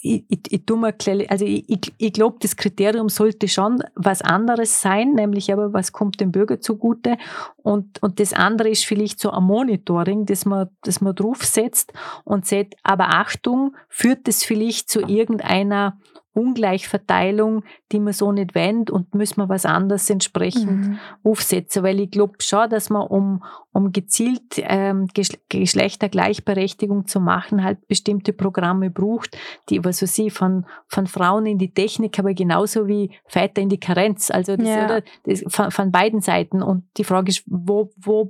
ich, 0.00 0.24
ich, 0.28 0.52
ich 0.52 0.62
mir, 0.70 0.94
also 1.28 1.44
ich, 1.44 1.68
ich, 1.68 1.92
ich 1.98 2.12
glaube, 2.12 2.36
das 2.40 2.56
Kriterium 2.56 3.08
sollte 3.08 3.48
schon 3.48 3.82
was 3.94 4.22
anderes 4.22 4.80
sein, 4.80 5.12
nämlich 5.12 5.52
aber, 5.52 5.72
was 5.72 5.92
kommt 5.92 6.20
dem 6.20 6.30
Bürger 6.30 6.60
zugute. 6.60 7.16
Und, 7.56 8.00
und 8.02 8.20
das 8.20 8.32
andere 8.32 8.68
ist 8.68 8.84
vielleicht 8.84 9.18
so 9.18 9.30
ein 9.30 9.42
Monitoring, 9.42 10.24
das 10.24 10.44
man, 10.44 10.68
das 10.82 11.00
man 11.00 11.14
draufsetzt 11.14 11.92
und 12.24 12.46
sagt, 12.46 12.76
aber 12.84 13.08
Achtung, 13.08 13.74
führt 13.88 14.28
das 14.28 14.44
vielleicht 14.44 14.88
zu 14.88 15.00
irgendeiner 15.00 15.98
Ungleichverteilung, 16.38 17.64
die 17.92 18.00
man 18.00 18.12
so 18.12 18.32
nicht 18.32 18.54
wendet 18.54 18.90
und 18.90 19.14
müssen 19.14 19.40
wir 19.40 19.48
was 19.48 19.66
anderes 19.66 20.08
entsprechend 20.10 20.88
mhm. 20.88 20.98
aufsetzen. 21.22 21.82
Weil 21.82 22.00
ich 22.00 22.10
glaube 22.10 22.36
schon, 22.40 22.70
dass 22.70 22.90
man, 22.90 23.06
um, 23.06 23.42
um 23.72 23.92
gezielt 23.92 24.54
ähm, 24.56 25.08
Geschlechtergleichberechtigung 25.48 27.06
zu 27.06 27.20
machen, 27.20 27.64
halt 27.64 27.86
bestimmte 27.88 28.32
Programme 28.32 28.90
braucht, 28.90 29.36
die, 29.68 29.84
was 29.84 30.02
weiß 30.02 30.18
ich, 30.18 30.32
von, 30.32 30.66
von 30.86 31.06
Frauen 31.06 31.46
in 31.46 31.58
die 31.58 31.72
Technik, 31.72 32.18
aber 32.18 32.34
genauso 32.34 32.86
wie 32.86 33.10
Väter 33.26 33.60
in 33.60 33.68
die 33.68 33.80
Karenz. 33.80 34.30
Also 34.30 34.56
das, 34.56 34.68
ja. 34.68 34.84
oder, 34.84 35.02
das, 35.24 35.44
von, 35.48 35.70
von 35.70 35.92
beiden 35.92 36.20
Seiten. 36.20 36.62
Und 36.62 36.84
die 36.96 37.04
Frage 37.04 37.30
ist, 37.30 37.42
wo, 37.46 37.90
wo 37.96 38.28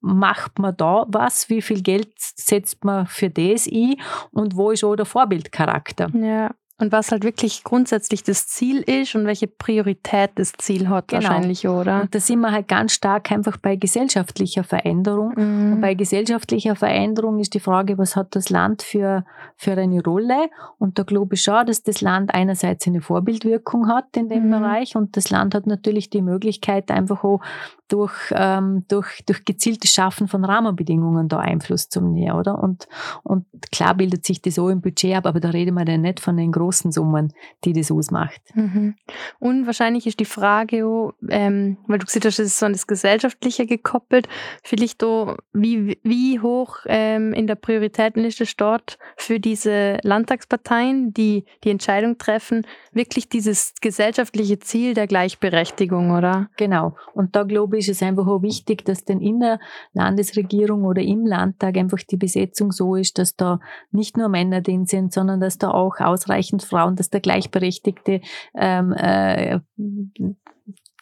macht 0.00 0.58
man 0.58 0.76
da 0.76 1.04
was? 1.08 1.48
Wie 1.50 1.62
viel 1.62 1.82
Geld 1.82 2.12
setzt 2.16 2.84
man 2.84 3.06
für 3.06 3.30
das 3.30 3.66
ein? 3.66 3.96
Und 4.30 4.56
wo 4.56 4.70
ist 4.70 4.84
auch 4.84 4.96
der 4.96 5.06
Vorbildcharakter? 5.06 6.10
Ja. 6.14 6.54
Und 6.78 6.92
was 6.92 7.10
halt 7.10 7.24
wirklich 7.24 7.64
grundsätzlich 7.64 8.22
das 8.22 8.48
Ziel 8.48 8.82
ist 8.82 9.14
und 9.14 9.24
welche 9.24 9.46
Priorität 9.46 10.32
das 10.34 10.52
Ziel 10.52 10.90
hat 10.90 11.08
genau. 11.08 11.22
wahrscheinlich, 11.22 11.66
oder? 11.66 12.02
Und 12.02 12.14
da 12.14 12.20
sind 12.20 12.40
wir 12.40 12.52
halt 12.52 12.68
ganz 12.68 12.92
stark 12.92 13.32
einfach 13.32 13.56
bei 13.56 13.76
gesellschaftlicher 13.76 14.62
Veränderung. 14.62 15.32
Mhm. 15.36 15.72
Und 15.72 15.80
bei 15.80 15.94
gesellschaftlicher 15.94 16.76
Veränderung 16.76 17.38
ist 17.38 17.54
die 17.54 17.60
Frage, 17.60 17.96
was 17.96 18.14
hat 18.14 18.36
das 18.36 18.50
Land 18.50 18.82
für, 18.82 19.24
für 19.56 19.72
eine 19.72 20.02
Rolle? 20.02 20.50
Und 20.76 20.98
da 20.98 21.04
glaube 21.04 21.36
ich 21.36 21.42
schon, 21.42 21.64
dass 21.64 21.82
das 21.82 22.02
Land 22.02 22.34
einerseits 22.34 22.86
eine 22.86 23.00
Vorbildwirkung 23.00 23.88
hat 23.88 24.14
in 24.14 24.28
dem 24.28 24.48
mhm. 24.48 24.50
Bereich 24.50 24.96
und 24.96 25.16
das 25.16 25.30
Land 25.30 25.54
hat 25.54 25.66
natürlich 25.66 26.10
die 26.10 26.20
Möglichkeit, 26.20 26.90
einfach 26.90 27.24
auch 27.24 27.40
durch, 27.88 28.14
ähm, 28.32 28.84
durch, 28.88 29.22
durch 29.26 29.44
gezieltes 29.44 29.92
Schaffen 29.92 30.28
von 30.28 30.44
Rahmenbedingungen 30.44 31.28
da 31.28 31.38
Einfluss 31.38 31.88
zu 31.88 32.00
nehmen, 32.00 32.36
oder? 32.36 32.58
Und, 32.62 32.88
und 33.22 33.46
klar 33.70 33.94
bildet 33.94 34.24
sich 34.24 34.42
das 34.42 34.56
so 34.56 34.68
im 34.68 34.80
Budget 34.80 35.16
ab, 35.16 35.26
aber 35.26 35.40
da 35.40 35.50
reden 35.50 35.74
wir 35.74 35.84
dann 35.84 36.02
nicht 36.02 36.20
von 36.20 36.36
den 36.36 36.52
großen 36.52 36.92
Summen, 36.92 37.32
die 37.64 37.72
das 37.72 37.90
ausmacht. 37.90 38.40
Mhm. 38.54 38.94
Und 39.38 39.66
wahrscheinlich 39.66 40.06
ist 40.06 40.20
die 40.20 40.24
Frage, 40.24 40.86
auch, 40.86 41.12
ähm, 41.28 41.78
weil 41.86 41.98
du 41.98 42.06
gesagt 42.06 42.24
hast, 42.24 42.38
es 42.38 42.48
ist 42.48 42.58
so 42.58 42.66
an 42.66 42.72
das 42.72 42.86
Gesellschaftliche 42.86 43.66
gekoppelt, 43.66 44.28
vielleicht 44.62 45.04
auch, 45.04 45.36
wie, 45.52 45.98
wie 46.02 46.40
hoch 46.40 46.78
ähm, 46.86 47.32
in 47.32 47.46
der 47.46 47.54
Prioritätenliste 47.54 48.46
steht 48.46 48.98
für 49.16 49.40
diese 49.40 49.98
Landtagsparteien, 50.02 51.12
die 51.12 51.44
die 51.64 51.70
Entscheidung 51.70 52.18
treffen, 52.18 52.66
wirklich 52.92 53.28
dieses 53.28 53.74
gesellschaftliche 53.80 54.58
Ziel 54.58 54.94
der 54.94 55.06
Gleichberechtigung, 55.06 56.10
oder? 56.10 56.48
Genau. 56.56 56.96
Und 57.14 57.36
da 57.36 57.44
glaube 57.44 57.75
ist 57.76 57.88
es 57.88 58.02
einfach 58.02 58.26
auch 58.26 58.42
wichtig, 58.42 58.84
dass 58.84 59.04
denn 59.04 59.20
in 59.20 59.40
der 59.40 59.60
Landesregierung 59.92 60.84
oder 60.84 61.02
im 61.02 61.26
Landtag 61.26 61.76
einfach 61.76 61.98
die 61.98 62.16
Besetzung 62.16 62.72
so 62.72 62.96
ist, 62.96 63.18
dass 63.18 63.36
da 63.36 63.60
nicht 63.90 64.16
nur 64.16 64.28
Männer 64.28 64.60
drin 64.60 64.86
sind, 64.86 65.12
sondern 65.12 65.40
dass 65.40 65.58
da 65.58 65.70
auch 65.70 66.00
ausreichend 66.00 66.62
Frauen, 66.62 66.96
dass 66.96 67.10
da 67.10 67.18
gleichberechtigte 67.18 68.20
ähm, 68.54 68.92
äh, 68.92 69.60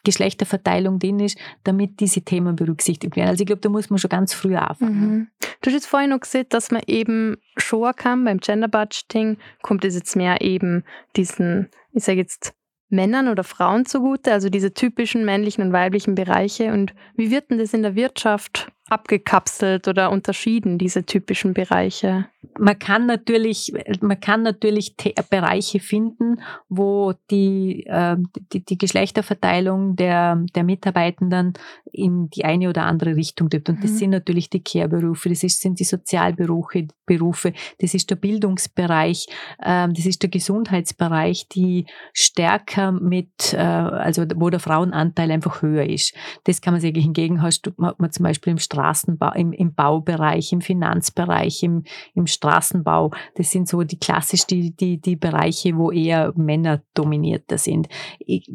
Geschlechterverteilung 0.04 0.98
drin 0.98 1.18
ist, 1.18 1.38
damit 1.64 1.98
diese 2.00 2.22
Themen 2.22 2.56
berücksichtigt 2.56 3.16
werden. 3.16 3.30
Also 3.30 3.40
ich 3.40 3.46
glaube, 3.46 3.62
da 3.62 3.70
muss 3.70 3.90
man 3.90 3.98
schon 3.98 4.10
ganz 4.10 4.34
früh 4.34 4.54
anfangen. 4.54 5.00
Mhm. 5.00 5.28
Du 5.60 5.70
hast 5.70 5.74
jetzt 5.74 5.86
vorhin 5.86 6.10
noch 6.10 6.20
gesehen, 6.20 6.46
dass 6.50 6.70
man 6.70 6.82
eben 6.86 7.38
schon 7.56 7.90
kann, 7.96 8.24
beim 8.24 8.38
Gender 8.38 8.68
Budgeting 8.68 9.38
kommt 9.62 9.84
es 9.84 9.94
jetzt 9.94 10.14
mehr 10.14 10.42
eben 10.42 10.84
diesen, 11.16 11.70
ich 11.92 12.04
sage 12.04 12.18
jetzt, 12.18 12.54
Männern 12.94 13.28
oder 13.28 13.44
Frauen 13.44 13.86
zugute, 13.86 14.32
also 14.32 14.48
diese 14.48 14.72
typischen 14.72 15.24
männlichen 15.24 15.62
und 15.62 15.72
weiblichen 15.72 16.14
Bereiche? 16.14 16.72
Und 16.72 16.94
wie 17.16 17.30
wird 17.30 17.50
denn 17.50 17.58
das 17.58 17.74
in 17.74 17.82
der 17.82 17.94
Wirtschaft 17.94 18.72
abgekapselt 18.88 19.88
oder 19.88 20.10
unterschieden, 20.10 20.76
diese 20.76 21.04
typischen 21.06 21.54
Bereiche? 21.54 22.26
Man 22.58 22.78
kann 22.78 23.06
natürlich, 23.06 23.72
man 24.00 24.20
kann 24.20 24.42
natürlich 24.42 24.94
Bereiche 25.30 25.80
finden, 25.80 26.40
wo 26.68 27.14
die, 27.30 27.86
äh, 27.86 28.16
die, 28.52 28.64
die, 28.64 28.76
Geschlechterverteilung 28.76 29.96
der, 29.96 30.44
der 30.54 30.64
Mitarbeitenden 30.64 31.54
in 31.90 32.28
die 32.28 32.44
eine 32.44 32.68
oder 32.68 32.84
andere 32.84 33.16
Richtung 33.16 33.48
gibt. 33.48 33.70
Und 33.70 33.82
das 33.82 33.92
mhm. 33.92 33.96
sind 33.96 34.10
natürlich 34.10 34.50
die 34.50 34.62
Care-Berufe, 34.62 35.30
das 35.30 35.42
ist, 35.42 35.62
sind 35.62 35.80
die 35.80 35.84
Sozialberufe, 35.84 36.86
Berufe, 37.06 37.52
das 37.80 37.94
ist 37.94 38.10
der 38.10 38.16
Bildungsbereich, 38.16 39.26
äh, 39.60 39.88
das 39.88 40.04
ist 40.04 40.22
der 40.22 40.30
Gesundheitsbereich, 40.30 41.48
die 41.48 41.86
stärker 42.12 42.92
mit, 42.92 43.54
äh, 43.54 43.56
also 43.56 44.24
wo 44.36 44.50
der 44.50 44.60
Frauenanteil 44.60 45.30
einfach 45.30 45.62
höher 45.62 45.86
ist. 45.86 46.14
Das 46.44 46.60
kann 46.60 46.74
man 46.74 46.80
sagen, 46.80 47.00
hingegen 47.00 47.42
hat 47.42 47.60
man 47.78 48.12
zum 48.12 48.22
Beispiel 48.22 48.52
im 48.52 48.58
Straßenbau, 48.84 49.32
im, 49.34 49.52
im 49.52 49.74
Baubereich, 49.74 50.52
im 50.52 50.60
Finanzbereich, 50.60 51.62
im, 51.62 51.84
im 52.14 52.26
Straßenbau. 52.26 53.12
Das 53.34 53.50
sind 53.50 53.68
so 53.68 53.82
die 53.82 53.98
klassisch 53.98 54.46
die, 54.46 54.74
die, 54.74 55.00
die 55.00 55.16
Bereiche, 55.16 55.76
wo 55.76 55.90
eher 55.90 56.32
Männer 56.36 56.82
dominierter 56.94 57.58
sind. 57.58 57.88
Ich, 58.18 58.52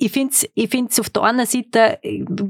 ich 0.00 0.12
finde 0.12 0.32
es 0.32 0.48
ich 0.54 0.70
find's 0.70 1.00
auf 1.00 1.10
der 1.10 1.22
einen 1.24 1.46
Seite, 1.46 1.98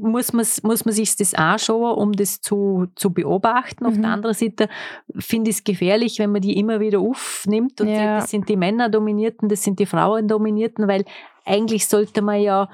muss 0.02 0.32
man, 0.32 0.44
muss 0.62 0.84
man 0.84 0.94
sich 0.94 1.16
das 1.16 1.32
anschauen, 1.34 1.96
um 1.96 2.12
das 2.12 2.40
zu, 2.40 2.88
zu 2.94 3.10
beobachten. 3.10 3.86
Auf 3.86 3.94
mhm. 3.94 4.02
der 4.02 4.10
anderen 4.10 4.34
Seite 4.34 4.68
finde 5.16 5.50
ich 5.50 5.58
es 5.58 5.64
gefährlich, 5.64 6.18
wenn 6.18 6.32
man 6.32 6.42
die 6.42 6.58
immer 6.58 6.80
wieder 6.80 7.00
aufnimmt 7.00 7.80
und 7.80 7.88
ja. 7.88 7.96
sagt, 7.96 8.22
das 8.22 8.30
sind 8.30 8.48
die 8.48 8.56
Männer 8.56 8.88
dominierten, 8.88 9.48
das 9.48 9.62
sind 9.62 9.78
die 9.78 9.86
Frauen 9.86 10.28
dominierten, 10.28 10.88
weil 10.88 11.04
eigentlich 11.46 11.88
sollte 11.88 12.20
man 12.20 12.40
ja 12.40 12.68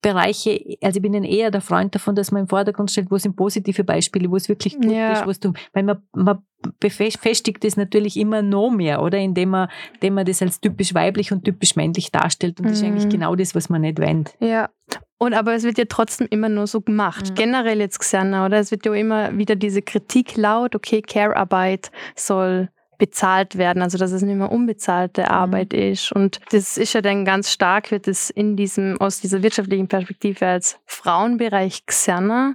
Bereiche, 0.00 0.78
also 0.82 0.96
ich 0.96 1.02
bin 1.02 1.14
eher 1.24 1.50
der 1.50 1.60
Freund 1.60 1.94
davon, 1.94 2.14
dass 2.14 2.32
man 2.32 2.42
im 2.42 2.48
Vordergrund 2.48 2.90
stellt, 2.90 3.10
wo 3.10 3.18
sind 3.18 3.36
positive 3.36 3.84
Beispiele, 3.84 4.30
wo 4.30 4.36
es 4.36 4.48
wirklich 4.48 4.76
gut 4.76 4.90
ja. 4.90 5.12
ist, 5.12 5.26
was 5.26 5.40
du, 5.40 5.52
weil 5.72 5.82
man, 5.82 6.02
man 6.14 6.42
befestigt 6.80 7.64
das 7.64 7.76
natürlich 7.76 8.16
immer 8.16 8.42
noch 8.42 8.70
mehr, 8.70 9.02
oder? 9.02 9.18
Indem 9.18 9.50
man, 9.50 9.68
indem 9.94 10.14
man 10.14 10.26
das 10.26 10.42
als 10.42 10.60
typisch 10.60 10.94
weiblich 10.94 11.32
und 11.32 11.44
typisch 11.44 11.76
männlich 11.76 12.10
darstellt. 12.12 12.60
Und 12.60 12.66
das 12.66 12.78
ist 12.78 12.84
eigentlich 12.84 13.06
mhm. 13.06 13.10
genau 13.10 13.34
das, 13.34 13.54
was 13.54 13.68
man 13.68 13.80
nicht 13.80 13.98
wendet. 13.98 14.34
Ja. 14.40 14.70
Und 15.18 15.34
aber 15.34 15.54
es 15.54 15.62
wird 15.62 15.78
ja 15.78 15.84
trotzdem 15.88 16.26
immer 16.30 16.48
nur 16.48 16.66
so 16.66 16.80
gemacht. 16.80 17.30
Mhm. 17.30 17.34
Generell 17.34 17.80
jetzt 17.80 17.98
gesehen, 17.98 18.34
oder? 18.34 18.58
Es 18.58 18.70
wird 18.70 18.84
ja 18.86 18.92
immer 18.94 19.36
wieder 19.36 19.56
diese 19.56 19.82
Kritik 19.82 20.36
laut, 20.36 20.74
okay, 20.74 21.02
Care-Arbeit 21.02 21.90
soll 22.16 22.68
bezahlt 23.02 23.58
werden, 23.58 23.82
also 23.82 23.98
dass 23.98 24.12
es 24.12 24.22
nicht 24.22 24.36
mehr 24.36 24.52
unbezahlte 24.52 25.22
mhm. 25.22 25.28
Arbeit 25.28 25.72
mhm. 25.72 25.78
ist. 25.80 26.12
Und 26.12 26.38
das 26.52 26.78
ist 26.78 26.92
ja 26.92 27.00
dann 27.00 27.24
ganz 27.24 27.50
stark, 27.50 27.90
wird 27.90 28.06
es 28.06 28.30
in 28.30 28.54
diesem, 28.54 29.00
aus 29.00 29.20
dieser 29.20 29.42
wirtschaftlichen 29.42 29.88
Perspektive 29.88 30.46
als 30.46 30.78
Frauenbereich 30.86 31.84
gesehen. 31.84 32.54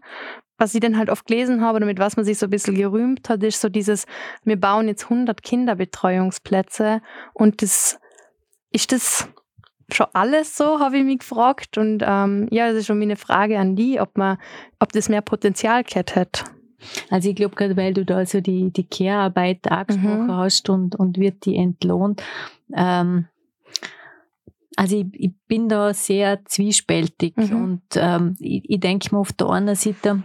Was 0.57 0.73
ich 0.73 0.79
dann 0.79 0.97
halt 0.97 1.09
oft 1.09 1.27
gelesen 1.27 1.59
habe 1.59 1.75
oder 1.75 1.85
mit 1.85 1.99
was 1.99 2.15
man 2.15 2.23
sich 2.23 2.37
so 2.37 2.45
ein 2.45 2.49
bisschen 2.49 2.75
gerühmt 2.75 3.27
hat, 3.27 3.43
ist 3.43 3.59
so 3.59 3.67
dieses, 3.67 4.05
wir 4.45 4.57
bauen 4.57 4.87
jetzt 4.87 5.03
100 5.03 5.43
Kinderbetreuungsplätze 5.43 7.01
und 7.33 7.61
das, 7.61 7.99
ist 8.71 8.93
das 8.93 9.27
schon 9.91 10.07
alles 10.13 10.55
so, 10.55 10.79
habe 10.79 10.97
ich 10.97 11.03
mich 11.03 11.19
gefragt. 11.19 11.77
Und 11.77 12.05
ähm, 12.07 12.47
ja, 12.51 12.69
das 12.69 12.77
ist 12.77 12.85
schon 12.87 12.99
meine 12.99 13.17
Frage 13.17 13.59
an 13.59 13.75
die, 13.75 13.99
ob 13.99 14.17
man, 14.17 14.37
ob 14.79 14.93
das 14.93 15.09
mehr 15.09 15.21
Potenzial 15.21 15.83
gehabt 15.83 16.15
hätte. 16.15 16.56
Also 17.09 17.29
ich 17.29 17.35
glaube 17.35 17.55
gerade, 17.55 17.75
weil 17.75 17.93
du 17.93 18.05
da 18.05 18.25
so 18.25 18.41
die, 18.41 18.71
die 18.71 18.85
Care-Arbeit 18.85 19.69
angesprochen 19.69 20.27
mhm. 20.27 20.31
hast 20.31 20.69
und, 20.69 20.95
und 20.95 21.17
wird 21.17 21.45
die 21.45 21.55
entlohnt. 21.55 22.21
Ähm, 22.75 23.27
also 24.75 24.97
ich, 24.97 25.05
ich, 25.13 25.31
bin 25.47 25.69
da 25.69 25.93
sehr 25.93 26.45
zwiespältig 26.45 27.35
mhm. 27.35 27.63
und 27.63 27.81
ähm, 27.95 28.35
ich, 28.39 28.69
ich 28.69 28.79
denke 28.79 29.13
mir 29.13 29.19
auf 29.19 29.33
der 29.33 29.49
einen 29.49 29.75
Seite, 29.75 30.21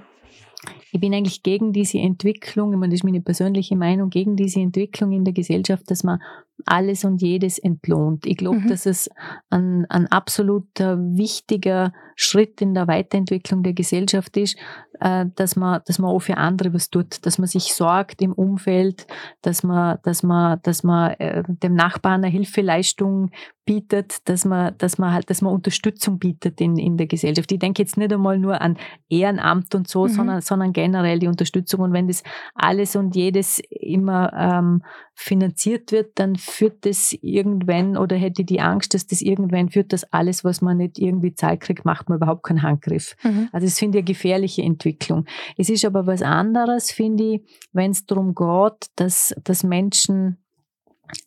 ich 0.93 1.01
bin 1.01 1.15
eigentlich 1.15 1.43
gegen 1.43 1.73
diese 1.73 1.99
Entwicklung, 1.99 2.73
ich 2.73 2.79
meine, 2.79 2.91
das 2.91 3.01
ist 3.01 3.05
meine 3.05 3.23
persönliche 3.23 3.77
Meinung, 3.77 4.11
gegen 4.11 4.37
diese 4.37 4.61
Entwicklung 4.61 5.13
in 5.13 5.25
der 5.25 5.33
Gesellschaft, 5.33 5.91
dass 5.91 6.05
man 6.05 6.21
alles 6.67 7.05
und 7.05 7.23
jedes 7.23 7.59
entlohnt. 7.59 8.27
Ich 8.27 8.37
glaube, 8.37 8.61
mhm. 8.61 8.69
dass 8.69 8.87
es 8.87 9.11
ein, 9.51 9.87
ein 9.91 10.07
absoluter 10.07 10.99
wichtiger 10.99 11.93
Schritt 12.17 12.61
in 12.61 12.75
der 12.75 12.89
Weiterentwicklung 12.89 13.63
der 13.63 13.73
Gesellschaft 13.73 14.37
ist, 14.37 14.57
äh, 15.01 15.27
dass 15.35 15.57
man, 15.57 15.81
dass 15.87 15.99
man 15.99 16.11
auch 16.11 16.21
für 16.21 16.37
andere 16.37 16.73
was 16.75 16.91
tut, 16.91 17.25
dass 17.27 17.39
man 17.39 17.49
sich 17.49 17.75
sorgt 17.75 18.23
im 18.23 18.33
Umfeld, 18.33 19.07
dass 19.41 19.63
man, 19.63 19.99
dass 20.03 20.23
man, 20.23 20.61
dass 20.63 20.85
man 20.85 21.13
äh, 21.13 21.43
dem 21.49 21.75
Nachbarn 21.75 22.23
eine 22.23 22.29
Hilfeleistung 22.29 23.31
bietet, 23.65 24.29
dass 24.29 24.45
man, 24.45 24.77
dass 24.79 24.99
man 24.99 25.13
halt, 25.13 25.31
dass 25.31 25.41
man 25.41 25.53
Unterstützung 25.53 26.19
bietet 26.19 26.61
in, 26.61 26.77
in 26.79 26.97
der 26.97 27.07
Gesellschaft. 27.07 27.51
Ich 27.51 27.59
denke 27.59 27.83
jetzt 27.83 27.97
nicht 27.97 28.13
einmal 28.13 28.39
nur 28.39 28.61
an 28.61 28.77
Ehrenamt 29.09 29.75
und 29.75 29.89
so, 29.89 30.05
mhm. 30.05 30.09
sondern, 30.09 30.41
sondern 30.41 30.73
generell 30.73 31.19
die 31.19 31.29
Unterstützung. 31.29 31.81
Und 31.81 31.93
wenn 31.93 32.09
das 32.09 32.23
alles 32.55 32.97
und 32.97 33.15
jedes 33.17 33.61
immer 33.71 34.33
ähm, 34.35 34.83
finanziert 35.15 35.93
wird, 35.93 36.13
dann 36.19 36.37
führt 36.37 36.85
das 36.87 37.13
irgendwann 37.21 37.97
oder 37.97 38.17
hätte 38.17 38.45
die 38.45 38.61
Angst, 38.61 38.95
dass 38.95 39.07
das 39.07 39.21
irgendwann 39.21 39.69
führt, 39.69 39.93
dass 39.93 40.05
alles, 40.13 40.45
was 40.45 40.63
man 40.63 40.79
nicht 40.79 40.99
irgendwie 40.99 41.35
Zeit 41.35 41.61
kriegt, 41.61 41.85
macht 41.85 42.09
man 42.09 42.17
überhaupt 42.17 42.45
keinen 42.45 42.63
Handgriff. 42.63 43.15
Mhm. 43.23 43.49
Also 43.53 43.67
das 43.67 43.79
finde 43.79 43.99
ich 43.99 44.03
eine 44.03 44.07
gefährliche 44.07 44.63
Entwicklung. 44.63 45.27
Es 45.57 45.69
ist 45.69 45.85
aber 45.85 46.07
was 46.07 46.23
anderes, 46.23 46.91
finde 46.91 47.35
ich, 47.35 47.43
wenn 47.73 47.91
es 47.91 48.07
darum 48.07 48.35
geht, 48.35 48.89
dass, 48.97 49.35
dass 49.45 49.63
Menschen 49.63 50.42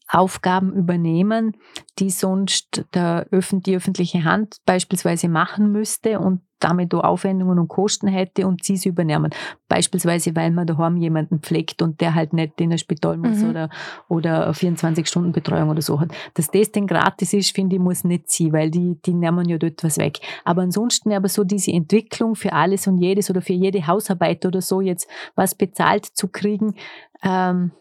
Aufgaben 0.08 0.74
übernehmen, 0.74 1.58
die 2.00 2.10
sonst 2.10 2.86
der, 2.94 3.28
die 3.32 3.76
öffentliche 3.76 4.24
Hand 4.24 4.58
beispielsweise 4.66 5.30
machen 5.30 5.72
müsste 5.72 6.20
und 6.20 6.42
damit 6.60 6.94
auch 6.94 7.04
Aufwendungen 7.04 7.60
und 7.60 7.68
Kosten 7.68 8.08
hätte 8.08 8.48
und 8.48 8.64
sie 8.64 8.78
sie 8.78 8.90
übernehmen. 8.90 9.32
Beispielsweise, 9.68 10.36
weil 10.36 10.52
man 10.52 10.66
daheim 10.66 10.98
jemanden 10.98 11.40
pflegt 11.40 11.82
und 11.82 12.02
der 12.02 12.16
halt 12.16 12.34
nicht 12.34 12.60
in 12.62 12.72
ein 12.72 12.78
Spital 12.78 13.18
muss 13.18 13.40
mhm. 13.40 13.50
oder, 13.50 13.70
oder 14.08 14.52
24-Stunden-Betreuung 14.52 15.70
oder 15.70 15.82
so 15.82 16.00
hat. 16.00 16.10
Dass 16.34 16.50
das 16.50 16.72
denn 16.72 16.88
gratis 16.88 17.34
ist, 17.34 17.54
finde 17.54 17.76
ich, 17.76 17.82
muss 17.82 18.04
nicht 18.04 18.32
sein, 18.32 18.54
weil 18.54 18.72
die, 18.72 18.98
die 19.06 19.14
nehmen 19.14 19.48
ja 19.50 19.58
dort 19.58 19.84
was 19.84 19.98
weg. 19.98 20.20
Aber 20.44 20.62
ansonsten 20.62 21.12
aber 21.12 21.30
so 21.30 21.44
diese 21.44 21.72
Entwicklung 21.72 22.36
für 22.36 22.54
alles 22.54 22.88
und 22.88 22.98
jedes 23.00 23.30
oder 23.30 23.42
für 23.42 23.54
jede 23.54 23.86
Hausarbeit 23.86 24.46
oder 24.46 24.62
so 24.62 24.82
jetzt 24.82 25.10
was 25.36 25.56
bezahlt 25.56 26.06
zu 26.06 26.30
kriegen, 26.30 26.76
ähm, 27.22 27.72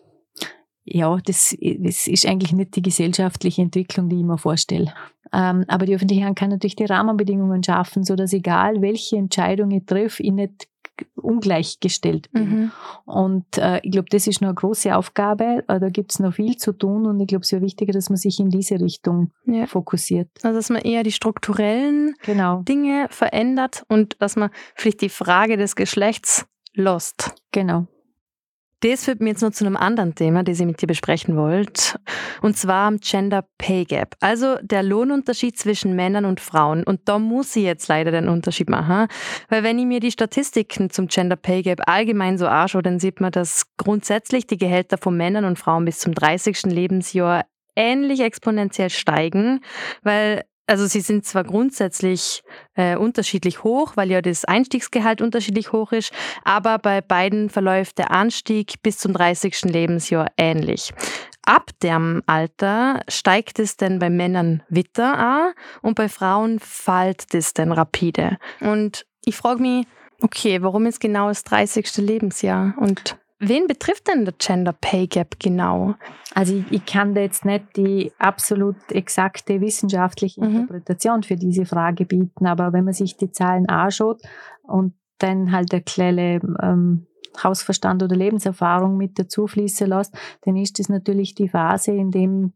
ja, 0.85 1.17
das, 1.25 1.57
das 1.61 2.07
ist 2.07 2.27
eigentlich 2.27 2.53
nicht 2.53 2.77
die 2.77 2.83
gesellschaftliche 2.83 3.63
Entwicklung, 3.63 4.09
die 4.09 4.19
ich 4.19 4.25
mir 4.25 4.39
vorstelle. 4.39 4.93
Ähm, 5.33 5.65
aber 5.67 5.87
die 5.87 5.95
öffentliche 5.95 6.25
Hand 6.25 6.39
kann 6.39 6.51
natürlich 6.51 6.77
die 6.77 6.85
Rahmenbedingungen 6.85 7.63
schaffen, 7.63 8.05
so 8.05 8.15
dass 8.15 8.33
egal 8.33 8.83
welche 8.83 9.17
Entscheidung 9.17 9.71
ich 9.71 9.87
treffe, 9.87 10.23
ich 10.23 10.33
nicht 10.33 10.69
ungleichgestellt 11.17 12.31
bin. 12.33 12.49
Mhm. 12.49 12.73
Und 13.05 13.59
äh, 13.59 13.81
ich 13.83 13.91
glaube, 13.91 14.09
das 14.11 14.27
ist 14.27 14.41
noch 14.41 14.49
eine 14.49 14.55
große 14.55 14.95
Aufgabe. 14.95 15.65
Äh, 15.67 15.81
da 15.81 15.89
gibt 15.89 16.13
es 16.13 16.21
noch 16.21 16.35
viel 16.35 16.57
zu 16.57 16.73
tun 16.73 17.07
und 17.07 17.19
ich 17.19 17.27
glaube, 17.27 17.43
es 17.43 17.53
ist 17.53 17.63
wichtiger, 17.63 17.93
dass 17.93 18.11
man 18.11 18.17
sich 18.17 18.39
in 18.39 18.51
diese 18.51 18.79
Richtung 18.81 19.33
ja. 19.47 19.67
fokussiert. 19.67 20.29
Also 20.43 20.59
dass 20.59 20.71
man 20.71 20.83
eher 20.83 21.03
die 21.03 21.13
strukturellen 21.13 22.15
genau. 22.23 22.63
Dinge 22.63 23.07
verändert 23.11 23.85
und 23.89 24.17
dass 24.21 24.37
man 24.37 24.51
vielleicht 24.77 25.01
die 25.01 25.09
Frage 25.09 25.57
des 25.57 25.75
Geschlechts 25.75 26.47
lost. 26.75 27.35
Genau. 27.51 27.87
Das 28.85 29.07
führt 29.07 29.21
mir 29.21 29.31
jetzt 29.31 29.41
noch 29.41 29.53
zu 29.53 29.65
einem 29.65 29.79
anderen 29.79 30.15
Thema, 30.15 30.43
das 30.43 30.61
ich 30.61 30.67
mit 30.67 30.83
dir 30.83 30.87
besprechen 30.87 31.39
wollte. 31.39 31.99
Und 32.43 32.59
zwar 32.59 32.87
am 32.87 32.99
Gender 32.99 33.43
Pay 33.57 33.87
Gap. 33.87 34.15
Also 34.21 34.57
der 34.61 34.83
Lohnunterschied 34.83 35.57
zwischen 35.57 35.97
Männern 35.97 36.27
und 36.27 36.39
Frauen. 36.39 36.85
Und 36.85 37.01
da 37.09 37.19
muss 37.19 37.57
ich 37.57 37.65
jetzt 37.65 37.89
leider 37.89 38.11
den 38.11 38.29
Unterschied 38.29 38.69
machen. 38.69 39.07
Weil 39.49 39.63
wenn 39.63 39.79
ich 39.79 39.87
mir 39.87 40.01
die 40.01 40.11
Statistiken 40.11 40.91
zum 40.91 41.09
Gender 41.09 41.37
Pay 41.37 41.63
Gap 41.63 41.81
allgemein 41.87 42.37
so 42.37 42.47
anschaue, 42.47 42.83
dann 42.83 42.99
sieht 42.99 43.23
man, 43.23 43.33
dass 43.33 43.65
grundsätzlich 43.79 44.47
die 44.47 44.59
Gehälter 44.59 44.99
von 44.99 45.17
Männern 45.17 45.47
und 45.47 45.59
Frauen 45.59 45.87
bis 45.87 46.01
zum 46.01 46.13
30. 46.15 46.65
Lebensjahr 46.65 47.47
ähnlich 47.77 48.21
exponentiell 48.21 48.91
steigen, 48.91 49.61
weil 50.03 50.43
also 50.67 50.87
sie 50.87 51.01
sind 51.01 51.25
zwar 51.27 51.45
grundsätzlich 51.45 52.43
äh, 52.75 52.97
unterschiedlich 52.97 53.65
hoch, 53.65 53.93
weil 53.97 54.11
ja 54.11 54.23
das 54.23 54.45
Einstiegsgehalt 54.45 55.21
unterschiedlich 55.21 55.73
hoch 55.73 55.93
ist, 55.93 56.13
aber 56.45 56.79
bei 56.79 57.01
beiden 57.01 57.51
verläuft 57.51 57.99
der 57.99 58.11
Anstieg 58.11 58.83
bis 58.83 58.99
zum 58.99 59.13
30. 59.13 59.63
Lebensjahr 59.63 60.31
ähnlich. 60.37 60.93
Ab 61.47 61.71
dem 61.83 62.23
Alter 62.27 63.01
steigt 63.09 63.59
es 63.59 63.77
denn 63.77 63.99
bei 63.99 64.09
Männern 64.09 64.63
witter 64.69 65.19
an 65.19 65.53
und 65.83 65.95
bei 65.95 66.09
Frauen 66.09 66.59
fällt 66.59 67.35
das 67.35 67.53
dann 67.53 67.71
rapide. 67.71 68.39
Und 68.61 69.05
ich 69.27 69.37
frage 69.37 69.61
mich, 69.61 69.87
okay, 70.23 70.63
warum 70.63 70.87
ist 70.87 71.01
genau 71.01 71.29
das 71.29 71.45
30. 71.45 71.99
Lebensjahr? 71.99 72.75
Und 72.79 73.19
Wen 73.49 73.67
betrifft 73.67 74.09
denn 74.09 74.25
der 74.25 74.35
Gender 74.39 74.73
Pay 74.73 75.07
Gap 75.07 75.39
genau? 75.39 75.95
Also 76.35 76.55
ich, 76.57 76.65
ich 76.71 76.87
kann 76.87 77.15
da 77.15 77.21
jetzt 77.21 77.45
nicht 77.45 77.77
die 77.77 78.13
absolut 78.19 78.77
exakte 78.91 79.61
wissenschaftliche 79.61 80.41
mhm. 80.41 80.57
Interpretation 80.57 81.23
für 81.23 81.37
diese 81.37 81.67
Frage 81.67 82.05
bieten, 82.05 82.47
aber 82.47 82.73
wenn 82.73 82.85
man 82.85 82.95
sich 82.95 83.17
die 83.17 83.31
Zahlen 83.31 83.69
anschaut 83.69 84.23
und 84.63 84.95
dann 85.19 85.53
halt 85.53 85.73
der 85.73 85.81
kleine 85.81 86.41
ähm, 86.63 87.07
Hausverstand 87.43 88.03
oder 88.03 88.17
Lebenserfahrung 88.17 88.97
mit 88.97 89.19
dazu 89.19 89.47
fließen 89.47 89.89
lässt, 89.89 90.15
dann 90.43 90.57
ist 90.57 90.79
das 90.79 90.89
natürlich 90.89 91.35
die 91.35 91.49
Phase, 91.49 91.93
in 91.93 92.11
dem 92.11 92.53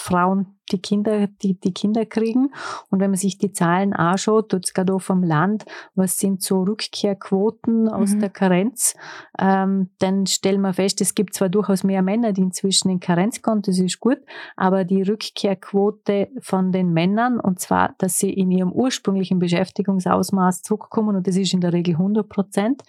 Frauen 0.00 0.60
die 0.72 0.80
Kinder, 0.80 1.26
die, 1.26 1.58
die 1.58 1.72
Kinder 1.72 2.06
kriegen. 2.06 2.52
Und 2.90 3.00
wenn 3.00 3.10
man 3.10 3.18
sich 3.18 3.38
die 3.38 3.52
Zahlen 3.52 3.92
anschaut, 3.92 4.52
dort 4.52 4.72
gerade 4.74 4.94
auch 4.94 5.00
vom 5.00 5.22
Land, 5.22 5.64
was 5.94 6.18
sind 6.18 6.42
so 6.42 6.62
Rückkehrquoten 6.62 7.88
aus 7.88 8.14
mhm. 8.14 8.20
der 8.20 8.30
Karenz, 8.30 8.94
ähm, 9.38 9.90
dann 9.98 10.26
stellen 10.26 10.60
wir 10.60 10.72
fest, 10.72 11.00
es 11.00 11.14
gibt 11.14 11.34
zwar 11.34 11.48
durchaus 11.48 11.84
mehr 11.84 12.02
Männer, 12.02 12.32
die 12.32 12.42
inzwischen 12.42 12.90
in 12.90 13.00
Karenz 13.00 13.42
kommen, 13.42 13.62
das 13.62 13.78
ist 13.78 14.00
gut, 14.00 14.18
aber 14.56 14.84
die 14.84 15.02
Rückkehrquote 15.02 16.28
von 16.40 16.72
den 16.72 16.92
Männern, 16.92 17.40
und 17.40 17.60
zwar, 17.60 17.94
dass 17.98 18.18
sie 18.18 18.32
in 18.32 18.50
ihrem 18.50 18.72
ursprünglichen 18.72 19.38
Beschäftigungsausmaß 19.38 20.62
zurückkommen, 20.62 21.16
und 21.16 21.26
das 21.26 21.36
ist 21.36 21.52
in 21.52 21.60
der 21.60 21.72
Regel 21.72 21.94
100 21.94 22.28
Prozent, 22.28 22.82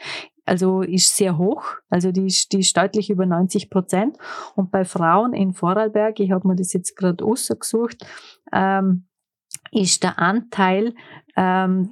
also 0.45 0.81
ist 0.81 1.15
sehr 1.15 1.38
hoch, 1.38 1.63
also 1.89 2.11
die 2.11 2.27
ist, 2.27 2.51
die 2.51 2.59
ist 2.59 2.76
deutlich 2.76 3.09
über 3.09 3.26
90 3.26 3.69
Prozent. 3.69 4.18
Und 4.55 4.72
bei 4.72 4.85
Frauen 4.85 5.34
in 5.34 5.53
Vorarlberg, 5.53 6.19
ich 6.19 6.31
habe 6.31 6.47
mir 6.47 6.55
das 6.55 6.73
jetzt 6.73 6.95
gerade 6.95 7.23
ausgesucht, 7.23 8.05
ähm, 8.51 9.05
ist 9.72 10.03
der 10.03 10.19
Anteil 10.19 10.93
ähm, 11.35 11.91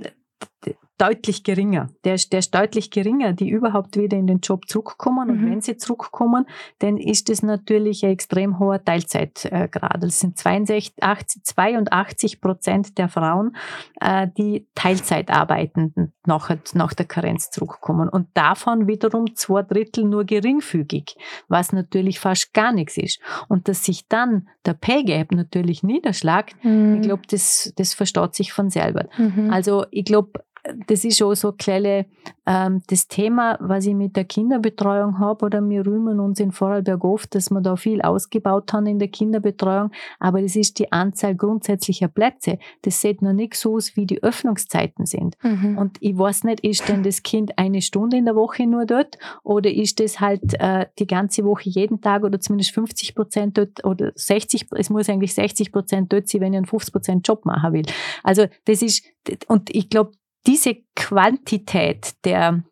deutlich 0.99 1.43
geringer. 1.43 1.89
Der 2.03 2.15
ist, 2.15 2.33
der 2.33 2.39
ist 2.39 2.53
deutlich 2.53 2.91
geringer, 2.91 3.33
die 3.33 3.49
überhaupt 3.49 3.97
wieder 3.97 4.17
in 4.17 4.27
den 4.27 4.39
Job 4.39 4.67
zurückkommen. 4.67 5.27
Mhm. 5.27 5.33
Und 5.33 5.51
wenn 5.51 5.61
sie 5.61 5.77
zurückkommen, 5.77 6.45
dann 6.79 6.97
ist 6.97 7.29
es 7.29 7.41
natürlich 7.41 8.03
ein 8.03 8.11
extrem 8.11 8.59
hoher 8.59 8.83
Teilzeitgrad. 8.83 10.03
Es 10.03 10.19
sind 10.19 10.37
62, 10.37 11.01
80, 11.01 11.43
82 11.45 12.41
Prozent 12.41 12.97
der 12.97 13.07
Frauen, 13.07 13.55
äh, 14.01 14.27
die 14.37 14.67
Teilzeit 14.75 15.29
arbeiten, 15.31 16.13
nach, 16.25 16.51
nach 16.73 16.93
der 16.93 17.05
Karenz 17.05 17.49
zurückkommen. 17.49 18.09
Und 18.09 18.27
davon 18.33 18.87
wiederum 18.87 19.35
zwei 19.35 19.63
Drittel 19.63 20.03
nur 20.03 20.25
geringfügig, 20.25 21.15
was 21.47 21.71
natürlich 21.71 22.19
fast 22.19 22.53
gar 22.53 22.73
nichts 22.73 22.97
ist. 22.97 23.19
Und 23.47 23.69
dass 23.69 23.85
sich 23.85 24.07
dann 24.09 24.49
der 24.65 24.73
Pay 24.73 25.05
Gap 25.05 25.31
natürlich 25.31 25.81
niederschlägt, 25.81 26.63
mhm. 26.63 26.95
ich 26.95 27.01
glaube, 27.03 27.23
das, 27.29 27.73
das 27.77 27.93
versteht 27.93 28.35
sich 28.35 28.51
von 28.51 28.69
selber. 28.69 29.05
Mhm. 29.17 29.49
Also 29.51 29.85
ich 29.91 30.03
glaube, 30.03 30.43
das 30.87 31.03
ist 31.03 31.21
auch 31.21 31.33
so 31.35 31.51
kleine, 31.51 32.05
ähm, 32.45 32.81
das 32.87 33.07
Thema, 33.07 33.57
was 33.61 33.85
ich 33.85 33.95
mit 33.95 34.15
der 34.15 34.25
Kinderbetreuung 34.25 35.19
habe, 35.19 35.45
oder 35.45 35.67
wir 35.67 35.85
rühmen 35.85 36.19
uns 36.19 36.39
in 36.39 36.51
Vorarlberg 36.51 37.03
oft, 37.03 37.35
dass 37.35 37.49
wir 37.49 37.61
da 37.61 37.75
viel 37.75 38.01
ausgebaut 38.01 38.71
haben 38.73 38.85
in 38.87 38.99
der 38.99 39.07
Kinderbetreuung, 39.07 39.91
aber 40.19 40.41
das 40.41 40.55
ist 40.55 40.79
die 40.79 40.91
Anzahl 40.91 41.35
grundsätzlicher 41.35 42.07
Plätze. 42.07 42.59
Das 42.81 43.01
sieht 43.01 43.21
noch 43.21 43.33
nicht 43.33 43.55
so 43.55 43.75
aus, 43.75 43.95
wie 43.95 44.05
die 44.05 44.21
Öffnungszeiten 44.21 45.05
sind. 45.05 45.37
Mhm. 45.43 45.77
Und 45.77 45.97
ich 46.01 46.17
weiß 46.17 46.43
nicht, 46.43 46.61
ist 46.61 46.87
denn 46.89 47.03
das 47.03 47.23
Kind 47.23 47.57
eine 47.57 47.81
Stunde 47.81 48.17
in 48.17 48.25
der 48.25 48.35
Woche 48.35 48.67
nur 48.67 48.85
dort 48.85 49.17
oder 49.43 49.71
ist 49.71 49.99
das 49.99 50.19
halt 50.19 50.59
äh, 50.59 50.87
die 50.97 51.07
ganze 51.07 51.43
Woche 51.43 51.69
jeden 51.69 52.01
Tag 52.01 52.23
oder 52.23 52.39
zumindest 52.39 52.73
50 52.73 53.15
Prozent 53.15 53.57
dort 53.57 53.83
oder 53.85 54.11
60, 54.15 54.67
es 54.75 54.89
muss 54.89 55.09
eigentlich 55.09 55.33
60 55.33 55.71
Prozent 55.71 56.11
dort 56.11 56.27
sein, 56.27 56.41
wenn 56.41 56.53
ich 56.53 56.57
einen 56.57 56.65
50 56.65 56.93
Prozent 56.93 57.27
Job 57.27 57.45
machen 57.45 57.73
will. 57.73 57.85
Also 58.23 58.47
das 58.65 58.81
ist, 58.81 59.05
und 59.47 59.73
ich 59.73 59.89
glaube, 59.89 60.11
diese 60.49 60.77
Quantität 60.95 62.15
der 62.25 62.63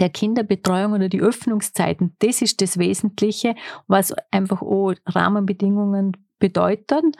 der 0.00 0.10
Kinderbetreuung 0.10 0.92
oder 0.92 1.08
die 1.08 1.22
Öffnungszeiten, 1.22 2.14
das 2.18 2.42
ist 2.42 2.60
das 2.60 2.78
Wesentliche, 2.78 3.54
was 3.86 4.14
einfach 4.30 4.60
auch 4.60 4.92
Rahmenbedingungen 5.06 6.12
bedeuten, 6.38 7.12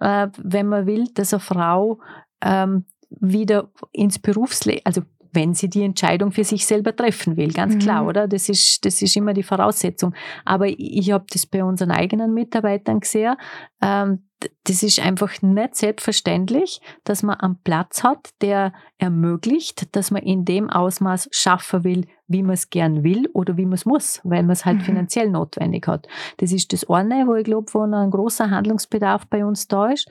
äh, 0.00 0.28
wenn 0.38 0.68
man 0.68 0.86
will, 0.86 1.04
dass 1.12 1.34
eine 1.34 1.40
Frau 1.40 2.00
ähm, 2.40 2.86
wieder 3.10 3.70
ins 3.92 4.18
Berufsleben, 4.18 4.80
also 4.84 5.02
wenn 5.32 5.52
sie 5.54 5.68
die 5.68 5.82
Entscheidung 5.82 6.32
für 6.32 6.44
sich 6.44 6.64
selber 6.64 6.96
treffen 6.96 7.36
will, 7.36 7.52
ganz 7.52 7.74
mhm. 7.74 7.78
klar, 7.80 8.06
oder? 8.06 8.26
Das 8.26 8.48
ist, 8.48 8.84
das 8.84 9.02
ist 9.02 9.16
immer 9.16 9.34
die 9.34 9.42
Voraussetzung. 9.42 10.14
Aber 10.44 10.66
ich, 10.66 10.78
ich 10.78 11.12
habe 11.12 11.26
das 11.30 11.44
bei 11.44 11.62
unseren 11.62 11.90
eigenen 11.90 12.32
Mitarbeitern 12.32 13.00
gesehen. 13.00 13.34
Ähm, 13.82 14.24
das 14.64 14.82
ist 14.82 15.00
einfach 15.00 15.42
nicht 15.42 15.76
selbstverständlich, 15.76 16.80
dass 17.04 17.22
man 17.22 17.40
einen 17.40 17.58
Platz 17.62 18.02
hat, 18.02 18.30
der 18.40 18.72
ermöglicht, 18.98 19.94
dass 19.96 20.10
man 20.10 20.22
in 20.22 20.44
dem 20.44 20.70
Ausmaß 20.70 21.28
schaffen 21.32 21.84
will, 21.84 22.06
wie 22.26 22.42
man 22.42 22.54
es 22.54 22.70
gern 22.70 23.04
will 23.04 23.28
oder 23.32 23.56
wie 23.56 23.64
man 23.66 23.74
es 23.74 23.84
muss, 23.84 24.20
weil 24.24 24.42
man 24.42 24.52
es 24.52 24.64
halt 24.64 24.78
mhm. 24.78 24.82
finanziell 24.82 25.30
notwendig 25.30 25.86
hat. 25.86 26.08
Das 26.38 26.52
ist 26.52 26.72
das 26.72 26.88
eine, 26.88 27.26
wo 27.26 27.34
ich 27.34 27.44
glaube, 27.44 27.72
wo 27.74 27.82
ein 27.82 28.10
großer 28.10 28.50
Handlungsbedarf 28.50 29.26
bei 29.26 29.44
uns 29.44 29.68
da 29.68 29.90
ist. 29.90 30.08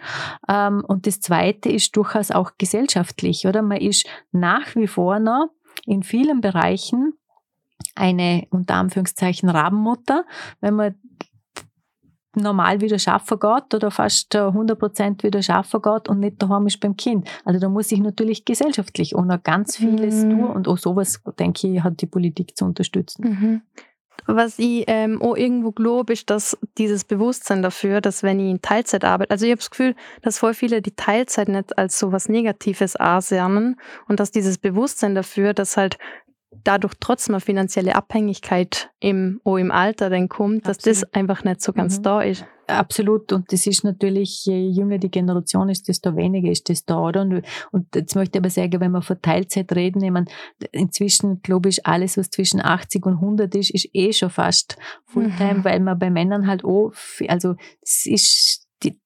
Ähm, 0.48 0.84
und 0.88 1.08
das 1.08 1.20
zweite 1.20 1.70
ist 1.70 1.96
durchaus 1.96 2.32
auch 2.32 2.52
gesellschaftlich, 2.58 3.48
oder? 3.48 3.62
Man 3.62 3.82
ist 3.82 4.08
nach 4.32 4.76
wie 4.76 4.88
vor 4.88 5.20
noch 5.20 5.50
in 5.86 6.04
vielen 6.04 6.42
Bereichen 6.42 7.14
eine 7.96 8.48
unter 8.50 8.76
Anführungszeichen 8.76 9.50
Rabenmutter, 9.50 10.26
wenn 10.62 10.76
man 10.76 10.96
normal 12.36 12.82
wieder 12.82 13.00
schaffen 13.00 13.40
geht 13.40 13.74
oder 13.74 13.92
fast 13.92 14.36
100 14.36 14.78
Prozent 14.78 15.24
wieder 15.24 15.42
schaffen 15.42 15.82
geht 15.82 16.10
und 16.10 16.20
nicht 16.20 16.42
daheim 16.42 16.68
ist 16.68 16.80
beim 16.80 16.98
Kind. 16.98 17.28
Also 17.46 17.60
da 17.60 17.70
muss 17.70 17.92
ich 17.92 18.00
natürlich 18.00 18.46
gesellschaftlich 18.46 19.16
auch 19.16 19.26
noch 19.26 19.42
ganz 19.42 19.78
vieles 19.78 20.24
mhm. 20.24 20.30
tun 20.32 20.48
und 20.48 20.68
auch 20.68 20.78
sowas, 20.78 21.22
denke 21.40 21.68
ich, 21.68 21.84
hat 21.84 22.02
die 22.02 22.08
Politik 22.08 22.58
zu 22.58 22.66
unterstützen. 22.66 23.24
Mhm. 23.24 23.62
Was 24.26 24.58
ich 24.58 24.86
ähm, 24.88 25.22
auch 25.22 25.36
irgendwo 25.36 25.72
glaube, 25.72 26.14
ist, 26.14 26.30
dass 26.30 26.58
dieses 26.78 27.04
Bewusstsein 27.04 27.62
dafür, 27.62 28.00
dass 28.00 28.24
wenn 28.24 28.40
ich 28.40 28.52
in 28.52 28.62
Teilzeit 28.62 29.04
arbeite, 29.04 29.32
also 29.32 29.46
ich 29.46 29.52
habe 29.52 29.60
das 29.60 29.70
Gefühl, 29.70 29.96
dass 30.22 30.40
voll 30.40 30.54
viele 30.54 30.82
die 30.82 30.96
Teilzeit 30.96 31.50
nicht 31.50 31.78
als 31.78 32.00
so 32.00 32.12
was 32.12 32.30
Negatives 32.30 32.96
ansehen 32.96 33.76
und 34.08 34.20
dass 34.20 34.32
dieses 34.32 34.58
Bewusstsein 34.58 35.14
dafür, 35.14 35.54
dass 35.54 35.76
halt 35.76 35.98
dadurch 36.64 36.94
trotzdem 37.00 37.36
eine 37.36 37.42
finanzielle 37.42 37.96
Abhängigkeit 37.96 38.90
im, 39.00 39.42
auch 39.44 39.58
im 39.58 39.72
Alter 39.72 40.10
dann 40.10 40.30
kommt, 40.30 40.68
dass 40.68 40.78
Absolut. 40.78 41.04
das 41.04 41.14
einfach 41.14 41.44
nicht 41.44 41.62
so 41.62 41.74
ganz 41.74 41.98
mhm. 42.00 42.04
da 42.04 42.22
ist. 42.22 42.46
Absolut. 42.68 43.32
Und 43.34 43.52
das 43.52 43.68
ist 43.68 43.84
natürlich, 43.84 44.46
je 44.46 44.70
jünger 44.70 44.98
die 44.98 45.12
Generation 45.12 45.70
ist, 45.70 45.88
desto 45.88 46.16
weniger 46.16 46.50
ist 46.50 46.70
das 46.70 46.86
da, 46.86 47.00
oder? 47.00 47.22
Und, 47.22 47.44
und 47.72 47.96
jetzt 47.96 48.16
möchte 48.16 48.38
ich 48.38 48.42
aber 48.42 48.50
sagen, 48.50 48.80
wenn 48.80 48.92
wir 48.92 49.02
von 49.02 49.22
Teilzeit 49.22 49.74
reden, 49.74 50.04
ich 50.04 50.12
meine, 50.12 50.28
inzwischen, 50.72 51.42
glaube 51.42 51.70
ich, 51.70 51.86
alles, 51.86 52.18
was 52.18 52.30
zwischen 52.30 52.62
80 52.64 53.06
und 53.06 53.16
100 53.16 53.54
ist, 53.56 53.72
ist 53.72 53.90
eh 53.94 54.14
schon 54.14 54.30
fast 54.30 54.78
Fulltime, 55.06 55.56
mhm. 55.56 55.64
weil 55.66 55.80
man 55.82 56.00
bei 56.00 56.10
Männern 56.10 56.48
halt 56.48 56.64
auch, 56.64 56.94
also, 57.28 57.56
es 57.82 58.06
ist, 58.06 58.68
die, 58.84 58.98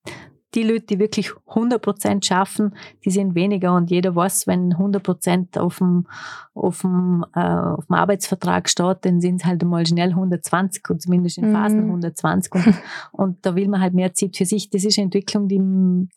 die 0.56 0.64
Leute, 0.64 0.86
die 0.86 1.00
wirklich 1.00 1.32
100% 1.48 2.26
schaffen, 2.26 2.76
die 3.04 3.12
sind 3.12 3.36
weniger 3.36 3.76
und 3.76 3.92
jeder 3.92 4.16
weiß, 4.16 4.48
wenn 4.48 4.74
100% 4.74 5.60
auf 5.60 5.80
dem, 5.80 6.08
auf 6.54 6.82
dem, 6.82 7.26
äh, 7.36 7.40
auf 7.40 7.86
dem 7.86 7.96
Arbeitsvertrag 7.96 8.70
steht, 8.70 9.00
dann 9.02 9.20
sind 9.20 9.42
es 9.42 9.46
halt 9.46 9.64
mal 9.64 9.86
schnell 9.86 10.10
120 10.10 10.90
und 10.90 11.02
zumindest 11.02 11.38
in 11.38 11.52
Phasen 11.52 11.84
mhm. 11.84 11.90
120 11.90 12.56
und, 12.56 12.76
und 13.12 13.46
da 13.46 13.56
will 13.56 13.68
man 13.68 13.82
halt 13.82 13.94
mehr 13.94 14.14
Zeit 14.14 14.38
für 14.38 14.46
sich. 14.46 14.70
Das 14.70 14.86
ist 14.86 14.98
eine 14.98 15.06
Entwicklung, 15.06 15.48
die, 15.48 15.62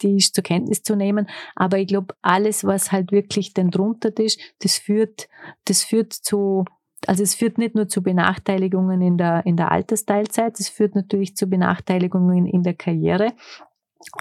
die 0.01 0.19
ist 0.19 0.35
zur 0.35 0.45
Kenntnis 0.45 0.83
zu 0.83 0.95
nehmen, 0.95 1.27
aber 1.57 1.79
ich 1.79 1.89
glaube, 1.89 2.15
alles, 2.23 2.65
was 2.65 2.93
halt 2.93 3.11
wirklich 3.13 3.53
dann 3.53 3.71
drunter 3.71 4.17
ist, 4.19 4.41
das 4.61 4.79
führt, 4.79 5.29
das 5.65 5.83
führt 5.83 6.13
zu 6.13 6.65
also 7.07 7.23
es 7.23 7.35
führt 7.35 7.57
nicht 7.57 7.75
nur 7.75 7.89
zu 7.89 8.03
Benachteiligungen 8.03 9.01
in 9.01 9.17
der, 9.17 9.47
in 9.47 9.57
der 9.57 9.73
Altersteilzeit, 9.73 10.61
es 10.61 10.69
führt 10.69 10.95
natürlich 10.95 11.35
zu 11.35 11.47
Benachteiligungen 11.47 12.47
in 12.47 12.63
der 12.63 12.75
Karriere 12.75 13.33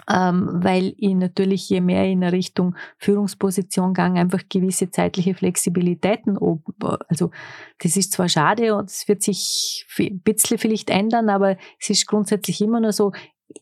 weil 0.06 0.94
ich 0.98 1.14
natürlich 1.14 1.68
je 1.68 1.80
mehr 1.80 2.04
in 2.04 2.22
eine 2.22 2.32
Richtung 2.32 2.76
Führungsposition 2.98 3.94
gang, 3.94 4.18
einfach 4.18 4.42
gewisse 4.48 4.90
zeitliche 4.90 5.34
Flexibilitäten 5.34 6.38
also 7.08 7.30
das 7.78 7.96
ist 7.96 8.12
zwar 8.12 8.28
schade 8.28 8.74
und 8.74 8.90
es 8.90 9.08
wird 9.08 9.22
sich 9.22 9.86
ein 9.98 10.20
bisschen 10.20 10.58
vielleicht 10.58 10.90
ändern, 10.90 11.30
aber 11.30 11.56
es 11.78 11.90
ist 11.90 12.06
grundsätzlich 12.06 12.60
immer 12.60 12.80
nur 12.80 12.92
so, 12.92 13.12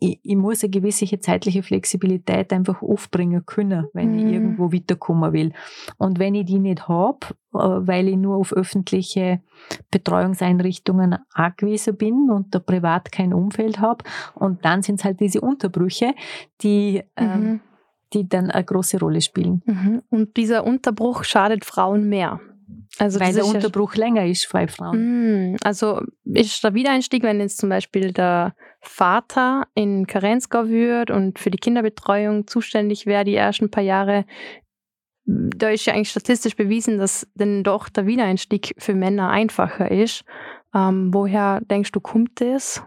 ich, 0.01 0.21
ich 0.23 0.37
muss 0.37 0.63
eine 0.63 0.71
gewisse 0.71 1.19
zeitliche 1.19 1.63
Flexibilität 1.63 2.53
einfach 2.53 2.83
aufbringen 2.83 3.45
können, 3.47 3.87
wenn 3.93 4.13
mhm. 4.13 4.19
ich 4.19 4.35
irgendwo 4.35 4.73
weiterkommen 4.73 5.33
will. 5.33 5.53
Und 5.97 6.19
wenn 6.19 6.35
ich 6.35 6.47
die 6.47 6.59
nicht 6.59 6.89
habe, 6.89 7.27
äh, 7.55 7.59
weil 7.59 8.09
ich 8.09 8.17
nur 8.17 8.37
auf 8.37 8.53
öffentliche 8.53 9.41
Betreuungseinrichtungen 9.91 11.17
angewiesen 11.33 11.97
bin 11.97 12.31
und 12.31 12.55
da 12.55 12.59
privat 12.59 13.13
kein 13.13 13.33
Umfeld 13.33 13.81
habe, 13.81 14.05
und 14.35 14.65
dann 14.65 14.83
sind 14.83 15.01
es 15.01 15.05
halt 15.05 15.21
diese 15.21 15.41
Unterbrüche, 15.41 16.15
die 16.63 17.03
ähm, 17.17 17.41
mhm. 17.41 17.61
die 18.13 18.29
dann 18.29 18.51
eine 18.51 18.65
große 18.65 18.99
Rolle 18.99 19.21
spielen. 19.21 19.63
Mhm. 19.67 20.03
Und 20.11 20.37
dieser 20.37 20.65
Unterbruch 20.65 21.25
schadet 21.25 21.65
Frauen 21.65 22.09
mehr. 22.09 22.41
Also 22.99 23.21
Weil 23.21 23.33
der 23.33 23.47
Unterbruch 23.47 23.95
länger 23.95 24.27
ist 24.27 24.49
bei 24.53 24.67
Frauen. 24.69 25.53
Mm, 25.53 25.57
also 25.63 26.03
ist 26.25 26.63
der 26.63 26.75
Wiedereinstieg, 26.75 27.23
wenn 27.23 27.41
jetzt 27.41 27.59
zum 27.59 27.69
Beispiel 27.69 28.13
der 28.13 28.55
Vater 28.81 29.67
in 29.75 30.07
Karenz 30.07 30.49
wird 30.51 31.11
und 31.11 31.39
für 31.39 31.51
die 31.51 31.59
Kinderbetreuung 31.59 32.47
zuständig 32.47 33.07
wäre 33.07 33.25
die 33.25 33.35
ersten 33.35 33.71
paar 33.71 33.83
Jahre, 33.83 34.25
da 35.25 35.69
ist 35.69 35.85
ja 35.85 35.93
eigentlich 35.93 36.11
statistisch 36.11 36.57
bewiesen, 36.57 36.99
dass 36.99 37.29
denn 37.35 37.63
doch 37.63 37.89
der 37.89 38.07
Wiedereinstieg 38.07 38.75
für 38.79 38.95
Männer 38.95 39.29
einfacher 39.29 39.91
ist. 39.91 40.25
Ähm, 40.75 41.13
woher 41.13 41.61
denkst 41.61 41.93
du, 41.93 42.01
kommt 42.01 42.41
das? 42.41 42.83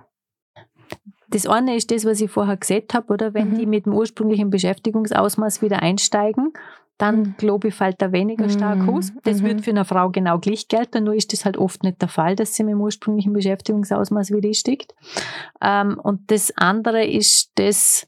Das 1.30 1.48
eine 1.48 1.76
ist 1.76 1.92
das, 1.92 2.04
was 2.04 2.20
ich 2.20 2.30
vorher 2.30 2.58
gesagt 2.58 2.94
habe, 2.94 3.14
oder? 3.14 3.34
Wenn 3.34 3.52
mhm. 3.52 3.58
die 3.60 3.66
mit 3.66 3.86
dem 3.86 3.94
ursprünglichen 3.94 4.50
Beschäftigungsausmaß 4.50 5.62
wieder 5.62 5.82
einsteigen 5.82 6.52
dann 7.02 7.20
mhm. 7.20 7.36
glaube 7.38 7.70
ich, 7.70 7.76
fällt 7.76 8.02
er 8.02 8.12
weniger 8.12 8.50
stark 8.50 8.80
mhm. 8.80 8.90
aus. 8.90 9.12
Das 9.24 9.42
mhm. 9.42 9.46
wird 9.48 9.62
für 9.62 9.72
eine 9.72 9.86
Frau 9.86 10.10
genau 10.10 10.38
gleich 10.40 10.68
gelten, 10.68 11.04
nur 11.04 11.16
ist 11.16 11.34
das 11.34 11.46
halt 11.46 11.58
oft 11.58 11.84
nicht 11.84 12.02
der 12.02 12.10
Fall, 12.10 12.36
dass 12.36 12.54
sie 12.54 12.64
mit 12.64 12.74
dem 12.74 12.82
ursprünglichen 12.82 13.34
Beschäftigungsausmaß 13.34 14.32
wieder 14.32 14.54
steigt. 14.54 14.94
Ähm, 15.62 16.00
und 16.02 16.30
das 16.30 16.56
andere 16.58 17.06
ist 17.06 17.52
das, 17.56 18.08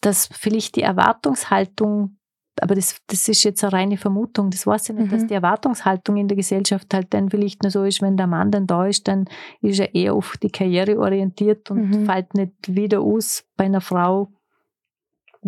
dass 0.00 0.28
vielleicht 0.32 0.76
die 0.76 0.82
Erwartungshaltung 0.82 2.18
aber 2.60 2.74
das, 2.74 2.96
das 3.06 3.28
ist 3.28 3.44
jetzt 3.44 3.62
eine 3.62 3.72
reine 3.72 3.96
Vermutung, 3.96 4.50
das 4.50 4.66
weiß 4.66 4.88
ich 4.88 4.96
nicht, 4.96 5.06
mhm. 5.06 5.10
dass 5.10 5.26
die 5.28 5.34
Erwartungshaltung 5.34 6.16
in 6.16 6.26
der 6.26 6.36
Gesellschaft 6.36 6.92
halt 6.92 7.14
dann 7.14 7.30
vielleicht 7.30 7.62
nur 7.62 7.70
so 7.70 7.84
ist, 7.84 8.02
wenn 8.02 8.16
der 8.16 8.26
Mann 8.26 8.50
dann 8.50 8.66
da 8.66 8.84
ist, 8.84 9.06
dann 9.06 9.26
ist 9.60 9.78
er 9.78 9.94
eher 9.94 10.14
auf 10.14 10.36
die 10.42 10.50
Karriere 10.50 10.98
orientiert 10.98 11.70
und 11.70 11.88
mhm. 11.88 12.06
fällt 12.06 12.34
nicht 12.34 12.52
wieder 12.66 13.00
aus. 13.00 13.44
Bei 13.56 13.66
einer 13.66 13.80
Frau 13.80 14.32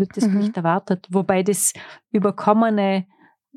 wird 0.01 0.17
das 0.17 0.27
mhm. 0.27 0.39
nicht 0.39 0.57
erwartet. 0.57 1.07
Wobei 1.11 1.43
das 1.43 1.73
überkommene 2.11 3.07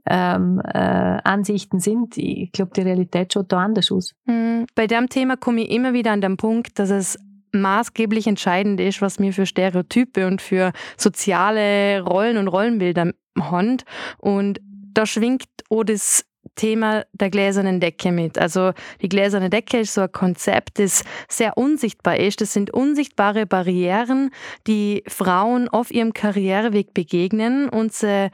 ähm, 0.06 0.62
äh, 0.64 0.78
Ansichten 1.24 1.80
sind. 1.80 2.18
Ich 2.18 2.52
glaube, 2.52 2.72
die 2.76 2.82
Realität 2.82 3.34
schaut 3.34 3.52
da 3.52 3.60
anders 3.60 3.92
aus. 3.92 4.14
Mhm. 4.26 4.68
Bei 4.76 4.88
dem 4.88 5.10
Thema 5.10 5.38
komme 5.38 5.62
ich 5.62 5.72
immer 5.72 5.94
wieder 5.94 6.12
an 6.12 6.22
den 6.22 6.38
Punkt, 6.38 6.78
dass 6.78 6.90
es 6.90 7.18
maßgeblich 7.54 8.28
entscheidend 8.28 8.80
ist, 8.80 9.02
was 9.02 9.20
mir 9.20 9.32
für 9.32 9.46
Stereotype 9.46 10.28
und 10.28 10.42
für 10.42 10.72
soziale 10.98 12.02
Rollen 12.02 12.38
und 12.38 12.48
Rollenbilder 12.48 13.12
haben. 13.40 13.78
Und 14.18 14.60
da 14.94 15.06
schwingt 15.06 15.48
auch 15.70 15.84
das 15.84 16.26
Thema 16.56 17.04
der 17.14 17.30
gläsernen 17.30 17.80
Decke 17.80 18.12
mit. 18.12 18.38
Also 18.38 18.74
die 19.02 19.10
gläserne 19.10 19.50
Decke 19.50 19.80
ist 19.80 19.94
so 19.94 20.02
ein 20.02 20.12
Konzept, 20.12 20.80
das 20.80 21.04
sehr 21.28 21.58
unsichtbar 21.58 22.18
ist. 22.18 22.42
Das 22.42 22.54
sind 22.54 22.72
unsichtbare 22.72 23.46
Barrieren, 23.46 24.32
die 24.68 25.04
Frauen 25.08 25.68
auf 25.70 25.92
ihrem 25.92 26.14
Karriereweg 26.14 26.94
begegnen 26.94 27.70
und 27.70 27.94
sie 27.94 28.30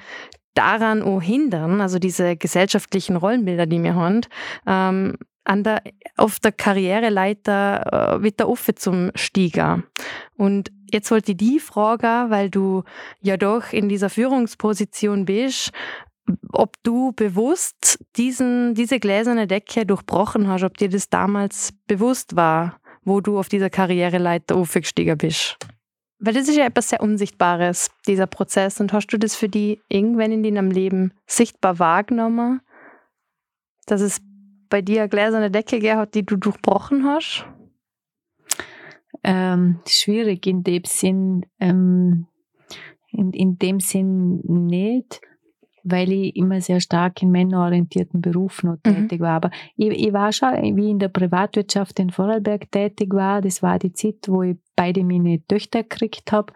daran 0.53 1.01
auch 1.01 1.21
hindern, 1.21 1.79
also 1.79 1.99
diese 1.99 2.35
gesellschaftlichen 2.35 3.15
Rollenbilder, 3.15 3.65
die 3.65 3.81
wir 3.81 3.95
haben, 3.95 4.21
ähm, 4.67 5.15
an 5.45 5.63
der, 5.63 5.81
auf 6.17 6.39
der 6.39 6.51
Karriereleiter 6.51 8.17
äh, 8.19 8.23
wieder 8.23 8.49
offen 8.49 8.75
zum 8.75 9.11
Steiger. 9.15 9.83
Und 10.35 10.71
jetzt 10.91 11.09
wollte 11.11 11.31
ich 11.31 11.37
die 11.37 11.59
fragen, 11.59 12.29
weil 12.29 12.49
du 12.49 12.83
ja 13.21 13.37
doch 13.37 13.71
in 13.71 13.89
dieser 13.89 14.09
Führungsposition 14.09 15.25
bist, 15.25 15.71
ob 16.51 16.75
du 16.83 17.11
bewusst 17.13 18.03
diesen, 18.15 18.73
diese 18.75 18.99
gläserne 18.99 19.47
Decke 19.47 19.85
durchbrochen 19.85 20.47
hast, 20.47 20.63
ob 20.63 20.77
dir 20.77 20.89
das 20.89 21.09
damals 21.09 21.73
bewusst 21.87 22.35
war, 22.35 22.79
wo 23.03 23.21
du 23.21 23.39
auf 23.39 23.49
dieser 23.49 23.69
Karriereleiter 23.69 24.55
aufgestiegen 24.55 25.17
bist. 25.17 25.57
Weil 26.19 26.33
das 26.33 26.49
ist 26.49 26.57
ja 26.57 26.65
etwas 26.65 26.89
sehr 26.89 27.01
Unsichtbares, 27.01 27.89
dieser 28.05 28.27
Prozess. 28.27 28.81
Und 28.81 28.91
hast 28.91 29.07
du 29.07 29.17
das 29.17 29.35
für 29.35 29.47
die 29.47 29.79
irgendwann 29.87 30.33
in 30.33 30.43
deinem 30.43 30.69
Leben 30.69 31.13
sichtbar 31.25 31.79
wahrgenommen, 31.79 32.61
dass 33.85 34.01
es 34.01 34.21
bei 34.69 34.81
dir 34.81 35.01
eine 35.01 35.09
gläserne 35.09 35.49
Decke 35.49 35.79
gehabt, 35.79 36.15
die 36.15 36.25
du 36.25 36.35
durchbrochen 36.35 37.05
hast? 37.05 37.45
Ähm, 39.23 39.79
schwierig 39.87 40.45
in 40.45 40.63
dem 40.63 40.83
Sinn, 40.85 41.45
ähm, 41.59 42.27
in, 43.11 43.31
in 43.31 43.57
dem 43.57 43.79
Sinn 43.79 44.41
nicht, 44.43 45.21
weil 45.91 46.11
ich 46.11 46.35
immer 46.35 46.61
sehr 46.61 46.79
stark 46.79 47.21
in 47.21 47.31
männerorientierten 47.31 48.21
Berufen 48.21 48.69
noch 48.69 48.77
mhm. 48.85 49.07
tätig 49.07 49.21
war. 49.21 49.31
Aber 49.31 49.51
ich, 49.75 49.89
ich, 49.89 50.13
war 50.13 50.31
schon, 50.31 50.53
wie 50.75 50.91
in 50.91 50.99
der 50.99 51.09
Privatwirtschaft 51.09 51.99
in 51.99 52.09
Vorarlberg 52.09 52.71
tätig 52.71 53.13
war, 53.13 53.41
das 53.41 53.61
war 53.61 53.79
die 53.79 53.93
Zeit, 53.93 54.27
wo 54.27 54.43
ich 54.43 54.57
beide 54.75 55.03
meine 55.03 55.45
Töchter 55.47 55.83
gekriegt 55.83 56.31
habe. 56.31 56.53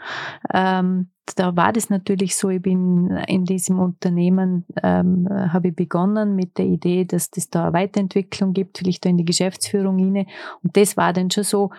Ähm, 0.53 1.09
da 1.35 1.55
war 1.55 1.71
das 1.71 1.89
natürlich 1.89 2.35
so, 2.35 2.49
ich 2.49 2.61
bin 2.61 3.09
in 3.27 3.45
diesem 3.45 3.79
Unternehmen, 3.79 4.65
ähm, 4.81 5.27
habe 5.29 5.69
ich 5.69 5.75
begonnen 5.75 6.35
mit 6.35 6.57
der 6.57 6.65
Idee, 6.65 7.05
dass 7.05 7.31
das 7.31 7.49
da 7.49 7.65
eine 7.65 7.73
Weiterentwicklung 7.73 8.53
gibt, 8.53 8.77
vielleicht 8.77 9.05
da 9.05 9.09
in 9.09 9.17
die 9.17 9.25
Geschäftsführung 9.25 9.99
rein. 9.99 10.27
Und 10.63 10.75
das 10.75 10.97
war 10.97 11.13
dann 11.13 11.31
schon 11.31 11.45
so, 11.45 11.71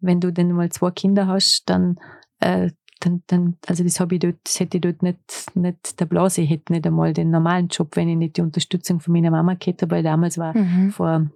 wenn 0.00 0.20
du 0.20 0.32
dann 0.32 0.52
mal 0.52 0.70
zwei 0.70 0.92
Kinder 0.92 1.26
hast, 1.26 1.64
dann 1.66 1.98
äh, 2.38 2.70
dann, 3.00 3.22
dann, 3.26 3.56
also 3.66 3.84
das 3.84 4.00
habe 4.00 4.14
ich 4.14 4.20
dort, 4.20 4.36
das 4.44 4.60
hätte 4.60 4.78
ich 4.78 4.80
dort 4.80 5.02
nicht, 5.02 5.18
nicht 5.54 6.00
der 6.00 6.06
Blase, 6.06 6.42
ich 6.42 6.50
hätte 6.50 6.72
nicht 6.72 6.86
einmal 6.86 7.12
den 7.12 7.30
normalen 7.30 7.68
Job, 7.68 7.96
wenn 7.96 8.08
ich 8.08 8.16
nicht 8.16 8.36
die 8.36 8.42
Unterstützung 8.42 9.00
von 9.00 9.12
meiner 9.12 9.30
Mama 9.30 9.56
hätte, 9.62 9.90
weil 9.90 10.02
damals 10.02 10.38
war 10.38 10.56
mhm. 10.56 10.90
vor 10.90 11.26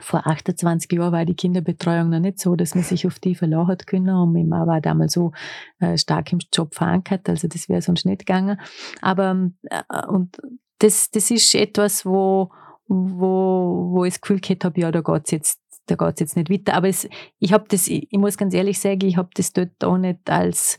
vor 0.00 0.26
28 0.26 0.90
Jahren 0.92 1.12
war 1.12 1.24
die 1.24 1.34
Kinderbetreuung 1.34 2.10
noch 2.10 2.20
nicht 2.20 2.38
so, 2.38 2.56
dass 2.56 2.74
man 2.74 2.84
sich 2.84 3.06
auf 3.06 3.18
die 3.18 3.34
verlassen 3.34 3.68
hat 3.68 3.86
können. 3.86 4.14
Und 4.14 4.32
meine 4.32 4.46
Mama 4.46 4.66
war 4.66 4.80
damals 4.80 5.14
so 5.14 5.32
äh, 5.80 5.96
stark 5.98 6.32
im 6.32 6.38
Job 6.52 6.74
verankert, 6.74 7.28
also 7.28 7.48
das 7.48 7.68
wäre 7.68 7.82
sonst 7.82 8.06
nicht 8.06 8.20
gegangen. 8.20 8.60
Aber 9.00 9.50
äh, 9.64 10.06
und 10.06 10.40
das, 10.78 11.10
das 11.10 11.30
ist 11.30 11.54
etwas, 11.54 12.04
wo, 12.06 12.50
wo, 12.88 13.90
wo 13.92 14.04
ich 14.04 14.14
das 14.14 14.20
Gefühl 14.20 14.40
gehabt 14.40 14.64
habe, 14.64 14.80
ja, 14.80 14.90
da 14.90 15.00
geht's 15.00 15.30
jetzt 15.30 15.61
da 15.92 16.06
geht's 16.06 16.20
jetzt 16.20 16.36
nicht 16.36 16.50
weiter. 16.50 16.74
Aber 16.74 16.88
es, 16.88 17.08
ich 17.38 17.52
habe 17.52 17.64
das, 17.68 17.88
ich 17.88 18.08
muss 18.12 18.36
ganz 18.36 18.54
ehrlich 18.54 18.78
sagen, 18.78 19.06
ich 19.06 19.16
habe 19.16 19.30
das 19.34 19.52
dort 19.52 19.84
auch 19.84 19.98
nicht 19.98 20.28
als, 20.30 20.78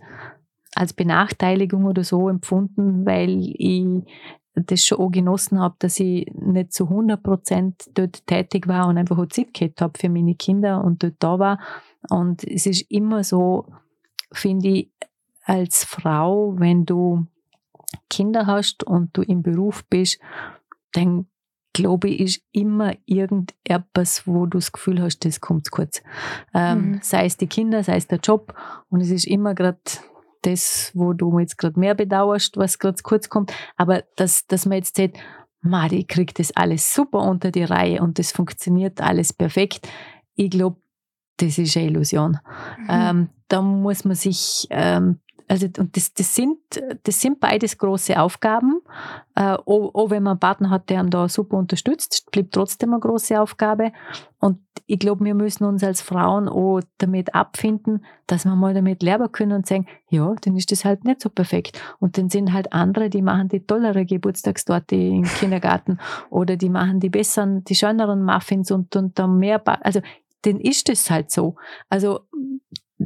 als 0.75 0.93
Benachteiligung 0.93 1.85
oder 1.85 2.03
so 2.03 2.29
empfunden, 2.29 3.05
weil 3.05 3.39
ich 3.57 4.03
das 4.55 4.85
schon 4.85 4.99
auch 4.99 5.09
genossen 5.09 5.59
habe, 5.59 5.75
dass 5.79 5.99
ich 5.99 6.31
nicht 6.33 6.73
zu 6.73 6.85
100 6.85 7.21
Prozent 7.21 7.89
dort 7.95 8.25
tätig 8.27 8.67
war 8.67 8.87
und 8.87 8.97
einfach 8.97 9.17
auch 9.17 9.27
Zeit 9.27 9.53
gehabt 9.53 9.81
habe 9.81 9.97
für 9.97 10.09
meine 10.09 10.35
Kinder 10.35 10.83
und 10.83 11.03
dort 11.03 11.15
da 11.19 11.39
war. 11.39 11.59
Und 12.09 12.43
es 12.43 12.65
ist 12.65 12.81
immer 12.91 13.23
so, 13.23 13.67
finde 14.31 14.69
ich, 14.69 14.91
als 15.45 15.83
Frau, 15.83 16.53
wenn 16.57 16.85
du 16.85 17.25
Kinder 18.09 18.45
hast 18.45 18.83
und 18.83 19.17
du 19.17 19.21
im 19.23 19.41
Beruf 19.43 19.83
bist, 19.89 20.19
dann 20.93 21.27
glaube 21.73 22.09
ich, 22.09 22.19
ist 22.19 22.41
immer 22.51 22.93
irgendetwas, 23.05 24.27
wo 24.27 24.45
du 24.45 24.59
das 24.59 24.71
Gefühl 24.71 25.01
hast, 25.01 25.25
das 25.25 25.41
kommt 25.41 25.71
kurz. 25.71 26.01
Ähm, 26.53 26.91
mhm. 26.91 26.99
Sei 27.01 27.25
es 27.25 27.37
die 27.37 27.47
Kinder, 27.47 27.83
sei 27.83 27.97
es 27.97 28.07
der 28.07 28.19
Job. 28.19 28.55
Und 28.89 29.01
es 29.01 29.09
ist 29.09 29.25
immer 29.25 29.55
gerade 29.55 29.79
das, 30.43 30.91
wo 30.93 31.13
du 31.13 31.39
jetzt 31.39 31.57
gerade 31.57 31.79
mehr 31.79 31.95
bedauerst, 31.95 32.57
was 32.57 32.79
gerade 32.79 33.01
kurz 33.01 33.29
kommt. 33.29 33.51
Aber 33.75 34.03
dass, 34.15 34.45
dass 34.45 34.65
man 34.65 34.77
jetzt 34.77 34.95
sagt, 34.95 35.17
Mari 35.61 36.03
kriegt 36.03 36.39
das 36.39 36.55
alles 36.55 36.93
super 36.93 37.19
unter 37.19 37.49
die 37.49 37.63
Reihe 37.63 38.01
und 38.01 38.19
das 38.19 38.31
funktioniert 38.31 39.01
alles 39.01 39.31
perfekt. 39.31 39.87
Ich 40.35 40.51
glaube, 40.51 40.77
das 41.37 41.57
ist 41.57 41.75
eine 41.77 41.87
Illusion. 41.87 42.39
Mhm. 42.77 42.87
Ähm, 42.89 43.29
da 43.47 43.61
muss 43.61 44.03
man 44.05 44.15
sich 44.15 44.67
ähm, 44.69 45.19
also 45.47 45.67
und 45.77 45.95
das, 45.95 46.13
das, 46.13 46.35
sind, 46.35 46.57
das 47.03 47.21
sind 47.21 47.39
beides 47.39 47.77
große 47.77 48.19
Aufgaben. 48.19 48.81
Äh, 49.35 49.53
auch, 49.53 49.93
auch, 49.93 50.09
wenn 50.09 50.23
man 50.23 50.31
einen 50.31 50.39
Partner 50.39 50.69
hat, 50.69 50.89
der 50.89 50.99
einen 50.99 51.09
da 51.09 51.27
super 51.27 51.57
unterstützt, 51.57 52.29
bleibt 52.31 52.53
trotzdem 52.53 52.91
eine 52.91 52.99
große 52.99 53.39
Aufgabe. 53.39 53.91
Und 54.39 54.59
ich 54.85 54.99
glaube, 54.99 55.23
wir 55.23 55.33
müssen 55.33 55.63
uns 55.63 55.83
als 55.83 56.01
Frauen 56.01 56.49
auch 56.49 56.81
damit 56.97 57.33
abfinden, 57.33 58.05
dass 58.27 58.45
wir 58.45 58.55
mal 58.55 58.73
damit 58.73 59.01
lernen 59.01 59.31
können 59.31 59.53
und 59.53 59.67
sagen, 59.67 59.87
ja, 60.09 60.35
dann 60.41 60.57
ist 60.57 60.71
das 60.71 60.85
halt 60.85 61.05
nicht 61.05 61.21
so 61.21 61.29
perfekt. 61.29 61.81
Und 61.99 62.17
dann 62.17 62.29
sind 62.29 62.53
halt 62.53 62.73
andere, 62.73 63.09
die 63.09 63.21
machen 63.21 63.49
die 63.49 63.65
tollere 63.65 64.05
Geburtstagstorte 64.05 64.95
im 64.95 65.23
Kindergarten 65.39 65.99
oder 66.29 66.57
die 66.57 66.69
machen 66.69 66.99
die 66.99 67.09
besseren, 67.09 67.63
die 67.63 67.75
schöneren 67.75 68.23
Muffins 68.23 68.71
und, 68.71 68.95
und 68.95 69.17
dann 69.17 69.37
mehr, 69.37 69.61
also 69.85 70.01
dann 70.43 70.59
ist 70.59 70.89
das 70.89 71.09
halt 71.09 71.31
so. 71.31 71.55
Also 71.89 72.21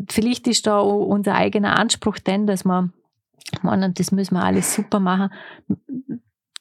vielleicht 0.09 0.47
ist 0.47 0.67
da 0.67 0.79
unser 0.79 1.35
eigener 1.35 1.77
Anspruch 1.79 2.19
denn, 2.19 2.47
dass 2.47 2.65
man 2.65 2.93
meinen, 3.61 3.93
das 3.93 4.11
müssen 4.11 4.35
wir 4.35 4.43
alles 4.43 4.73
super 4.73 4.99
machen, 4.99 5.29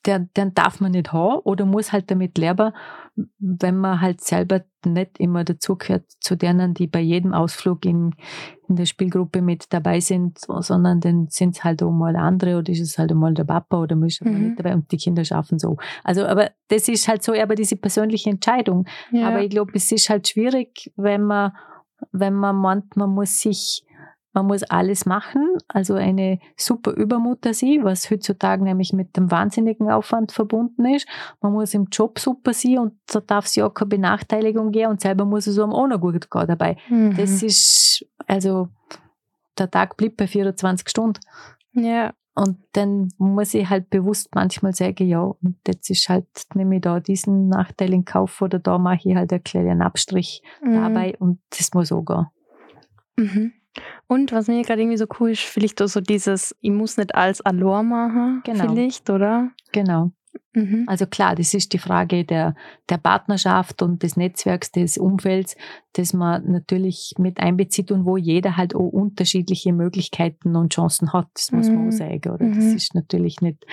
den, 0.06 0.30
den 0.36 0.54
darf 0.54 0.80
man 0.80 0.92
nicht 0.92 1.12
haben 1.12 1.40
oder 1.40 1.66
muss 1.66 1.92
halt 1.92 2.10
damit 2.10 2.38
lernen, 2.38 2.72
wenn 3.38 3.76
man 3.76 4.00
halt 4.00 4.20
selber 4.20 4.62
nicht 4.84 5.18
immer 5.18 5.42
dazugehört 5.42 6.04
zu 6.20 6.36
denen, 6.36 6.74
die 6.74 6.86
bei 6.86 7.00
jedem 7.00 7.32
Ausflug 7.34 7.84
in, 7.84 8.14
in 8.68 8.76
der 8.76 8.86
Spielgruppe 8.86 9.42
mit 9.42 9.72
dabei 9.72 10.00
sind, 10.00 10.38
sondern 10.38 11.00
dann 11.00 11.26
sind 11.28 11.56
es 11.56 11.64
halt 11.64 11.82
auch 11.82 11.90
mal 11.90 12.14
andere 12.14 12.58
oder 12.58 12.70
ist 12.70 12.80
es 12.80 12.98
halt 12.98 13.12
mal 13.14 13.34
der 13.34 13.44
Papa 13.44 13.80
oder 13.80 13.96
man 13.96 14.08
ist 14.08 14.24
mhm. 14.24 14.48
nicht 14.48 14.58
dabei 14.60 14.74
und 14.74 14.90
die 14.92 14.96
Kinder 14.98 15.24
schaffen 15.24 15.58
so. 15.58 15.76
Also, 16.04 16.24
aber 16.26 16.50
das 16.68 16.88
ist 16.88 17.08
halt 17.08 17.22
so, 17.22 17.32
aber 17.34 17.54
diese 17.54 17.76
persönliche 17.76 18.30
Entscheidung. 18.30 18.86
Ja. 19.10 19.28
Aber 19.28 19.42
ich 19.42 19.50
glaube, 19.50 19.72
es 19.74 19.90
ist 19.90 20.08
halt 20.08 20.28
schwierig, 20.28 20.92
wenn 20.96 21.24
man 21.24 21.52
wenn 22.12 22.34
man 22.34 22.56
meint, 22.56 22.96
man 22.96 23.10
muss 23.10 23.40
sich, 23.40 23.84
man 24.32 24.46
muss 24.46 24.62
alles 24.64 25.06
machen, 25.06 25.56
also 25.68 25.94
eine 25.94 26.38
super 26.56 26.92
Übermutter 26.92 27.54
sein, 27.54 27.84
was 27.84 28.10
heutzutage 28.10 28.62
nämlich 28.62 28.92
mit 28.92 29.16
dem 29.16 29.30
wahnsinnigen 29.30 29.90
Aufwand 29.90 30.32
verbunden 30.32 30.84
ist. 30.86 31.08
Man 31.40 31.52
muss 31.52 31.74
im 31.74 31.86
Job 31.90 32.18
super 32.18 32.52
sein 32.52 32.78
und 32.78 32.94
da 33.06 33.20
darf 33.20 33.46
es 33.46 33.56
ja 33.56 33.66
auch 33.66 33.74
keine 33.74 33.88
Benachteiligung 33.88 34.72
geben 34.72 34.90
und 34.90 35.00
selber 35.00 35.24
muss 35.24 35.46
es 35.46 35.58
einem 35.58 35.72
auch 35.72 35.86
noch 35.86 36.00
gut 36.00 36.30
gehen 36.30 36.46
dabei. 36.46 36.76
Mhm. 36.88 37.16
Das 37.16 37.42
ist, 37.42 38.04
also, 38.26 38.68
der 39.58 39.70
Tag 39.70 39.96
bleibt 39.96 40.18
bei 40.18 40.26
24 40.26 40.88
Stunden. 40.88 41.20
Ja. 41.72 42.12
Und 42.38 42.58
dann 42.72 43.08
muss 43.16 43.54
ich 43.54 43.70
halt 43.70 43.88
bewusst 43.88 44.34
manchmal 44.34 44.74
sagen, 44.74 45.08
ja, 45.08 45.20
und 45.22 45.56
jetzt 45.66 45.88
ist 45.88 46.10
halt, 46.10 46.26
nehme 46.54 46.76
ich 46.76 46.82
da 46.82 47.00
diesen 47.00 47.48
Nachteil 47.48 47.94
in 47.94 48.04
Kauf 48.04 48.42
oder 48.42 48.58
da 48.58 48.76
mache 48.76 49.08
ich 49.08 49.16
halt 49.16 49.32
einen 49.32 49.42
kleinen 49.42 49.80
Abstrich 49.80 50.42
mhm. 50.62 50.74
dabei 50.74 51.16
und 51.18 51.40
das 51.48 51.72
muss 51.72 51.92
auch 51.92 52.04
gehen. 52.04 52.26
Mhm. 53.16 53.52
Und 54.06 54.32
was 54.32 54.48
mir 54.48 54.62
gerade 54.62 54.82
irgendwie 54.82 54.98
so 54.98 55.06
cool 55.18 55.30
ist, 55.30 55.42
vielleicht 55.42 55.80
auch 55.80 55.88
so 55.88 56.02
dieses, 56.02 56.54
ich 56.60 56.70
muss 56.70 56.98
nicht 56.98 57.14
alles 57.14 57.40
allein 57.40 57.88
machen, 57.88 58.42
genau. 58.44 58.68
vielleicht, 58.68 59.08
oder? 59.08 59.50
Genau. 59.72 60.12
Mhm. 60.52 60.84
Also 60.86 61.06
klar, 61.06 61.34
das 61.34 61.54
ist 61.54 61.72
die 61.72 61.78
Frage 61.78 62.24
der, 62.24 62.54
der 62.88 62.98
Partnerschaft 62.98 63.82
und 63.82 64.02
des 64.02 64.16
Netzwerks, 64.16 64.72
des 64.72 64.98
Umfelds, 64.98 65.56
das 65.92 66.12
man 66.12 66.50
natürlich 66.50 67.14
mit 67.18 67.40
einbezieht 67.40 67.90
und 67.92 68.04
wo 68.04 68.16
jeder 68.16 68.56
halt 68.56 68.74
auch 68.74 68.88
unterschiedliche 68.88 69.72
Möglichkeiten 69.72 70.56
und 70.56 70.72
Chancen 70.72 71.12
hat. 71.12 71.28
Das 71.34 71.52
muss 71.52 71.68
man 71.68 71.78
auch 71.78 71.84
mhm. 71.84 71.92
sagen, 71.92 72.30
oder? 72.30 72.46
Das 72.48 72.64
mhm. 72.64 72.76
ist 72.76 72.94
natürlich 72.94 73.40
nicht 73.40 73.64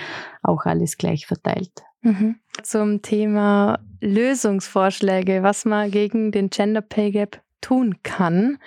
auch 0.42 0.66
alles 0.66 0.98
gleich 0.98 1.26
verteilt. 1.26 1.84
Mhm. 2.02 2.36
Zum 2.62 3.02
Thema 3.02 3.80
Lösungsvorschläge, 4.02 5.42
was 5.42 5.66
man 5.66 5.90
gegen 5.90 6.32
den 6.32 6.50
Gender 6.50 6.82
Pay 6.82 7.12
Gap 7.12 7.42
tun 7.62 7.96
kann. 8.04 8.60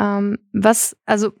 Ähm, 0.00 0.38
was, 0.52 0.96
also 1.04 1.32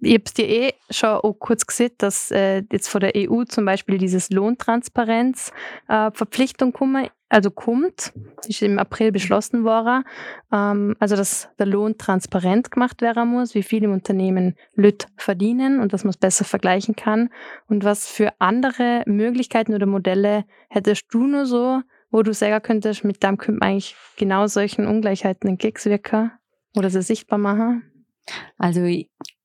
ich 0.00 0.14
habe 0.14 0.22
es 0.24 0.32
dir 0.34 0.48
eh 0.48 0.72
schon 0.90 1.10
auch 1.10 1.34
kurz 1.34 1.66
gesehen, 1.66 1.90
dass 1.98 2.30
äh, 2.30 2.62
jetzt 2.70 2.86
von 2.88 3.00
der 3.00 3.14
EU 3.16 3.42
zum 3.44 3.64
Beispiel 3.64 3.98
dieses 3.98 4.30
Lohntransparenz-Verpflichtung 4.30 6.68
äh, 6.68 6.72
kommt, 6.72 7.10
also 7.28 7.50
kommt, 7.50 8.12
ist 8.46 8.62
im 8.62 8.78
April 8.78 9.10
beschlossen 9.10 9.64
worden, 9.64 10.04
ähm, 10.52 10.94
also 11.00 11.16
dass 11.16 11.48
der 11.58 11.66
Lohn 11.66 11.98
transparent 11.98 12.70
gemacht 12.70 13.02
werden 13.02 13.28
muss, 13.28 13.54
wie 13.54 13.64
viel 13.64 13.82
im 13.82 13.92
Unternehmen 13.92 14.54
Lüt 14.74 15.08
verdienen 15.16 15.80
und 15.80 15.92
dass 15.92 16.04
man 16.04 16.10
es 16.10 16.18
besser 16.18 16.44
vergleichen 16.44 16.94
kann. 16.94 17.30
Und 17.68 17.82
was 17.84 18.06
für 18.06 18.32
andere 18.38 19.02
Möglichkeiten 19.06 19.74
oder 19.74 19.86
Modelle 19.86 20.44
hättest 20.68 21.06
du 21.10 21.26
nur 21.26 21.46
so, 21.46 21.80
wo 22.10 22.22
du 22.22 22.32
sagen 22.32 22.62
könntest, 22.62 23.04
mit 23.04 23.22
dem 23.22 23.36
könnte 23.38 23.60
man 23.60 23.70
eigentlich 23.70 23.96
genau 24.16 24.46
solchen 24.46 24.86
Ungleichheiten 24.86 25.48
entgegenwirken 25.48 26.32
oder 26.76 26.90
sie 26.90 27.02
sichtbar 27.02 27.38
machen? 27.38 27.90
Also 28.58 28.86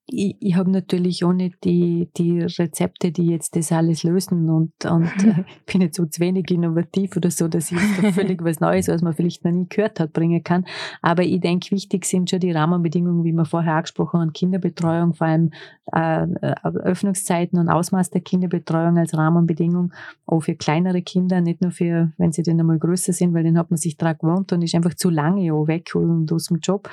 ich, 0.08 0.38
ich 0.40 0.56
habe 0.56 0.70
natürlich 0.70 1.24
auch 1.24 1.34
nicht 1.34 1.64
die, 1.64 2.10
die 2.18 2.42
Rezepte, 2.42 3.12
die 3.12 3.28
jetzt 3.28 3.56
das 3.56 3.72
alles 3.72 4.04
lösen 4.04 4.50
und, 4.50 4.86
und 4.86 5.12
äh, 5.24 5.44
bin 5.72 5.82
jetzt 5.82 5.98
so 5.98 6.06
zu 6.06 6.20
wenig 6.20 6.50
innovativ 6.52 7.18
oder 7.18 7.32
so, 7.32 7.48
dass 7.48 7.72
ich 7.72 7.78
jetzt 7.80 8.16
völlig 8.16 8.44
was 8.44 8.60
Neues, 8.60 8.88
was 8.88 9.02
man 9.02 9.14
vielleicht 9.14 9.44
noch 9.44 9.52
nie 9.52 9.68
gehört 9.68 10.00
hat, 10.00 10.14
bringen 10.14 10.44
kann. 10.44 10.66
Aber 11.02 11.24
ich 11.24 11.40
denke, 11.40 11.72
wichtig 11.72 12.06
sind 12.06 12.30
schon 12.30 12.40
die 12.40 12.52
Rahmenbedingungen, 12.52 13.24
wie 13.24 13.34
wir 13.34 13.46
vorher 13.46 13.76
angesprochen 13.76 14.22
haben, 14.22 14.34
Kinderbetreuung, 14.34 15.14
vor 15.14 15.28
allem 15.28 15.52
äh, 15.92 16.28
Öffnungszeiten 16.64 17.60
und 17.60 17.70
Ausmaß 17.70 18.12
der 18.12 18.22
Kinderbetreuung 18.22 18.98
als 18.98 19.18
Rahmenbedingung, 19.18 19.94
auch 20.26 20.42
für 20.42 20.56
kleinere 20.56 21.02
Kinder, 21.02 21.42
nicht 21.42 21.62
nur 21.62 21.72
für, 21.72 22.12
wenn 22.18 22.32
sie 22.32 22.44
dann 22.44 22.60
einmal 22.60 22.80
größer 22.80 23.14
sind, 23.14 23.34
weil 23.34 23.44
dann 23.44 23.58
hat 23.58 23.72
man 23.72 23.78
sich 23.78 23.98
daran 23.98 24.18
gewohnt 24.20 24.54
und 24.54 24.62
ist 24.62 24.76
einfach 24.76 24.94
zu 24.94 25.10
lange 25.10 25.54
auch 25.54 25.68
weg 25.68 25.96
und 25.96 26.32
aus 26.32 26.46
dem 26.46 26.58
Job. 26.60 26.90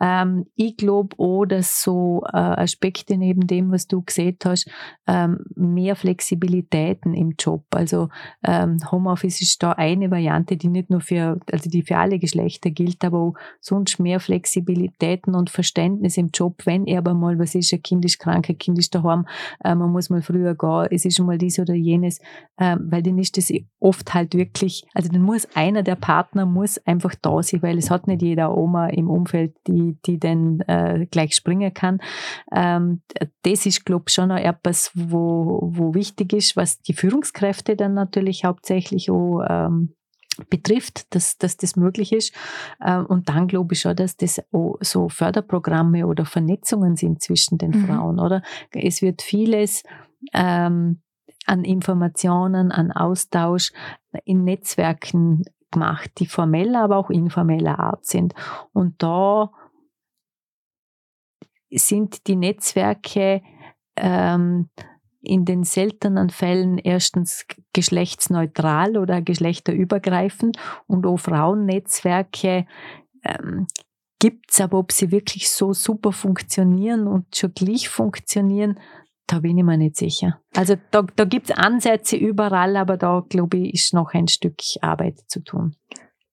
Ähm, 0.00 0.46
ich 0.56 0.76
glaube 0.76 1.16
auch, 1.18 1.44
dass 1.44 1.82
so 1.82 2.22
äh, 2.32 2.39
Aspekte 2.40 3.16
neben 3.16 3.46
dem, 3.46 3.70
was 3.70 3.86
du 3.86 4.02
gesehen 4.02 4.36
hast, 4.44 4.68
ähm, 5.06 5.44
mehr 5.54 5.96
Flexibilitäten 5.96 7.14
im 7.14 7.34
Job. 7.38 7.64
Also 7.70 8.08
ähm, 8.44 8.78
Homeoffice 8.90 9.40
ist 9.40 9.62
da 9.62 9.72
eine 9.72 10.10
Variante, 10.10 10.56
die 10.56 10.68
nicht 10.68 10.90
nur 10.90 11.00
für, 11.00 11.40
also 11.52 11.70
die 11.70 11.82
für 11.82 11.98
alle 11.98 12.18
Geschlechter 12.18 12.70
gilt, 12.70 13.04
aber 13.04 13.18
auch 13.18 13.34
sonst 13.60 13.98
mehr 13.98 14.20
Flexibilitäten 14.20 15.34
und 15.34 15.50
Verständnis 15.50 16.16
im 16.16 16.30
Job, 16.32 16.62
wenn 16.64 16.86
er 16.86 16.98
aber 16.98 17.14
mal, 17.14 17.38
was 17.38 17.54
ist, 17.54 17.72
ein 17.72 17.82
Kind 17.82 18.04
ist 18.04 18.18
krank, 18.18 18.48
ein 18.48 18.58
Kind 18.58 18.78
ist 18.78 18.94
daheim, 18.94 19.26
äh, 19.64 19.74
man 19.74 19.90
muss 19.90 20.10
mal 20.10 20.22
früher 20.22 20.54
gehen, 20.54 20.88
es 20.90 21.04
ist 21.04 21.18
mal 21.20 21.38
dies 21.38 21.58
oder 21.58 21.74
jenes, 21.74 22.20
äh, 22.56 22.76
weil 22.78 23.02
dann 23.02 23.18
ist 23.18 23.36
das 23.36 23.52
oft 23.78 24.14
halt 24.14 24.34
wirklich, 24.34 24.84
also 24.94 25.08
dann 25.10 25.22
muss 25.22 25.46
einer 25.54 25.82
der 25.82 25.96
Partner 25.96 26.46
muss 26.46 26.78
einfach 26.86 27.14
da 27.20 27.42
sein, 27.42 27.62
weil 27.62 27.78
es 27.78 27.90
hat 27.90 28.06
nicht 28.06 28.22
jeder 28.22 28.56
Oma 28.56 28.88
im 28.88 29.08
Umfeld, 29.08 29.54
die, 29.66 29.96
die 30.06 30.18
dann 30.18 30.60
äh, 30.60 31.06
gleich 31.10 31.34
springen 31.34 31.72
kann. 31.72 32.00
Ähm, 32.52 33.02
das 33.42 33.66
ist, 33.66 33.84
glaube 33.84 34.04
ich, 34.08 34.14
schon 34.14 34.28
noch 34.28 34.38
etwas, 34.38 34.90
wo, 34.94 35.60
wo 35.72 35.94
wichtig 35.94 36.32
ist, 36.32 36.56
was 36.56 36.80
die 36.80 36.94
Führungskräfte 36.94 37.76
dann 37.76 37.94
natürlich 37.94 38.44
hauptsächlich 38.44 39.10
auch 39.10 39.42
ähm, 39.48 39.94
betrifft, 40.48 41.14
dass, 41.14 41.36
dass 41.38 41.56
das 41.56 41.76
möglich 41.76 42.12
ist. 42.12 42.34
Ähm, 42.84 43.06
und 43.06 43.28
dann 43.28 43.48
glaube 43.48 43.74
ich 43.74 43.80
schon, 43.80 43.96
dass 43.96 44.16
das 44.16 44.40
auch 44.52 44.76
so 44.80 45.08
Förderprogramme 45.08 46.06
oder 46.06 46.24
Vernetzungen 46.24 46.96
sind 46.96 47.22
zwischen 47.22 47.58
den 47.58 47.70
mhm. 47.70 47.86
Frauen, 47.86 48.18
oder? 48.18 48.42
Es 48.72 49.02
wird 49.02 49.22
vieles 49.22 49.82
ähm, 50.32 51.02
an 51.46 51.64
Informationen, 51.64 52.70
an 52.70 52.92
Austausch 52.92 53.72
in 54.24 54.44
Netzwerken 54.44 55.44
gemacht, 55.70 56.10
die 56.18 56.26
formeller, 56.26 56.82
aber 56.82 56.96
auch 56.96 57.10
informeller 57.10 57.78
Art 57.78 58.04
sind. 58.04 58.34
Und 58.72 59.02
da 59.02 59.50
sind 61.70 62.26
die 62.26 62.36
Netzwerke 62.36 63.42
ähm, 63.96 64.70
in 65.22 65.44
den 65.44 65.64
seltenen 65.64 66.30
Fällen 66.30 66.78
erstens 66.78 67.46
geschlechtsneutral 67.72 68.96
oder 68.96 69.20
geschlechterübergreifend 69.20 70.56
und 70.86 71.06
auch 71.06 71.18
Frauennetzwerke 71.18 72.66
ähm, 73.22 73.66
gibt 74.18 74.50
es, 74.50 74.60
aber 74.60 74.78
ob 74.78 74.92
sie 74.92 75.10
wirklich 75.10 75.50
so 75.50 75.72
super 75.72 76.12
funktionieren 76.12 77.06
und 77.06 77.36
schon 77.36 77.52
gleich 77.54 77.88
funktionieren, 77.88 78.78
da 79.26 79.40
bin 79.40 79.58
ich 79.58 79.64
mir 79.64 79.76
nicht 79.76 79.96
sicher. 79.96 80.40
Also 80.56 80.76
da, 80.90 81.02
da 81.02 81.24
gibt 81.24 81.50
es 81.50 81.56
Ansätze 81.56 82.16
überall, 82.16 82.76
aber 82.76 82.96
da 82.96 83.24
glaube 83.28 83.58
ich, 83.58 83.74
ist 83.74 83.94
noch 83.94 84.12
ein 84.12 84.28
Stück 84.28 84.56
Arbeit 84.80 85.18
zu 85.28 85.40
tun. 85.40 85.76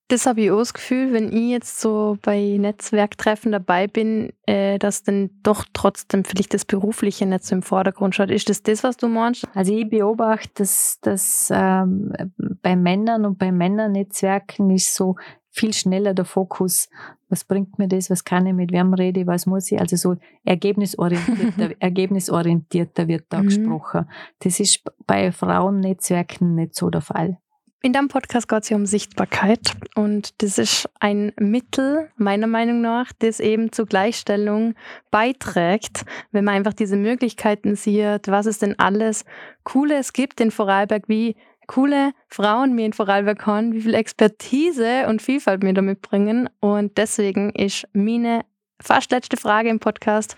Das 0.09 0.25
habe 0.25 0.41
ich 0.41 0.51
auch 0.51 0.59
das 0.59 0.73
Gefühl, 0.73 1.11
wenn 1.11 1.34
ich 1.34 1.49
jetzt 1.49 1.81
so 1.81 2.17
bei 2.21 2.55
Netzwerktreffen 2.57 3.51
dabei 3.51 3.88
bin, 3.88 4.31
äh, 4.45 4.79
dass 4.79 5.03
dann 5.03 5.31
doch 5.43 5.65
trotzdem 5.73 6.23
vielleicht 6.23 6.53
das 6.53 6.63
Berufliche 6.63 7.25
nicht 7.25 7.43
so 7.43 7.55
im 7.55 7.61
Vordergrund 7.61 8.15
schaut. 8.15 8.31
Ist 8.31 8.47
das 8.47 8.63
das, 8.63 8.84
was 8.84 8.95
du 8.95 9.09
meinst? 9.09 9.45
Also 9.53 9.75
ich 9.75 9.89
beobachte, 9.89 10.49
dass, 10.55 10.99
dass 11.01 11.49
ähm, 11.53 12.13
bei 12.61 12.77
Männern 12.77 13.25
und 13.25 13.38
bei 13.38 13.51
Männernetzwerken 13.51 14.71
ist 14.71 14.95
so 14.95 15.15
viel 15.57 15.73
schneller 15.73 16.13
der 16.13 16.25
Fokus, 16.25 16.88
was 17.29 17.43
bringt 17.43 17.77
mir 17.77 17.89
das, 17.89 18.09
was 18.09 18.23
kann 18.23 18.45
ich, 18.45 18.53
mit 18.53 18.71
wem 18.71 18.93
rede 18.93 19.21
ich, 19.21 19.27
was 19.27 19.45
muss 19.45 19.69
ich, 19.71 19.79
also 19.79 19.97
so 19.97 20.15
ergebnisorientierter, 20.45 21.71
ergebnisorientierter 21.79 23.07
wird 23.07 23.25
da 23.29 23.39
mhm. 23.39 23.47
gesprochen. 23.47 24.07
Das 24.39 24.59
ist 24.59 24.84
bei 25.05 25.31
Frauennetzwerken 25.31 26.55
nicht 26.55 26.75
so 26.75 26.89
der 26.89 27.01
Fall. 27.01 27.39
In 27.84 27.94
deinem 27.94 28.08
Podcast 28.08 28.49
geht 28.49 28.64
es 28.64 28.70
ja 28.70 28.76
um 28.76 28.88
Sichtbarkeit 28.88 29.74
und 29.94 30.41
das 30.41 30.58
ist 30.58 30.90
ein 30.99 31.32
Mittel, 31.40 32.10
meiner 32.18 32.48
Meinung 32.48 32.82
nach, 32.82 33.12
das 33.20 33.40
eben 33.40 33.72
zur 33.72 33.86
Gleichstellung 33.86 34.74
beiträgt, 35.12 36.04
wenn 36.32 36.44
man 36.44 36.56
einfach 36.56 36.74
diese 36.74 36.98
Möglichkeiten 36.98 37.76
sieht, 37.76 38.28
was 38.28 38.48
es 38.48 38.58
denn 38.58 38.80
alles 38.80 39.26
Cooles 39.64 40.14
gibt 40.14 40.41
in 40.41 40.49
Vorarlberg, 40.49 41.04
wie 41.08 41.36
coole 41.68 42.14
Frauen 42.30 42.74
mir 42.74 42.88
in 42.88 42.94
Vorarlberg 42.94 43.45
haben, 43.45 43.74
wie 43.74 43.82
viel 43.82 43.94
Expertise 43.94 45.06
und 45.08 45.22
Vielfalt 45.22 45.62
mir 45.62 45.74
damit 45.74 46.02
bringen 46.02 46.49
und 46.60 46.98
deswegen 46.98 47.52
ist 47.52 47.88
meine 47.94 48.44
fast 48.82 49.12
letzte 49.12 49.38
Frage 49.38 49.70
im 49.70 49.80
Podcast, 49.80 50.36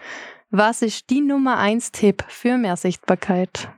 was 0.50 0.82
ist 0.82 1.10
die 1.10 1.22
Nummer 1.22 1.58
eins 1.58 1.94
Tipp 1.94 2.26
für 2.28 2.58
mehr 2.58 2.76
Sichtbarkeit? 2.76 3.70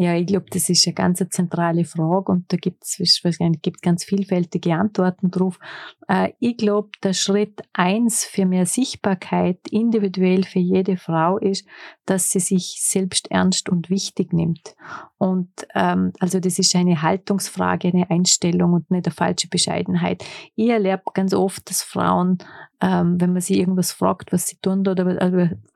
Ja, 0.00 0.14
ich 0.14 0.28
glaube, 0.28 0.46
das 0.50 0.68
ist 0.68 0.86
eine 0.86 0.94
ganz 0.94 1.20
zentrale 1.30 1.84
Frage 1.84 2.30
und 2.30 2.52
da 2.52 2.56
gibt 2.56 2.84
es 2.84 3.20
gibt 3.62 3.82
ganz 3.82 4.04
vielfältige 4.04 4.74
Antworten 4.74 5.32
drauf. 5.32 5.58
Äh, 6.06 6.34
ich 6.38 6.56
glaube, 6.56 6.90
der 7.02 7.14
Schritt 7.14 7.62
eins 7.72 8.24
für 8.24 8.46
mehr 8.46 8.64
Sichtbarkeit 8.64 9.58
individuell 9.68 10.44
für 10.44 10.60
jede 10.60 10.98
Frau 10.98 11.38
ist, 11.38 11.66
dass 12.06 12.30
sie 12.30 12.38
sich 12.38 12.80
selbst 12.80 13.32
ernst 13.32 13.68
und 13.68 13.90
wichtig 13.90 14.32
nimmt. 14.32 14.76
Und 15.16 15.50
ähm, 15.74 16.12
also 16.20 16.38
das 16.38 16.60
ist 16.60 16.76
eine 16.76 17.02
Haltungsfrage, 17.02 17.88
eine 17.88 18.08
Einstellung 18.08 18.74
und 18.74 18.92
nicht 18.92 19.06
eine 19.06 19.12
falsche 19.12 19.48
Bescheidenheit. 19.48 20.24
Ich 20.54 20.68
erlebe 20.68 21.02
ganz 21.12 21.34
oft, 21.34 21.68
dass 21.68 21.82
Frauen 21.82 22.38
ähm, 22.80 23.20
wenn 23.20 23.32
man 23.32 23.42
sie 23.42 23.58
irgendwas 23.58 23.92
fragt, 23.92 24.32
was 24.32 24.46
sie 24.46 24.56
tun 24.62 24.86
oder 24.86 25.04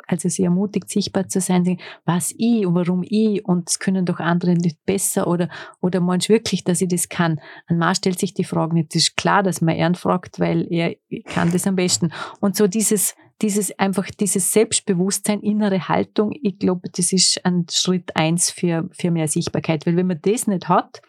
also 0.07 0.29
sie 0.29 0.45
ermutigt, 0.45 0.89
sichtbar 0.89 1.29
zu 1.29 1.41
sein, 1.41 1.79
was 2.05 2.35
ich 2.37 2.67
und 2.67 2.75
warum 2.75 3.03
ich 3.05 3.45
und 3.45 3.69
es 3.69 3.79
können 3.79 4.05
doch 4.05 4.21
andere 4.21 4.55
nicht 4.55 4.85
besser 4.85 5.27
oder, 5.27 5.49
oder 5.81 6.01
meinst 6.01 6.29
wirklich, 6.29 6.65
dass 6.65 6.81
ich 6.81 6.89
das 6.89 7.09
kann? 7.09 7.41
Ein 7.67 7.79
Mann 7.79 7.95
stellt 7.95 8.19
sich 8.19 8.35
die 8.35 8.45
Frage 8.45 8.75
nicht. 8.75 8.95
Es 8.95 9.09
ist 9.09 9.17
klar, 9.17 9.43
dass 9.43 9.61
man 9.61 9.77
ihn 9.77 9.95
fragt, 9.95 10.41
weil 10.41 10.67
er 10.71 10.97
kann 11.27 11.51
das 11.53 11.67
am 11.67 11.77
besten. 11.77 12.13
Und 12.41 12.57
so 12.57 12.67
dieses, 12.67 13.15
dieses 13.43 13.79
einfach 13.79 14.09
dieses 14.11 14.53
Selbstbewusstsein, 14.53 15.41
innere 15.41 15.89
Haltung, 15.89 16.33
ich 16.43 16.59
glaube, 16.59 16.89
das 16.95 17.13
ist 17.13 17.45
ein 17.45 17.67
Schritt 17.71 18.17
eins 18.17 18.51
für, 18.51 18.89
für 18.93 19.11
mehr 19.11 19.29
Sichtbarkeit. 19.29 19.87
Weil 19.87 19.97
wenn 19.97 20.07
man 20.07 20.21
das 20.23 20.47
nicht 20.47 20.69
hat, 20.69 21.03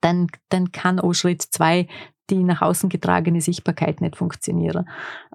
dann, 0.00 0.28
dann 0.48 0.72
kann 0.72 1.00
auch 1.00 1.12
Schritt 1.12 1.42
zwei 1.42 1.88
die 2.30 2.42
nach 2.44 2.62
außen 2.62 2.88
getragene 2.88 3.40
Sichtbarkeit 3.40 4.00
nicht 4.00 4.16
funktionieren. 4.16 4.88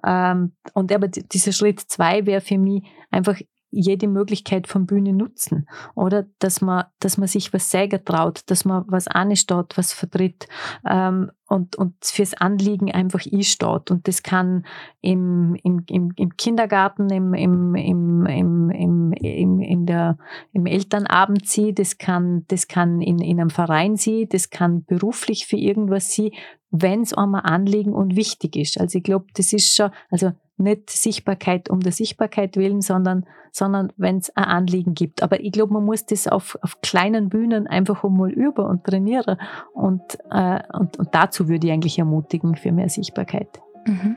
Ähm, 0.04 0.52
und 0.74 0.92
aber 0.92 1.08
dieser 1.08 1.52
Schritt 1.52 1.80
zwei 1.80 2.26
wäre 2.26 2.40
für 2.40 2.58
mich 2.58 2.82
einfach 3.10 3.38
jede 3.70 4.08
Möglichkeit 4.08 4.66
von 4.66 4.86
Bühne 4.86 5.12
nutzen. 5.12 5.68
Oder 5.94 6.26
dass 6.38 6.60
man, 6.60 6.84
dass 7.00 7.18
man 7.18 7.28
sich 7.28 7.52
was 7.52 7.70
sagen 7.70 8.02
traut, 8.04 8.42
dass 8.46 8.64
man 8.64 8.84
was 8.88 9.08
ansteht, 9.08 9.76
was 9.76 9.92
vertritt. 9.92 10.48
Ähm, 10.88 11.30
und, 11.48 11.76
und 11.76 11.94
fürs 12.02 12.34
Anliegen 12.34 12.92
einfach 12.92 13.24
einsteht. 13.30 13.90
Und 13.90 14.06
das 14.06 14.22
kann 14.22 14.64
im, 15.00 15.56
im, 15.62 15.82
im, 15.88 16.12
im 16.14 16.36
Kindergarten, 16.36 17.08
im, 17.10 17.34
im, 17.34 17.74
im, 17.74 18.26
im, 18.26 18.70
im, 18.70 19.12
im, 19.12 19.60
in 19.60 19.86
der, 19.86 20.18
im 20.52 20.66
Elternabend 20.66 21.48
sein, 21.48 21.74
das 21.74 21.98
kann, 21.98 22.44
das 22.48 22.68
kann 22.68 23.00
in, 23.00 23.18
in 23.18 23.40
einem 23.40 23.50
Verein 23.50 23.96
sein, 23.96 24.26
das 24.30 24.50
kann 24.50 24.84
beruflich 24.84 25.46
für 25.46 25.56
irgendwas 25.56 26.14
sein, 26.14 26.30
wenn 26.70 27.00
es 27.00 27.14
einmal 27.14 27.42
Anliegen 27.44 27.94
und 27.94 28.14
wichtig 28.14 28.54
ist. 28.56 28.78
Also 28.78 28.98
ich 28.98 29.04
glaube, 29.04 29.26
das 29.34 29.54
ist 29.54 29.74
schon, 29.74 29.90
also 30.10 30.32
nicht 30.58 30.90
Sichtbarkeit 30.90 31.70
um 31.70 31.80
der 31.80 31.92
Sichtbarkeit 31.92 32.56
willen, 32.56 32.80
sondern, 32.80 33.24
sondern 33.52 33.92
wenn 33.96 34.18
es 34.18 34.36
ein 34.36 34.44
Anliegen 34.44 34.94
gibt. 34.94 35.22
Aber 35.22 35.40
ich 35.40 35.52
glaube, 35.52 35.72
man 35.72 35.84
muss 35.84 36.04
das 36.04 36.26
auf, 36.26 36.58
auf 36.62 36.80
kleinen 36.80 37.28
Bühnen 37.28 37.66
einfach 37.66 38.04
einmal 38.04 38.30
üben 38.30 38.64
und 38.64 38.84
trainieren. 38.84 39.38
Und, 39.72 40.02
äh, 40.30 40.60
und, 40.72 40.98
und 40.98 41.08
dazu 41.12 41.37
würde 41.46 41.68
ich 41.68 41.72
eigentlich 41.72 41.98
ermutigen 41.98 42.56
für 42.56 42.72
mehr 42.72 42.88
Sichtbarkeit. 42.88 43.60
Mhm. 43.86 44.16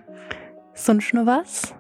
Sonst 0.74 1.14
noch 1.14 1.26
was? 1.28 1.76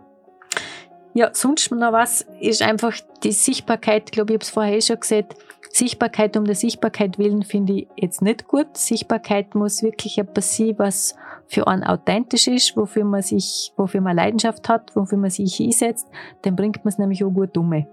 Ja, 1.13 1.31
sonst 1.33 1.71
noch 1.71 1.91
was 1.91 2.25
ist 2.39 2.61
einfach 2.61 2.95
die 3.23 3.31
Sichtbarkeit, 3.31 4.03
ich 4.05 4.11
glaube, 4.11 4.33
ich 4.33 4.35
habe 4.35 4.43
es 4.43 4.49
vorher 4.49 4.77
eh 4.77 4.81
schon 4.81 4.99
gesagt, 4.99 5.35
Sichtbarkeit 5.73 6.35
um 6.35 6.45
der 6.45 6.55
Sichtbarkeit 6.55 7.17
willen 7.17 7.43
finde 7.43 7.73
ich 7.73 7.87
jetzt 7.95 8.21
nicht 8.21 8.47
gut. 8.47 8.75
Sichtbarkeit 8.75 9.55
muss 9.55 9.83
wirklich 9.83 10.17
etwas 10.17 10.55
sein, 10.57 10.75
was 10.77 11.15
für 11.47 11.67
einen 11.67 11.83
authentisch 11.83 12.47
ist, 12.47 12.75
wofür 12.75 13.05
man 13.05 13.21
sich, 13.21 13.73
wofür 13.77 14.01
man 14.01 14.15
Leidenschaft 14.15 14.67
hat, 14.69 14.95
wofür 14.95 15.17
man 15.17 15.29
sich 15.29 15.59
einsetzt, 15.59 16.07
dann 16.41 16.55
bringt 16.55 16.83
man 16.83 16.89
es 16.89 16.97
nämlich 16.97 17.23
auch 17.23 17.31
gut 17.31 17.57
um. 17.57 17.85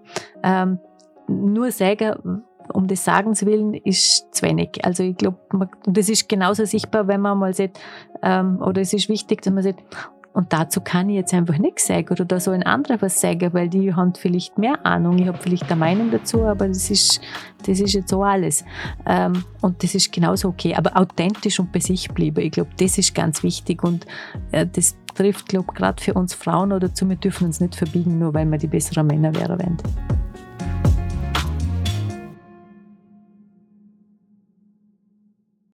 Ähm, 0.42 0.78
nur 1.28 1.70
sagen, 1.70 2.42
um 2.72 2.86
des 2.86 3.04
Sagens 3.04 3.44
willen, 3.44 3.74
ist 3.74 4.34
zu 4.34 4.46
wenig. 4.46 4.84
Also 4.84 5.02
ich 5.02 5.16
glaube, 5.16 5.38
das 5.86 6.08
ist 6.08 6.28
genauso 6.28 6.64
sichtbar, 6.64 7.08
wenn 7.08 7.20
man 7.20 7.38
mal 7.38 7.54
sieht, 7.54 7.78
ähm, 8.22 8.60
oder 8.60 8.80
es 8.80 8.92
ist 8.92 9.08
wichtig, 9.08 9.42
dass 9.42 9.52
man 9.52 9.62
sieht, 9.62 9.76
und 10.38 10.52
dazu 10.52 10.80
kann 10.80 11.10
ich 11.10 11.16
jetzt 11.16 11.34
einfach 11.34 11.58
nichts 11.58 11.88
sagen 11.88 12.06
oder 12.12 12.24
da 12.24 12.38
sollen 12.38 12.62
andere 12.62 13.02
was 13.02 13.20
sagen, 13.20 13.52
weil 13.54 13.68
die 13.68 13.92
haben 13.92 14.14
vielleicht 14.14 14.56
mehr 14.56 14.86
Ahnung. 14.86 15.18
Ich 15.18 15.26
habe 15.26 15.36
vielleicht 15.36 15.64
eine 15.64 15.80
Meinung 15.80 16.12
dazu, 16.12 16.44
aber 16.44 16.68
das 16.68 16.90
ist, 16.90 17.20
das 17.66 17.80
ist 17.80 17.94
jetzt 17.94 18.10
so 18.10 18.22
alles. 18.22 18.64
Ähm, 19.04 19.42
und 19.62 19.82
das 19.82 19.96
ist 19.96 20.12
genauso 20.12 20.48
okay. 20.48 20.76
Aber 20.76 20.96
authentisch 20.96 21.58
und 21.58 21.72
bei 21.72 21.80
sich 21.80 22.08
bleiben, 22.10 22.38
ich 22.38 22.52
glaube, 22.52 22.70
das 22.78 22.98
ist 22.98 23.16
ganz 23.16 23.42
wichtig 23.42 23.82
und 23.82 24.06
äh, 24.52 24.64
das 24.64 24.96
trifft, 25.16 25.48
glaube 25.48 25.66
ich, 25.70 25.76
gerade 25.76 26.00
für 26.00 26.14
uns 26.14 26.34
Frauen 26.34 26.70
oder 26.70 26.86
dazu, 26.86 27.08
wir 27.08 27.16
dürfen 27.16 27.48
uns 27.48 27.58
nicht 27.58 27.74
verbiegen, 27.74 28.20
nur 28.20 28.32
weil 28.32 28.46
wir 28.46 28.58
die 28.58 28.68
besseren 28.68 29.08
Männer 29.08 29.34
wären. 29.34 29.78